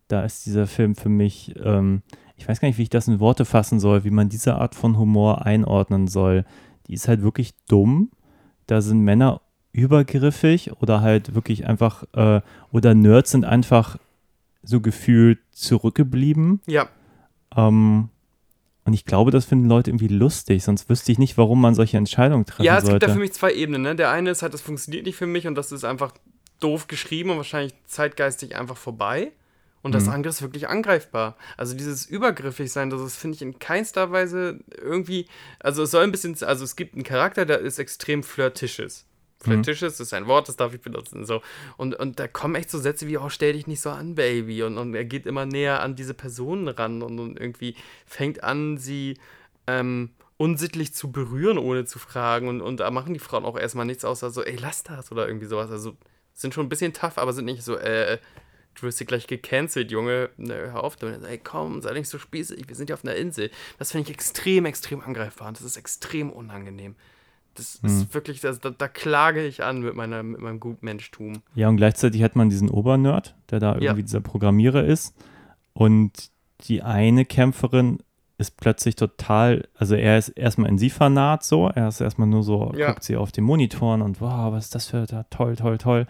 Da 0.07 0.23
ist 0.23 0.45
dieser 0.45 0.67
Film 0.67 0.95
für 0.95 1.09
mich, 1.09 1.55
ähm, 1.63 2.01
ich 2.35 2.47
weiß 2.47 2.59
gar 2.59 2.67
nicht, 2.67 2.77
wie 2.77 2.83
ich 2.83 2.89
das 2.89 3.07
in 3.07 3.19
Worte 3.19 3.45
fassen 3.45 3.79
soll, 3.79 4.03
wie 4.03 4.11
man 4.11 4.29
diese 4.29 4.55
Art 4.55 4.75
von 4.75 4.97
Humor 4.97 5.45
einordnen 5.45 6.07
soll. 6.07 6.45
Die 6.87 6.93
ist 6.93 7.07
halt 7.07 7.21
wirklich 7.21 7.53
dumm. 7.67 8.11
Da 8.67 8.81
sind 8.81 9.01
Männer 9.01 9.41
übergriffig 9.71 10.71
oder 10.79 11.01
halt 11.01 11.35
wirklich 11.35 11.65
einfach, 11.67 12.03
äh, 12.13 12.41
oder 12.71 12.93
Nerds 12.95 13.31
sind 13.31 13.45
einfach 13.45 13.97
so 14.63 14.81
gefühlt 14.81 15.39
zurückgeblieben. 15.51 16.61
ja, 16.67 16.87
Ähm, 17.55 18.09
und 18.89 18.95
ich 18.95 19.05
glaube, 19.05 19.29
das 19.29 19.45
finden 19.45 19.69
Leute 19.69 19.91
irgendwie 19.91 20.07
lustig, 20.07 20.63
sonst 20.63 20.89
wüsste 20.89 21.11
ich 21.11 21.19
nicht, 21.19 21.37
warum 21.37 21.61
man 21.61 21.75
solche 21.75 21.97
Entscheidungen 21.97 22.47
treffen 22.47 22.63
ja, 22.63 22.77
es 22.77 22.85
sollte. 22.85 22.95
gibt 22.99 23.03
da 23.09 23.13
für 23.13 23.19
mich 23.19 23.33
zwei 23.33 23.53
Ebenen. 23.53 23.83
Ne? 23.83 23.95
Der 23.95 24.09
eine 24.09 24.31
ist 24.31 24.41
halt, 24.41 24.51
das 24.55 24.61
funktioniert 24.61 25.05
nicht 25.05 25.15
für 25.15 25.27
mich 25.27 25.45
und 25.45 25.53
das 25.53 25.71
ist 25.71 25.83
einfach 25.83 26.11
doof 26.59 26.87
geschrieben 26.87 27.29
und 27.29 27.37
wahrscheinlich 27.37 27.75
zeitgeistig 27.85 28.55
einfach 28.55 28.77
vorbei. 28.77 29.31
Und 29.83 29.93
das 29.93 30.05
Mhm. 30.05 30.09
andere 30.13 30.29
ist 30.31 30.41
wirklich 30.41 30.67
angreifbar. 30.67 31.37
Also 31.55 31.75
dieses 31.75 32.07
übergriffig 32.07 32.71
sein, 32.71 32.89
das 32.89 33.15
finde 33.15 33.35
ich 33.35 33.41
in 33.43 33.59
keinster 33.59 34.11
Weise 34.11 34.59
irgendwie, 34.75 35.27
also 35.59 35.83
es 35.83 35.91
soll 35.91 36.03
ein 36.03 36.11
bisschen, 36.11 36.35
also 36.41 36.63
es 36.63 36.75
gibt 36.75 36.95
einen 36.95 37.03
Charakter, 37.03 37.45
der 37.45 37.59
ist 37.59 37.77
extrem 37.77 38.23
flirtitious. 39.39 39.79
Flirtitious 39.79 39.99
ist 39.99 40.13
ein 40.13 40.27
Wort, 40.27 40.47
das 40.47 40.55
darf 40.55 40.73
ich 40.73 40.81
benutzen. 40.81 41.25
So. 41.25 41.41
Und, 41.77 41.95
und 41.95 42.19
da 42.19 42.27
kommen 42.27 42.55
echt 42.55 42.69
so 42.69 42.79
Sätze 42.79 43.07
wie, 43.07 43.17
oh, 43.17 43.29
stell 43.29 43.53
dich 43.53 43.67
nicht 43.67 43.81
so 43.81 43.89
an, 43.89 44.15
Baby. 44.15 44.63
Und, 44.63 44.77
und 44.77 44.93
er 44.95 45.05
geht 45.05 45.25
immer 45.25 45.45
näher 45.45 45.81
an 45.81 45.95
diese 45.95 46.13
Personen 46.13 46.67
ran 46.67 47.01
und, 47.01 47.19
und 47.19 47.39
irgendwie 47.39 47.75
fängt 48.05 48.43
an, 48.43 48.77
sie 48.77 49.17
ähm, 49.67 50.11
unsittlich 50.37 50.93
zu 50.93 51.11
berühren, 51.11 51.57
ohne 51.57 51.85
zu 51.85 51.99
fragen. 51.99 52.47
Und, 52.47 52.61
und 52.61 52.79
da 52.79 52.91
machen 52.91 53.13
die 53.13 53.19
Frauen 53.19 53.45
auch 53.45 53.57
erstmal 53.57 53.85
nichts 53.85 54.05
außer 54.05 54.31
so, 54.31 54.43
ey, 54.43 54.55
lass 54.55 54.83
das 54.83 55.11
oder 55.11 55.27
irgendwie 55.27 55.47
sowas. 55.47 55.71
Also 55.71 55.97
sind 56.33 56.53
schon 56.53 56.65
ein 56.65 56.69
bisschen 56.69 56.93
tough, 56.93 57.17
aber 57.17 57.33
sind 57.33 57.45
nicht 57.45 57.63
so, 57.63 57.75
äh, 57.75 58.17
du 58.75 58.83
wirst 58.83 58.97
hier 58.97 59.07
gleich 59.07 59.27
gecancelt, 59.27 59.91
Junge. 59.91 60.29
Nö, 60.37 60.53
hör 60.53 60.83
auf 60.83 60.95
damit. 60.95 61.23
Ey, 61.23 61.37
komm, 61.37 61.81
sei 61.81 61.93
nicht 61.93 62.09
so 62.09 62.17
spießig, 62.17 62.67
wir 62.67 62.75
sind 62.75 62.89
ja 62.89 62.95
auf 62.95 63.03
einer 63.03 63.15
Insel. 63.15 63.51
Das 63.77 63.91
finde 63.91 64.09
ich 64.09 64.15
extrem, 64.15 64.65
extrem 64.65 65.01
angreifbar 65.01 65.49
und 65.49 65.57
das 65.57 65.65
ist 65.65 65.77
extrem 65.77 66.31
unangenehm. 66.31 66.95
Das 67.59 67.79
Hm. 67.81 67.89
ist 68.01 68.13
wirklich, 68.13 68.39
das, 68.41 68.59
da, 68.59 68.69
da 68.71 68.87
klage 68.87 69.45
ich 69.45 69.63
an 69.63 69.81
mit, 69.81 69.93
meiner, 69.95 70.23
mit 70.23 70.39
meinem 70.41 70.59
Gutmenschtum. 70.59 71.41
Ja, 71.55 71.69
und 71.69 71.77
gleichzeitig 71.77 72.23
hat 72.23 72.35
man 72.35 72.49
diesen 72.49 72.69
Obernerd, 72.69 73.35
der 73.51 73.59
da 73.59 73.75
Ja. 73.75 73.81
irgendwie 73.81 74.03
dieser 74.03 74.21
Programmierer 74.21 74.83
ist. 74.83 75.13
Und 75.73 76.29
die 76.61 76.81
eine 76.81 77.25
Kämpferin 77.25 77.99
ist 78.37 78.55
plötzlich 78.57 78.95
total, 78.95 79.67
also 79.75 79.95
er 79.95 80.17
ist 80.17 80.29
erstmal 80.29 80.69
in 80.69 80.77
sie 80.77 80.89
vernarrt 80.89 81.43
so, 81.43 81.67
er 81.67 81.89
ist 81.89 81.99
erstmal 81.99 82.27
nur 82.27 82.41
so, 82.43 82.71
Ja. 82.75 82.87
guckt 82.91 83.03
sie 83.03 83.17
auf 83.17 83.31
den 83.33 83.43
Monitoren 83.43 84.01
und 84.01 84.21
wow, 84.21 84.51
was 84.53 84.65
ist 84.65 84.75
das 84.75 84.87
für 84.87 85.05
da, 85.05 85.23
toll, 85.29 85.55
toll, 85.57 85.77
toll. 85.77 86.07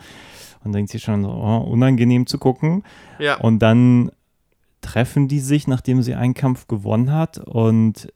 Und 0.63 0.73
denkt 0.73 0.91
sich 0.91 1.01
schon 1.03 1.23
so, 1.23 1.29
oh, 1.29 1.57
unangenehm 1.57 2.27
zu 2.27 2.37
gucken. 2.37 2.83
Ja, 3.17 3.37
Und 3.37 3.59
dann 3.59 4.11
treffen 4.81 5.27
die 5.27 5.39
sich, 5.39 5.67
nachdem 5.67 6.01
sie 6.03 6.15
einen 6.15 6.33
Kampf 6.33 6.67
gewonnen 6.67 7.11
hat 7.11 7.37
und 7.37 8.11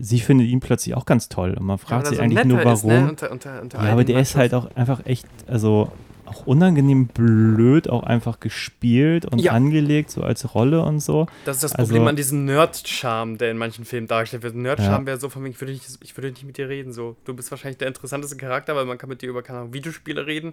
sie 0.00 0.20
findet 0.20 0.48
ihn 0.48 0.60
plötzlich 0.60 0.94
auch 0.94 1.06
ganz 1.06 1.28
toll. 1.28 1.54
Und 1.58 1.64
man 1.66 1.78
fragt 1.78 2.06
er 2.06 2.08
sich 2.10 2.18
so 2.18 2.24
eigentlich 2.24 2.44
nur, 2.44 2.58
warum. 2.64 2.72
Ist, 2.74 2.84
ne? 2.84 3.08
unter, 3.08 3.30
unter, 3.30 3.62
unter 3.62 3.84
Ja, 3.84 3.92
aber 3.92 4.04
der 4.04 4.20
ist 4.20 4.36
halt 4.36 4.54
auch 4.54 4.74
einfach 4.76 5.04
echt, 5.06 5.26
also 5.46 5.90
auch 6.26 6.46
unangenehm 6.46 7.06
blöd, 7.06 7.88
auch 7.88 8.02
einfach 8.02 8.38
gespielt 8.38 9.24
und 9.24 9.38
Ja. 9.38 9.52
angelegt, 9.52 10.10
so 10.10 10.22
als 10.22 10.54
Rolle 10.54 10.82
und 10.82 11.00
so. 11.00 11.26
Das 11.46 11.56
ist 11.56 11.62
das 11.64 11.74
also- 11.74 11.88
Problem 11.90 12.06
an 12.08 12.16
diesem 12.16 12.44
Nerd-Charme, 12.44 13.38
der 13.38 13.50
in 13.50 13.56
manchen 13.56 13.84
Filmen 13.86 14.06
dargestellt 14.08 14.42
wird. 14.42 14.54
Nerd-Charme 14.54 15.02
Ja. 15.04 15.06
wäre 15.06 15.18
so 15.20 15.30
von 15.30 15.42
wegen, 15.42 15.52
ich 15.54 15.60
würde, 15.60 15.72
nicht, 15.72 15.86
ich 16.02 16.16
würde 16.16 16.28
nicht 16.28 16.44
mit 16.44 16.58
dir 16.58 16.68
reden. 16.68 16.92
So. 16.92 17.16
Du 17.24 17.34
bist 17.34 17.50
wahrscheinlich 17.50 17.78
der 17.78 17.88
interessanteste 17.88 18.36
Charakter, 18.36 18.76
weil 18.76 18.84
man 18.84 18.98
kann 18.98 19.08
mit 19.08 19.22
dir 19.22 19.30
über 19.30 19.42
keine 19.42 19.60
Ahnung, 19.60 19.72
Videospiele 19.72 20.26
reden. 20.26 20.52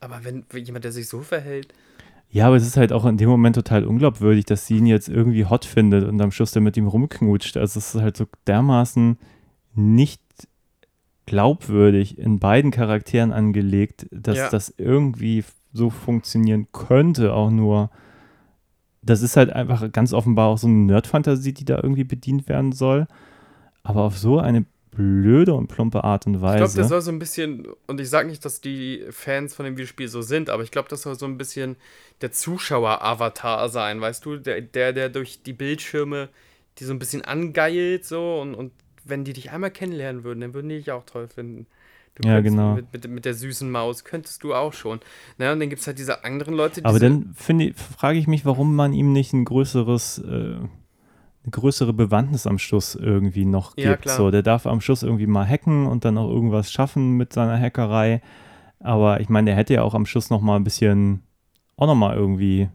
Aber 0.00 0.20
wenn 0.24 0.44
jemand, 0.62 0.84
der 0.84 0.92
sich 0.92 1.08
so 1.08 1.20
verhält, 1.20 1.68
Ja, 2.34 2.48
aber 2.48 2.56
es 2.56 2.66
ist 2.66 2.76
halt 2.76 2.92
auch 2.92 3.04
in 3.04 3.16
dem 3.16 3.28
Moment 3.28 3.54
total 3.54 3.84
unglaubwürdig, 3.84 4.44
dass 4.44 4.66
sie 4.66 4.78
ihn 4.78 4.86
jetzt 4.86 5.08
irgendwie 5.08 5.44
hot 5.46 5.64
findet 5.64 6.02
und 6.02 6.20
am 6.20 6.32
Schluss 6.32 6.50
dann 6.50 6.64
mit 6.64 6.76
ihm 6.76 6.88
rumknutscht. 6.88 7.56
Also 7.56 7.78
es 7.78 7.94
ist 7.94 8.00
halt 8.02 8.16
so 8.16 8.26
dermaßen 8.48 9.18
nicht 9.76 10.20
glaubwürdig 11.26 12.18
in 12.18 12.40
beiden 12.40 12.72
Charakteren 12.72 13.32
angelegt, 13.32 14.06
dass 14.10 14.36
Ja. 14.36 14.48
das 14.50 14.74
irgendwie 14.76 15.44
so 15.72 15.90
funktionieren 15.90 16.66
könnte, 16.72 17.32
auch 17.34 17.50
nur. 17.50 17.90
Das 19.00 19.22
ist 19.22 19.36
halt 19.36 19.52
einfach 19.52 19.92
ganz 19.92 20.12
offenbar 20.12 20.48
auch 20.48 20.58
so 20.58 20.66
eine 20.66 20.76
Nerd-Fantasie, 20.76 21.52
die 21.52 21.64
da 21.64 21.76
irgendwie 21.80 22.04
bedient 22.04 22.48
werden 22.48 22.72
soll. 22.72 23.06
Aber 23.84 24.02
auf 24.02 24.18
so 24.18 24.40
eine 24.40 24.64
blöde 24.94 25.54
und 25.54 25.68
plumpe 25.68 26.04
Art 26.04 26.26
und 26.26 26.34
ich 26.34 26.40
glaube, 26.40 26.60
Weise. 26.62 26.78
das 26.78 26.88
soll 26.88 27.00
so 27.02 27.10
ein 27.10 27.18
bisschen, 27.18 27.66
und 27.86 28.00
ich 28.00 28.08
sage 28.08 28.28
nicht, 28.28 28.44
dass 28.44 28.60
die 28.60 29.04
Fans 29.10 29.54
von 29.54 29.64
dem 29.64 29.76
Videospiel 29.76 30.08
so 30.08 30.22
sind, 30.22 30.50
aber 30.50 30.62
ich 30.62 30.70
glaube, 30.70 30.88
das 30.88 31.02
soll 31.02 31.18
so 31.18 31.26
ein 31.26 31.36
bisschen 31.38 31.76
der 32.20 32.32
Zuschauer-Avatar 32.32 33.68
sein, 33.68 34.00
weißt 34.00 34.24
du? 34.24 34.36
Der, 34.36 34.60
der, 34.60 34.92
der 34.92 35.08
durch 35.08 35.42
die 35.42 35.52
Bildschirme 35.52 36.28
die 36.78 36.84
so 36.84 36.92
ein 36.92 36.98
bisschen 36.98 37.22
angeilt, 37.22 38.04
so, 38.04 38.40
und, 38.40 38.54
und 38.56 38.72
wenn 39.04 39.22
die 39.22 39.32
dich 39.32 39.52
einmal 39.52 39.70
kennenlernen 39.70 40.24
würden, 40.24 40.40
dann 40.40 40.54
würden 40.54 40.68
die 40.70 40.78
dich 40.78 40.90
auch 40.90 41.04
toll 41.06 41.28
finden. 41.28 41.66
Du 42.16 42.28
Ja, 42.28 42.40
genau. 42.40 42.74
Mit, 42.74 42.92
mit, 42.92 43.08
mit 43.08 43.24
der 43.24 43.34
süßen 43.34 43.70
Maus 43.70 44.02
könntest 44.04 44.42
du 44.42 44.54
auch 44.54 44.72
schon. 44.72 44.98
Na, 45.38 45.52
und 45.52 45.60
dann 45.60 45.68
gibt 45.70 45.80
es 45.82 45.86
halt 45.86 45.98
diese 46.00 46.24
anderen 46.24 46.54
Leute, 46.54 46.80
die 46.80 46.84
Aber 46.86 46.98
dann 46.98 47.32
finde 47.36 47.66
ich- 47.66 47.76
frage 47.76 48.18
ich 48.18 48.26
mich, 48.26 48.44
warum 48.44 48.74
man 48.74 48.92
ihm 48.92 49.12
nicht 49.12 49.32
ein 49.34 49.44
größeres, 49.44 50.18
äh, 50.18 50.56
eine 51.44 51.50
größere 51.50 51.92
Bewandtnis 51.92 52.46
am 52.46 52.58
Schluss 52.58 52.94
irgendwie 52.94 53.44
noch 53.44 53.76
gibt. 53.76 54.02
Klar. 54.02 54.16
So, 54.16 54.30
der 54.30 54.42
darf 54.42 54.66
am 54.66 54.80
Schluss 54.80 55.02
irgendwie 55.02 55.26
mal 55.26 55.46
hacken 55.46 55.86
und 55.86 56.04
dann 56.04 56.18
auch 56.18 56.28
irgendwas 56.28 56.72
schaffen 56.72 57.12
mit 57.12 57.32
seiner 57.32 57.60
Hackerei. 57.60 58.22
Aber 58.80 59.20
ich 59.20 59.28
meine, 59.28 59.50
der 59.50 59.56
hätte 59.56 59.74
ja 59.74 59.82
auch 59.82 59.94
am 59.94 60.06
Schluss 60.06 60.30
noch 60.30 60.40
mal 60.40 60.56
ein 60.56 60.64
bisschen, 60.64 61.22
auch 61.76 61.86
noch 61.86 61.94
mal 61.94 62.16
irgendwie 62.16 62.68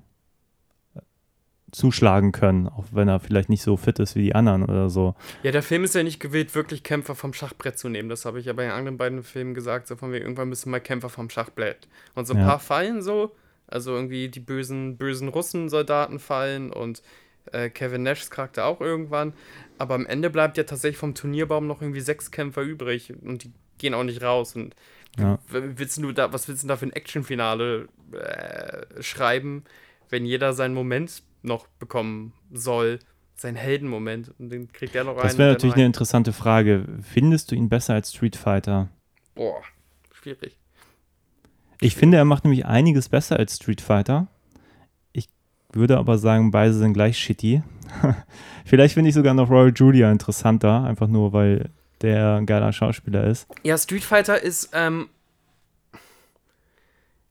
zuschlagen 1.71 2.31
können, 2.31 2.67
auch 2.67 2.85
wenn 2.91 3.07
er 3.07 3.19
vielleicht 3.19 3.49
nicht 3.49 3.61
so 3.61 3.77
fit 3.77 3.99
ist 3.99 4.15
wie 4.15 4.23
die 4.23 4.35
anderen 4.35 4.63
oder 4.63 4.89
so. 4.89 5.15
Ja, 5.43 5.51
der 5.51 5.61
Film 5.61 5.83
ist 5.83 5.93
ja 5.95 6.03
nicht 6.03 6.19
gewillt, 6.19 6.55
wirklich 6.55 6.83
Kämpfer 6.83 7.15
vom 7.15 7.33
Schachbrett 7.33 7.77
zu 7.77 7.89
nehmen. 7.89 8.09
Das 8.09 8.25
habe 8.25 8.39
ich 8.39 8.45
ja 8.45 8.53
bei 8.53 8.63
den 8.63 8.71
anderen 8.71 8.97
beiden 8.97 9.23
Filmen 9.23 9.53
gesagt. 9.53 9.87
So 9.87 9.95
von 9.95 10.11
wegen, 10.11 10.23
irgendwann 10.23 10.49
müssen 10.49 10.71
mal 10.71 10.79
Kämpfer 10.79 11.09
vom 11.09 11.29
Schachbrett. 11.29 11.87
Und 12.15 12.25
so 12.25 12.33
ein 12.33 12.39
Ja. 12.39 12.45
paar 12.47 12.59
fallen 12.59 13.01
so. 13.01 13.35
Also 13.67 13.93
irgendwie 13.93 14.29
die 14.29 14.39
bösen, 14.39 14.97
bösen 14.97 15.27
Russen-Soldaten 15.27 16.17
fallen 16.17 16.71
und 16.73 17.03
äh, 17.51 17.69
Kevin 17.69 18.03
Nashs 18.03 18.29
Charakter 18.29 18.65
auch 18.65 18.81
irgendwann. 18.81 19.33
Aber 19.77 19.95
am 19.95 20.05
Ende 20.05 20.29
bleibt 20.29 20.57
ja 20.57 20.63
tatsächlich 20.63 20.97
vom 20.97 21.15
Turnierbaum 21.15 21.67
noch 21.67 21.81
irgendwie 21.81 22.01
sechs 22.01 22.31
Kämpfer 22.31 22.61
übrig 22.61 23.13
und 23.21 23.43
die 23.45 23.53
gehen 23.77 23.93
auch 23.93 24.03
nicht 24.03 24.21
raus. 24.21 24.55
Und 24.55 24.75
Ja. 25.17 25.39
willst 25.47 25.97
du 25.97 26.11
da, 26.11 26.31
was 26.33 26.47
willst 26.47 26.63
du 26.63 26.67
denn 26.67 26.69
da 26.69 26.77
für 26.77 26.85
ein 26.85 26.93
Actionfinale 26.93 27.87
äh, 28.11 29.01
schreiben, 29.01 29.63
wenn 30.09 30.25
jeder 30.25 30.53
seinen 30.53 30.73
Moment 30.73 31.23
noch 31.41 31.67
bekommen 31.79 32.33
soll? 32.51 32.99
Seinen 33.35 33.55
Heldenmoment. 33.55 34.33
Und 34.37 34.49
den 34.49 34.71
kriegt 34.71 34.93
er 34.95 35.05
noch 35.05 35.15
rein. 35.15 35.23
Das 35.23 35.37
wäre 35.37 35.53
natürlich 35.53 35.73
dann 35.73 35.79
eine 35.79 35.85
interessante 35.85 36.33
Frage. 36.33 36.85
Findest 37.01 37.51
du 37.51 37.55
ihn 37.55 37.69
besser 37.69 37.93
als 37.93 38.13
Street 38.13 38.35
Fighter? 38.35 38.89
Boah, 39.33 39.61
schwierig. 40.11 40.57
Ich 41.79 41.95
finde, 41.95 42.17
er 42.17 42.25
macht 42.25 42.43
nämlich 42.43 42.65
einiges 42.65 43.07
besser 43.07 43.37
als 43.37 43.55
Street 43.55 43.79
Fighter. 43.79 44.27
Würde 45.71 45.97
aber 45.97 46.17
sagen, 46.17 46.51
beide 46.51 46.73
sind 46.73 46.93
gleich 46.93 47.17
shitty. 47.17 47.61
Vielleicht 48.65 48.93
finde 48.95 49.09
ich 49.09 49.15
sogar 49.15 49.33
noch 49.33 49.49
Royal 49.49 49.71
Julia 49.75 50.11
interessanter, 50.11 50.83
einfach 50.83 51.07
nur, 51.07 51.33
weil 51.33 51.69
der 52.01 52.35
ein 52.35 52.45
geiler 52.45 52.71
Schauspieler 52.73 53.25
ist. 53.25 53.47
Ja, 53.63 53.77
Street 53.77 54.03
Fighter 54.03 54.41
ist, 54.41 54.69
ähm, 54.73 55.09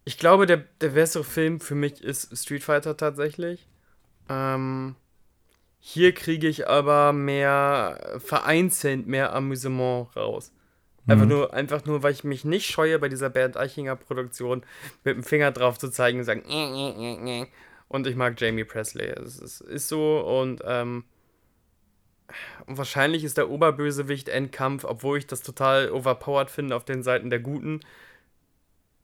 ich 0.04 0.18
glaube, 0.18 0.46
der, 0.46 0.64
der 0.80 0.90
bessere 0.90 1.24
Film 1.24 1.60
für 1.60 1.74
mich 1.74 2.02
ist 2.02 2.36
Street 2.36 2.62
Fighter 2.64 2.96
tatsächlich. 2.96 3.66
Ähm, 4.28 4.94
hier 5.80 6.12
kriege 6.14 6.48
ich 6.48 6.68
aber 6.68 7.12
mehr, 7.12 8.18
vereinzelt 8.24 9.06
mehr 9.06 9.34
Amüsement 9.34 10.14
raus. 10.16 10.52
Einfach, 11.06 11.24
Mhm. 11.24 11.30
nur, 11.30 11.54
einfach 11.54 11.84
nur, 11.86 12.02
weil 12.02 12.12
ich 12.12 12.24
mich 12.24 12.44
nicht 12.44 12.66
scheue, 12.70 12.98
bei 12.98 13.08
dieser 13.08 13.30
Bernd 13.30 13.56
Eichinger 13.56 13.96
Produktion 13.96 14.62
mit 15.04 15.16
dem 15.16 15.22
Finger 15.24 15.50
drauf 15.52 15.78
zu 15.78 15.88
zeigen 15.88 16.18
und 16.18 16.24
sagen, 16.24 16.42
"Äh, 16.48 16.52
äh, 16.54 17.14
äh, 17.14 17.42
äh." 17.42 17.46
Und 17.88 18.06
ich 18.06 18.16
mag 18.16 18.40
Jamie 18.40 18.64
Presley. 18.64 19.06
Es 19.08 19.38
ist, 19.38 19.60
ist 19.60 19.88
so 19.88 20.20
und, 20.20 20.62
ähm, 20.64 21.04
und 22.66 22.76
wahrscheinlich 22.76 23.24
ist 23.24 23.38
der 23.38 23.48
Oberbösewicht 23.50 24.28
Endkampf, 24.28 24.84
obwohl 24.84 25.18
ich 25.18 25.26
das 25.26 25.42
total 25.42 25.90
overpowered 25.90 26.50
finde 26.50 26.76
auf 26.76 26.84
den 26.84 27.02
Seiten 27.02 27.30
der 27.30 27.40
Guten, 27.40 27.80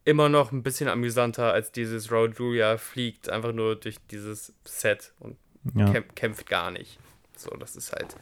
immer 0.05 0.29
noch 0.29 0.53
ein 0.53 0.63
bisschen 0.63 0.89
amüsanter 0.89 1.53
als 1.53 1.73
dieses 1.73 2.13
Road 2.13 2.39
Julia 2.39 2.77
fliegt 2.77 3.31
einfach 3.31 3.53
nur 3.53 3.77
durch 3.77 3.97
dieses 4.11 4.53
Set 4.65 5.13
und 5.19 5.39
Ja. 5.75 5.91
kämp 5.91 6.15
kämpft 6.15 6.47
gar 6.47 6.71
nicht. 6.71 6.99
So, 7.37 7.51
das 7.57 7.75
ist 7.75 7.93
halt. 7.93 8.15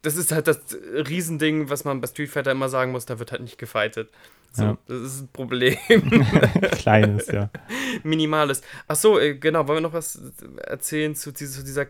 Das 0.00 0.16
ist 0.16 0.32
halt 0.32 0.46
das 0.46 0.60
Riesending, 0.74 1.68
was 1.68 1.84
man 1.84 2.00
bei 2.00 2.06
Street 2.06 2.30
Fighter 2.30 2.52
immer 2.52 2.68
sagen 2.68 2.92
muss, 2.92 3.06
da 3.06 3.18
wird 3.18 3.32
halt 3.32 3.42
nicht 3.42 3.58
gefightet. 3.58 4.10
So, 4.56 4.62
Ja. 4.64 4.78
das 4.86 5.00
ist 5.02 5.20
ein 5.22 5.28
Problem. 5.32 5.76
Kleines, 6.72 7.26
ja. 7.28 7.50
Minimales. 8.02 8.62
Ach 8.88 8.96
so, 8.96 9.18
äh, 9.18 9.34
genau, 9.36 9.66
wollen 9.68 9.78
wir 9.78 9.82
noch 9.88 9.92
was 9.92 10.20
erzählen 10.64 11.14
zu, 11.14 11.32
diese- 11.32 11.58
zu 11.60 11.64
dieser, 11.64 11.86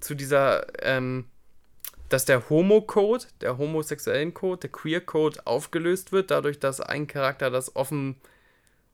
zu 0.00 0.14
dieser, 0.14 0.66
ähm, 0.84 1.26
dass 2.08 2.24
der 2.24 2.48
Homo-Code, 2.50 3.24
der 3.40 3.56
homosexuellen 3.58 4.34
Code, 4.34 4.60
der 4.60 4.70
Queer-Code 4.70 5.46
aufgelöst 5.46 6.12
wird, 6.12 6.30
dadurch, 6.30 6.58
dass 6.60 6.80
ein 6.80 7.06
Charakter 7.06 7.50
das 7.50 7.74
offen, 7.76 8.16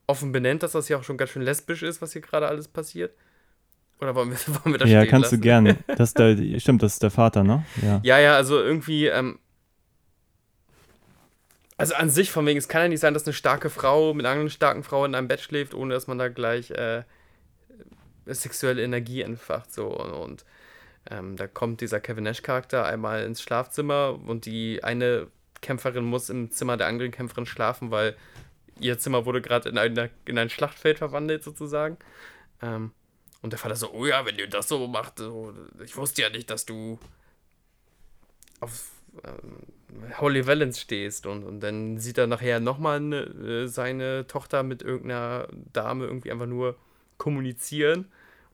offen 0.06 0.30
benennt, 0.32 0.62
dass 0.62 0.72
das 0.72 0.86
hier 0.86 0.98
auch 0.98 1.04
schon 1.04 1.16
ganz 1.18 1.30
schön 1.30 1.42
lesbisch 1.42 1.82
ist, 1.82 2.00
was 2.00 2.12
hier 2.12 2.22
gerade 2.22 2.46
alles 2.48 2.68
passiert? 2.68 3.12
Oder 4.00 4.14
wollen 4.14 4.30
wir, 4.30 4.36
wollen 4.64 4.74
wir 4.74 4.78
das 4.78 4.88
Ja, 4.90 5.04
kannst 5.06 5.32
du 5.32 5.36
lassen? 5.36 5.42
gern. 5.42 5.76
Das 5.88 6.10
ist 6.10 6.18
der, 6.18 6.36
stimmt, 6.60 6.82
das 6.82 6.92
ist 6.94 7.02
der 7.02 7.10
Vater, 7.10 7.42
ne? 7.42 7.64
Ja. 7.82 8.00
Ja, 8.04 8.18
ja, 8.20 8.36
also 8.36 8.60
irgendwie, 8.62 9.06
ähm, 9.06 9.38
also 11.78 11.94
an 11.94 12.10
sich, 12.10 12.30
von 12.32 12.44
wegen, 12.44 12.58
es 12.58 12.68
kann 12.68 12.82
ja 12.82 12.88
nicht 12.88 13.00
sein, 13.00 13.14
dass 13.14 13.24
eine 13.24 13.32
starke 13.32 13.70
Frau 13.70 14.12
mit 14.12 14.26
einer 14.26 14.32
anderen 14.32 14.50
starken 14.50 14.82
Frau 14.82 15.04
in 15.04 15.14
einem 15.14 15.28
Bett 15.28 15.40
schläft, 15.40 15.74
ohne 15.74 15.94
dass 15.94 16.08
man 16.08 16.18
da 16.18 16.28
gleich 16.28 16.72
äh, 16.72 17.04
sexuelle 18.26 18.82
Energie 18.82 19.22
entfacht. 19.22 19.72
So 19.72 19.86
und, 19.86 20.10
und 20.10 20.44
ähm, 21.08 21.36
da 21.36 21.46
kommt 21.46 21.80
dieser 21.80 22.00
Kevin 22.00 22.24
Nash-Charakter 22.24 22.84
einmal 22.84 23.22
ins 23.22 23.40
Schlafzimmer 23.40 24.18
und 24.26 24.44
die 24.44 24.82
eine 24.82 25.28
Kämpferin 25.60 26.04
muss 26.04 26.30
im 26.30 26.50
Zimmer 26.50 26.76
der 26.76 26.88
anderen 26.88 27.12
Kämpferin 27.12 27.46
schlafen, 27.46 27.92
weil 27.92 28.16
ihr 28.80 28.98
Zimmer 28.98 29.24
wurde 29.24 29.40
gerade 29.40 29.68
in, 29.68 30.10
in 30.24 30.38
ein 30.38 30.50
Schlachtfeld 30.50 30.98
verwandelt, 30.98 31.44
sozusagen. 31.44 31.96
Ähm, 32.60 32.92
und 33.40 33.52
der 33.52 33.58
Vater 33.58 33.76
so, 33.76 33.92
oh 33.92 34.04
ja, 34.04 34.26
wenn 34.26 34.36
ihr 34.36 34.48
das 34.48 34.66
so 34.66 34.88
macht, 34.88 35.18
so, 35.18 35.54
ich 35.84 35.96
wusste 35.96 36.22
ja 36.22 36.30
nicht, 36.30 36.50
dass 36.50 36.66
du 36.66 36.98
auf 38.58 38.90
ähm, 39.24 40.12
Holy 40.20 40.46
Valence 40.46 40.80
stehst 40.80 41.26
und, 41.26 41.44
und 41.44 41.60
dann 41.60 41.98
sieht 41.98 42.18
er 42.18 42.26
nachher 42.26 42.60
nochmal 42.60 43.00
ne, 43.00 43.22
äh, 43.22 43.66
seine 43.66 44.26
Tochter 44.26 44.62
mit 44.62 44.82
irgendeiner 44.82 45.48
Dame 45.72 46.06
irgendwie 46.06 46.30
einfach 46.30 46.46
nur 46.46 46.76
kommunizieren 47.16 48.00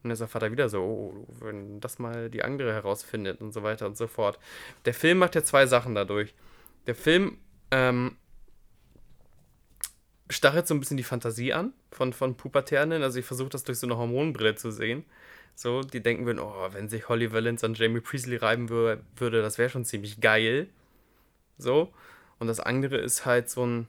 und 0.05 0.09
dann 0.09 0.11
ist 0.11 0.19
der 0.19 0.27
Vater 0.27 0.51
wieder 0.51 0.69
so, 0.69 0.81
oh, 0.81 1.27
wenn 1.39 1.79
das 1.79 1.99
mal 1.99 2.29
die 2.29 2.43
andere 2.43 2.73
herausfindet 2.73 3.41
und 3.41 3.51
so 3.53 3.63
weiter 3.63 3.87
und 3.87 3.97
so 3.97 4.07
fort. 4.07 4.39
Der 4.85 4.93
Film 4.93 5.17
macht 5.17 5.35
ja 5.35 5.43
zwei 5.43 5.65
Sachen 5.65 5.95
dadurch. 5.95 6.35
Der 6.85 6.95
Film 6.95 7.37
ähm, 7.71 8.15
stachelt 10.29 10.67
so 10.67 10.73
ein 10.73 10.79
bisschen 10.79 10.97
die 10.97 11.03
Fantasie 11.03 11.53
an 11.53 11.73
von, 11.91 12.13
von 12.13 12.37
Pubertären, 12.37 12.91
also 12.91 13.19
ich 13.19 13.25
versuche 13.25 13.49
das 13.49 13.63
durch 13.63 13.79
so 13.79 13.87
eine 13.87 13.97
Hormonbrille 13.97 14.55
zu 14.55 14.71
sehen. 14.71 15.05
So, 15.55 15.81
die 15.81 16.01
denken 16.01 16.25
würden, 16.25 16.39
oh, 16.39 16.67
wenn 16.73 16.89
sich 16.89 17.07
Holly 17.07 17.31
Valence 17.31 17.63
an 17.63 17.73
Jamie 17.75 18.01
Priestley 18.01 18.35
reiben 18.35 18.69
wür 18.69 18.99
würde, 19.15 19.41
das 19.41 19.57
wäre 19.57 19.69
schon 19.69 19.85
ziemlich 19.85 20.19
geil. 20.19 20.67
So. 21.57 21.93
Und 22.39 22.47
das 22.47 22.59
andere 22.59 22.97
ist 22.97 23.25
halt 23.25 23.49
so 23.49 23.65
ein 23.65 23.87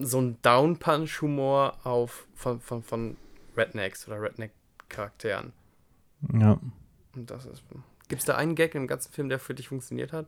so 0.00 0.20
ein 0.20 0.40
Down-Punch-Humor 0.42 1.78
auf 1.84 2.28
von, 2.34 2.60
von, 2.60 2.84
von 2.84 3.16
Rednecks 3.56 4.06
oder 4.06 4.22
Redneck-Charakteren. 4.22 5.52
ja. 6.32 6.60
Und 7.16 7.30
das 7.30 7.46
ist, 7.46 7.64
Gibt 8.08 8.20
es 8.20 8.26
da 8.26 8.36
einen 8.36 8.54
Gag 8.54 8.76
im 8.76 8.86
ganzen 8.86 9.12
Film, 9.12 9.28
der 9.28 9.40
für 9.40 9.54
dich 9.54 9.68
funktioniert 9.68 10.12
hat? 10.12 10.26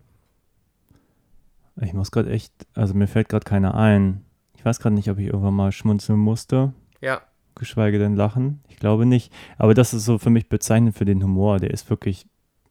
Ich 1.81 1.93
muss 1.93 2.11
gerade 2.11 2.31
echt, 2.31 2.53
also 2.75 2.95
mir 2.95 3.07
fällt 3.07 3.29
gerade 3.29 3.45
keiner 3.45 3.77
ein. 3.77 4.25
Ich 4.57 4.65
weiß 4.65 4.81
gerade 4.81 4.97
nicht, 4.97 5.09
ob 5.09 5.19
ich 5.19 5.27
irgendwann 5.27 5.55
mal 5.55 5.71
schmunzeln 5.71 6.19
musste, 6.19 6.75
Ja, 7.01 7.23
geschweige 7.55 7.99
denn 7.99 8.17
lachen. 8.17 8.61
Ich 8.69 8.77
glaube 8.77 9.07
nicht. 9.07 9.33
Aber 9.59 9.75
das 9.75 9.95
ist 9.95 10.05
so 10.05 10.19
für 10.19 10.31
mich 10.31 10.49
bezeichnend 10.49 10.97
für 10.97 11.05
den 11.05 11.23
Humor. 11.23 11.59
Der 11.59 11.71
ist 11.71 11.89
wirklich 11.91 12.27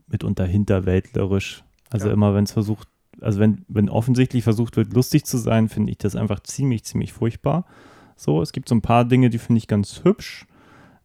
mitunter 0.07 0.45
hinterwäldlerisch. 0.45 1.63
Also 1.89 2.07
Ja. 2.07 2.13
immer, 2.13 2.33
wenn 2.33 2.43
es 2.43 2.51
versucht, 2.51 2.87
also 3.21 3.39
wenn, 3.39 3.65
wenn 3.67 3.89
offensichtlich 3.89 4.43
versucht 4.43 4.77
wird, 4.77 4.93
lustig 4.93 5.25
zu 5.25 5.37
sein, 5.37 5.69
finde 5.69 5.91
ich 5.91 5.97
das 5.97 6.15
einfach 6.15 6.39
ziemlich, 6.41 6.83
ziemlich 6.83 7.13
furchtbar. 7.13 7.65
So, 8.15 8.41
es 8.41 8.51
gibt 8.51 8.69
so 8.69 8.75
ein 8.75 8.81
paar 8.81 9.05
Dinge, 9.05 9.29
die 9.29 9.37
finde 9.37 9.59
ich 9.59 9.67
ganz 9.67 10.03
hübsch. 10.03 10.45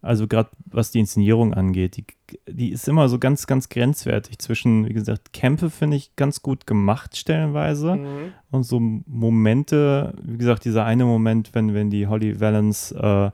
Also 0.04 0.26
gerade 0.26 0.50
was 0.66 0.90
die 0.90 0.98
Inszenierung 0.98 1.54
angeht, 1.54 1.96
die, 1.96 2.04
die 2.46 2.72
ist 2.72 2.86
immer 2.88 3.08
so 3.08 3.18
ganz, 3.18 3.46
ganz 3.46 3.70
grenzwertig 3.70 4.38
zwischen, 4.38 4.86
wie 4.86 4.92
gesagt, 4.92 5.32
Kämpfe 5.32 5.70
finde 5.70 5.96
ich 5.96 6.14
ganz 6.14 6.42
gut 6.42 6.66
gemacht 6.66 7.16
stellenweise 7.16 7.96
mhm. 7.96 8.32
und 8.50 8.64
so 8.64 8.80
Momente, 8.80 10.14
wie 10.22 10.36
gesagt, 10.36 10.66
dieser 10.66 10.84
eine 10.84 11.06
Moment, 11.06 11.54
wenn, 11.54 11.72
wenn 11.72 11.88
die 11.88 12.06
Holly 12.06 12.38
Valance 12.38 12.94
äh, 12.94 13.30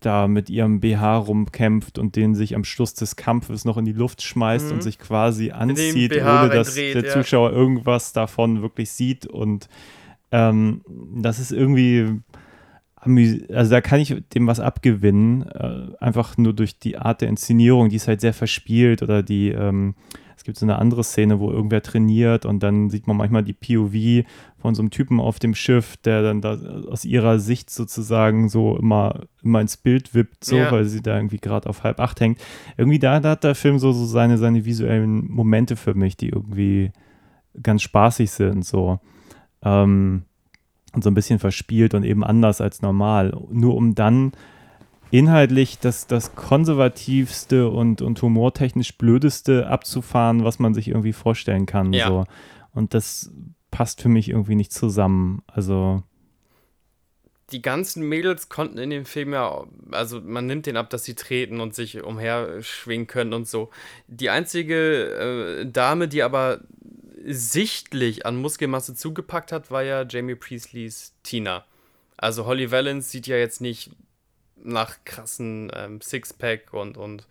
da 0.00 0.28
mit 0.28 0.48
ihrem 0.50 0.80
BH 0.80 1.16
rumkämpft 1.18 1.98
und 1.98 2.14
den 2.16 2.34
sich 2.34 2.54
am 2.54 2.64
Schluss 2.64 2.94
des 2.94 3.16
Kampfes 3.16 3.64
noch 3.64 3.76
in 3.76 3.84
die 3.84 3.92
Luft 3.92 4.22
schmeißt 4.22 4.66
Mhm. 4.68 4.72
und 4.74 4.82
sich 4.82 4.98
quasi 4.98 5.50
anzieht, 5.50 6.12
ohne 6.12 6.48
dass 6.50 6.76
reindreht, 6.76 6.94
der 6.94 7.04
ja. 7.04 7.12
Zuschauer 7.12 7.52
irgendwas 7.52 8.12
davon 8.12 8.62
wirklich 8.62 8.90
sieht. 8.90 9.26
Und 9.26 9.68
ähm, 10.30 10.82
das 11.16 11.38
ist 11.38 11.52
irgendwie, 11.52 12.20
also 13.52 13.70
da 13.70 13.80
kann 13.80 14.00
ich 14.00 14.14
dem 14.34 14.46
was 14.46 14.60
abgewinnen, 14.60 15.42
äh, 15.48 15.86
einfach 16.00 16.36
nur 16.36 16.52
durch 16.52 16.78
die 16.78 16.96
Art 16.98 17.20
der 17.20 17.28
Inszenierung, 17.28 17.88
die 17.88 17.96
ist 17.96 18.08
halt 18.08 18.20
sehr 18.20 18.34
verspielt 18.34 19.02
oder 19.02 19.22
die, 19.22 19.48
ähm, 19.50 19.94
gibt 20.48 20.56
so 20.56 20.64
eine 20.64 20.78
andere 20.78 21.04
Szene, 21.04 21.40
wo 21.40 21.50
irgendwer 21.50 21.82
trainiert 21.82 22.46
und 22.46 22.62
dann 22.62 22.88
sieht 22.88 23.06
man 23.06 23.18
manchmal 23.18 23.42
die 23.44 23.52
POV 23.52 24.26
von 24.56 24.74
so 24.74 24.80
einem 24.80 24.88
Typen 24.88 25.20
auf 25.20 25.38
dem 25.38 25.54
Schiff, 25.54 25.98
der 25.98 26.22
dann 26.22 26.40
da 26.40 26.56
aus 26.88 27.04
ihrer 27.04 27.38
Sicht 27.38 27.68
sozusagen 27.68 28.48
so 28.48 28.74
immer, 28.78 29.26
immer 29.42 29.60
ins 29.60 29.76
Bild 29.76 30.14
wippt, 30.14 30.42
so, 30.46 30.56
Ja. 30.56 30.72
weil 30.72 30.86
sie 30.86 31.02
da 31.02 31.16
irgendwie 31.16 31.36
gerade 31.36 31.68
auf 31.68 31.82
halb 31.84 32.00
acht 32.00 32.18
hängt. 32.22 32.40
Irgendwie 32.78 32.98
da, 32.98 33.20
da 33.20 33.32
hat 33.32 33.44
der 33.44 33.54
Film 33.54 33.78
so, 33.78 33.92
so 33.92 34.06
seine, 34.06 34.38
seine 34.38 34.64
visuellen 34.64 35.30
Momente 35.30 35.76
für 35.76 35.92
mich, 35.92 36.16
die 36.16 36.30
irgendwie 36.30 36.92
ganz 37.62 37.82
spaßig 37.82 38.30
sind, 38.30 38.64
so. 38.64 39.00
Ähm, 39.62 40.22
und 40.94 41.04
so 41.04 41.10
ein 41.10 41.14
bisschen 41.14 41.38
verspielt 41.40 41.92
und 41.92 42.04
eben 42.04 42.24
anders 42.24 42.62
als 42.62 42.80
normal. 42.80 43.38
Nur 43.50 43.74
um 43.74 43.94
dann 43.94 44.32
inhaltlich 45.10 45.78
das, 45.78 46.06
das 46.06 46.34
konservativste 46.34 47.68
und, 47.68 48.02
und 48.02 48.20
humortechnisch 48.20 48.96
blödeste 48.98 49.66
abzufahren, 49.68 50.44
was 50.44 50.58
man 50.58 50.74
sich 50.74 50.88
irgendwie 50.88 51.12
vorstellen 51.12 51.66
kann. 51.66 51.92
Ja. 51.92 52.08
So. 52.08 52.24
Und 52.72 52.94
das 52.94 53.32
passt 53.70 54.02
für 54.02 54.08
mich 54.08 54.28
irgendwie 54.28 54.54
nicht 54.54 54.72
zusammen. 54.72 55.42
Also, 55.46 56.02
die 57.50 57.62
ganzen 57.62 58.06
Mädels 58.06 58.50
konnten 58.50 58.76
in 58.78 58.90
dem 58.90 59.06
Film 59.06 59.32
ja, 59.32 59.64
also 59.90 60.20
man 60.20 60.46
nimmt 60.46 60.66
den 60.66 60.76
ab, 60.76 60.90
dass 60.90 61.04
sie 61.04 61.14
treten 61.14 61.60
und 61.60 61.74
sich 61.74 62.02
umherschwingen 62.02 63.06
können 63.06 63.32
und 63.32 63.48
so. 63.48 63.70
Die 64.06 64.28
einzige 64.28 65.60
äh, 65.62 65.66
Dame, 65.66 66.08
die 66.08 66.22
aber 66.22 66.60
sichtlich 67.24 68.26
an 68.26 68.36
Muskelmasse 68.36 68.94
zugepackt 68.94 69.52
hat, 69.52 69.70
war 69.70 69.82
ja 69.82 70.04
Jamie 70.06 70.34
Priestleys 70.34 71.14
Tina. 71.22 71.64
Also 72.16 72.46
Holly 72.46 72.70
Valance 72.70 73.10
sieht 73.10 73.26
ja 73.26 73.36
jetzt 73.36 73.60
nicht 73.60 73.90
nach 74.62 74.96
krassen 75.04 75.70
ähm, 75.74 76.00
Sixpack 76.00 76.72
und, 76.72 76.96
und 76.96 77.26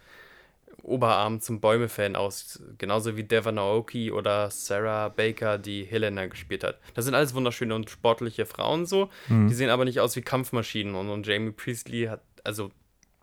Oberarm 0.84 1.42
zum 1.42 1.60
Bäume-Fan 1.60 2.16
aus. 2.16 2.62
Genauso 2.78 3.18
wie 3.18 3.24
Devon 3.24 3.58
Aoki 3.58 4.12
oder 4.12 4.50
Sarah 4.50 5.10
Baker, 5.10 5.58
die 5.58 5.84
Helena 5.84 6.26
gespielt 6.28 6.64
hat. 6.64 6.80
Das 6.94 7.06
sind 7.06 7.14
alles 7.14 7.34
wunderschöne 7.34 7.76
und 7.76 7.90
sportliche 7.90 8.46
Frauen 8.46 8.86
so. 8.86 9.10
Die 9.50 9.54
sehen 9.54 9.70
aber 9.70 9.86
nicht 9.86 10.00
aus 10.00 10.16
wie 10.16 10.22
Kampfmaschinen. 10.22 10.96
Und, 10.96 11.10
und 11.10 11.28
Jamie 11.28 11.52
Priestley 11.52 12.06
hat, 12.06 12.22
also, 12.44 12.72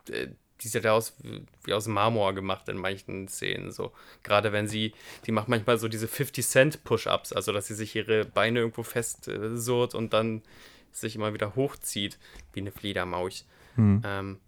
äh, 0.09 0.27
die 0.61 0.67
sieht 0.67 0.83
ja 0.83 0.93
aus 0.93 1.15
wie, 1.63 1.73
aus 1.73 1.87
Marmor 1.87 2.33
gemacht 2.33 2.69
in 2.69 2.77
manchen 2.77 3.27
Szenen. 3.27 3.71
So. 3.71 3.91
Gerade 4.23 4.51
wenn 4.51 4.67
sie, 4.67 4.93
die 5.25 5.31
macht 5.31 5.47
manchmal 5.47 5.77
so 5.77 5.87
diese 5.87 6.07
50-Cent-Push-Ups, 6.07 7.33
also 7.33 7.51
dass 7.51 7.67
sie 7.67 7.75
sich 7.75 7.95
ihre 7.95 8.25
Beine 8.25 8.59
irgendwo 8.59 8.83
fest 8.83 9.27
äh, 9.27 9.97
und 9.97 10.13
dann 10.13 10.43
sich 10.91 11.15
immer 11.15 11.33
wieder 11.33 11.55
hochzieht, 11.55 12.17
wie 12.53 12.61
eine 12.61 12.71
Fledermaus. 12.71 13.45
Hm. 13.75 14.01
Ähm, 14.03 14.39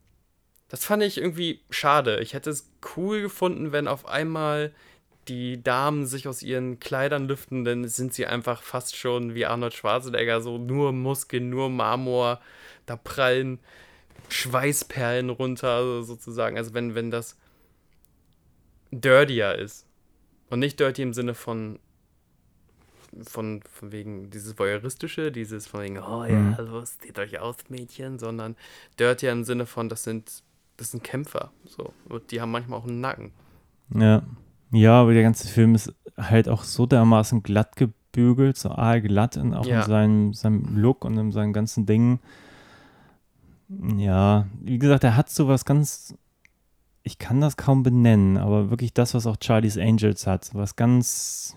das 0.70 0.84
fand 0.84 1.04
ich 1.04 1.18
irgendwie 1.18 1.62
schade. 1.70 2.20
Ich 2.20 2.34
hätte 2.34 2.50
es 2.50 2.70
cool 2.96 3.22
gefunden, 3.22 3.72
wenn 3.72 3.88
auf 3.88 4.06
einmal 4.06 4.74
die 5.28 5.62
Damen 5.62 6.06
sich 6.06 6.28
aus 6.28 6.42
ihren 6.42 6.80
Kleidern 6.80 7.28
lüften, 7.28 7.66
dann 7.66 7.88
sind 7.88 8.14
sie 8.14 8.26
einfach 8.26 8.62
fast 8.62 8.96
schon 8.96 9.36
wie 9.36 9.46
Arnold 9.46 9.74
Schwarzenegger, 9.74 10.42
so 10.42 10.58
nur 10.58 10.94
Muskeln, 10.94 11.50
nur 11.50 11.70
Marmor, 11.70 12.40
da 12.86 12.96
prallen 12.96 13.60
Schweißperlen 14.30 15.30
runter, 15.30 15.84
so 15.84 16.02
sozusagen. 16.04 16.58
Also 16.58 16.74
wenn, 16.74 16.96
wenn 16.96 17.12
das 17.12 17.38
dirtier 18.92 19.56
ist. 19.56 19.86
Und 20.50 20.60
nicht 20.60 20.80
dirty 20.80 21.02
im 21.02 21.14
Sinne 21.14 21.34
von 21.34 21.80
von, 23.24 23.62
von 23.72 23.92
wegen 23.92 24.30
dieses 24.30 24.58
Voyeuristische, 24.60 25.32
dieses 25.32 25.68
von 25.68 25.82
wegen, 25.82 25.98
oh 26.00 26.24
ja, 26.26 26.36
Mhm. 26.40 26.56
los, 26.60 26.98
seht 27.02 27.18
euch 27.20 27.40
aus, 27.40 27.56
Mädchen, 27.70 28.20
sondern 28.20 28.56
dirty 29.00 29.28
im 29.28 29.44
Sinne 29.44 29.66
von, 29.66 29.90
das 29.90 30.04
sind, 30.04 30.44
das 30.78 30.92
sind 30.92 31.04
Kämpfer. 31.04 31.52
So. 31.66 31.94
Und 32.10 32.32
die 32.32 32.42
haben 32.42 32.52
manchmal 32.52 32.80
auch 32.80 32.88
einen 32.88 33.02
Nacken. 33.02 33.32
Ja. 33.94 34.24
Ja, 34.72 35.02
aber 35.02 35.14
der 35.14 35.24
ganze 35.24 35.48
Film 35.48 35.76
ist 35.76 35.94
halt 36.18 36.50
auch 36.50 36.64
so 36.64 36.86
dermaßen 36.86 37.42
glatt 37.42 37.78
gebügelt, 37.78 38.58
so 38.58 38.70
aalglatt 38.70 39.38
und 39.38 39.54
auch 39.54 39.66
Ja. 39.66 39.82
in 39.82 39.88
seinem, 39.88 40.34
seinem 40.34 40.78
Look 40.78 41.06
und 41.06 41.18
in 41.18 41.32
seinen 41.32 41.54
ganzen 41.54 41.86
Dingen. 41.86 42.20
Ja, 43.98 44.48
wie 44.62 44.80
gesagt, 44.80 45.04
er 45.04 45.16
hat 45.18 45.30
so 45.30 45.48
was 45.48 45.66
ganz, 45.66 46.16
ich 47.04 47.18
kann 47.20 47.42
das 47.42 47.58
kaum 47.58 47.84
benennen, 47.84 48.38
aber 48.38 48.70
wirklich 48.70 48.94
das, 48.94 49.14
was 49.14 49.26
auch 49.28 49.38
Charlie's 49.42 49.78
Angels 49.78 50.26
hat, 50.26 50.54
was 50.54 50.76
ganz 50.76 51.56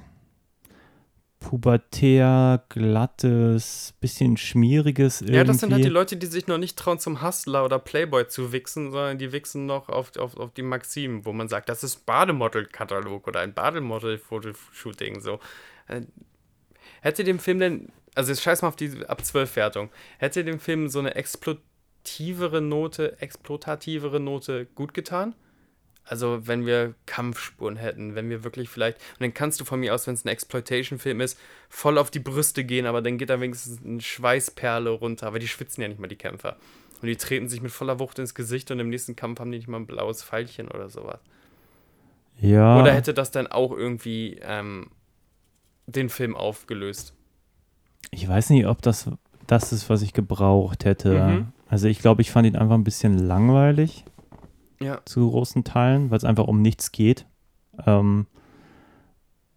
pubertär, 1.40 2.62
glattes, 2.68 3.94
bisschen 4.00 4.36
schmieriges 4.36 5.22
irgendwie. 5.22 5.36
Ja, 5.36 5.44
das 5.44 5.58
sind 5.58 5.72
halt 5.72 5.84
die 5.84 5.88
Leute, 5.88 6.16
die 6.16 6.26
sich 6.26 6.46
noch 6.46 6.58
nicht 6.58 6.78
trauen, 6.78 6.98
zum 6.98 7.22
Hustler 7.22 7.64
oder 7.64 7.78
Playboy 7.78 8.28
zu 8.28 8.52
wichsen, 8.52 8.92
sondern 8.92 9.18
die 9.18 9.32
wichsen 9.32 9.66
noch 9.66 9.88
auf, 9.88 10.16
auf, 10.16 10.36
auf 10.36 10.52
die 10.52 10.62
Maxim, 10.62 11.24
wo 11.24 11.32
man 11.32 11.48
sagt, 11.48 11.68
das 11.68 11.82
ist 11.82 12.06
Bademodel-Katalog 12.06 13.26
oder 13.26 13.40
ein 13.40 13.54
Bademodel-Fotoshooting. 13.54 15.20
So. 15.20 15.40
Äh, 15.88 16.02
Hätte 17.00 17.24
dem 17.24 17.38
Film 17.38 17.58
denn, 17.58 17.92
also 18.14 18.30
jetzt 18.30 18.42
scheiß 18.42 18.62
mal 18.62 18.68
auf 18.68 18.76
die 18.76 19.06
ab 19.06 19.24
12 19.24 19.56
Wertung, 19.56 19.90
hätte 20.18 20.44
dem 20.44 20.60
Film 20.60 20.88
so 20.88 20.98
eine 20.98 21.14
explotivere 21.14 22.60
Note, 22.60 23.20
explotativere 23.20 24.20
Note 24.20 24.66
gut 24.74 24.94
getan? 24.94 25.34
Also, 26.04 26.46
wenn 26.46 26.66
wir 26.66 26.94
Kampfspuren 27.06 27.76
hätten, 27.76 28.14
wenn 28.14 28.28
wir 28.30 28.42
wirklich 28.42 28.68
vielleicht, 28.68 28.98
und 28.98 29.20
dann 29.20 29.34
kannst 29.34 29.60
du 29.60 29.64
von 29.64 29.78
mir 29.78 29.94
aus, 29.94 30.06
wenn 30.06 30.14
es 30.14 30.24
ein 30.24 30.28
Exploitation-Film 30.28 31.20
ist, 31.20 31.38
voll 31.68 31.98
auf 31.98 32.10
die 32.10 32.18
Brüste 32.18 32.64
gehen, 32.64 32.86
aber 32.86 33.00
dann 33.00 33.16
geht 33.16 33.30
da 33.30 33.40
wenigstens 33.40 33.84
eine 33.84 34.00
Schweißperle 34.00 34.90
runter, 34.90 35.28
aber 35.28 35.38
die 35.38 35.48
schwitzen 35.48 35.82
ja 35.82 35.88
nicht 35.88 36.00
mal 36.00 36.08
die 36.08 36.16
Kämpfer. 36.16 36.56
Und 37.00 37.06
die 37.06 37.16
treten 37.16 37.48
sich 37.48 37.62
mit 37.62 37.70
voller 37.70 37.98
Wucht 37.98 38.18
ins 38.18 38.34
Gesicht 38.34 38.70
und 38.70 38.80
im 38.80 38.90
nächsten 38.90 39.16
Kampf 39.16 39.40
haben 39.40 39.52
die 39.52 39.58
nicht 39.58 39.68
mal 39.68 39.78
ein 39.78 39.86
blaues 39.86 40.22
Pfeilchen 40.22 40.68
oder 40.68 40.90
sowas. 40.90 41.20
Ja. 42.40 42.80
Oder 42.80 42.92
hätte 42.92 43.14
das 43.14 43.30
dann 43.30 43.46
auch 43.46 43.70
irgendwie 43.70 44.40
ähm, 44.42 44.90
den 45.86 46.08
Film 46.08 46.36
aufgelöst? 46.36 47.14
Ich 48.10 48.26
weiß 48.26 48.50
nicht, 48.50 48.66
ob 48.66 48.82
das 48.82 49.10
das 49.46 49.72
ist, 49.72 49.90
was 49.90 50.02
ich 50.02 50.12
gebraucht 50.12 50.84
hätte. 50.84 51.22
Mhm. 51.22 51.48
Also 51.68 51.88
ich 51.88 52.00
glaube, 52.00 52.22
ich 52.22 52.30
fand 52.30 52.46
ihn 52.46 52.56
einfach 52.56 52.74
ein 52.74 52.84
bisschen 52.84 53.18
langweilig 53.18 54.04
Ja. 54.82 55.00
zu 55.04 55.30
großen 55.30 55.64
Teilen, 55.64 56.10
weil 56.10 56.18
es 56.18 56.24
einfach 56.24 56.46
um 56.46 56.62
nichts 56.62 56.92
geht. 56.92 57.26
Ähm, 57.86 58.26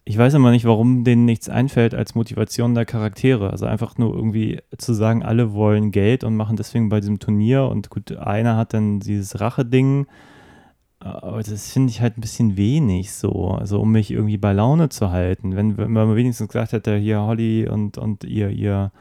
ich 0.06 0.18
weiß 0.18 0.34
immer 0.34 0.52
nicht, 0.52 0.66
warum 0.66 1.06
denen 1.06 1.24
nichts 1.24 1.48
einfällt 1.48 1.96
als 1.96 2.14
Motivation 2.14 2.76
der 2.76 2.86
Charaktere. 2.86 3.50
Also 3.50 3.66
einfach 3.66 3.98
nur 3.98 4.14
irgendwie 4.14 4.60
zu 4.78 4.94
sagen, 4.94 5.24
alle 5.24 5.54
wollen 5.54 5.92
Geld 5.92 6.26
und 6.26 6.36
machen 6.36 6.58
deswegen 6.58 6.90
bei 6.90 7.00
diesem 7.00 7.20
Turnier 7.20 7.66
und 7.66 7.90
gut, 7.90 8.18
einer 8.18 8.58
hat 8.58 8.74
dann 8.74 9.00
dieses 9.00 9.40
Rache-Ding. 9.40 10.08
Aber 11.00 11.42
das 11.42 11.72
finde 11.72 11.90
ich 11.90 12.02
halt 12.02 12.18
ein 12.18 12.22
bisschen 12.22 12.58
wenig 12.58 13.14
so, 13.14 13.52
also 13.52 13.80
um 13.82 13.92
mich 13.92 14.12
irgendwie 14.12 14.38
bei 14.38 14.52
Laune 14.54 14.90
zu 14.90 15.12
halten. 15.12 15.56
Wenn, 15.56 15.78
wenn 15.78 15.92
man 15.92 16.16
wenigstens 16.16 16.50
gesagt 16.50 16.74
hätte, 16.74 16.98
hier 16.98 17.22
Holly 17.22 17.68
und, 17.68 17.98
und 17.98 18.26
ihr, 18.26 18.50
ihr 18.50 18.92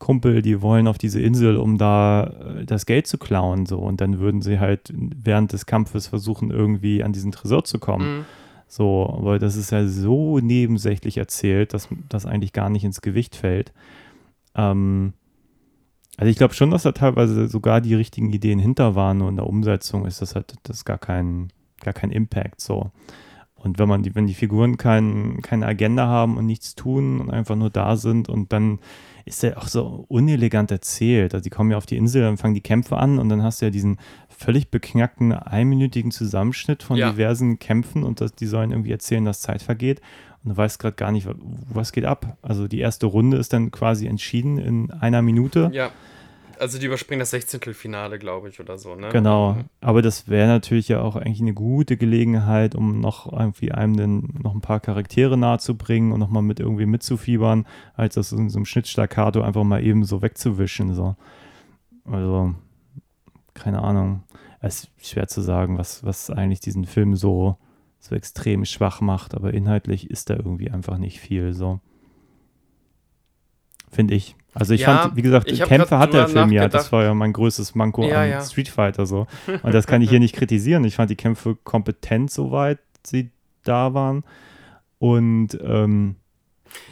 Kumpel, 0.00 0.42
die 0.42 0.60
wollen 0.62 0.88
auf 0.88 0.98
diese 0.98 1.20
Insel, 1.20 1.56
um 1.56 1.78
da 1.78 2.24
äh, 2.24 2.64
das 2.64 2.86
Geld 2.86 3.06
zu 3.06 3.18
klauen, 3.18 3.66
so. 3.66 3.78
Und 3.78 4.00
dann 4.00 4.18
würden 4.18 4.42
sie 4.42 4.58
halt 4.58 4.92
während 4.92 5.52
des 5.52 5.66
Kampfes 5.66 6.08
versuchen, 6.08 6.50
irgendwie 6.50 7.04
an 7.04 7.12
diesen 7.12 7.30
Tresor 7.30 7.62
zu 7.62 7.78
kommen. 7.78 8.18
Mhm. 8.18 8.24
So, 8.66 9.08
aber 9.16 9.38
das 9.38 9.56
ist 9.56 9.70
ja 9.70 9.86
so 9.86 10.38
nebensächlich 10.38 11.18
erzählt, 11.18 11.74
dass 11.74 11.88
das 12.08 12.26
eigentlich 12.26 12.52
gar 12.52 12.70
nicht 12.70 12.84
ins 12.84 13.02
Gewicht 13.02 13.36
fällt. 13.36 13.72
Ähm, 14.54 15.12
also 16.16 16.30
ich 16.30 16.36
glaube 16.36 16.54
schon, 16.54 16.70
dass 16.70 16.82
da 16.82 16.92
teilweise 16.92 17.48
sogar 17.48 17.80
die 17.80 17.94
richtigen 17.94 18.32
Ideen 18.32 18.58
hinter 18.58 18.94
waren, 18.94 19.18
nur 19.18 19.28
in 19.28 19.36
der 19.36 19.46
Umsetzung 19.46 20.06
ist 20.06 20.22
das 20.22 20.34
halt 20.34 20.54
das 20.64 20.84
gar 20.84 20.98
kein, 20.98 21.52
gar 21.80 21.94
kein 21.94 22.10
Impact 22.10 22.60
so. 22.60 22.90
Und 23.54 23.78
wenn 23.78 23.88
man 23.88 24.02
die, 24.02 24.14
wenn 24.14 24.26
die 24.26 24.34
Figuren 24.34 24.78
kein, 24.78 25.42
keine 25.42 25.66
Agenda 25.66 26.06
haben 26.06 26.38
und 26.38 26.46
nichts 26.46 26.74
tun 26.74 27.20
und 27.20 27.30
einfach 27.30 27.56
nur 27.56 27.70
da 27.70 27.96
sind 27.96 28.28
und 28.28 28.52
dann 28.52 28.78
ist 29.24 29.42
der 29.42 29.58
auch 29.58 29.68
so 29.68 30.04
unelegant 30.08 30.70
erzählt. 30.70 31.34
Also 31.34 31.42
die 31.44 31.50
kommen 31.50 31.70
ja 31.70 31.76
auf 31.76 31.86
die 31.86 31.96
Insel, 31.96 32.22
dann 32.22 32.36
fangen 32.36 32.54
die 32.54 32.60
Kämpfe 32.60 32.96
an 32.96 33.18
und 33.18 33.28
dann 33.28 33.42
hast 33.42 33.60
du 33.60 33.66
ja 33.66 33.70
diesen 33.70 33.98
völlig 34.28 34.70
beknackten 34.70 35.32
einminütigen 35.32 36.10
Zusammenschnitt 36.10 36.82
von 36.82 36.96
Ja. 36.96 37.10
diversen 37.12 37.58
Kämpfen 37.58 38.02
und 38.02 38.20
das, 38.20 38.34
die 38.34 38.46
sollen 38.46 38.70
irgendwie 38.70 38.92
erzählen, 38.92 39.24
dass 39.24 39.40
Zeit 39.40 39.62
vergeht. 39.62 40.00
Und 40.42 40.50
du 40.50 40.56
weißt 40.56 40.78
gerade 40.78 40.96
gar 40.96 41.12
nicht, 41.12 41.26
wa- 41.26 41.34
was 41.68 41.92
geht 41.92 42.06
ab. 42.06 42.38
Also 42.40 42.66
die 42.66 42.78
erste 42.80 43.06
Runde 43.06 43.36
ist 43.36 43.52
dann 43.52 43.70
quasi 43.70 44.06
entschieden 44.06 44.56
in 44.58 44.90
einer 44.90 45.20
Minute. 45.20 45.70
Ja. 45.72 45.90
Also 46.60 46.78
die 46.78 46.84
überspringen 46.84 47.20
das 47.20 47.30
16. 47.30 47.72
Finale, 47.72 48.18
glaube 48.18 48.50
ich, 48.50 48.60
oder 48.60 48.76
so, 48.76 48.94
ne? 48.94 49.08
Genau, 49.08 49.56
aber 49.80 50.02
das 50.02 50.28
wäre 50.28 50.46
natürlich 50.46 50.88
ja 50.88 51.00
auch 51.00 51.16
eigentlich 51.16 51.40
eine 51.40 51.54
gute 51.54 51.96
Gelegenheit, 51.96 52.74
um 52.74 53.00
noch 53.00 53.32
irgendwie 53.32 53.72
einem 53.72 53.96
dann 53.96 54.34
noch 54.42 54.54
ein 54.54 54.60
paar 54.60 54.78
Charaktere 54.78 55.38
nahezubringen 55.38 56.12
und 56.12 56.20
nochmal 56.20 56.42
mit 56.42 56.60
irgendwie 56.60 56.84
mitzufiebern, 56.84 57.66
als 57.94 58.16
das 58.16 58.32
in 58.32 58.50
so 58.50 58.58
einem 58.58 58.66
Schnittstaccato 58.66 59.40
einfach 59.40 59.64
mal 59.64 59.82
eben 59.82 60.04
so 60.04 60.20
wegzuwischen. 60.20 60.92
So. 60.92 61.16
Also, 62.04 62.54
keine 63.54 63.82
Ahnung. 63.82 64.24
Es 64.60 64.84
ist 64.84 65.08
schwer 65.08 65.28
zu 65.28 65.40
sagen, 65.40 65.78
was, 65.78 66.04
was 66.04 66.28
eigentlich 66.28 66.60
diesen 66.60 66.84
Film 66.84 67.16
so, 67.16 67.56
so 68.00 68.14
extrem 68.14 68.66
schwach 68.66 69.00
macht, 69.00 69.34
aber 69.34 69.54
inhaltlich 69.54 70.10
ist 70.10 70.28
da 70.28 70.36
irgendwie 70.36 70.70
einfach 70.70 70.98
nicht 70.98 71.20
viel 71.20 71.54
so. 71.54 71.80
Finde 73.90 74.14
ich. 74.14 74.36
Also 74.54 74.74
ich 74.74 74.80
Ja, 74.80 75.02
fand, 75.02 75.16
wie 75.16 75.22
gesagt, 75.22 75.46
Kämpfe 75.46 75.68
grad 75.68 75.90
hat 76.00 76.14
der 76.14 76.28
Film 76.28 76.52
ja, 76.52 76.68
das 76.68 76.90
war 76.92 77.04
ja 77.04 77.14
mein 77.14 77.32
größtes 77.32 77.74
Manko 77.74 78.04
Ja, 78.04 78.22
an 78.22 78.30
ja. 78.30 78.40
Street 78.42 78.68
Fighter 78.68 79.06
so. 79.06 79.26
Und 79.62 79.72
das 79.72 79.86
kann 79.86 80.02
ich 80.02 80.10
hier 80.10 80.20
nicht 80.20 80.34
kritisieren. 80.34 80.84
Ich 80.84 80.96
fand 80.96 81.10
die 81.10 81.16
Kämpfe 81.16 81.56
kompetent, 81.62 82.30
soweit 82.30 82.78
sie 83.04 83.30
da 83.64 83.94
waren. 83.94 84.24
Und 84.98 85.58
ähm, 85.62 86.16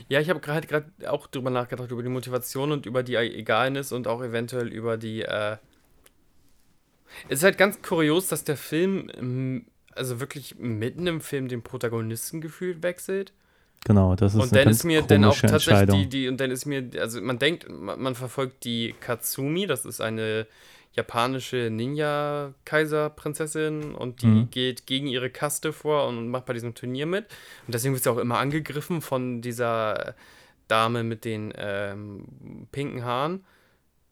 Ja, 0.09 0.21
ich 0.21 0.31
habe 0.31 0.41
gerade 0.41 0.67
gerade 0.67 0.87
auch 1.11 1.27
drüber 1.27 1.51
nachgedacht, 1.51 1.91
über 1.91 2.03
die 2.03 2.09
Motivation 2.09 2.73
und 2.73 2.87
über 2.87 3.03
die 3.03 3.17
Egalness 3.17 3.93
und 3.93 4.07
auch 4.07 4.23
eventuell 4.23 4.69
über 4.69 4.97
die. 4.97 5.23
Äh 5.23 5.57
es 7.29 7.39
ist 7.39 7.43
halt 7.45 7.59
ganz 7.59 7.83
kurios, 7.83 8.29
dass 8.29 8.45
der 8.45 8.57
Film, 8.57 9.11
ähm, 9.17 9.67
also 9.95 10.21
wirklich 10.21 10.57
mitten 10.59 11.07
im 11.07 11.21
Film, 11.21 11.49
den 11.49 11.63
Protagonisten 11.63 12.41
gefühlt 12.41 12.83
wechselt. 12.83 13.33
Genau, 13.85 14.15
das 14.17 14.35
ist 14.35 14.41
Und 14.41 14.55
dann 14.55 14.69
ist 14.69 14.85
mir 14.85 15.03
dann 15.03 15.25
auch 15.25 15.37
tatsächlich 15.37 15.91
die, 15.91 16.09
die, 16.09 16.29
und 16.29 16.39
dann 16.41 16.51
ist 16.51 16.67
mir, 16.67 16.89
also 16.99 17.21
man 17.21 17.39
denkt, 17.39 17.69
man, 17.69 18.01
man 18.01 18.15
verfolgt 18.15 18.65
die 18.65 18.95
Katsumi, 19.01 19.67
das 19.67 19.85
ist 19.85 20.01
eine 20.01 20.47
japanische 20.95 21.69
Ninja-Kaiserprinzessin 21.71 23.95
und 23.95 24.23
die 24.23 24.27
Mhm. 24.27 24.51
geht 24.51 24.87
gegen 24.87 25.07
ihre 25.07 25.31
Kaste 25.31 25.73
vor 25.73 26.07
und 26.09 26.29
macht 26.29 26.47
bei 26.47 26.53
diesem 26.55 26.75
Turnier 26.75 27.07
mit. 27.07 27.27
Und 27.67 27.75
deswegen 27.75 27.95
wird 27.95 28.03
sie 28.05 28.11
auch 28.11 28.19
immer 28.19 28.39
angegriffen 28.39 29.01
von 29.01 29.41
dieser 29.41 30.15
Dame 30.67 31.05
mit 31.05 31.25
den 31.25 31.53
ähm, 31.57 32.25
pinken 32.73 33.05
Haaren. 33.05 33.45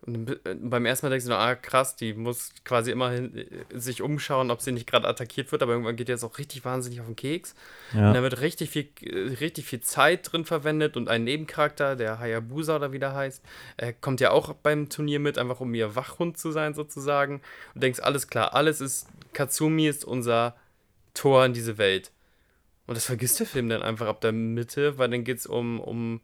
Und 0.03 0.27
b- 0.27 0.37
beim 0.45 0.85
ersten 0.87 1.07
Mal 1.07 1.11
denkst 1.11 1.25
du 1.25 1.31
nur, 1.31 1.39
ah 1.39 1.55
krass, 1.55 1.97
die 1.97 2.13
muss 2.13 2.51
quasi 2.65 2.91
immer 2.91 3.11
hin, 3.11 3.35
äh, 3.37 3.49
sich 3.79 4.03
umschauen, 4.03 4.51
ob 4.51 4.61
sie 4.61 4.71
nicht 4.71 4.87
gerade 4.87 5.09
attackiert 5.09 5.51
wird, 5.51 5.63
aber 5.63 5.73
irgendwann 5.73 5.97
geht 5.97 6.09
ihr 6.09 6.15
jetzt 6.15 6.23
auch 6.23 6.39
richtig 6.39 6.65
wahnsinnig 6.65 7.01
auf 7.01 7.07
den 7.07 7.17
Keks. 7.17 7.55
Und 7.93 8.01
Ja. 8.01 8.13
da 8.13 8.23
wird 8.23 8.41
richtig 8.41 8.71
viel, 8.71 8.89
äh, 9.01 9.35
richtig 9.41 9.65
viel 9.65 9.81
Zeit 9.81 10.31
drin 10.31 10.45
verwendet 10.45 10.97
und 10.97 11.09
ein 11.09 11.25
Nebencharakter, 11.25 11.97
der 11.97 12.19
Hayabusa 12.19 12.77
oder 12.77 12.93
wie 12.93 12.99
der 12.99 13.15
heißt, 13.15 13.43
äh, 13.79 13.95
kommt 14.01 14.21
ja 14.21 14.31
auch 14.31 14.53
beim 14.55 14.89
Turnier 14.91 15.19
mit, 15.19 15.39
einfach 15.39 15.61
um 15.61 15.75
ihr 15.75 15.97
Wachhund 15.97 16.39
zu 16.39 16.53
sein 16.53 16.75
sozusagen. 16.75 17.41
Und 17.75 17.83
denkst, 17.83 18.01
alles 18.01 18.29
klar, 18.29 18.55
alles 18.55 18.81
ist, 18.81 19.09
Katsumi 19.33 19.89
ist 19.89 20.05
unser 20.05 20.55
Tor 21.15 21.47
in 21.47 21.55
diese 21.55 21.79
Welt. 21.79 22.13
Und 22.87 22.97
das 22.97 23.07
vergisst 23.07 23.41
der 23.41 23.47
Film 23.47 23.69
dann 23.71 23.83
einfach 23.83 24.07
ab 24.07 24.21
der 24.21 24.33
Mitte, 24.33 24.99
weil 24.99 25.09
dann 25.09 25.25
geht 25.25 25.39
es 25.39 25.47
um, 25.47 25.81
um 25.81 26.21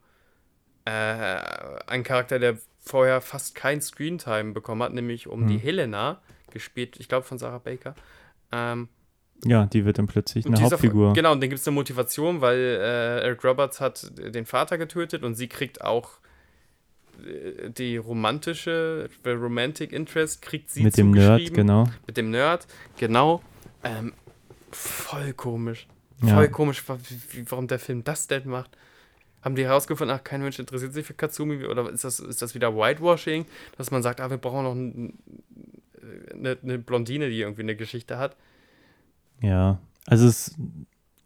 äh, 0.84 0.90
einen 0.90 2.04
Charakter, 2.04 2.38
der 2.38 2.58
vorher 2.84 3.20
fast 3.20 3.54
kein 3.54 3.80
Screentime 3.80 4.52
bekommen 4.52 4.82
hat, 4.82 4.92
nämlich 4.92 5.28
um 5.28 5.46
die 5.46 5.54
Hm. 5.54 5.60
Helena, 5.62 6.20
gespielt, 6.50 6.96
ich 6.98 7.08
glaube, 7.08 7.24
von 7.24 7.38
Sarah 7.38 7.58
Baker. 7.58 7.94
Ähm, 8.50 8.88
ja, 9.44 9.66
die 9.66 9.84
wird 9.84 9.98
dann 9.98 10.06
plötzlich 10.06 10.46
eine 10.46 10.60
Hauptfigur. 10.60 11.14
Genau, 11.14 11.32
und 11.32 11.40
dann 11.40 11.48
gibt 11.48 11.60
es 11.60 11.66
eine 11.66 11.74
Motivation, 11.74 12.40
weil 12.40 12.58
äh, 12.58 13.20
Eric 13.22 13.42
Roberts 13.44 13.80
hat 13.80 14.10
den 14.18 14.46
Vater 14.46 14.78
getötet 14.78 15.22
und 15.24 15.34
sie 15.34 15.48
kriegt 15.48 15.80
auch 15.82 16.18
äh, 17.24 17.70
die 17.70 17.96
romantische, 17.96 19.08
the 19.24 19.30
romantic 19.30 19.92
interest, 19.92 20.42
kriegt 20.42 20.70
sie 20.70 20.82
Mit 20.82 20.96
dem 20.96 21.12
Nerd, 21.12 21.54
genau. 21.54 21.88
Mit 22.06 22.16
dem 22.16 22.30
Nerd, 22.30 22.66
genau. 22.98 23.42
Ähm, 23.82 24.12
voll 24.70 25.32
komisch. 25.32 25.86
Ja. 26.22 26.34
Voll 26.36 26.48
komisch, 26.48 26.88
wa- 26.88 26.98
wie, 27.30 27.44
warum 27.50 27.66
der 27.66 27.78
Film 27.80 28.04
das 28.04 28.26
denn 28.28 28.48
macht. 28.48 28.76
Haben 29.42 29.56
die 29.56 29.64
herausgefunden, 29.64 30.16
ach, 30.16 30.24
kein 30.24 30.42
Mensch 30.42 30.58
interessiert 30.58 30.94
sich 30.94 31.04
für 31.04 31.14
Katsumi? 31.14 31.64
Oder 31.66 31.90
ist 31.90 32.04
das, 32.04 32.20
ist 32.20 32.42
das 32.42 32.54
wieder 32.54 32.74
Whitewashing, 32.76 33.46
dass 33.76 33.90
man 33.90 34.02
sagt, 34.02 34.20
ah, 34.20 34.30
wir 34.30 34.38
brauchen 34.38 34.64
noch 34.64 34.74
ein, 34.74 35.18
eine, 36.32 36.58
eine 36.62 36.78
Blondine, 36.78 37.28
die 37.28 37.40
irgendwie 37.40 37.62
eine 37.62 37.76
Geschichte 37.76 38.18
hat? 38.18 38.36
Ja, 39.40 39.80
also 40.06 40.26
es 40.26 40.54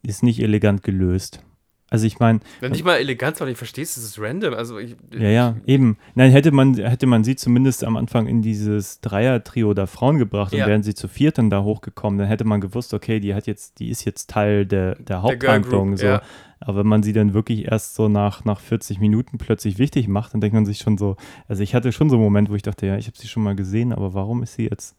ist 0.01 0.23
nicht 0.23 0.39
elegant 0.39 0.83
gelöst. 0.83 1.43
Also 1.89 2.05
ich 2.05 2.19
meine, 2.19 2.41
Wenn 2.59 2.73
nicht 2.73 2.83
mal 2.83 2.97
elegant, 2.97 3.39
weil 3.39 3.47
ich 3.49 3.57
verstehe 3.57 3.83
es, 3.83 3.95
es 3.95 4.03
ist 4.03 4.19
random. 4.19 4.53
Also 4.53 4.77
ich, 4.77 4.97
ja, 5.13 5.29
ja, 5.29 5.55
eben. 5.65 5.97
Nein, 6.15 6.31
hätte 6.31 6.51
man, 6.51 6.75
hätte 6.75 7.07
man 7.07 7.23
sie 7.23 7.37
zumindest 7.37 7.85
am 7.85 7.95
Anfang 7.95 8.27
in 8.27 8.41
dieses 8.41 8.99
Dreier-Trio 8.99 9.73
der 9.73 9.87
Frauen 9.87 10.17
gebracht 10.17 10.51
und 10.51 10.59
Ja. 10.59 10.67
wären 10.67 10.83
sie 10.83 10.95
zu 10.95 11.07
viert 11.07 11.37
dann 11.37 11.49
da 11.49 11.63
hochgekommen, 11.63 12.19
dann 12.19 12.27
hätte 12.27 12.43
man 12.43 12.59
gewusst, 12.59 12.93
okay, 12.93 13.21
die 13.21 13.33
hat 13.33 13.47
jetzt, 13.47 13.79
die 13.79 13.89
ist 13.89 14.03
jetzt 14.03 14.29
Teil 14.29 14.65
der, 14.65 14.95
der 14.95 15.21
Haupthandlung. 15.21 15.95
So. 15.95 16.05
ja. 16.05 16.21
Aber 16.59 16.79
wenn 16.79 16.87
man 16.87 17.03
sie 17.03 17.13
dann 17.13 17.33
wirklich 17.33 17.71
erst 17.71 17.95
so 17.95 18.09
nach, 18.09 18.43
nach 18.43 18.59
40 18.59 18.99
Minuten 18.99 19.37
plötzlich 19.37 19.77
wichtig 19.77 20.07
macht, 20.07 20.33
dann 20.33 20.41
denkt 20.41 20.55
man 20.55 20.65
sich 20.65 20.79
schon 20.79 20.97
so, 20.97 21.15
also 21.47 21.63
ich 21.63 21.73
hatte 21.73 21.91
schon 21.91 22.09
so 22.09 22.15
einen 22.15 22.23
Moment, 22.23 22.49
wo 22.49 22.55
ich 22.55 22.63
dachte, 22.63 22.85
ja, 22.87 22.97
ich 22.97 23.07
habe 23.07 23.17
sie 23.17 23.27
schon 23.27 23.43
mal 23.43 23.55
gesehen, 23.55 23.93
aber 23.93 24.13
warum 24.13 24.43
ist 24.43 24.55
sie 24.55 24.67
jetzt 24.69 24.95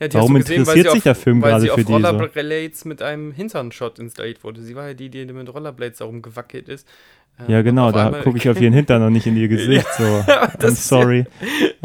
Ja, 0.00 0.12
Warum 0.14 0.34
gesehen, 0.34 0.66
weil 0.66 0.76
interessiert 0.78 0.86
sie 0.86 0.90
sich 0.92 0.98
auf, 0.98 1.02
der 1.04 1.14
Film 1.14 1.40
weil 1.42 1.50
gerade 1.50 1.60
sie 1.62 1.66
für 1.68 1.72
auf 1.74 1.80
die 1.80 1.84
so? 1.84 1.92
Rollerblades 1.92 2.84
mit 2.84 3.00
einem 3.02 3.32
Hintern-Shot 3.32 3.98
installiert 4.00 4.42
wurde. 4.42 4.60
Sie 4.62 4.74
war 4.74 4.88
ja 4.88 4.94
die, 4.94 5.08
die 5.08 5.24
mit 5.24 5.52
Rollerblades 5.52 5.98
darum 5.98 6.20
gewackelt 6.20 6.68
ist. 6.68 6.86
Ähm, 7.38 7.46
Ja, 7.48 7.62
genau, 7.62 7.86
auf 7.88 7.92
da 7.92 8.10
gucke 8.22 8.36
ich 8.38 8.48
auf 8.50 8.60
ihren 8.60 8.72
Hintern 8.72 9.02
und 9.02 9.12
nicht 9.12 9.26
in 9.26 9.36
ihr 9.36 9.46
Gesicht. 9.56 9.86
So, 9.96 10.02
I'm 10.02 10.58
das 10.58 10.72
ist- 10.72 10.88
sorry. 10.88 11.24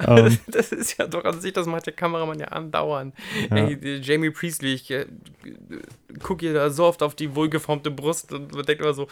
Ähm, 0.07 0.37
das 0.47 0.71
ist 0.71 0.97
ja 0.97 1.07
doch 1.07 1.25
an 1.25 1.41
sich, 1.41 1.51
das 1.51 1.67
macht 1.67 1.85
der 1.85 1.91
Kameramann 1.93 2.39
ja 2.39 2.47
andauernd. 2.47 3.13
Ja. 3.49 3.57
Ey, 3.67 3.99
Jamie 4.01 4.29
Priestley, 4.29 4.73
ich 4.73 4.89
äh, 4.91 5.05
gucke 6.23 6.45
ihr 6.45 6.53
da 6.53 6.69
so 6.69 6.85
oft 6.85 7.03
auf 7.03 7.15
die 7.15 7.35
wohlgeformte 7.35 7.91
Brust 7.91 8.31
und 8.33 8.53
man 8.55 8.65
denkt 8.65 8.81
immer 8.81 8.93
so, 8.93 9.07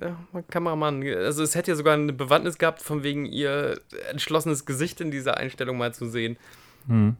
ja, 0.00 0.16
Kameramann, 0.48 1.02
also 1.06 1.42
es 1.42 1.54
hätte 1.54 1.70
ja 1.72 1.76
sogar 1.76 1.94
eine 1.94 2.14
Bewandtnis 2.14 2.56
gehabt, 2.56 2.80
von 2.80 3.02
wegen 3.02 3.26
ihr 3.26 3.78
entschlossenes 4.10 4.64
Gesicht 4.64 5.02
in 5.02 5.10
dieser 5.10 5.36
Einstellung 5.36 5.76
mal 5.76 5.92
zu 5.92 6.06
sehen. 6.08 6.38
hm. 6.88 7.16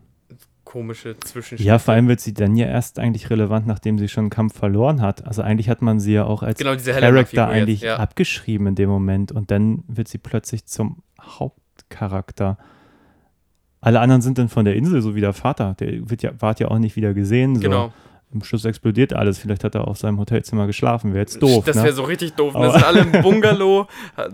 Komische 0.66 1.18
Zwischenschritte. 1.20 1.62
Ja, 1.62 1.78
vor 1.78 1.94
allem 1.94 2.08
wird 2.08 2.20
sie 2.20 2.34
dann 2.34 2.56
ja 2.56 2.66
erst 2.66 2.98
eigentlich 2.98 3.30
relevant, 3.30 3.66
nachdem 3.66 3.98
sie 3.98 4.08
schon 4.08 4.24
einen 4.24 4.30
Kampf 4.30 4.58
verloren 4.58 5.00
hat. 5.00 5.26
Also 5.26 5.40
eigentlich 5.40 5.70
hat 5.70 5.80
man 5.80 6.00
sie 6.00 6.12
ja 6.12 6.24
auch 6.24 6.42
als 6.42 6.58
Genau, 6.58 6.76
Charakter 6.76 7.20
jetzt, 7.20 7.38
eigentlich 7.38 7.80
ja. 7.80 7.96
abgeschrieben 7.96 8.66
in 8.66 8.74
dem 8.74 8.90
Moment 8.90 9.32
und 9.32 9.50
dann 9.50 9.84
wird 9.86 10.08
sie 10.08 10.18
plötzlich 10.18 10.66
zum 10.66 11.02
Hauptcharakter. 11.18 12.58
Alle 13.80 14.00
anderen 14.00 14.20
sind 14.20 14.36
dann 14.38 14.48
von 14.48 14.64
der 14.64 14.74
Insel, 14.74 15.00
so 15.00 15.14
wie 15.14 15.20
der 15.20 15.32
Vater. 15.32 15.74
Der 15.78 16.10
wird 16.10 16.22
ja, 16.22 16.32
ward 16.40 16.60
ja 16.60 16.68
auch 16.68 16.78
nicht 16.78 16.96
wieder 16.96 17.14
gesehen. 17.14 17.54
So. 17.54 17.60
Genau. 17.62 17.92
Im 18.32 18.42
Schluss 18.42 18.64
explodiert 18.64 19.12
alles. 19.12 19.38
Vielleicht 19.38 19.62
hat 19.62 19.76
er 19.76 19.86
auf 19.86 19.98
seinem 19.98 20.18
Hotelzimmer 20.18 20.66
geschlafen. 20.66 21.12
Wäre 21.12 21.20
jetzt 21.20 21.40
doof. 21.40 21.64
Das 21.64 21.76
ne? 21.76 21.84
wäre 21.84 21.92
so 21.92 22.02
richtig 22.02 22.32
doof. 22.34 22.54
Wir 22.54 22.72
sind 22.72 22.84
alle 22.84 23.00
im 23.00 23.12
Bungalow, 23.22 23.86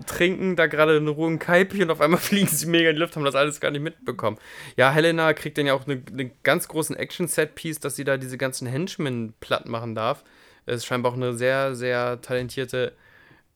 trinken 0.06 0.56
da 0.56 0.66
gerade 0.66 0.96
in 0.96 1.06
Ruhe 1.08 1.30
ein 1.30 1.38
Kaipi 1.38 1.82
und 1.82 1.90
auf 1.90 2.00
einmal 2.00 2.18
fliegen 2.20 2.48
sie 2.48 2.66
mega 2.66 2.88
in 2.88 2.96
die 2.96 3.00
Luft, 3.00 3.16
haben 3.16 3.24
das 3.24 3.34
alles 3.34 3.60
gar 3.60 3.70
nicht 3.70 3.82
mitbekommen. 3.82 4.38
Ja, 4.76 4.90
Helena 4.90 5.34
kriegt 5.34 5.58
dann 5.58 5.66
ja 5.66 5.74
auch 5.74 5.86
einen 5.86 6.04
eine 6.10 6.30
ganz 6.42 6.68
großen 6.68 6.96
Action-Set-Piece, 6.96 7.80
dass 7.80 7.94
sie 7.94 8.04
da 8.04 8.16
diese 8.16 8.38
ganzen 8.38 8.66
Henchmen 8.66 9.34
platt 9.40 9.68
machen 9.68 9.94
darf. 9.94 10.24
Ist 10.64 10.86
scheinbar 10.86 11.12
auch 11.12 11.16
eine 11.16 11.34
sehr, 11.34 11.74
sehr 11.74 12.20
talentierte 12.22 12.92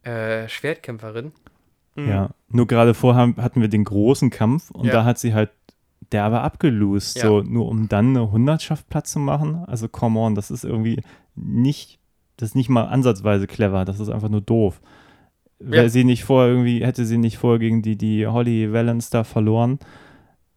äh, 0.03 0.49
Schwertkämpferin. 0.49 1.33
Mhm. 1.95 2.09
Ja, 2.09 2.31
nur 2.49 2.67
gerade 2.67 2.93
vorher 2.95 3.35
hatten 3.39 3.61
wir 3.63 3.69
den 3.69 3.85
großen 3.85 4.31
Kampf 4.31 4.71
und 4.71 4.85
Ja. 4.87 4.93
da 4.93 5.05
hat 5.05 5.19
sie 5.19 5.33
halt 5.33 5.51
derbe 6.13 6.41
abgelost, 6.41 7.17
Ja. 7.17 7.27
so 7.29 7.43
nur 7.43 7.69
um 7.69 7.89
dann 7.89 8.11
eine 8.11 8.31
Hundertschaft 8.31 8.89
Platz 8.89 9.13
zu 9.13 9.19
machen. 9.19 9.65
Also 9.67 9.89
come 9.89 10.19
on, 10.21 10.35
das 10.35 10.51
ist 10.51 10.65
irgendwie 10.65 11.03
nicht, 11.35 11.99
das 12.37 12.51
ist 12.51 12.55
nicht 12.55 12.69
mal 12.69 12.85
ansatzweise 12.85 13.47
clever, 13.47 13.85
das 13.85 14.01
ist 14.01 14.09
einfach 14.09 14.29
nur 14.29 14.41
doof. 14.41 14.81
Wäre 15.59 15.85
Ja. 15.85 15.89
sie 15.89 16.05
nicht 16.05 16.25
vorher 16.25 16.51
irgendwie, 16.53 16.85
hätte 16.85 17.05
sie 17.07 17.19
nicht 17.19 17.39
vorher 17.39 17.59
gegen 17.59 17.83
die, 17.83 17.97
die 17.97 18.27
Holly 18.27 18.73
Valance 18.73 19.11
da 19.11 19.25
verloren, 19.25 19.79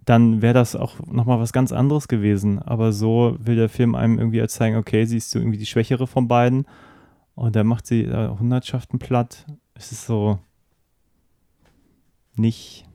dann 0.05 0.41
wäre 0.41 0.53
das 0.55 0.75
auch 0.75 0.99
nochmal 1.05 1.39
was 1.39 1.53
ganz 1.53 1.71
anderes 1.71 2.07
gewesen. 2.07 2.59
Aber 2.59 2.91
so 2.91 3.35
will 3.39 3.55
der 3.55 3.69
Film 3.69 3.95
einem 3.95 4.17
irgendwie 4.19 4.45
zeigen, 4.47 4.75
okay, 4.75 5.05
sie 5.05 5.17
ist 5.17 5.31
so 5.31 5.39
irgendwie 5.39 5.57
die 5.59 5.65
Schwächere 5.67 6.07
von 6.07 6.27
beiden 6.27 6.65
und 7.35 7.55
dann 7.55 7.67
macht 7.67 7.87
sie 7.87 8.07
Hundertschaften 8.07 8.99
platt. 8.99 9.45
Es 9.75 9.91
ist 9.91 10.05
so 10.05 10.39
nicht 12.35 12.85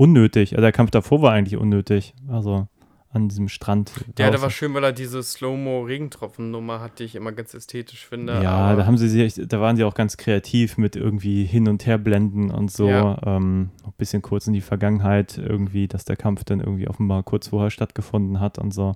unnötig. 0.00 0.52
Also 0.52 0.62
der 0.62 0.72
Kampf 0.72 0.90
davor 0.90 1.20
war 1.20 1.32
eigentlich 1.32 1.58
unnötig. 1.58 2.14
Also 2.26 2.66
an 3.12 3.28
diesem 3.28 3.48
Strand. 3.48 3.92
Ja, 3.96 4.04
der 4.16 4.30
draußen. 4.30 4.42
war 4.42 4.50
schön, 4.50 4.72
weil 4.72 4.84
er 4.84 4.92
diese 4.92 5.22
Slow-Mo-Regentropfen-Nummer 5.22 6.80
hat, 6.80 7.00
die 7.00 7.04
ich 7.04 7.16
immer 7.16 7.32
ganz 7.32 7.54
ästhetisch 7.54 8.06
finde. 8.06 8.40
Ja, 8.40 8.76
da 8.76 8.86
haben 8.86 8.96
sie 8.96 9.08
sich, 9.08 9.34
da 9.48 9.60
waren 9.60 9.76
sie 9.76 9.84
auch 9.84 9.94
ganz 9.94 10.16
kreativ 10.16 10.78
mit 10.78 10.94
irgendwie 10.94 11.44
hin 11.44 11.68
und 11.68 11.86
her 11.86 11.98
blenden 11.98 12.50
und 12.50 12.70
so. 12.70 12.88
Ja. 12.88 13.18
Ähm, 13.26 13.70
ein 13.84 13.92
bisschen 13.98 14.22
kurz 14.22 14.46
in 14.46 14.52
die 14.52 14.60
Vergangenheit 14.60 15.36
irgendwie, 15.36 15.88
dass 15.88 16.04
der 16.04 16.16
Kampf 16.16 16.44
dann 16.44 16.60
irgendwie 16.60 16.88
offenbar 16.88 17.24
kurz 17.24 17.48
vorher 17.48 17.70
stattgefunden 17.70 18.38
hat 18.38 18.58
und 18.58 18.72
so. 18.72 18.94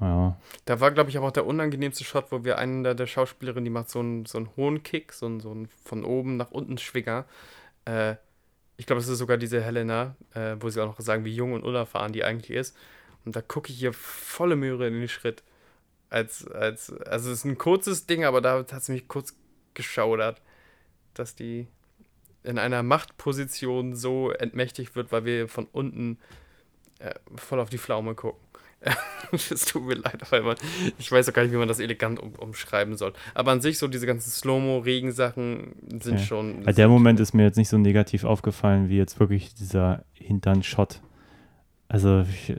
Ja. 0.00 0.36
Da 0.64 0.80
war, 0.80 0.92
glaube 0.92 1.10
ich, 1.10 1.18
auch 1.18 1.32
der 1.32 1.46
unangenehmste 1.46 2.04
Shot, 2.04 2.30
wo 2.30 2.44
wir 2.44 2.58
einen 2.58 2.84
der, 2.84 2.94
der 2.94 3.06
Schauspielerin, 3.06 3.64
die 3.64 3.70
macht 3.70 3.90
so 3.90 3.98
einen, 3.98 4.24
so 4.24 4.38
einen 4.38 4.48
hohen 4.56 4.82
Kick, 4.84 5.12
so 5.12 5.26
einen, 5.26 5.40
so 5.40 5.50
einen 5.50 5.68
von 5.84 6.04
oben 6.04 6.36
nach 6.36 6.52
unten 6.52 6.78
Schwinger. 6.78 7.26
Äh, 7.84 8.14
ich 8.80 8.86
glaube, 8.86 9.00
es 9.00 9.08
ist 9.08 9.18
sogar 9.18 9.36
diese 9.36 9.60
Helena, 9.60 10.16
äh, 10.32 10.56
wo 10.58 10.70
sie 10.70 10.82
auch 10.82 10.86
noch 10.86 11.00
sagen, 11.00 11.26
wie 11.26 11.34
jung 11.34 11.52
und 11.52 11.64
unerfahren 11.64 12.14
die 12.14 12.24
eigentlich 12.24 12.56
ist. 12.56 12.74
Und 13.26 13.36
da 13.36 13.42
gucke 13.42 13.70
ich 13.70 13.82
ihr 13.82 13.92
volle 13.92 14.56
Möhre 14.56 14.88
in 14.88 14.94
den 14.94 15.06
Schritt. 15.06 15.42
Als, 16.08 16.48
als, 16.48 16.90
also 17.02 17.30
es 17.30 17.40
ist 17.40 17.44
ein 17.44 17.58
kurzes 17.58 18.06
Ding, 18.06 18.24
aber 18.24 18.40
da 18.40 18.56
hat 18.56 18.72
es 18.72 18.88
mich 18.88 19.06
kurz 19.06 19.36
geschaudert, 19.74 20.40
dass 21.12 21.34
die 21.34 21.68
in 22.42 22.58
einer 22.58 22.82
Machtposition 22.82 23.94
so 23.94 24.30
entmächtigt 24.30 24.96
wird, 24.96 25.12
weil 25.12 25.26
wir 25.26 25.46
von 25.46 25.66
unten 25.72 26.18
äh, 27.00 27.12
voll 27.36 27.60
auf 27.60 27.68
die 27.68 27.76
Pflaume 27.76 28.14
gucken. 28.14 28.40
Es 29.32 29.64
tut 29.64 29.84
mir 29.84 29.94
leid, 29.94 30.20
aber 30.28 30.42
man, 30.42 30.56
ich 30.98 31.10
weiß 31.12 31.28
auch 31.28 31.32
gar 31.32 31.42
nicht, 31.42 31.52
wie 31.52 31.56
man 31.56 31.68
das 31.68 31.78
elegant 31.78 32.18
um, 32.18 32.32
umschreiben 32.34 32.96
soll. 32.96 33.12
Aber 33.34 33.52
an 33.52 33.60
sich, 33.60 33.78
so 33.78 33.86
diese 33.86 34.06
ganzen 34.06 34.30
Slow-Mo-Regensachen 34.30 35.74
sind 36.00 36.14
Okay. 36.14 36.24
schon. 36.24 36.66
Weil 36.66 36.74
der 36.74 36.88
Moment 36.88 37.20
ist 37.20 37.32
mir 37.32 37.44
jetzt 37.44 37.56
nicht 37.56 37.68
so 37.68 37.78
negativ 37.78 38.24
aufgefallen, 38.24 38.88
wie 38.88 38.96
jetzt 38.96 39.20
wirklich 39.20 39.54
dieser 39.54 40.04
Hintern-Shot. 40.14 41.00
Also, 41.88 42.22
ich, 42.22 42.54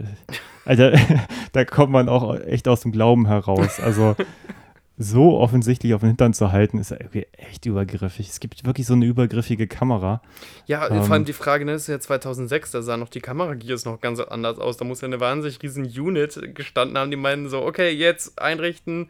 Alter, 0.66 0.94
da 1.52 1.66
kommt 1.66 1.92
man 1.92 2.08
auch 2.08 2.40
echt 2.40 2.68
aus 2.68 2.82
dem 2.82 2.92
Glauben 2.92 3.28
heraus. 3.28 3.80
Also, 3.80 4.16
so 5.02 5.38
offensichtlich 5.40 5.94
auf 5.94 6.02
den 6.02 6.10
Hintern 6.10 6.34
zu 6.34 6.52
halten, 6.52 6.78
ist 6.78 6.92
irgendwie 6.92 7.28
echt 7.34 7.66
übergriffig. 7.66 8.30
Es 8.30 8.40
gibt 8.40 8.66
wirklich 8.66 8.88
so 8.88 8.94
eine 8.94 9.06
übergriffige 9.06 9.68
Kamera. 9.68 10.22
Ja, 10.66 10.90
Ähm, 10.90 11.04
vor 11.04 11.14
allem 11.14 11.26
die 11.26 11.34
Frage, 11.34 11.66
ne, 11.66 11.74
das 11.74 11.84
ist 11.84 11.88
ja 11.88 12.00
2006, 12.00 12.72
da 12.72 12.82
sah 12.82 12.98
noch 12.98 13.10
die 13.10 13.22
Kameragears 13.22 13.86
noch 13.86 14.00
ganz 14.00 14.20
anders 14.20 14.60
aus. 14.60 14.78
Da 14.78 14.86
muss 14.86 15.02
ja 15.02 15.08
eine 15.08 15.20
wahnsinnig 15.20 15.62
riesen 15.62 15.86
Unit 15.86 16.56
gestanden 16.56 16.98
haben, 16.98 17.12
die 17.12 17.18
meinen 17.18 17.50
so, 17.50 17.62
okay, 17.64 17.90
jetzt 17.90 18.42
einrichten, 18.42 19.10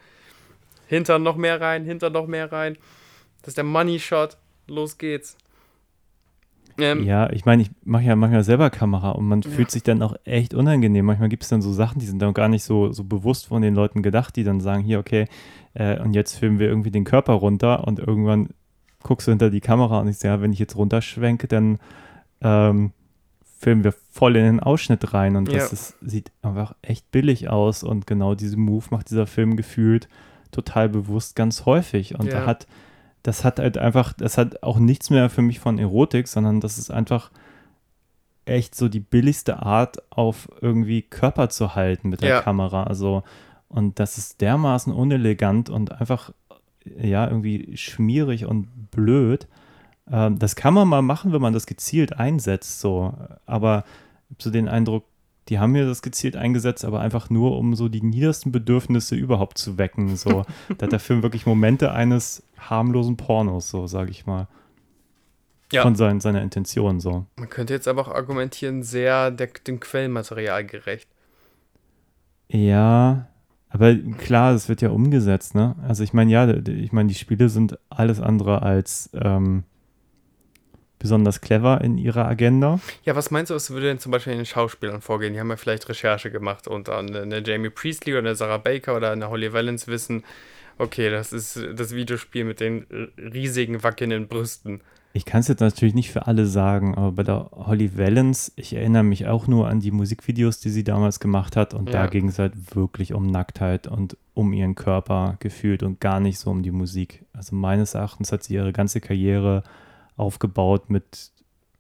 hinter 0.88 1.20
noch 1.20 1.36
mehr 1.36 1.62
rein, 1.62 1.86
hinter 1.86 2.10
noch 2.10 2.28
mehr 2.28 2.52
rein. 2.52 2.78
Das 3.42 3.50
ist 3.50 3.58
der 3.58 3.64
Money 3.64 4.00
Shot, 4.00 4.38
los 4.68 4.98
geht's. 4.98 5.38
Ähm, 6.82 7.04
Ja, 7.04 7.30
ich 7.32 7.46
meine, 7.46 7.62
ich 7.62 7.72
mache 7.84 8.04
ja 8.04 8.16
manchmal 8.16 8.44
selber 8.44 8.70
Kamera 8.70 9.12
und 9.12 9.28
man 9.28 9.42
Ja. 9.42 9.50
fühlt 9.50 9.72
sich 9.72 9.84
dann 9.84 10.02
auch 10.02 10.16
echt 10.24 10.54
unangenehm. 10.54 11.06
Manchmal 11.06 11.30
gibt 11.30 11.44
es 11.44 11.50
dann 11.50 11.62
so 11.62 11.72
Sachen, 11.74 12.00
die 12.00 12.06
sind 12.06 12.22
dann 12.22 12.34
gar 12.34 12.48
nicht 12.50 12.64
so, 12.64 12.92
so 12.92 13.04
bewusst 13.04 13.48
von 13.48 13.62
den 13.62 13.76
Leuten 13.76 14.02
gedacht, 14.02 14.36
die 14.36 14.44
dann 14.44 14.60
sagen, 14.62 14.84
hier, 14.84 15.00
okay, 15.00 15.28
äh, 15.74 16.00
und 16.00 16.14
jetzt 16.14 16.36
filmen 16.38 16.60
wir 16.60 16.68
irgendwie 16.68 16.92
den 16.92 17.04
Körper 17.04 17.34
runter 17.34 17.88
und 17.88 18.00
irgendwann 18.00 18.50
guckst 19.04 19.28
du 19.28 19.32
hinter 19.32 19.50
die 19.50 19.62
Kamera 19.62 20.00
und 20.00 20.08
ich 20.08 20.18
sage, 20.18 20.36
ja, 20.36 20.42
wenn 20.42 20.54
ich 20.54 20.60
jetzt 20.60 20.76
runterschwenke, 20.76 21.48
dann 21.48 21.80
ähm, 22.42 22.92
filmen 23.60 23.84
wir 23.84 23.94
voll 24.12 24.36
in 24.36 24.44
den 24.44 24.60
Ausschnitt 24.60 25.14
rein 25.14 25.36
und 25.36 25.48
das 25.48 25.54
Ja. 25.56 25.68
ist, 25.74 25.96
sieht 26.02 26.32
einfach 26.42 26.76
echt 26.82 27.12
billig 27.12 27.50
aus 27.50 27.84
und 27.84 28.08
genau 28.08 28.36
diesen 28.36 28.62
Move 28.62 28.86
macht 28.90 29.10
dieser 29.10 29.28
Film 29.28 29.56
gefühlt 29.56 30.08
total 30.52 30.90
bewusst 30.90 31.36
ganz 31.36 31.66
häufig 31.66 32.18
und 32.20 32.28
Ja. 32.28 32.40
da 32.42 32.46
hat 32.46 32.68
das 33.24 33.44
hat 33.44 33.60
halt 33.60 33.78
einfach, 33.78 34.14
das 34.14 34.38
hat 34.38 34.64
auch 34.64 34.80
nichts 34.80 35.10
mehr 35.10 35.30
für 35.30 35.42
mich 35.42 35.60
von 35.60 35.78
Erotik, 35.80 36.28
sondern 36.28 36.60
das 36.60 36.78
ist 36.78 36.92
einfach 36.92 37.32
echt 38.46 38.76
so 38.76 38.90
die 38.90 39.00
billigste 39.00 39.62
Art, 39.62 39.98
auf 40.10 40.50
irgendwie 40.62 41.04
Körper 41.04 41.50
zu 41.50 41.76
halten 41.76 42.10
mit 42.10 42.22
der 42.22 42.30
Ja. 42.30 42.42
Kamera. 42.42 42.84
Also, 42.84 43.24
und 43.68 44.00
das 44.00 44.18
ist 44.18 44.42
dermaßen 44.42 44.92
unelegant 44.94 45.70
und 45.70 45.92
einfach, 46.00 46.32
ja, 46.84 47.28
irgendwie 47.28 47.78
schmierig 47.78 48.46
und 48.46 48.92
blöd. 48.92 49.48
Ähm, 50.12 50.40
das 50.40 50.56
kann 50.56 50.74
man 50.74 50.88
mal 50.88 51.04
machen, 51.04 51.32
wenn 51.32 51.42
man 51.42 51.54
das 51.54 51.68
gezielt 51.68 52.18
einsetzt, 52.18 52.80
so. 52.80 53.14
Aber 53.46 53.84
ich 54.30 54.36
habe 54.36 54.44
so 54.44 54.50
den 54.50 54.68
Eindruck, 54.68 55.06
die 55.50 55.60
haben 55.60 55.72
mir 55.72 55.86
das 55.86 56.02
gezielt 56.02 56.36
eingesetzt, 56.36 56.86
aber 56.86 57.02
einfach 57.02 57.30
nur, 57.30 57.58
um 57.58 57.76
so 57.76 57.90
die 57.90 58.04
niedersten 58.04 58.52
Bedürfnisse 58.52 59.16
überhaupt 59.16 59.58
zu 59.58 59.78
wecken. 59.78 60.16
So, 60.16 60.46
da 60.78 60.86
hat 60.86 60.92
der 60.92 61.00
Film 61.00 61.24
wirklich 61.24 61.46
Momente 61.46 61.92
eines 61.92 62.44
harmlosen 62.58 63.18
Pornos, 63.18 63.70
so 63.70 63.88
sage 63.88 64.12
ich 64.12 64.26
mal. 64.26 64.48
Ja. 65.72 65.84
Von 65.84 65.96
sein, 65.96 66.20
seiner 66.20 66.42
Intention, 66.42 67.00
so. 67.00 67.26
Man 67.38 67.50
könnte 67.50 67.74
jetzt 67.74 67.88
aber 67.88 68.02
auch 68.02 68.14
argumentieren, 68.14 68.84
sehr 68.84 69.32
der, 69.32 69.48
dem 69.48 69.80
Quellenmaterial 69.80 70.66
gerecht. 70.66 71.08
Ja, 72.50 73.28
aber 73.70 73.96
klar, 73.96 74.54
es 74.54 74.68
wird 74.68 74.82
ja 74.82 74.90
umgesetzt, 74.90 75.56
ne? 75.56 75.76
Also 75.88 76.04
ich 76.04 76.12
meine, 76.12 76.30
ja, 76.30 76.50
ich 76.50 76.92
meine, 76.92 77.08
die 77.08 77.16
Spiele 77.16 77.48
sind 77.48 77.80
alles 77.90 78.20
andere 78.20 78.62
als 78.62 79.10
ähm, 79.14 79.64
besonders 81.02 81.42
clever 81.42 81.82
in 81.82 81.98
ihrer 81.98 82.26
Agenda. 82.28 82.80
Ja, 83.04 83.16
was 83.16 83.32
meinst 83.32 83.50
du, 83.50 83.56
was 83.56 83.72
würde 83.72 83.88
denn 83.88 84.00
zum 84.00 84.12
Beispiel 84.12 84.34
in 84.34 84.40
den 84.40 84.46
Schauspielern 84.46 85.02
vorgehen? 85.02 85.34
Die 85.34 85.40
haben 85.40 85.50
ja 85.50 85.58
vielleicht 85.58 85.90
Recherche 85.90 86.30
gemacht 86.32 86.68
und 86.68 86.90
an 86.90 87.16
eine 87.16 87.44
Jamie 87.46 87.70
Priestley 87.72 88.14
oder 88.14 88.20
eine 88.20 88.36
Sarah 88.36 88.58
Baker 88.58 88.96
oder 88.96 89.12
eine 89.12 89.30
Holly 89.30 89.52
Valens 89.52 89.88
wissen, 89.88 90.24
okay, 90.78 91.10
das 91.10 91.34
ist 91.34 91.60
das 91.76 91.94
Videospiel 91.94 92.44
mit 92.46 92.60
den 92.60 92.86
riesigen 93.18 93.84
wackelnden 93.84 94.28
Brüsten. 94.28 94.82
Ich 95.14 95.26
kann 95.26 95.42
es 95.42 95.50
jetzt 95.50 95.60
natürlich 95.60 95.94
nicht 95.94 96.10
für 96.10 96.28
alle 96.28 96.46
sagen, 96.46 96.96
aber 96.96 97.12
bei 97.12 97.24
der 97.24 97.50
Holly 97.52 97.98
Valens, 97.98 98.54
ich 98.56 98.74
erinnere 98.74 99.04
mich 99.04 99.28
auch 99.28 99.46
nur 99.46 99.68
an 99.68 99.82
die 99.82 99.92
Musikvideos, 99.92 100.62
die 100.62 100.70
sie 100.70 100.86
damals 100.86 101.20
gemacht 101.20 101.58
hat 101.58 101.74
und 101.74 101.94
da 101.94 102.04
Ja. 102.04 102.08
ging 102.08 102.30
es 102.30 102.40
halt 102.40 102.76
wirklich 102.76 103.14
um 103.14 103.28
Nacktheit 103.28 103.88
und 103.88 104.16
um 104.34 104.54
ihren 104.54 104.76
Körper 104.76 105.36
gefühlt 105.40 105.84
und 105.84 106.00
gar 106.00 106.22
nicht 106.22 106.40
so 106.40 106.50
um 106.50 106.64
die 106.64 106.72
Musik. 106.72 107.26
Also 107.34 107.56
meines 107.58 107.94
Erachtens 107.94 108.32
hat 108.32 108.44
sie 108.44 108.54
ihre 108.54 108.72
ganze 108.72 109.02
Karriere 109.02 109.64
aufgebaut 110.22 110.90
mit 110.90 111.32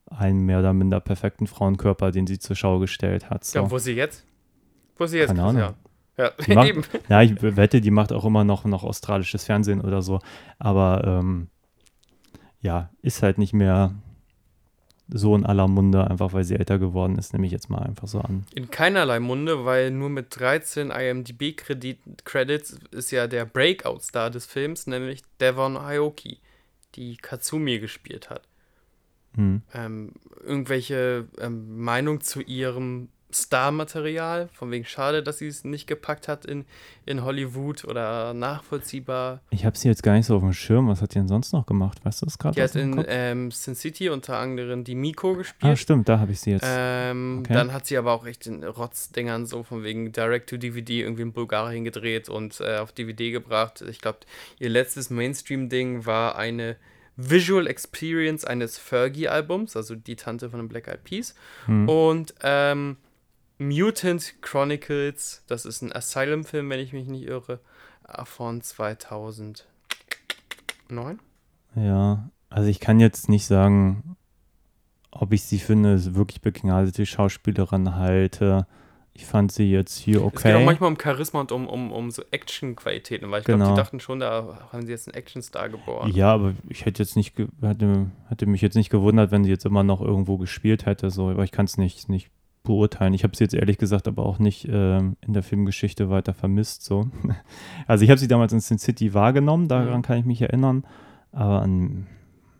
einem 0.09 0.45
mehr 0.45 0.59
oder 0.59 0.73
minder 0.73 0.99
perfekten 0.99 1.47
Frauenkörper, 1.47 2.11
den 2.11 2.27
sie 2.27 2.39
zur 2.39 2.55
Schau 2.55 2.79
gestellt 2.79 3.29
hat. 3.29 3.45
So. 3.45 3.59
Ja, 3.59 3.71
wo 3.71 3.77
ist 3.77 3.85
sie 3.85 3.93
jetzt? 3.93 4.25
Wo 4.97 5.05
ist 5.05 5.11
sie 5.11 5.19
jetzt? 5.19 5.29
Keine 5.29 5.43
Ahnung. 5.43 5.61
Christian? 5.61 5.75
Ja, 6.17 6.31
Die 6.45 6.53
macht- 6.55 6.67
eben. 6.69 6.83
Ja, 7.09 7.21
ich 7.21 7.41
wette, 7.41 7.79
die 7.81 7.91
macht 7.91 8.11
auch 8.11 8.25
immer 8.25 8.43
noch, 8.43 8.65
noch 8.65 8.83
australisches 8.83 9.45
Fernsehen 9.45 9.79
oder 9.81 10.01
so. 10.01 10.19
Aber 10.59 11.03
ähm, 11.05 11.47
ja, 12.61 12.89
ist 13.01 13.23
halt 13.23 13.37
nicht 13.37 13.53
mehr 13.53 13.95
so 15.13 15.35
in 15.35 15.45
aller 15.45 15.67
Munde, 15.67 16.09
einfach 16.09 16.31
weil 16.33 16.43
sie 16.43 16.55
älter 16.55 16.79
geworden 16.79 17.17
ist, 17.17 17.33
nehme 17.33 17.45
ich 17.45 17.51
jetzt 17.51 17.69
mal 17.69 17.79
einfach 17.83 18.07
so 18.07 18.19
an. 18.21 18.45
In 18.55 18.69
keinerlei 18.69 19.19
Munde, 19.19 19.65
weil 19.65 19.91
nur 19.91 20.09
mit 20.09 20.27
13 20.39 20.89
IMDb-Credits 20.91 22.79
ist 22.91 23.11
ja 23.11 23.27
der 23.27 23.45
Breakout-Star 23.45 24.29
des 24.29 24.45
Films, 24.45 24.87
nämlich 24.87 25.21
Devon 25.39 25.75
Aoki, 25.77 26.39
die 26.95 27.17
Katsumi 27.17 27.79
gespielt 27.79 28.29
hat. 28.29 28.47
Hm. 29.35 29.61
ähm, 29.73 30.11
irgendwelche 30.43 31.25
ähm, 31.39 31.79
Meinung 31.79 32.19
zu 32.19 32.41
ihrem 32.41 33.07
Star-Material, 33.33 34.49
von 34.53 34.71
wegen 34.71 34.85
schade, 34.85 35.23
dass 35.23 35.37
sie 35.39 35.47
es 35.47 35.63
nicht 35.63 35.87
gepackt 35.87 36.27
hat 36.27 36.45
in, 36.45 36.65
in 37.05 37.23
Hollywood 37.23 37.85
oder 37.85 38.33
nachvollziehbar. 38.33 39.41
Ich 39.49 39.65
habe 39.65 39.77
sie 39.77 39.87
jetzt 39.87 40.03
gar 40.03 40.13
nicht 40.13 40.25
so 40.25 40.35
auf 40.37 40.41
dem 40.41 40.53
Schirm. 40.53 40.87
Was 40.87 41.01
hat 41.01 41.13
die 41.13 41.19
denn 41.19 41.27
sonst 41.27 41.53
noch 41.53 41.65
gemacht? 41.65 42.03
Weißt 42.05 42.21
du 42.21 42.25
das 42.25 42.37
gerade? 42.37 42.55
Die 42.55 42.61
hat 42.61 42.75
in 42.75 43.03
ähm, 43.07 43.51
Sin 43.51 43.75
City 43.75 44.09
unter 44.09 44.37
anderem 44.37 44.83
die 44.83 44.95
Miko 44.95 45.31
Ah, 45.31 45.35
gespielt. 45.37 45.77
stimmt, 45.79 46.09
da 46.09 46.19
habe 46.19 46.31
ich 46.31 46.39
sie 46.41 46.51
jetzt. 46.51 46.65
ähm, 46.67 47.39
Okay. 47.41 47.53
Dann 47.53 47.73
hat 47.73 47.85
sie 47.85 47.97
aber 47.97 48.11
auch 48.13 48.25
echt 48.25 48.47
in 48.47 48.63
Rotzdingern 48.63 49.45
so 49.45 49.63
von 49.63 49.83
wegen 49.83 50.11
Direct-to-DVD 50.11 51.01
irgendwie 51.01 51.21
in 51.23 51.33
Bulgarien 51.33 51.83
gedreht 51.83 52.29
und 52.29 52.59
äh, 52.61 52.77
auf 52.77 52.91
DVD 52.91 53.31
gebracht. 53.31 53.81
Ich 53.89 53.99
glaube, 54.01 54.19
ihr 54.59 54.69
letztes 54.69 55.09
Mainstream-Ding 55.09 56.05
war 56.05 56.35
eine 56.35 56.75
Visual 57.17 57.67
Experience 57.67 58.45
eines 58.45 58.77
Fergie-Albums, 58.77 59.75
also 59.75 59.95
die 59.95 60.15
Tante 60.15 60.49
von 60.49 60.59
den 60.59 60.69
Black 60.69 60.87
Eyed 60.87 61.03
Peas. 61.03 61.35
Hm. 61.65 61.87
Und 61.89 62.33
ähm, 62.41 62.97
Mutant 63.61 64.41
Chronicles, 64.41 65.43
das 65.45 65.65
ist 65.65 65.83
ein 65.83 65.93
Asylum-Film, 65.93 66.67
wenn 66.71 66.79
ich 66.79 66.93
mich 66.93 67.07
nicht 67.07 67.27
irre, 67.27 67.59
äh, 68.07 68.25
von 68.25 68.61
2009. 68.61 69.65
Ja, 71.75 72.29
also 72.49 72.67
ich 72.69 72.79
kann 72.79 72.99
jetzt 72.99 73.29
nicht 73.29 73.45
sagen, 73.45 74.17
ob 75.11 75.31
ich 75.31 75.43
sie 75.43 75.59
für 75.59 75.73
eine 75.73 76.15
wirklich 76.15 76.41
begnadete 76.41 77.05
Schauspielerin 77.05 77.95
halte. 77.95 78.65
Ich 79.13 79.27
fand 79.27 79.51
sie 79.51 79.69
jetzt 79.69 79.97
hier 79.99 80.25
Es 80.25 80.41
geht 80.41 80.53
auch 80.53 80.55
okay. 80.55 80.65
manchmal 80.65 80.89
um 80.89 80.97
Charisma 80.99 81.41
und 81.41 81.51
um, 81.51 81.67
um, 81.67 81.91
um 81.91 82.09
so 82.09 82.23
Action-Qualitäten, 82.31 83.29
weil 83.29 83.41
ich 83.41 83.45
glaube, 83.45 83.59
Genau. 83.59 83.75
die 83.75 83.79
dachten 83.79 83.99
schon, 83.99 84.19
da 84.19 84.69
haben 84.71 84.87
sie 84.87 84.91
jetzt 84.91 85.07
einen 85.07 85.15
Action-Star 85.15 85.69
geboren. 85.69 86.11
Ja, 86.13 86.33
aber 86.33 86.55
ich 86.67 86.85
hätte 86.85 87.03
jetzt 87.03 87.15
nicht, 87.15 87.37
hätte, 87.61 88.09
hätte 88.27 88.45
mich 88.47 88.61
jetzt 88.61 88.75
nicht 88.75 88.89
gewundert, 88.89 89.29
wenn 89.29 89.43
sie 89.43 89.51
jetzt 89.51 89.65
immer 89.65 89.83
noch 89.83 90.01
irgendwo 90.01 90.37
gespielt 90.37 90.87
hätte, 90.87 91.11
so, 91.11 91.29
aber 91.29 91.43
ich 91.43 91.51
kann 91.51 91.65
es 91.65 91.77
nicht, 91.77 92.09
nicht 92.09 92.31
beurteilen. 92.63 93.13
Ich 93.13 93.23
habe 93.23 93.35
sie 93.35 93.43
jetzt 93.43 93.53
ehrlich 93.53 93.77
gesagt 93.77 94.07
aber 94.07 94.25
auch 94.25 94.39
nicht 94.39 94.67
ähm, 94.69 95.15
in 95.25 95.33
der 95.33 95.43
Filmgeschichte 95.43 96.09
weiter 96.09 96.33
vermisst, 96.33 96.83
so. 96.83 97.09
Also 97.87 98.03
ich 98.03 98.09
habe 98.09 98.19
sie 98.19 98.27
damals 98.27 98.53
in 98.53 98.59
Sin 98.59 98.77
City 98.77 99.13
wahrgenommen, 99.13 99.67
daran 99.67 99.99
Mhm. 99.99 100.01
kann 100.03 100.17
ich 100.19 100.25
mich 100.25 100.41
erinnern, 100.41 100.83
aber 101.31 101.61
an 101.61 102.07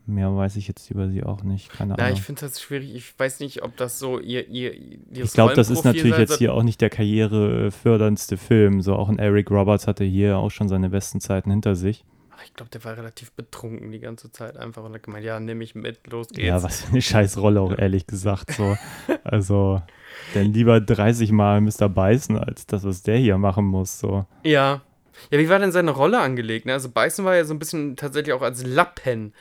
mehr 0.07 0.35
weiß 0.35 0.55
ich 0.57 0.67
jetzt 0.67 0.89
über 0.91 1.07
sie 1.09 1.23
auch 1.23 1.43
nicht. 1.43 1.69
Keine 1.71 1.93
Na, 1.97 2.03
Ahnung. 2.03 2.17
ich 2.17 2.23
finde 2.23 2.41
das 2.41 2.59
schwierig. 2.59 2.93
Ich 2.95 3.17
weiß 3.17 3.39
nicht, 3.39 3.63
ob 3.63 3.77
das 3.77 3.97
so 3.99 4.19
ihr, 4.19 4.47
ihr, 4.49 4.73
ihr 4.73 5.23
Ich 5.23 5.31
glaube, 5.31 5.53
das 5.53 5.69
ist 5.69 5.85
natürlich 5.85 6.17
jetzt 6.17 6.37
hier 6.37 6.53
auch 6.53 6.63
nicht 6.63 6.81
der 6.81 6.89
karriereförderndste 6.89 8.35
Film. 8.37 8.81
So 8.81 8.95
auch 8.95 9.07
ein 9.09 9.19
Eric 9.19 9.49
Roberts 9.51 9.87
hatte 9.87 10.03
hier 10.03 10.37
auch 10.37 10.49
schon 10.51 10.67
seine 10.67 10.89
besten 10.89 11.21
Zeiten 11.21 11.51
hinter 11.51 11.75
sich. 11.75 12.03
Ich 12.45 12.53
glaube, 12.53 12.69
der 12.72 12.84
war 12.84 12.97
relativ 12.97 13.31
betrunken 13.31 13.91
die 13.91 13.99
ganze 13.99 14.31
Zeit 14.31 14.57
einfach 14.57 14.84
und 14.84 14.93
hat 14.93 15.03
gemeint, 15.03 15.26
ja, 15.26 15.39
nehme 15.39 15.63
ich 15.63 15.76
mit, 15.76 16.07
los 16.07 16.30
geht's. 16.30 16.47
Ja, 16.47 16.61
was 16.61 16.81
für 16.81 16.91
eine 16.91 17.01
scheiß 17.01 17.38
Rolle 17.38 17.61
auch 17.61 17.77
ehrlich 17.77 18.07
gesagt. 18.07 18.51
So. 18.51 18.77
also, 19.23 19.81
dann 20.34 20.53
lieber 20.53 20.80
30 20.81 21.31
Mal 21.31 21.61
Mr. 21.61 21.89
Beißen, 21.89 22.38
als 22.38 22.65
das, 22.65 22.84
was 22.84 23.03
der 23.03 23.18
hier 23.18 23.38
machen 23.38 23.65
muss. 23.65 23.99
So. 23.99 24.26
Ja. 24.43 24.81
Ja, 25.30 25.38
wie 25.38 25.49
war 25.49 25.59
denn 25.59 25.72
seine 25.72 25.91
Rolle 25.91 26.19
angelegt? 26.19 26.65
Ne? 26.65 26.73
Also 26.73 26.89
Beißen 26.89 27.23
war 27.26 27.35
ja 27.35 27.45
so 27.45 27.53
ein 27.53 27.59
bisschen 27.59 27.95
tatsächlich 27.95 28.34
auch 28.34 28.41
als 28.41 28.65
Lappen 28.65 29.34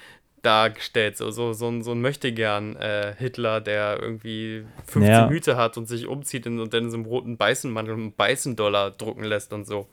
dargestellt, 0.42 1.16
so, 1.16 1.30
so, 1.30 1.52
so 1.52 1.68
ein, 1.68 1.82
so 1.82 1.92
ein 1.92 2.00
Möchtegern 2.00 2.76
äh, 2.76 3.14
Hitler, 3.18 3.60
der 3.60 3.98
irgendwie 4.00 4.64
15 4.86 5.02
Ja. 5.12 5.28
Hüte 5.28 5.56
hat 5.56 5.76
und 5.76 5.86
sich 5.86 6.06
umzieht 6.06 6.46
und, 6.46 6.60
und 6.60 6.72
dann 6.72 6.84
in 6.84 6.90
so 6.90 6.96
einem 6.96 7.06
roten 7.06 7.36
Beißenmantel 7.36 7.94
einen 7.94 8.12
Beißendollar 8.14 8.92
drucken 8.92 9.24
lässt 9.24 9.52
und 9.52 9.66
so. 9.66 9.86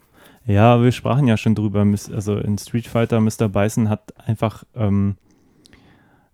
Ja, 0.48 0.82
wir 0.82 0.94
sprachen 0.94 1.28
ja 1.28 1.36
schon 1.36 1.56
drüber. 1.56 1.86
Also 2.14 2.38
in 2.38 2.58
Street 2.58 2.88
Fighter, 2.88 3.20
Mr. 3.20 3.50
Bison 3.50 3.90
hat 3.90 4.14
einfach, 4.26 4.64
ähm, 4.76 5.18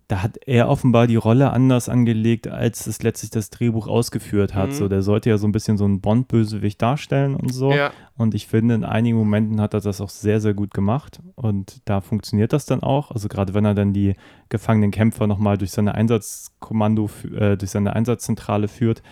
da 0.06 0.22
hat 0.22 0.38
er 0.46 0.68
offenbar 0.68 1.08
die 1.08 1.16
Rolle 1.16 1.50
anders 1.50 1.88
angelegt, 1.88 2.46
als 2.46 2.86
es 2.86 3.02
letztlich 3.02 3.32
das 3.32 3.50
Drehbuch 3.50 3.88
ausgeführt 3.88 4.54
hat. 4.54 4.68
Mhm. 4.68 4.74
So, 4.74 4.88
der 4.88 5.02
sollte 5.02 5.30
ja 5.30 5.38
so 5.38 5.48
ein 5.48 5.52
bisschen 5.52 5.76
so 5.78 5.84
einen 5.84 6.00
Bond-Bösewicht 6.00 6.80
darstellen 6.80 7.34
und 7.34 7.52
so. 7.52 7.72
Ja, 7.72 7.90
Und 8.16 8.36
ich 8.36 8.46
finde, 8.46 8.76
in 8.76 8.84
einigen 8.84 9.16
Momenten 9.18 9.60
hat 9.60 9.74
er 9.74 9.80
das 9.80 10.00
auch 10.00 10.10
sehr, 10.10 10.40
sehr 10.40 10.54
gut 10.54 10.72
gemacht. 10.72 11.20
Und 11.34 11.80
da 11.84 12.00
funktioniert 12.00 12.52
das 12.52 12.66
dann 12.66 12.84
auch. 12.84 13.10
Also 13.10 13.26
gerade 13.26 13.52
wenn 13.52 13.64
er 13.64 13.74
dann 13.74 13.92
die 13.92 14.14
gefangenen 14.48 14.92
Kämpfer 14.92 15.26
nochmal 15.26 15.58
durch 15.58 15.72
seine 15.72 15.96
Einsatzkommando, 15.96 17.10
äh, 17.36 17.56
durch 17.56 17.72
seine 17.72 17.96
Einsatzzentrale 17.96 18.68
führt, 18.68 19.02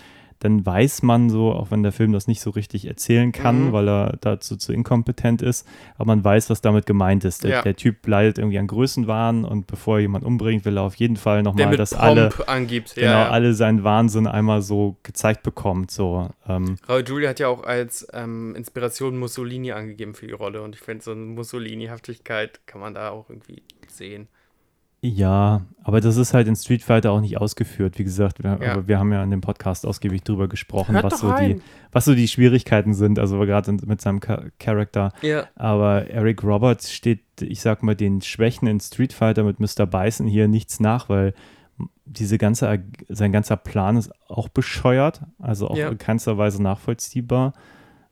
dann 0.43 0.65
weiß 0.65 1.01
man 1.03 1.29
so, 1.29 1.51
auch 1.51 1.71
wenn 1.71 1.81
der 1.83 1.91
Film 1.91 2.11
das 2.13 2.27
nicht 2.27 2.41
so 2.41 2.49
richtig 2.51 2.85
erzählen 2.85 3.31
kann, 3.31 3.67
Mhm. 3.67 3.71
weil 3.71 3.87
er 3.89 4.17
dazu 4.21 4.57
zu 4.57 4.73
inkompetent 4.73 5.41
ist, 5.41 5.67
aber 5.95 6.05
man 6.07 6.23
weiß, 6.23 6.49
was 6.49 6.61
damit 6.61 6.85
gemeint 6.85 7.23
ist. 7.25 7.43
Der, 7.43 7.49
Ja. 7.51 7.61
der 7.61 7.75
Typ 7.75 8.05
leidet 8.05 8.37
irgendwie 8.37 8.59
an 8.59 8.67
Größenwahn 8.67 9.45
und 9.45 9.67
bevor 9.67 9.97
er 9.97 10.01
jemanden 10.01 10.27
umbringt, 10.27 10.65
will 10.65 10.77
er 10.77 10.83
auf 10.83 10.95
jeden 10.95 11.15
Fall 11.17 11.41
nochmal, 11.43 11.75
dass 11.77 11.91
Pomp 11.91 12.03
alle, 12.03 12.29
angibt. 12.47 12.95
genau, 12.95 13.07
ja, 13.07 13.19
ja. 13.23 13.29
alle 13.29 13.53
seinen 13.53 13.83
Wahnsinn 13.83 14.27
einmal 14.27 14.61
so 14.61 14.97
gezeigt 15.03 15.43
bekommt. 15.43 15.89
So, 15.91 16.29
ähm, 16.47 16.75
Raul 16.87 17.03
Julia 17.07 17.29
hat 17.29 17.39
ja 17.39 17.47
auch 17.47 17.63
als 17.63 18.07
ähm, 18.13 18.53
Inspiration 18.55 19.17
Mussolini 19.17 19.71
angegeben 19.71 20.13
für 20.13 20.27
die 20.27 20.33
Rolle 20.33 20.61
und 20.61 20.75
ich 20.75 20.81
finde, 20.81 21.03
so 21.03 21.11
eine 21.11 21.21
Mussolini-Haftigkeit 21.21 22.61
kann 22.67 22.81
man 22.81 22.93
da 22.93 23.09
auch 23.09 23.29
irgendwie 23.29 23.63
sehen. 23.87 24.27
Ja, 25.05 25.63
aber 25.83 25.99
das 25.99 26.15
ist 26.15 26.33
halt 26.33 26.47
in 26.47 26.55
Street 26.55 26.81
Fighter 26.81 27.11
auch 27.11 27.19
nicht 27.19 27.37
ausgeführt. 27.37 27.99
Wie 27.99 28.05
gesagt, 28.05 28.41
wir, 28.41 28.57
Ja. 28.61 28.71
aber 28.71 28.87
wir 28.87 28.99
haben 28.99 29.11
ja 29.11 29.21
in 29.21 29.31
dem 29.31 29.41
Podcast 29.41 29.85
ausgiebig 29.85 30.23
drüber 30.23 30.47
gesprochen, 30.47 30.97
was 31.01 31.19
so, 31.19 31.29
die, 31.35 31.57
was 31.91 32.05
so 32.05 32.15
die 32.15 32.29
Schwierigkeiten 32.29 32.93
sind, 32.93 33.19
also 33.19 33.37
gerade 33.41 33.69
mit 33.85 33.99
seinem 33.99 34.21
Cha- 34.21 34.43
Charakter. 34.59 35.11
Ja, 35.21 35.47
Aber 35.55 36.07
Eric 36.09 36.41
Roberts 36.41 36.93
steht, 36.93 37.19
ich 37.41 37.59
sag 37.59 37.83
mal, 37.83 37.95
den 37.97 38.21
Schwächen 38.21 38.65
in 38.65 38.79
Street 38.79 39.11
Fighter 39.11 39.43
mit 39.43 39.59
Mr. 39.59 39.85
Bison 39.85 40.25
hier 40.25 40.47
nichts 40.47 40.79
nach, 40.79 41.09
weil 41.09 41.33
diese 42.05 42.37
ganze, 42.37 42.79
sein 43.09 43.33
ganzer 43.33 43.57
Plan 43.57 43.97
ist 43.97 44.09
auch 44.29 44.47
bescheuert, 44.47 45.19
also 45.37 45.67
auch 45.67 45.75
Ja. 45.77 45.89
in 45.89 45.97
keinster 45.97 46.37
Weise 46.37 46.63
nachvollziehbar. 46.63 47.51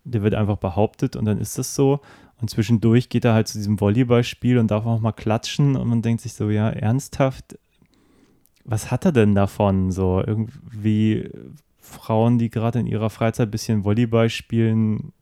Der 0.04 0.24
wird 0.24 0.34
einfach 0.34 0.58
behauptet 0.58 1.16
und 1.16 1.24
dann 1.24 1.38
ist 1.38 1.58
das 1.58 1.74
so. 1.74 2.02
Und 2.42 2.50
zwischendurch 2.50 3.10
geht 3.10 3.24
er 3.24 3.34
halt 3.34 3.48
zu 3.48 3.58
diesem 3.58 3.80
Volleyballspiel 3.80 4.58
und 4.58 4.72
darf 4.72 4.86
auch 4.86 5.00
mal 5.00 5.12
klatschen 5.12 5.76
und 5.76 5.88
man 5.88 6.02
denkt 6.02 6.22
sich 6.22 6.34
so, 6.34 6.50
ja, 6.50 6.70
ernsthaft, 6.70 7.58
was 8.66 8.90
hat 8.92 9.06
er 9.06 9.12
denn 9.12 9.36
davon? 9.36 9.92
So 9.92 10.24
irgendwie 10.26 11.30
Frauen, 11.80 12.40
die 12.40 12.50
gerade 12.50 12.80
in 12.80 12.88
ihrer 12.88 13.10
Freizeit 13.10 13.48
ein 13.48 13.52
bisschen 13.52 13.84
Volleyball 13.84 14.30
spielen, 14.30 15.14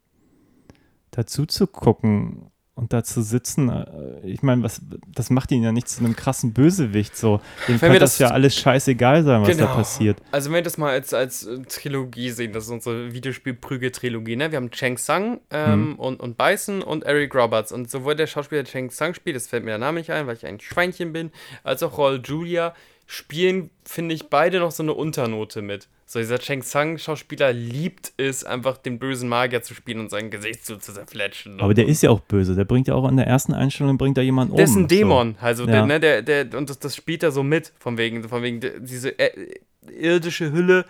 dazu 1.11 1.45
zu 1.45 1.67
gucken 1.67 2.51
und 2.79 2.93
da 2.93 3.03
zu 3.03 3.21
sitzen. 3.21 3.69
äh, 3.69 3.85
Ich 4.23 4.41
meine, 4.41 4.63
was 4.63 4.81
das 5.13 5.29
macht 5.29 5.51
ihn 5.51 5.61
ja 5.63 5.71
nicht 5.71 5.87
zu 5.89 6.03
einem 6.03 6.15
krassen 6.15 6.53
Bösewicht. 6.53 7.15
So, 7.17 7.41
dem 7.67 7.79
Wenn 7.81 7.91
kann 7.91 7.99
das, 7.99 8.11
das- 8.13 8.19
ja 8.19 8.27
alles 8.31 8.55
scheißegal 8.55 9.23
sein, 9.23 9.41
was 9.41 9.49
da 9.49 9.53
Genau. 9.53 9.75
passiert. 9.75 10.17
Also 10.31 10.49
wenn 10.49 10.55
wir 10.55 10.61
das 10.63 10.77
mal 10.77 10.91
als, 10.91 11.13
als 11.13 11.45
äh, 11.45 11.59
Trilogie 11.63 12.29
sehen, 12.31 12.53
das 12.53 12.65
ist 12.65 12.71
unsere 12.71 13.13
Videospiel-Prügel-Trilogie, 13.13 14.35
ne? 14.35 14.51
Wir 14.51 14.57
haben 14.57 14.71
Cheng 14.71 14.97
Sang 14.97 15.39
ähm, 15.51 15.95
und, 15.99 16.19
und 16.19 16.37
Bison 16.37 16.81
und 16.81 17.03
Eric 17.03 17.35
Roberts. 17.35 17.71
Und 17.71 17.89
sowohl 17.89 18.15
der 18.15 18.27
Schauspieler 18.27 18.63
Cheng 18.63 18.89
Sang 18.91 19.13
spielt, 19.13 19.35
das 19.35 19.47
fällt 19.47 19.63
mir 19.63 19.71
der 19.71 19.77
Name 19.79 19.99
nicht 19.99 20.11
ein, 20.11 20.27
weil 20.27 20.35
ich 20.35 20.45
ein 20.45 20.59
Schweinchen 20.59 21.13
bin, 21.13 21.31
als 21.63 21.83
auch 21.83 21.97
Raul 21.97 22.21
Julia 22.23 22.73
spielen, 23.07 23.69
finde 23.83 24.13
ich, 24.15 24.29
beide 24.29 24.59
noch 24.59 24.71
so 24.71 24.83
eine 24.83 24.93
Unternote 24.93 25.61
mit. 25.61 25.87
So, 26.11 26.17
dieser 26.17 26.39
Cheng 26.39 26.63
Sang-Schauspieler 26.63 27.53
liebt 27.53 28.13
es, 28.17 28.43
einfach 28.43 28.77
den 28.77 28.97
bösen 28.97 29.29
Magier 29.29 29.61
zu 29.61 29.75
spielen 29.75 29.99
und 29.99 30.09
sein 30.09 30.31
Gesicht 30.31 30.65
zu, 30.65 30.77
zu 30.77 30.91
zerfletschen. 30.91 31.61
Aber 31.61 31.75
der 31.75 31.85
ist 31.85 32.01
ja 32.01 32.09
auch 32.09 32.19
böse. 32.21 32.55
Der 32.55 32.65
bringt 32.65 32.87
ja 32.87 32.95
auch 32.95 33.07
in 33.07 33.15
der 33.17 33.27
ersten 33.27 33.53
Einstellung 33.53 33.99
bringt 33.99 34.17
er 34.17 34.23
jemanden 34.23 34.55
Der 34.55 34.65
um. 34.65 34.71
ist 34.71 34.75
ein 34.75 34.87
Dämon, 34.87 35.35
also 35.39 35.65
Ja. 35.65 35.71
der, 35.71 35.85
ne, 35.85 35.99
der, 35.99 36.21
der, 36.23 36.57
und 36.57 36.67
das, 36.67 36.79
das 36.79 36.95
spielt 36.95 37.21
er 37.21 37.31
so 37.31 37.43
mit, 37.43 37.73
von 37.77 37.99
wegen, 37.99 38.27
von 38.27 38.41
wegen 38.41 38.59
der, 38.59 38.79
diese 38.79 39.19
äh, 39.19 39.53
irdische 39.99 40.51
Hülle, 40.51 40.85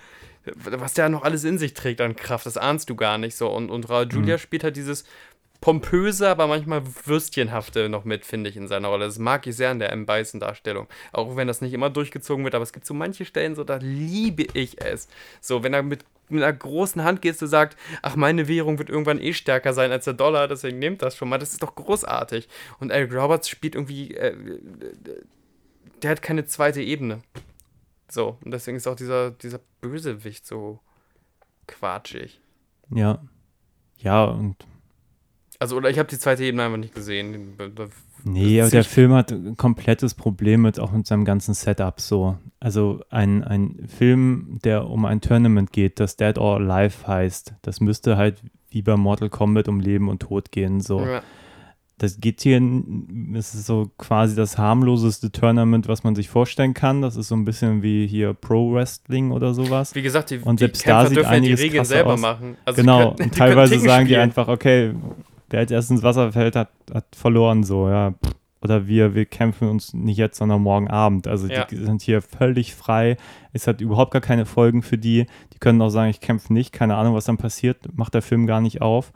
was 0.64 0.94
der 0.94 1.10
noch 1.10 1.24
alles 1.24 1.44
in 1.44 1.58
sich 1.58 1.74
trägt 1.74 2.00
an 2.00 2.16
Kraft, 2.16 2.46
das 2.46 2.56
ahnst 2.56 2.90
du 2.90 2.96
gar 2.96 3.18
nicht 3.18 3.36
so. 3.36 3.50
Und, 3.50 3.70
und 3.70 3.90
Raul 3.90 4.08
Julia 4.10 4.36
Mhm. 4.36 4.40
spielt 4.40 4.64
halt 4.64 4.78
dieses 4.78 5.04
pompöse, 5.62 6.30
aber 6.30 6.48
manchmal 6.48 6.84
würstchenhafte 7.06 7.90
noch 7.90 8.06
mit, 8.06 8.26
finde 8.26 8.50
ich, 8.50 8.56
in 8.56 8.68
seiner 8.68 8.88
Rolle. 8.88 9.06
Das 9.06 9.20
mag 9.20 9.46
ich 9.46 9.56
sehr 9.56 9.70
an 9.72 9.80
der 9.80 9.92
M. 9.92 10.06
Bison-Darstellung. 10.06 10.88
Auch 11.12 11.36
wenn 11.36 11.48
das 11.48 11.62
nicht 11.62 11.74
immer 11.74 11.90
durchgezogen 11.90 12.44
wird, 12.46 12.56
aber 12.56 12.64
es 12.64 12.74
gibt 12.74 12.86
so 12.86 12.94
manche 12.94 13.26
Stellen, 13.26 13.56
so 13.56 13.64
da 13.64 13.78
liebe 13.82 14.46
ich 14.54 14.82
es. 14.82 15.10
So, 15.42 15.64
wenn 15.64 15.74
er 15.74 15.84
mit, 15.84 16.06
mit 16.30 16.44
einer 16.44 16.54
großen 16.54 17.04
Handgeste 17.04 17.48
sagt, 17.48 17.78
ach, 18.02 18.16
meine 18.16 18.48
Währung 18.48 18.80
wird 18.80 18.90
irgendwann 18.90 19.22
eh 19.22 19.34
stärker 19.34 19.74
sein 19.74 19.92
als 19.92 20.06
der 20.06 20.14
Dollar, 20.14 20.48
deswegen 20.48 20.80
nehmt 20.80 21.02
das 21.02 21.18
schon 21.18 21.28
mal. 21.28 21.38
Das 21.40 21.52
ist 21.52 21.62
doch 21.62 21.76
großartig. 21.76 22.48
Und 22.80 22.92
Eric 22.92 23.14
Roberts 23.14 23.50
spielt 23.50 23.76
irgendwie, 23.76 24.16
äh, 24.16 24.36
der 26.02 26.12
hat 26.12 26.22
keine 26.22 26.46
zweite 26.46 26.82
Ebene. 26.82 27.22
So, 28.08 28.38
und 28.44 28.52
deswegen 28.52 28.78
ist 28.78 28.88
auch 28.88 28.96
dieser, 28.96 29.32
dieser 29.32 29.60
Bösewicht 29.82 30.48
so 30.48 30.80
quatschig. 31.68 32.40
Ja. 32.90 33.22
Ja, 33.98 34.24
und 34.24 34.56
Also, 35.60 35.76
oder 35.76 35.90
ich 35.90 36.00
habe 36.00 36.08
die 36.10 36.18
zweite 36.18 36.44
Ebene 36.46 36.64
einfach 36.64 36.78
nicht 36.78 36.96
gesehen. 36.96 37.54
Nee, 38.24 38.58
Das 38.58 38.62
aber 38.62 38.66
ist 38.68 38.74
der 38.74 38.84
Film 38.86 39.14
hat 39.14 39.32
ein 39.32 39.58
komplettes 39.58 40.14
Problem 40.14 40.62
mit 40.62 40.80
auch 40.80 40.92
mit 40.94 41.06
seinem 41.06 41.26
ganzen 41.26 41.54
Setup 41.54 42.00
so. 42.00 42.38
Also 42.62 43.02
ein, 43.10 43.44
ein 43.44 43.88
Film, 43.88 44.60
der 44.64 44.90
um 44.90 45.06
ein 45.06 45.20
Tournament 45.22 45.72
geht, 45.74 46.00
das 46.00 46.16
Dead 46.16 46.38
or 46.38 46.58
Alive 46.58 47.06
heißt, 47.08 47.54
das 47.62 47.82
müsste 47.82 48.16
halt 48.18 48.42
wie 48.72 48.82
bei 48.82 48.96
Mortal 48.96 49.30
Kombat 49.30 49.68
um 49.68 49.80
Leben 49.80 50.10
und 50.10 50.22
Tod 50.22 50.52
gehen. 50.52 50.80
So. 50.80 51.02
Ja. 51.02 51.22
Das 51.98 52.22
geht 52.22 52.40
hier, 52.40 52.62
es 53.34 53.54
ist 53.54 53.66
so 53.66 53.92
quasi 53.98 54.34
das 54.34 54.58
harmloseste 54.58 55.32
Tournament, 55.34 55.90
was 55.90 56.06
man 56.06 56.16
sich 56.16 56.30
vorstellen 56.30 56.74
kann. 56.74 57.02
Das 57.02 57.18
ist 57.18 57.28
so 57.28 57.36
ein 57.36 57.44
bisschen 57.44 57.84
wie 57.84 58.08
hier 58.08 58.34
Pro 58.34 58.72
Wrestling 58.74 59.32
oder 59.32 59.54
sowas. 59.54 59.94
Wie 59.96 60.02
gesagt, 60.02 60.30
die, 60.30 60.38
Und 60.38 60.62
die 60.62 60.66
selbst 60.66 60.88
da 60.88 61.06
sieht 61.06 61.18
dürfen 61.18 61.26
ja 61.26 61.32
die 61.32 61.36
einiges 61.38 61.60
Regeln 61.60 61.78
krasser 61.80 61.96
selber 61.96 62.14
aus. 62.14 62.22
machen. 62.22 62.56
Also 62.64 62.82
genau, 62.82 63.00
die 63.00 63.04
können, 63.18 63.24
und 63.30 63.36
die 63.36 63.40
teilweise 63.40 63.80
sagen 63.80 64.06
die 64.06 64.12
spielen. 64.14 64.22
einfach, 64.22 64.48
okay, 64.48 64.94
wer 65.50 65.60
als 65.60 65.72
erstes 65.72 65.92
ins 65.92 66.04
Wasser 66.04 66.32
fällt, 66.32 66.56
hat, 66.56 66.70
hat 66.94 67.06
verloren, 67.16 67.64
so, 67.64 67.90
ja. 67.90 68.14
Oder 68.62 68.88
wir, 68.88 69.16
wir 69.16 69.26
kämpfen 69.26 69.70
uns 69.70 69.94
nicht 69.94 70.18
jetzt, 70.18 70.38
sondern 70.38 70.62
morgen 70.62 70.90
Abend. 70.90 71.28
Also 71.28 71.48
Ja. 71.48 71.64
die 71.64 71.78
sind 71.78 72.02
hier 72.02 72.22
völlig 72.22 72.76
frei. 72.76 73.16
Es 73.54 73.68
hat 73.68 73.80
überhaupt 73.80 74.12
gar 74.12 74.22
keine 74.22 74.46
Folgen 74.46 74.82
für 74.84 74.98
die. 74.98 75.28
Die 75.54 75.60
können 75.60 75.82
auch 75.82 75.90
sagen, 75.90 76.10
ich 76.10 76.20
kämpfe 76.20 76.52
nicht, 76.52 76.74
keine 76.74 76.98
Ahnung, 76.98 77.16
was 77.16 77.24
dann 77.24 77.38
passiert, 77.38 77.78
macht 77.98 78.14
der 78.14 78.22
Film 78.22 78.48
gar 78.48 78.60
nicht 78.60 78.82
auf. 78.82 79.14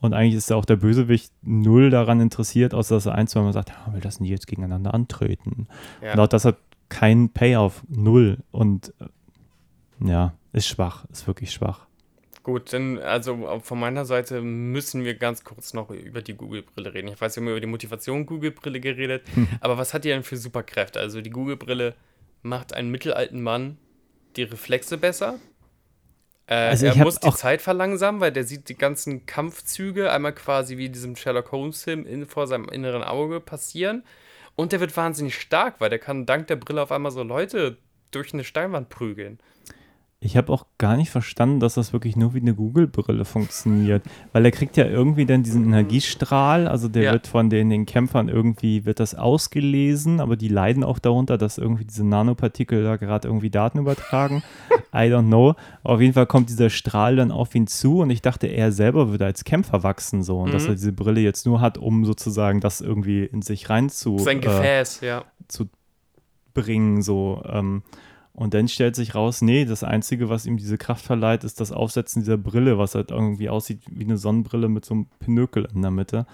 Und 0.00 0.14
eigentlich 0.14 0.34
ist 0.34 0.50
auch 0.50 0.64
der 0.64 0.74
Bösewicht 0.74 1.32
null 1.42 1.90
daran 1.90 2.20
interessiert, 2.20 2.74
außer 2.74 2.96
dass 2.96 3.06
er 3.06 3.14
ein, 3.14 3.28
zwei 3.28 3.42
Mal 3.42 3.52
sagt, 3.52 3.68
ja, 3.68 3.94
wir 3.94 4.02
lassen 4.02 4.24
die 4.24 4.30
jetzt 4.30 4.48
gegeneinander 4.48 4.92
antreten. 4.94 5.68
Ja. 6.02 6.14
Und 6.14 6.18
auch 6.18 6.26
das 6.26 6.44
hat 6.44 6.56
keinen 6.88 7.28
Payoff, 7.28 7.84
null. 7.88 8.38
Und 8.50 8.92
äh, 9.00 10.08
ja, 10.10 10.32
ist 10.52 10.66
schwach, 10.66 11.04
ist 11.12 11.28
wirklich 11.28 11.52
schwach. 11.52 11.86
Gut, 12.42 12.72
dann, 12.72 12.98
also 12.98 13.60
von 13.62 13.78
meiner 13.78 14.04
Seite 14.04 14.40
müssen 14.40 15.04
wir 15.04 15.14
ganz 15.14 15.44
kurz 15.44 15.74
noch 15.74 15.90
über 15.90 16.22
die 16.22 16.34
Google-Brille 16.34 16.92
reden. 16.92 17.08
Ich 17.08 17.20
weiß, 17.20 17.36
wir 17.36 17.40
haben 17.42 17.48
über 17.48 17.60
die 17.60 17.68
Motivation 17.68 18.26
Google-Brille 18.26 18.80
geredet, 18.80 19.22
aber 19.60 19.78
was 19.78 19.94
hat 19.94 20.04
die 20.04 20.08
denn 20.08 20.24
für 20.24 20.36
Superkräfte? 20.36 20.98
Also 20.98 21.20
die 21.20 21.30
Google-Brille 21.30 21.94
macht 22.42 22.74
einen 22.74 22.90
mittelalten 22.90 23.42
Mann 23.42 23.78
die 24.36 24.42
Reflexe 24.42 24.98
besser. 24.98 25.38
Äh, 26.46 26.54
Also 26.54 26.86
er 26.86 26.96
muss 26.96 27.20
die 27.20 27.30
Zeit 27.30 27.62
verlangsamen, 27.62 28.20
weil 28.20 28.32
der 28.32 28.44
sieht 28.44 28.68
die 28.68 28.76
ganzen 28.76 29.24
Kampfzüge 29.26 30.10
einmal 30.10 30.34
quasi 30.34 30.76
wie 30.78 30.86
in 30.86 30.92
diesem 30.92 31.14
Sherlock 31.14 31.52
Holmes-Film 31.52 32.06
in, 32.06 32.26
vor 32.26 32.46
seinem 32.48 32.68
inneren 32.68 33.04
Auge 33.04 33.40
passieren. 33.40 34.02
Und 34.56 34.72
der 34.72 34.80
wird 34.80 34.96
wahnsinnig 34.96 35.36
stark, 35.36 35.80
weil 35.80 35.90
der 35.90 35.98
kann 35.98 36.26
dank 36.26 36.48
der 36.48 36.56
Brille 36.56 36.82
auf 36.82 36.92
einmal 36.92 37.12
so 37.12 37.22
Leute 37.22 37.78
durch 38.10 38.34
eine 38.34 38.44
Steinwand 38.44 38.88
prügeln. 38.88 39.38
Ich 40.24 40.36
habe 40.36 40.52
auch 40.52 40.66
gar 40.78 40.96
nicht 40.96 41.10
verstanden, 41.10 41.58
dass 41.58 41.74
das 41.74 41.92
wirklich 41.92 42.14
nur 42.14 42.32
wie 42.32 42.40
eine 42.40 42.54
Google-Brille 42.54 43.24
funktioniert. 43.24 44.04
Weil 44.32 44.44
er 44.44 44.52
kriegt 44.52 44.76
ja 44.76 44.84
irgendwie 44.86 45.26
dann 45.26 45.42
diesen 45.42 45.64
Energiestrahl, 45.64 46.68
also 46.68 46.88
der 46.88 47.02
Ja. 47.02 47.12
wird 47.12 47.26
von 47.26 47.50
den, 47.50 47.70
den 47.70 47.86
Kämpfern 47.86 48.28
irgendwie, 48.28 48.84
wird 48.84 49.00
das 49.00 49.16
ausgelesen, 49.16 50.20
aber 50.20 50.36
die 50.36 50.46
leiden 50.46 50.84
auch 50.84 51.00
darunter, 51.00 51.38
dass 51.38 51.58
irgendwie 51.58 51.84
diese 51.84 52.06
Nanopartikel 52.06 52.84
da 52.84 52.96
gerade 52.96 53.26
irgendwie 53.26 53.50
Daten 53.50 53.78
übertragen. 53.78 54.44
I 54.94 55.08
don't 55.10 55.26
know. 55.26 55.54
Auf 55.82 56.00
jeden 56.00 56.12
Fall 56.14 56.26
kommt 56.26 56.48
dieser 56.50 56.70
Strahl 56.70 57.16
dann 57.16 57.32
auf 57.32 57.52
ihn 57.56 57.66
zu 57.66 57.98
und 58.00 58.10
ich 58.10 58.22
dachte, 58.22 58.46
er 58.46 58.70
selber 58.70 59.08
würde 59.10 59.24
als 59.24 59.42
Kämpfer 59.42 59.82
wachsen 59.82 60.22
so 60.22 60.38
und 60.38 60.54
dass 60.54 60.62
Mhm. 60.64 60.68
er 60.68 60.74
diese 60.76 60.92
Brille 60.92 61.20
jetzt 61.20 61.46
nur 61.46 61.60
hat, 61.60 61.78
um 61.78 62.04
sozusagen 62.04 62.60
das 62.60 62.80
irgendwie 62.80 63.24
in 63.24 63.42
sich 63.42 63.68
rein 63.70 63.88
zu 63.88 64.18
Sein 64.18 64.38
äh, 64.38 64.40
Gefäß, 64.42 65.00
ja. 65.00 65.24
zu 65.48 65.68
bringen, 66.54 67.02
so. 67.02 67.42
Ähm, 67.46 67.82
und 68.34 68.54
dann 68.54 68.68
stellt 68.68 68.96
sich 68.96 69.14
raus, 69.14 69.42
nee, 69.42 69.64
das 69.64 69.84
Einzige, 69.84 70.28
was 70.28 70.46
ihm 70.46 70.56
diese 70.56 70.78
Kraft 70.78 71.04
verleiht, 71.04 71.44
ist 71.44 71.60
das 71.60 71.70
Aufsetzen 71.72 72.22
dieser 72.22 72.38
Brille, 72.38 72.78
was 72.78 72.94
halt 72.94 73.10
irgendwie 73.10 73.48
aussieht 73.50 73.80
wie 73.90 74.04
eine 74.04 74.16
Sonnenbrille 74.16 74.68
mit 74.68 74.84
so 74.84 74.94
einem 74.94 75.06
Pinökel 75.20 75.68
in 75.74 75.82
der 75.82 75.90
Mitte. 75.90 76.26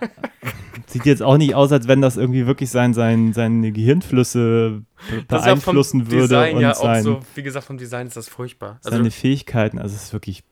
Sieht 0.86 1.04
jetzt 1.06 1.22
auch 1.22 1.36
nicht 1.36 1.54
aus, 1.54 1.72
als 1.72 1.88
wenn 1.88 2.00
das 2.00 2.16
irgendwie 2.16 2.46
wirklich 2.46 2.70
sein, 2.70 2.94
sein, 2.94 3.32
seine 3.32 3.72
Gehirnflüsse 3.72 4.82
be- 5.10 5.24
Das 5.28 5.40
ist 5.40 5.46
ja 5.46 5.52
beeinflussen 5.54 6.10
würde 6.10 6.22
Design 6.28 6.56
und 6.56 6.62
ja 6.62 6.74
sein, 6.74 7.02
so, 7.02 7.20
wie 7.34 7.42
gesagt, 7.42 7.66
vom 7.66 7.78
Design 7.78 8.06
ist 8.06 8.16
das 8.16 8.28
furchtbar. 8.28 8.78
Also, 8.84 8.96
seine 8.96 9.10
Fähigkeiten. 9.10 9.78
Also 9.78 9.96
es 9.96 10.04
ist 10.04 10.12
wirklich 10.12 10.44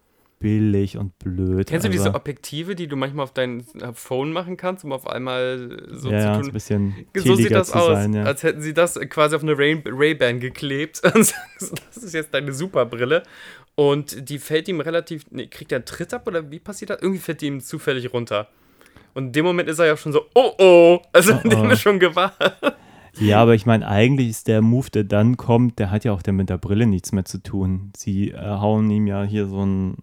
billig 0.47 0.97
und 0.97 1.19
blöd. 1.19 1.67
kennst 1.67 1.85
du 1.85 1.89
also, 1.89 2.05
diese 2.05 2.15
Objektive, 2.15 2.77
die 2.77 2.87
du 2.87 2.95
manchmal 2.95 3.25
auf 3.25 3.33
dein 3.33 3.65
Phone 3.95 4.33
machen 4.33 4.57
kannst, 4.57 4.85
um 4.85 4.93
auf 4.93 5.07
einmal 5.09 5.85
so 5.91 6.09
ja, 6.11 6.19
ja, 6.19 6.21
zu 6.21 6.33
so 6.35 6.39
ein 6.39 6.43
tun? 6.45 6.53
bisschen 6.53 6.95
So 7.17 7.35
sieht 7.35 7.51
das 7.51 7.73
aus, 7.73 7.89
sein, 7.89 8.15
ja. 8.15 8.23
als 8.23 8.45
hätten 8.45 8.61
sie 8.63 8.73
das 8.75 8.95
quasi 9.09 9.35
auf 9.35 9.43
eine 9.43 9.59
Ray- 9.59 9.83
Ray-Ban 9.85 10.39
geklebt. 10.41 11.03
Das 11.59 11.97
ist 11.97 12.15
jetzt 12.15 12.33
deine 12.33 12.53
Superbrille. 12.53 13.23
Und 13.75 14.29
die 14.31 14.39
fällt 14.39 14.69
ihm 14.69 14.81
relativ. 14.81 15.25
Nee, 15.31 15.49
kriegt 15.49 15.73
er 15.73 15.77
einen 15.77 15.85
Tritt 15.85 16.15
ab 16.15 16.27
oder 16.29 16.51
wie 16.51 16.59
passiert 16.61 16.91
das? 16.91 17.03
Irgendwie 17.03 17.21
fällt 17.21 17.41
die 17.41 17.47
ihm 17.47 17.61
zufällig 17.61 18.13
runter. 18.13 18.49
Und 19.15 19.27
in 19.29 19.33
dem 19.33 19.45
Moment 19.47 19.69
ist 19.69 19.79
er 19.79 19.87
ja 19.87 19.97
schon 19.97 20.13
so, 20.13 20.27
oh 20.35 20.53
oh! 20.59 21.01
Also 21.13 21.35
Oh, 21.45 21.49
dem 21.49 21.61
oh. 21.63 21.69
ist 21.71 21.81
schon 21.81 21.99
gewahr. 21.99 22.33
Ja, 23.19 23.41
aber 23.41 23.55
ich 23.55 23.65
meine, 23.65 23.89
eigentlich 23.89 24.29
ist 24.29 24.47
der 24.49 24.61
Move, 24.61 24.91
der 24.91 25.05
dann 25.05 25.39
kommt, 25.39 25.79
der 25.79 25.91
hat 25.91 26.05
ja 26.05 26.13
auch 26.13 26.21
dann 26.21 26.37
mit 26.37 26.51
der 26.51 26.59
Brille 26.59 26.87
nichts 26.87 27.13
mehr 27.13 27.25
zu 27.25 27.43
tun. 27.43 27.91
Sie 27.97 28.31
äh, 28.33 28.37
hauen 28.39 28.91
ihm 28.91 29.07
ja 29.07 29.23
hier 29.23 29.47
so 29.47 29.65
ein, 29.65 29.97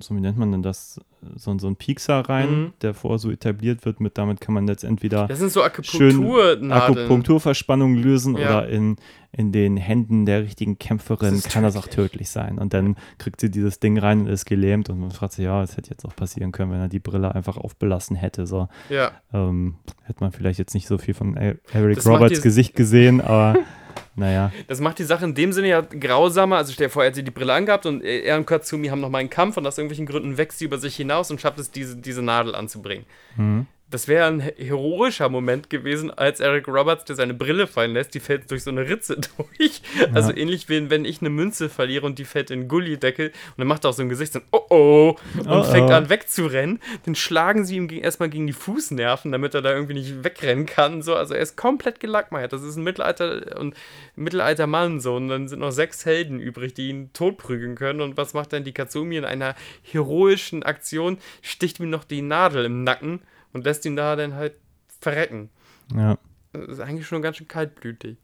so 0.00 0.14
wie 0.14 0.20
nennt 0.20 0.38
man 0.38 0.52
denn 0.52 0.62
das, 0.62 1.00
so, 1.36 1.58
so 1.58 1.66
ein 1.66 1.76
Piekser 1.76 2.20
rein, 2.20 2.50
Mhm. 2.50 2.72
der 2.82 2.94
vorher 2.94 3.18
so 3.18 3.30
etabliert 3.30 3.84
wird. 3.84 4.00
Mit 4.00 4.16
damit 4.18 4.40
kann 4.40 4.54
man 4.54 4.66
jetzt 4.68 4.84
entweder 4.84 5.26
Das 5.26 5.38
sind 5.38 5.50
so 5.52 5.62
Akupunkturnadeln. 5.62 6.72
Akupunkturverspannung 6.72 7.94
lösen 7.96 8.36
Ja. 8.36 8.60
oder 8.60 8.68
in, 8.68 8.96
in 9.32 9.52
den 9.52 9.76
Händen 9.76 10.26
der 10.26 10.42
richtigen 10.42 10.78
Kämpferin 10.78 11.34
Das 11.34 11.48
kann 11.52 11.62
das 11.62 11.76
auch 11.76 11.82
tödlich. 11.86 11.96
tödlich 12.10 12.30
sein. 12.30 12.58
Und 12.58 12.72
dann 12.74 12.96
kriegt 13.18 13.40
sie 13.40 13.50
dieses 13.50 13.80
Ding 13.80 13.98
rein 13.98 14.20
und 14.20 14.26
ist 14.28 14.44
gelähmt 14.46 14.88
und 14.90 15.00
man 15.00 15.10
fragt 15.10 15.32
sich, 15.34 15.44
ja, 15.44 15.60
das 15.60 15.76
hätte 15.76 15.90
jetzt 15.90 16.04
auch 16.04 16.14
passieren 16.16 16.52
können, 16.52 16.70
wenn 16.72 16.80
er 16.80 16.88
die 16.88 17.00
Brille 17.00 17.34
einfach 17.34 17.56
aufbelassen 17.56 18.16
hätte. 18.16 18.46
So. 18.46 18.68
Ja. 18.88 19.12
Ähm, 19.32 19.76
hätte 20.04 20.20
man 20.22 20.32
vielleicht 20.32 20.58
jetzt 20.58 20.74
nicht 20.74 20.86
so 20.86 20.98
viel 20.98 21.14
von 21.14 21.36
Eric 21.36 21.60
Das 21.96 22.06
Roberts 22.06 22.42
Gesicht 22.42 22.74
gesehen, 22.74 23.20
aber 23.20 23.56
naja. 24.14 24.52
Das 24.66 24.80
macht 24.80 24.98
die 24.98 25.04
Sache 25.04 25.24
in 25.24 25.34
dem 25.34 25.52
Sinne 25.52 25.68
ja 25.68 25.80
grausamer. 25.80 26.56
Also 26.56 26.72
stell 26.72 26.86
dir 26.86 26.92
vor, 26.92 27.02
er 27.02 27.08
hat 27.08 27.14
sie 27.14 27.24
die 27.24 27.30
Brille 27.30 27.52
angehabt 27.52 27.86
und 27.86 28.02
er 28.02 28.36
und 28.36 28.46
Katsumi 28.46 28.88
haben 28.88 29.00
nochmal 29.00 29.20
einen 29.20 29.30
Kampf 29.30 29.56
und 29.56 29.66
aus 29.66 29.78
irgendwelchen 29.78 30.06
Gründen 30.06 30.36
wächst 30.36 30.58
sie 30.58 30.64
über 30.64 30.78
sich 30.78 30.96
hinaus 30.96 31.30
und 31.30 31.40
schafft 31.40 31.58
es, 31.58 31.70
diese, 31.70 31.96
diese 31.96 32.22
Nadel 32.22 32.54
anzubringen. 32.54 33.06
Mhm. 33.36 33.66
Das 33.90 34.06
wäre 34.06 34.26
ein 34.26 34.40
he- 34.40 34.52
heroischer 34.66 35.28
Moment 35.30 35.70
gewesen, 35.70 36.10
als 36.10 36.40
Eric 36.40 36.68
Roberts, 36.68 37.04
der 37.06 37.16
seine 37.16 37.32
Brille 37.32 37.66
fallen 37.66 37.92
lässt, 37.94 38.14
die 38.14 38.20
fällt 38.20 38.50
durch 38.50 38.62
so 38.62 38.70
eine 38.70 38.88
Ritze 38.88 39.16
durch. 39.36 39.80
Also 40.12 40.34
ähnlich 40.34 40.68
wie 40.68 40.90
wenn 40.90 41.04
ich 41.06 41.20
eine 41.20 41.30
Münze 41.30 41.68
verliere 41.70 42.04
und 42.04 42.18
die 42.18 42.24
fällt 42.26 42.50
in 42.50 42.60
den 42.62 42.68
Gullideckel 42.68 43.28
und 43.28 43.34
dann 43.58 43.66
macht 43.66 43.84
er 43.84 43.90
auch 43.90 43.94
so 43.94 44.02
ein 44.02 44.08
Gesicht 44.10 44.34
so, 44.34 44.40
oh 44.52 44.60
oh, 44.68 45.16
und 45.38 45.48
Oh, 45.48 45.62
fängt 45.62 45.90
oh. 45.90 45.94
an 45.94 46.10
wegzurennen. 46.10 46.80
Dann 47.06 47.14
schlagen 47.14 47.64
sie 47.64 47.76
ihm 47.76 47.88
erstmal 47.90 48.28
gegen 48.28 48.46
die 48.46 48.52
Fußnerven, 48.52 49.32
damit 49.32 49.54
er 49.54 49.62
da 49.62 49.72
irgendwie 49.72 49.94
nicht 49.94 50.22
wegrennen 50.22 50.66
kann. 50.66 51.00
So. 51.02 51.14
Also 51.14 51.32
er 51.34 51.40
ist 51.40 51.56
komplett 51.56 51.98
gelackmeiert. 52.00 52.52
Das 52.52 52.62
ist 52.62 52.76
ein 52.76 52.84
Mittelalter 52.84 53.58
und 53.58 53.74
Mittelalter 54.16 54.66
Mann 54.66 55.00
so. 55.00 55.16
Und 55.16 55.28
dann 55.28 55.48
sind 55.48 55.60
noch 55.60 55.72
sechs 55.72 56.04
Helden 56.04 56.40
übrig, 56.40 56.74
die 56.74 56.88
ihn 56.90 57.10
totprügeln 57.14 57.74
können. 57.74 58.02
Und 58.02 58.16
was 58.18 58.34
macht 58.34 58.52
dann 58.52 58.64
die 58.64 58.72
Katsumi 58.72 59.16
in 59.16 59.24
einer 59.24 59.54
heroischen 59.82 60.62
Aktion? 60.62 61.18
Sticht 61.40 61.80
ihm 61.80 61.88
noch 61.90 62.04
die 62.04 62.20
Nadel 62.22 62.66
im 62.66 62.84
Nacken 62.84 63.20
und 63.52 63.64
lässt 63.64 63.84
ihn 63.86 63.96
da 63.96 64.16
dann 64.16 64.34
halt 64.34 64.54
verrecken. 65.00 65.50
Ja, 65.94 66.18
Das 66.52 66.68
ist 66.68 66.80
eigentlich 66.80 67.06
schon 67.06 67.22
ganz 67.22 67.36
schön 67.36 67.48
kaltblütig. 67.48 68.16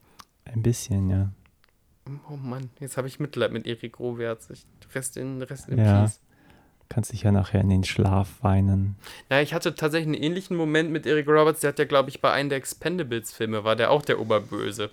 ein 0.45 0.61
bisschen, 0.61 1.09
ja. 1.09 1.29
Oh 2.29 2.35
Mann, 2.35 2.69
jetzt 2.79 2.97
habe 2.97 3.07
ich 3.07 3.19
Mitleid 3.19 3.51
mit 3.51 3.65
Erik 3.65 3.99
Roberts. 3.99 4.49
Ich 4.51 4.65
rest 4.93 5.17
in, 5.17 5.41
rest 5.41 5.67
in 5.69 5.79
Ja. 5.79 6.01
Peace. 6.03 6.19
Kannst 6.87 7.11
dich 7.11 7.23
ja 7.23 7.31
nachher 7.31 7.61
in 7.61 7.69
den 7.69 7.83
Schlaf 7.83 8.43
weinen. 8.43 8.95
Na, 9.31 9.41
ich 9.41 9.55
hatte 9.55 9.73
tatsächlich 9.73 10.13
einen 10.13 10.23
ähnlichen 10.23 10.55
Moment 10.55 10.91
mit 10.91 11.07
Eric 11.07 11.27
Roberts. 11.27 11.61
Der 11.61 11.69
hat 11.69 11.79
ja, 11.79 11.85
glaube 11.85 12.09
ich, 12.09 12.21
bei 12.21 12.31
einem 12.31 12.49
der 12.49 12.59
Expendables-Filme 12.59 13.63
war 13.63 13.75
der 13.75 13.89
auch 13.89 14.03
der 14.03 14.19
Oberböse. 14.19 14.91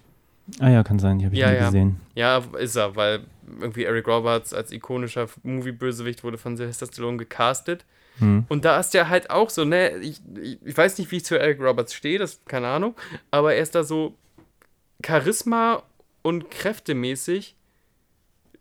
Ah 0.58 0.70
ja, 0.70 0.82
kann 0.82 0.98
sein, 0.98 1.18
die 1.18 1.26
habe 1.26 1.34
ich 1.34 1.40
Ja, 1.42 1.50
nie 1.50 1.56
ja. 1.58 1.66
gesehen. 1.66 2.00
Ja, 2.14 2.38
ist 2.58 2.76
er, 2.76 2.96
weil 2.96 3.20
irgendwie 3.60 3.84
Eric 3.84 4.08
Roberts 4.08 4.54
als 4.54 4.72
ikonischer 4.72 5.28
Movie-Bösewicht 5.42 6.24
wurde 6.24 6.38
von 6.38 6.56
Sylvester 6.56 6.86
Stallone 6.86 7.18
gecastet. 7.18 7.84
Hm. 8.22 8.46
Und 8.48 8.64
da 8.64 8.78
ist 8.78 8.90
der 8.90 9.08
halt 9.08 9.30
auch 9.30 9.50
so, 9.50 9.64
ne, 9.64 9.96
ich, 9.98 10.20
ich, 10.64 10.76
weiß 10.76 10.98
nicht, 10.98 11.10
wie 11.10 11.16
ich 11.16 11.24
zu 11.24 11.38
Eric 11.38 11.60
Roberts 11.60 11.92
stehe, 11.92 12.20
das 12.20 12.40
keine 12.46 12.68
Ahnung, 12.68 12.94
aber 13.32 13.54
er 13.54 13.62
ist 13.62 13.74
da 13.74 13.82
so 13.82 14.14
Charisma 15.04 15.82
und 16.22 16.48
kräftemäßig 16.48 17.56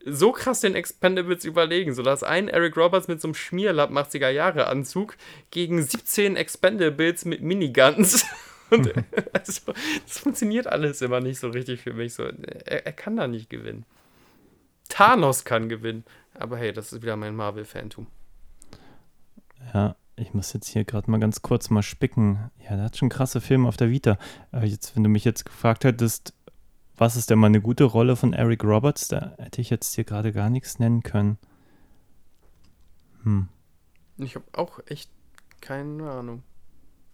so 0.03 0.31
krass 0.31 0.61
den 0.61 0.73
Expendables 0.73 1.45
überlegen, 1.45 1.93
so 1.93 2.01
dass 2.01 2.23
ein 2.23 2.47
Eric 2.47 2.75
Roberts 2.75 3.07
mit 3.07 3.21
so 3.21 3.27
einem 3.27 3.35
Schmierlapp 3.35 3.91
80er 3.91 4.29
Jahre 4.29 4.65
Anzug 4.65 5.15
gegen 5.51 5.83
17 5.83 6.37
Expendables 6.37 7.25
mit 7.25 7.43
Miniguns 7.43 8.25
und 8.71 8.91
also, 9.33 9.73
das 10.07 10.17
funktioniert 10.17 10.65
alles 10.65 11.03
immer 11.03 11.19
nicht 11.19 11.39
so 11.39 11.49
richtig 11.49 11.81
für 11.81 11.93
mich 11.93 12.15
so. 12.15 12.23
Er, 12.23 12.87
er 12.87 12.93
kann 12.93 13.15
da 13.15 13.27
nicht 13.27 13.51
gewinnen. 13.51 13.85
Thanos 14.89 15.45
kann 15.45 15.69
gewinnen, 15.69 16.03
aber 16.33 16.57
hey, 16.57 16.73
das 16.73 16.91
ist 16.91 17.03
wieder 17.03 17.15
mein 17.15 17.35
Marvel-Fantum. 17.35 18.07
Ja, 19.73 19.95
ich 20.15 20.33
muss 20.33 20.53
jetzt 20.53 20.67
hier 20.67 20.83
gerade 20.83 21.09
mal 21.09 21.19
ganz 21.19 21.41
kurz 21.41 21.69
mal 21.69 21.81
spicken. 21.81 22.51
Ja, 22.63 22.75
der 22.75 22.85
hat 22.85 22.97
schon 22.97 23.09
krasse 23.09 23.41
Filme 23.41 23.67
auf 23.67 23.77
der 23.77 23.89
Vita. 23.89 24.17
Aber 24.51 24.65
jetzt, 24.65 24.95
wenn 24.95 25.03
du 25.03 25.09
mich 25.09 25.23
jetzt 25.25 25.45
gefragt 25.45 25.83
hättest, 25.83 26.33
was 26.97 27.15
ist 27.15 27.29
denn 27.29 27.39
mal 27.39 27.47
eine 27.47 27.61
gute 27.61 27.85
Rolle 27.85 28.15
von 28.15 28.33
Eric 28.33 28.63
Roberts, 28.63 29.07
da 29.07 29.33
hätte 29.39 29.61
ich 29.61 29.69
jetzt 29.69 29.95
hier 29.95 30.03
gerade 30.03 30.31
gar 30.33 30.49
nichts 30.49 30.77
nennen 30.79 31.01
können. 31.01 31.37
Hm. 33.23 33.47
Ich 34.17 34.35
habe 34.35 34.45
auch 34.53 34.79
echt 34.87 35.09
keine 35.61 36.09
Ahnung. 36.09 36.43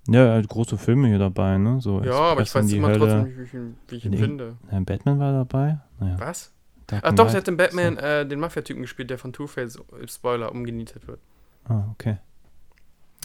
Ja, 0.10 0.26
er 0.26 0.38
hat 0.38 0.48
große 0.48 0.78
Filme 0.78 1.10
hier 1.10 1.20
dabei, 1.20 1.58
ne? 1.58 1.82
So 1.82 2.02
Ja, 2.02 2.14
aber 2.14 2.42
ich 2.42 2.54
weiß 2.54 2.72
immer 2.72 2.88
Hölle. 2.88 3.00
trotzdem 3.00 3.24
nicht, 3.26 3.38
wie 3.38 3.44
ich 3.44 3.54
ihn, 3.54 3.78
wie 3.90 3.96
ich 3.96 4.06
ihn 4.06 4.12
Nee. 4.12 4.18
finde. 4.18 4.58
Ja, 4.72 4.80
Batman 4.80 5.20
war 5.20 5.34
dabei. 5.34 5.80
Naja, 6.00 6.20
Was? 6.20 6.54
Dark 6.88 7.04
Ach 7.06 7.12
doch, 7.14 7.28
der 7.28 7.38
hat 7.38 7.48
in 7.50 7.58
Batman 7.58 7.98
äh, 7.98 8.26
den 8.26 8.40
Mafia-Typen 8.40 8.82
gespielt, 8.82 9.10
der 9.10 9.18
von 9.18 9.34
Two-Face, 9.34 9.76
äh, 10.02 10.08
Spoiler, 10.08 10.52
umgenietet 10.52 11.06
wird. 11.08 11.20
Ah, 11.66 11.84
okay. 11.92 12.18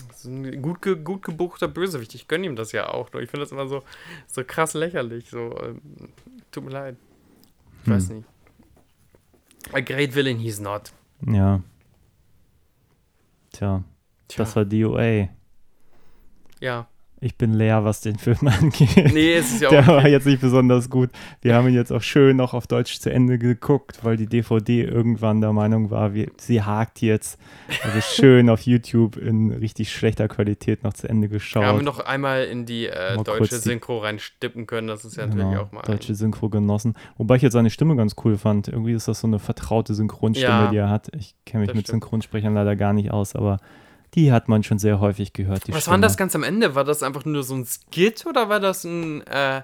Das 0.07 0.19
ist 0.19 0.25
ein 0.25 0.61
gut, 0.61 0.81
ge 0.81 0.95
gut 0.95 1.23
gebuchter 1.23 1.67
Bösewicht. 1.67 2.13
Ich 2.15 2.27
gönne 2.27 2.45
ihm 2.45 2.55
das 2.55 2.71
ja 2.71 2.89
auch. 2.89 3.11
Nur 3.13 3.21
ich 3.21 3.29
finde 3.29 3.45
das 3.45 3.51
immer 3.51 3.67
so, 3.67 3.83
so 4.27 4.43
krass 4.43 4.73
lächerlich. 4.73 5.29
So, 5.29 5.55
ähm, 5.61 5.81
tut 6.51 6.63
mir 6.65 6.71
leid. 6.71 6.97
Ich 7.83 7.89
weiß 7.89 8.09
Hm. 8.09 8.17
nicht. 8.17 8.27
A 9.73 9.79
great 9.81 10.13
villain 10.15 10.37
he's 10.39 10.59
not. 10.59 10.91
Ja. 11.25 11.61
Tja, 13.51 13.83
Tja, 14.27 14.43
das 14.43 14.55
war 14.55 14.65
DOA. 14.65 15.29
ja. 16.59 16.87
Ich 17.25 17.37
bin 17.37 17.53
leer, 17.53 17.85
was 17.85 18.01
den 18.01 18.17
Film 18.17 18.37
angeht. 18.47 19.13
Nee, 19.13 19.35
es 19.35 19.53
ist 19.53 19.61
ja 19.61 19.69
Der 19.69 19.83
auch. 19.83 19.87
war 19.87 19.97
Okay. 19.99 20.11
jetzt 20.11 20.25
nicht 20.25 20.41
besonders 20.41 20.89
gut. 20.89 21.09
Wir 21.41 21.55
haben 21.55 21.67
ihn 21.69 21.73
jetzt 21.73 21.91
auch 21.93 22.01
schön 22.01 22.35
noch 22.35 22.53
auf 22.53 22.67
Deutsch 22.67 22.99
zu 22.99 23.09
Ende 23.11 23.37
geguckt, 23.37 23.99
weil 24.03 24.17
die 24.17 24.25
DVD 24.27 24.83
irgendwann 24.83 25.39
der 25.39 25.53
Meinung 25.53 25.89
war, 25.89 26.13
wir, 26.13 26.29
sie 26.37 26.61
hakt 26.61 27.01
jetzt. 27.01 27.39
Also 27.83 28.01
schön 28.01 28.49
auf 28.49 28.61
YouTube 28.61 29.15
in 29.15 29.51
richtig 29.51 29.91
schlechter 29.93 30.27
Qualität 30.27 30.83
noch 30.83 30.91
zu 30.93 31.07
Ende 31.07 31.29
geschaut. 31.29 31.63
Wir 31.63 31.67
haben 31.69 31.85
noch 31.85 31.99
einmal 32.01 32.43
in 32.43 32.65
die 32.65 32.87
äh, 32.87 33.15
deutsche 33.23 33.55
Synchro 33.57 33.99
reinstippen 33.99 34.67
können. 34.67 34.87
Das 34.89 35.05
ist 35.05 35.15
ja 35.15 35.25
natürlich 35.25 35.49
Genau, 35.49 35.61
auch 35.61 35.71
mal. 35.71 35.81
deutsche 35.83 36.15
Synchro 36.15 36.49
genossen. 36.49 36.93
Wobei 37.17 37.37
ich 37.37 37.41
jetzt 37.41 37.53
seine 37.53 37.69
Stimme 37.69 37.95
ganz 37.95 38.15
cool 38.25 38.37
fand. 38.37 38.67
Irgendwie 38.67 38.91
ist 38.91 39.07
das 39.07 39.21
so 39.21 39.27
eine 39.27 39.39
vertraute 39.39 39.93
Synchronstimme, 39.93 40.49
Ja, 40.51 40.71
die 40.71 40.77
er 40.77 40.89
hat. 40.89 41.09
Ich 41.17 41.35
kenne 41.45 41.61
mich 41.65 41.73
mit 41.73 41.85
stimmt. 41.87 42.03
Synchronsprechern 42.03 42.53
leider 42.53 42.75
gar 42.75 42.91
nicht 42.91 43.11
aus, 43.11 43.33
aber 43.35 43.59
die 44.15 44.31
hat 44.31 44.47
man 44.47 44.63
schon 44.63 44.79
sehr 44.79 44.99
häufig 44.99 45.33
gehört. 45.33 45.67
Die 45.67 45.73
Was 45.73 45.83
Stimme. 45.83 45.95
war 45.95 46.01
das 46.01 46.17
ganz 46.17 46.35
am 46.35 46.43
Ende? 46.43 46.75
War 46.75 46.83
das 46.83 47.03
einfach 47.03 47.25
nur 47.25 47.43
so 47.43 47.55
ein 47.55 47.65
Skit 47.65 48.25
oder 48.25 48.49
war 48.49 48.59
das 48.59 48.83
ein, 48.83 49.25
äh, 49.27 49.61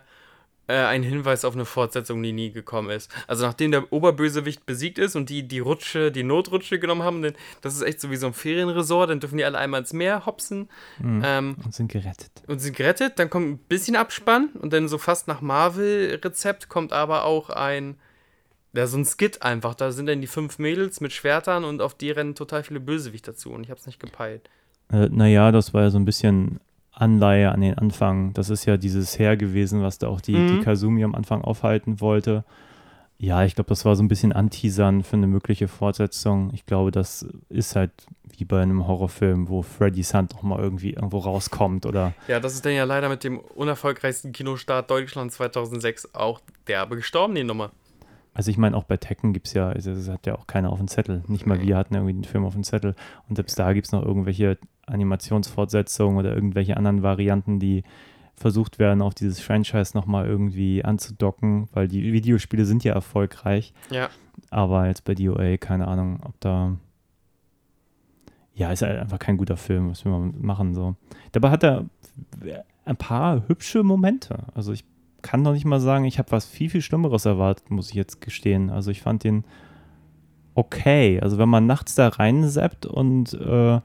äh, 0.67 0.73
ein 0.85 1.01
Hinweis 1.03 1.45
auf 1.45 1.55
eine 1.55 1.65
Fortsetzung, 1.65 2.21
die 2.23 2.31
nie 2.31 2.51
gekommen 2.51 2.89
ist? 2.89 3.11
Also 3.27 3.45
nachdem 3.45 3.71
der 3.71 3.91
Oberbösewicht 3.91 4.65
besiegt 4.65 4.97
ist 4.99 5.15
und 5.15 5.29
die 5.29 5.47
die 5.47 5.59
Rutsche, 5.59 6.11
die 6.11 6.23
Notrutsche 6.23 6.77
genommen 6.79 7.03
haben, 7.03 7.21
denn 7.21 7.33
das 7.61 7.75
ist 7.75 7.81
echt 7.81 7.99
so 8.01 8.09
wie 8.11 8.15
so 8.17 8.27
ein 8.27 8.33
Ferienresort, 8.33 9.09
dann 9.09 9.19
dürfen 9.19 9.37
die 9.37 9.45
alle 9.45 9.57
einmal 9.57 9.81
ins 9.81 9.93
Meer 9.93 10.25
hopsen 10.25 10.69
Mhm. 10.99 11.21
ähm, 11.25 11.55
Und 11.63 11.73
sind 11.73 11.91
gerettet. 11.91 12.31
und 12.47 12.59
sind 12.59 12.75
gerettet. 12.75 13.17
Dann 13.19 13.29
kommt 13.29 13.47
ein 13.47 13.57
bisschen 13.57 13.95
Abspann 13.95 14.49
und 14.59 14.73
dann 14.73 14.87
so 14.87 14.97
fast 14.97 15.27
nach 15.27 15.41
Marvel-Rezept 15.41 16.69
kommt 16.69 16.93
aber 16.93 17.25
auch 17.25 17.49
ein 17.49 17.97
Ja, 18.73 18.85
so 18.87 18.97
ein 18.97 19.05
Skit 19.05 19.41
einfach. 19.41 19.73
Da 19.75 19.91
sind 19.91 20.05
dann 20.07 20.21
die 20.21 20.27
fünf 20.27 20.59
Mädels 20.59 21.01
mit 21.01 21.11
Schwertern 21.13 21.63
und 21.63 21.81
auf 21.81 21.95
die 21.95 22.11
rennen 22.11 22.35
total 22.35 22.63
viele 22.63 22.79
Bösewicht 22.79 23.27
dazu 23.27 23.51
und 23.51 23.63
ich 23.63 23.71
hab's 23.71 23.85
nicht 23.87 23.99
gepeilt. 23.99 24.49
Äh, 24.91 25.07
naja, 25.09 25.51
das 25.51 25.73
war 25.73 25.83
ja 25.83 25.89
so 25.89 25.97
ein 25.97 26.05
bisschen 26.05 26.59
Anleihe 26.91 27.51
an 27.51 27.61
den 27.61 27.77
Anfang. 27.77 28.33
Das 28.33 28.49
ist 28.49 28.65
ja 28.65 28.77
dieses 28.77 29.17
Heer 29.17 29.37
gewesen, 29.37 29.81
was 29.81 29.97
da 29.97 30.07
auch 30.07 30.21
die, 30.21 30.35
Mhm. 30.35 30.47
die 30.59 30.63
Kazumi 30.63 31.03
am 31.03 31.15
Anfang 31.15 31.41
aufhalten 31.41 32.01
wollte. 32.01 32.43
Ja, 33.21 33.43
ich 33.43 33.55
glaube, 33.55 33.67
das 33.67 33.83
war 33.83 33.95
so 33.97 34.03
ein 34.03 34.07
bisschen 34.07 34.31
Anteasern 34.31 35.03
für 35.03 35.17
eine 35.17 35.27
mögliche 35.27 35.67
Fortsetzung. 35.67 36.51
Ich 36.53 36.65
glaube, 36.65 36.91
das 36.91 37.25
ist 37.49 37.75
halt 37.75 37.91
wie 38.37 38.45
bei 38.45 38.61
einem 38.61 38.87
Horrorfilm, 38.87 39.49
wo 39.49 39.61
Freddy's 39.61 40.13
Hand 40.13 40.33
noch 40.33 40.43
mal 40.43 40.57
irgendwie 40.59 40.91
irgendwo 40.93 41.17
rauskommt 41.17 41.85
oder 41.85 42.13
Ja, 42.29 42.39
das 42.39 42.53
ist 42.53 42.65
dann 42.65 42.71
ja 42.73 42.85
leider 42.85 43.09
mit 43.09 43.23
dem 43.25 43.39
unerfolgreichsten 43.39 44.31
Kinostart 44.31 44.89
Deutschland 44.89 45.33
2006 45.33 46.13
auch 46.15 46.39
derbe 46.67 46.95
gestorben, 46.95 47.35
die 47.35 47.43
Nummer. 47.43 47.71
Also 48.33 48.51
ich 48.51 48.57
meine, 48.57 48.77
auch 48.77 48.83
bei 48.83 48.97
Tekken 48.97 49.33
gibt 49.33 49.47
es 49.47 49.53
ja, 49.53 49.69
also 49.69 49.93
das 49.93 50.07
hat 50.07 50.25
ja 50.25 50.37
auch 50.37 50.47
keiner 50.47 50.71
auf 50.71 50.77
dem 50.77 50.87
Zettel. 50.87 51.23
Nicht 51.27 51.45
mal 51.45 51.61
wir 51.61 51.75
hatten 51.75 51.95
irgendwie 51.95 52.13
den 52.13 52.23
Film 52.23 52.45
auf 52.45 52.53
dem 52.53 52.63
Zettel. 52.63 52.95
Und 53.27 53.35
selbst 53.35 53.57
da 53.57 53.73
gibt 53.73 53.87
es 53.87 53.91
noch 53.91 54.03
irgendwelche 54.03 54.57
Animationsfortsetzungen 54.85 56.17
oder 56.17 56.33
irgendwelche 56.33 56.77
anderen 56.77 57.03
Varianten, 57.03 57.59
die 57.59 57.83
versucht 58.35 58.79
werden, 58.79 59.01
auf 59.01 59.13
dieses 59.13 59.39
Franchise 59.41 59.95
nochmal 59.95 60.25
irgendwie 60.25 60.83
anzudocken, 60.83 61.67
weil 61.73 61.87
die 61.87 62.13
Videospiele 62.13 62.65
sind 62.65 62.83
ja 62.83 62.93
erfolgreich. 62.93 63.73
Ja. 63.89 64.09
Aber 64.49 64.87
jetzt 64.87 65.03
bei 65.03 65.15
DOA, 65.15 65.57
keine 65.57 65.87
Ahnung, 65.87 66.21
ob 66.23 66.39
da. 66.39 66.77
Ja, 68.53 68.71
ist 68.71 68.81
halt 68.81 68.99
einfach 68.99 69.19
kein 69.19 69.37
guter 69.37 69.57
Film, 69.57 69.89
was 69.89 70.03
will 70.03 70.11
man 70.11 70.33
machen 70.41 70.73
so. 70.73 70.95
Dabei 71.31 71.49
hat 71.49 71.63
er 71.63 71.85
ein 72.85 72.97
paar 72.97 73.47
hübsche 73.47 73.83
Momente. 73.83 74.47
Also 74.53 74.73
ich 74.73 74.83
kann 75.21 75.43
doch 75.43 75.53
nicht 75.53 75.65
mal 75.65 75.79
sagen, 75.79 76.05
ich 76.05 76.19
habe 76.19 76.31
was 76.31 76.45
viel, 76.45 76.69
viel 76.69 76.81
Schlimmeres 76.81 77.25
erwartet, 77.25 77.69
muss 77.71 77.89
ich 77.89 77.95
jetzt 77.95 78.21
gestehen. 78.21 78.69
Also 78.69 78.91
ich 78.91 79.01
fand 79.01 79.23
den 79.23 79.43
okay. 80.55 81.19
Also 81.21 81.37
wenn 81.37 81.49
man 81.49 81.65
nachts 81.65 81.95
da 81.95 82.07
reinsappt 82.09 82.85
und 82.85 83.33
äh, 83.33 83.79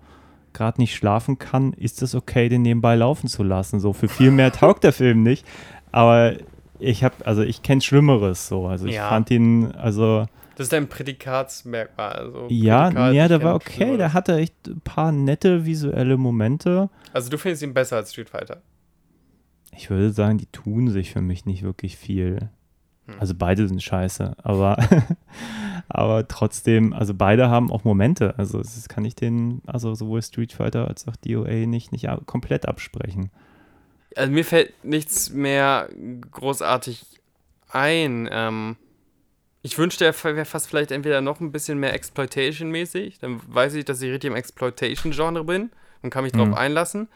gerade 0.53 0.81
nicht 0.81 0.95
schlafen 0.95 1.39
kann, 1.39 1.73
ist 1.73 2.03
es 2.03 2.15
okay, 2.15 2.49
den 2.49 2.63
nebenbei 2.63 2.95
laufen 2.97 3.29
zu 3.29 3.43
lassen. 3.43 3.81
So 3.81 3.93
für 3.93 4.09
viel 4.09 4.31
mehr 4.31 4.53
taugt 4.53 4.85
der 4.85 4.93
Film 4.93 5.23
nicht. 5.23 5.47
Aber 5.93 6.35
ich 6.79 7.05
habe, 7.05 7.15
also 7.25 7.43
ich 7.43 7.63
kenne 7.63 7.81
Schlimmeres 7.81 8.49
so. 8.49 8.67
Also 8.67 8.87
ich 8.87 8.95
Ja. 8.95 9.09
fand 9.09 9.31
ihn, 9.31 9.73
also 9.73 10.27
Das 10.57 10.67
ist 10.67 10.73
dein 10.73 10.89
Prädikatsmerkmal. 10.89 12.13
Also 12.13 12.47
ja, 12.51 12.85
Prädikat, 12.85 13.15
ja, 13.15 13.29
der 13.29 13.43
war 13.43 13.55
okay. 13.55 13.97
Der 13.97 14.13
hatte 14.13 14.37
echt 14.37 14.55
ein 14.67 14.81
paar 14.81 15.13
nette 15.13 15.65
visuelle 15.67 16.17
Momente. 16.17 16.89
Also 17.13 17.31
du 17.31 17.39
findest 17.39 17.63
ihn 17.63 17.75
besser 17.75 17.97
als 17.97 18.13
Street 18.13 18.31
Fighter. 18.31 18.63
Ich 19.77 19.91
würde 19.91 20.11
sagen, 20.13 20.39
die 20.39 20.47
tun 20.47 20.89
sich 20.91 21.13
für 21.13 21.21
mich 21.21 21.47
nicht 21.47 21.63
wirklich 21.63 21.97
viel. 21.97 22.49
Hm. 23.07 23.21
Also 23.21 23.35
beide 23.37 23.67
sind 23.69 23.83
scheiße, 23.83 24.35
aber, 24.43 24.79
aber 25.89 26.27
trotzdem, 26.29 26.93
also 26.93 27.13
beide 27.15 27.51
haben 27.51 27.71
auch 27.71 27.85
Momente. 27.85 28.39
Also 28.39 28.59
das 28.59 28.89
kann 28.89 29.05
ich 29.05 29.15
den, 29.15 29.61
also 29.67 29.95
sowohl 29.95 30.23
Street 30.23 30.53
Fighter 30.53 30.89
als 30.89 31.07
auch 31.07 31.17
DOA 31.17 31.67
nicht, 31.67 31.93
nicht 31.93 32.09
komplett 32.27 32.67
absprechen. 32.67 33.31
Also 34.17 34.33
mir 34.33 34.45
fällt 34.45 34.85
nichts 34.85 35.31
mehr 35.31 35.89
großartig 36.31 37.05
ein. 37.71 38.29
Ähm, 38.31 38.77
ich 39.63 39.77
wünschte, 39.77 40.05
er 40.05 40.15
wäre 40.25 40.45
fast 40.45 40.69
vielleicht 40.69 40.91
entweder 40.93 41.21
noch 41.21 41.41
ein 41.41 41.51
bisschen 41.51 41.79
mehr 41.79 41.95
Exploitation-mäßig. 41.95 43.19
Dann 43.19 43.41
weiß 43.47 43.75
ich, 43.75 43.85
dass 43.85 44.01
ich 44.03 44.11
richtig 44.13 44.31
im 44.31 44.37
Exploitation-Genre 44.37 45.45
bin 45.45 45.71
und 46.03 46.11
kann 46.11 46.25
mich 46.25 46.33
drauf 46.33 46.49
Mhm. 46.49 46.55
einlassen. 46.55 47.09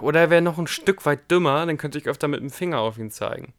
Oder 0.00 0.20
er 0.20 0.30
wäre 0.30 0.42
noch 0.42 0.58
ein 0.58 0.66
Stück 0.66 1.04
weit 1.06 1.30
dümmer, 1.30 1.64
dann 1.66 1.76
könnte 1.78 1.98
ich 1.98 2.06
öfter 2.06 2.28
mit 2.28 2.40
dem 2.40 2.50
Finger 2.50 2.80
auf 2.80 2.98
ihn 2.98 3.10
zeigen. 3.10 3.52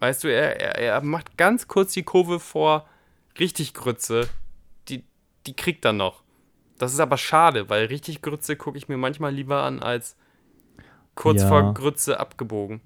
Weißt 0.00 0.24
du, 0.24 0.28
er, 0.28 0.60
er, 0.60 0.78
er 0.78 1.00
macht 1.02 1.36
ganz 1.38 1.68
kurz 1.68 1.92
die 1.92 2.02
Kurve 2.02 2.40
vor 2.40 2.86
richtig 3.38 3.74
Grütze. 3.74 4.28
Die, 4.88 5.04
die 5.46 5.54
kriegt 5.54 5.84
er 5.84 5.92
noch. 5.92 6.22
Das 6.78 6.92
ist 6.92 7.00
aber 7.00 7.16
schade, 7.16 7.68
weil 7.68 7.86
richtig 7.86 8.20
Grütze 8.20 8.56
gucke 8.56 8.76
ich 8.78 8.88
mir 8.88 8.96
manchmal 8.96 9.32
lieber 9.32 9.62
an 9.62 9.80
als 9.82 10.16
kurz 11.14 11.42
Ja. 11.42 11.48
vor 11.48 11.74
Grütze 11.74 12.18
abgebogen. 12.18 12.80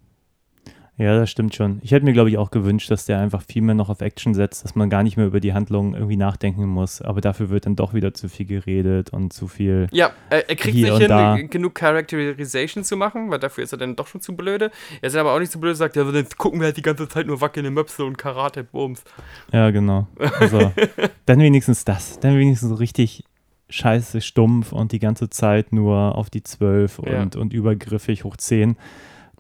Ja, 0.98 1.16
das 1.16 1.30
stimmt 1.30 1.54
schon. 1.54 1.78
Ich 1.82 1.92
hätte 1.92 2.04
mir, 2.04 2.12
glaube 2.12 2.28
ich, 2.28 2.38
auch 2.38 2.50
gewünscht, 2.50 2.90
dass 2.90 3.06
der 3.06 3.20
einfach 3.20 3.42
viel 3.42 3.62
mehr 3.62 3.76
noch 3.76 3.88
auf 3.88 4.00
Action 4.00 4.34
setzt, 4.34 4.64
dass 4.64 4.74
man 4.74 4.90
gar 4.90 5.04
nicht 5.04 5.16
mehr 5.16 5.26
über 5.26 5.38
die 5.38 5.52
Handlung 5.54 5.94
irgendwie 5.94 6.16
nachdenken 6.16 6.66
muss. 6.66 7.00
Aber 7.00 7.20
dafür 7.20 7.50
wird 7.50 7.66
dann 7.66 7.76
doch 7.76 7.94
wieder 7.94 8.14
zu 8.14 8.28
viel 8.28 8.46
geredet 8.46 9.10
und 9.10 9.32
zu 9.32 9.46
viel. 9.46 9.86
Ja, 9.92 10.10
er, 10.28 10.48
er 10.50 10.56
kriegt 10.56 10.74
nicht 10.74 10.92
hin, 10.98 11.08
da. 11.08 11.36
genug 11.36 11.76
Characterization 11.76 12.82
zu 12.82 12.96
machen, 12.96 13.30
weil 13.30 13.38
dafür 13.38 13.62
ist 13.62 13.70
er 13.72 13.78
dann 13.78 13.94
doch 13.94 14.08
schon 14.08 14.20
zu 14.20 14.34
blöde. 14.34 14.72
Er 15.00 15.06
ist 15.06 15.14
aber 15.14 15.34
auch 15.34 15.38
nicht 15.38 15.52
so 15.52 15.60
blöd, 15.60 15.76
sagt, 15.76 15.94
ja, 15.94 16.02
dann 16.02 16.26
gucken 16.36 16.58
wir 16.58 16.66
halt 16.66 16.76
die 16.76 16.82
ganze 16.82 17.08
Zeit 17.08 17.28
nur 17.28 17.40
wackelnde 17.40 17.70
Möpse 17.70 18.04
und 18.04 18.18
Karate-Bums. 18.18 19.04
Ja, 19.52 19.70
genau. 19.70 20.08
Also, 20.40 20.72
dann 21.26 21.38
wenigstens 21.38 21.84
das. 21.84 22.18
Dann 22.18 22.36
wenigstens 22.36 22.70
so 22.70 22.74
richtig 22.74 23.22
scheiße 23.70 24.20
stumpf 24.20 24.72
und 24.72 24.92
die 24.92 24.98
ganze 24.98 25.30
Zeit 25.30 25.72
nur 25.72 26.16
auf 26.16 26.28
die 26.30 26.42
12 26.42 27.02
Ja. 27.06 27.22
und, 27.22 27.36
und 27.36 27.52
übergriffig 27.52 28.24
hoch 28.24 28.36
10. 28.36 28.76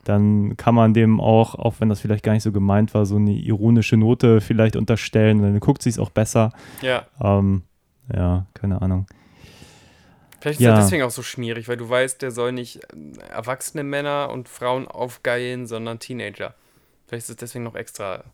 Dann 0.08 0.56
kann 0.56 0.74
man 0.74 0.94
dem 0.94 1.20
auch, 1.20 1.54
auch 1.54 1.74
wenn 1.80 1.88
das 1.90 2.00
vielleicht 2.00 2.24
gar 2.24 2.32
nicht 2.32 2.42
so 2.42 2.50
gemeint 2.52 2.94
war, 2.94 3.04
so 3.04 3.16
eine 3.16 3.32
ironische 3.32 3.96
Note 3.98 4.40
vielleicht 4.40 4.74
unterstellen. 4.76 5.42
Dann 5.42 5.60
guckt 5.60 5.82
sich 5.82 5.98
auch 5.98 6.10
besser. 6.10 6.52
Ja, 6.80 7.06
Ähm, 7.20 7.62
ja, 8.14 8.46
keine 8.54 8.80
Ahnung. 8.80 9.06
vielleicht 10.40 10.60
ist 10.60 10.64
Ja. 10.64 10.74
er 10.74 10.80
deswegen 10.80 11.02
auch 11.02 11.10
so 11.10 11.22
schmierig, 11.22 11.68
weil 11.68 11.76
du 11.76 11.88
weißt, 11.90 12.22
der 12.22 12.30
soll 12.30 12.52
nicht 12.52 12.80
ähm, 12.92 13.12
erwachsene 13.30 13.84
Männer 13.84 14.30
und 14.32 14.48
Frauen 14.48 14.88
aufgeilen, 14.88 15.66
sondern 15.66 15.98
Teenager. 15.98 16.54
Vielleicht 17.06 17.24
ist 17.24 17.30
es 17.30 17.36
deswegen 17.36 17.64
noch 17.64 17.74
extra 17.74 18.24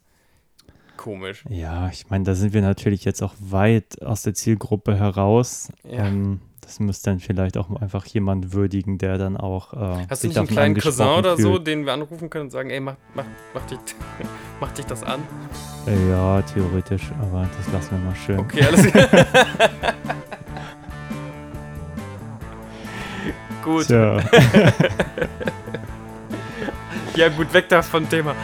komisch. 0.96 1.44
Ja, 1.48 1.88
ich 1.88 2.08
meine, 2.08 2.22
da 2.24 2.34
sind 2.36 2.52
wir 2.54 2.62
natürlich 2.62 3.04
jetzt 3.04 3.20
auch 3.22 3.34
weit 3.40 4.00
aus 4.02 4.22
der 4.22 4.34
Zielgruppe 4.34 4.96
heraus. 4.96 5.72
Ja. 5.82 6.06
Ähm, 6.06 6.40
das 6.64 6.80
müsste 6.80 7.10
dann 7.10 7.20
vielleicht 7.20 7.56
auch 7.56 7.70
einfach 7.80 8.04
jemand 8.06 8.52
würdigen, 8.52 8.98
der 8.98 9.18
dann 9.18 9.36
auch. 9.36 9.72
Äh, 9.74 10.06
Hast 10.08 10.24
du 10.24 10.28
nicht 10.28 10.36
einen 10.38 10.46
davon 10.46 10.56
kleinen 10.56 10.74
Cousin 10.76 11.06
oder 11.06 11.36
so, 11.36 11.52
fühlt. 11.54 11.66
den 11.66 11.86
wir 11.86 11.92
anrufen 11.92 12.30
können 12.30 12.44
und 12.44 12.50
sagen, 12.50 12.70
ey, 12.70 12.80
mach, 12.80 12.94
mach, 13.14 13.24
mach, 13.54 13.64
dich, 13.66 13.78
mach 14.60 14.72
dich 14.72 14.86
das 14.86 15.02
an? 15.02 15.20
Ja, 16.10 16.40
theoretisch, 16.42 17.10
aber 17.20 17.48
das 17.58 17.72
lassen 17.72 17.90
wir 17.92 17.98
mal 18.10 18.16
schön. 18.16 18.38
Okay, 18.38 18.64
alles 18.64 18.86
klar. 18.86 19.08
Gut. 23.64 23.86
Ja, 27.16 27.28
gut, 27.28 27.52
weg 27.54 27.68
da 27.68 27.80
vom 27.80 28.08
Thema. 28.10 28.34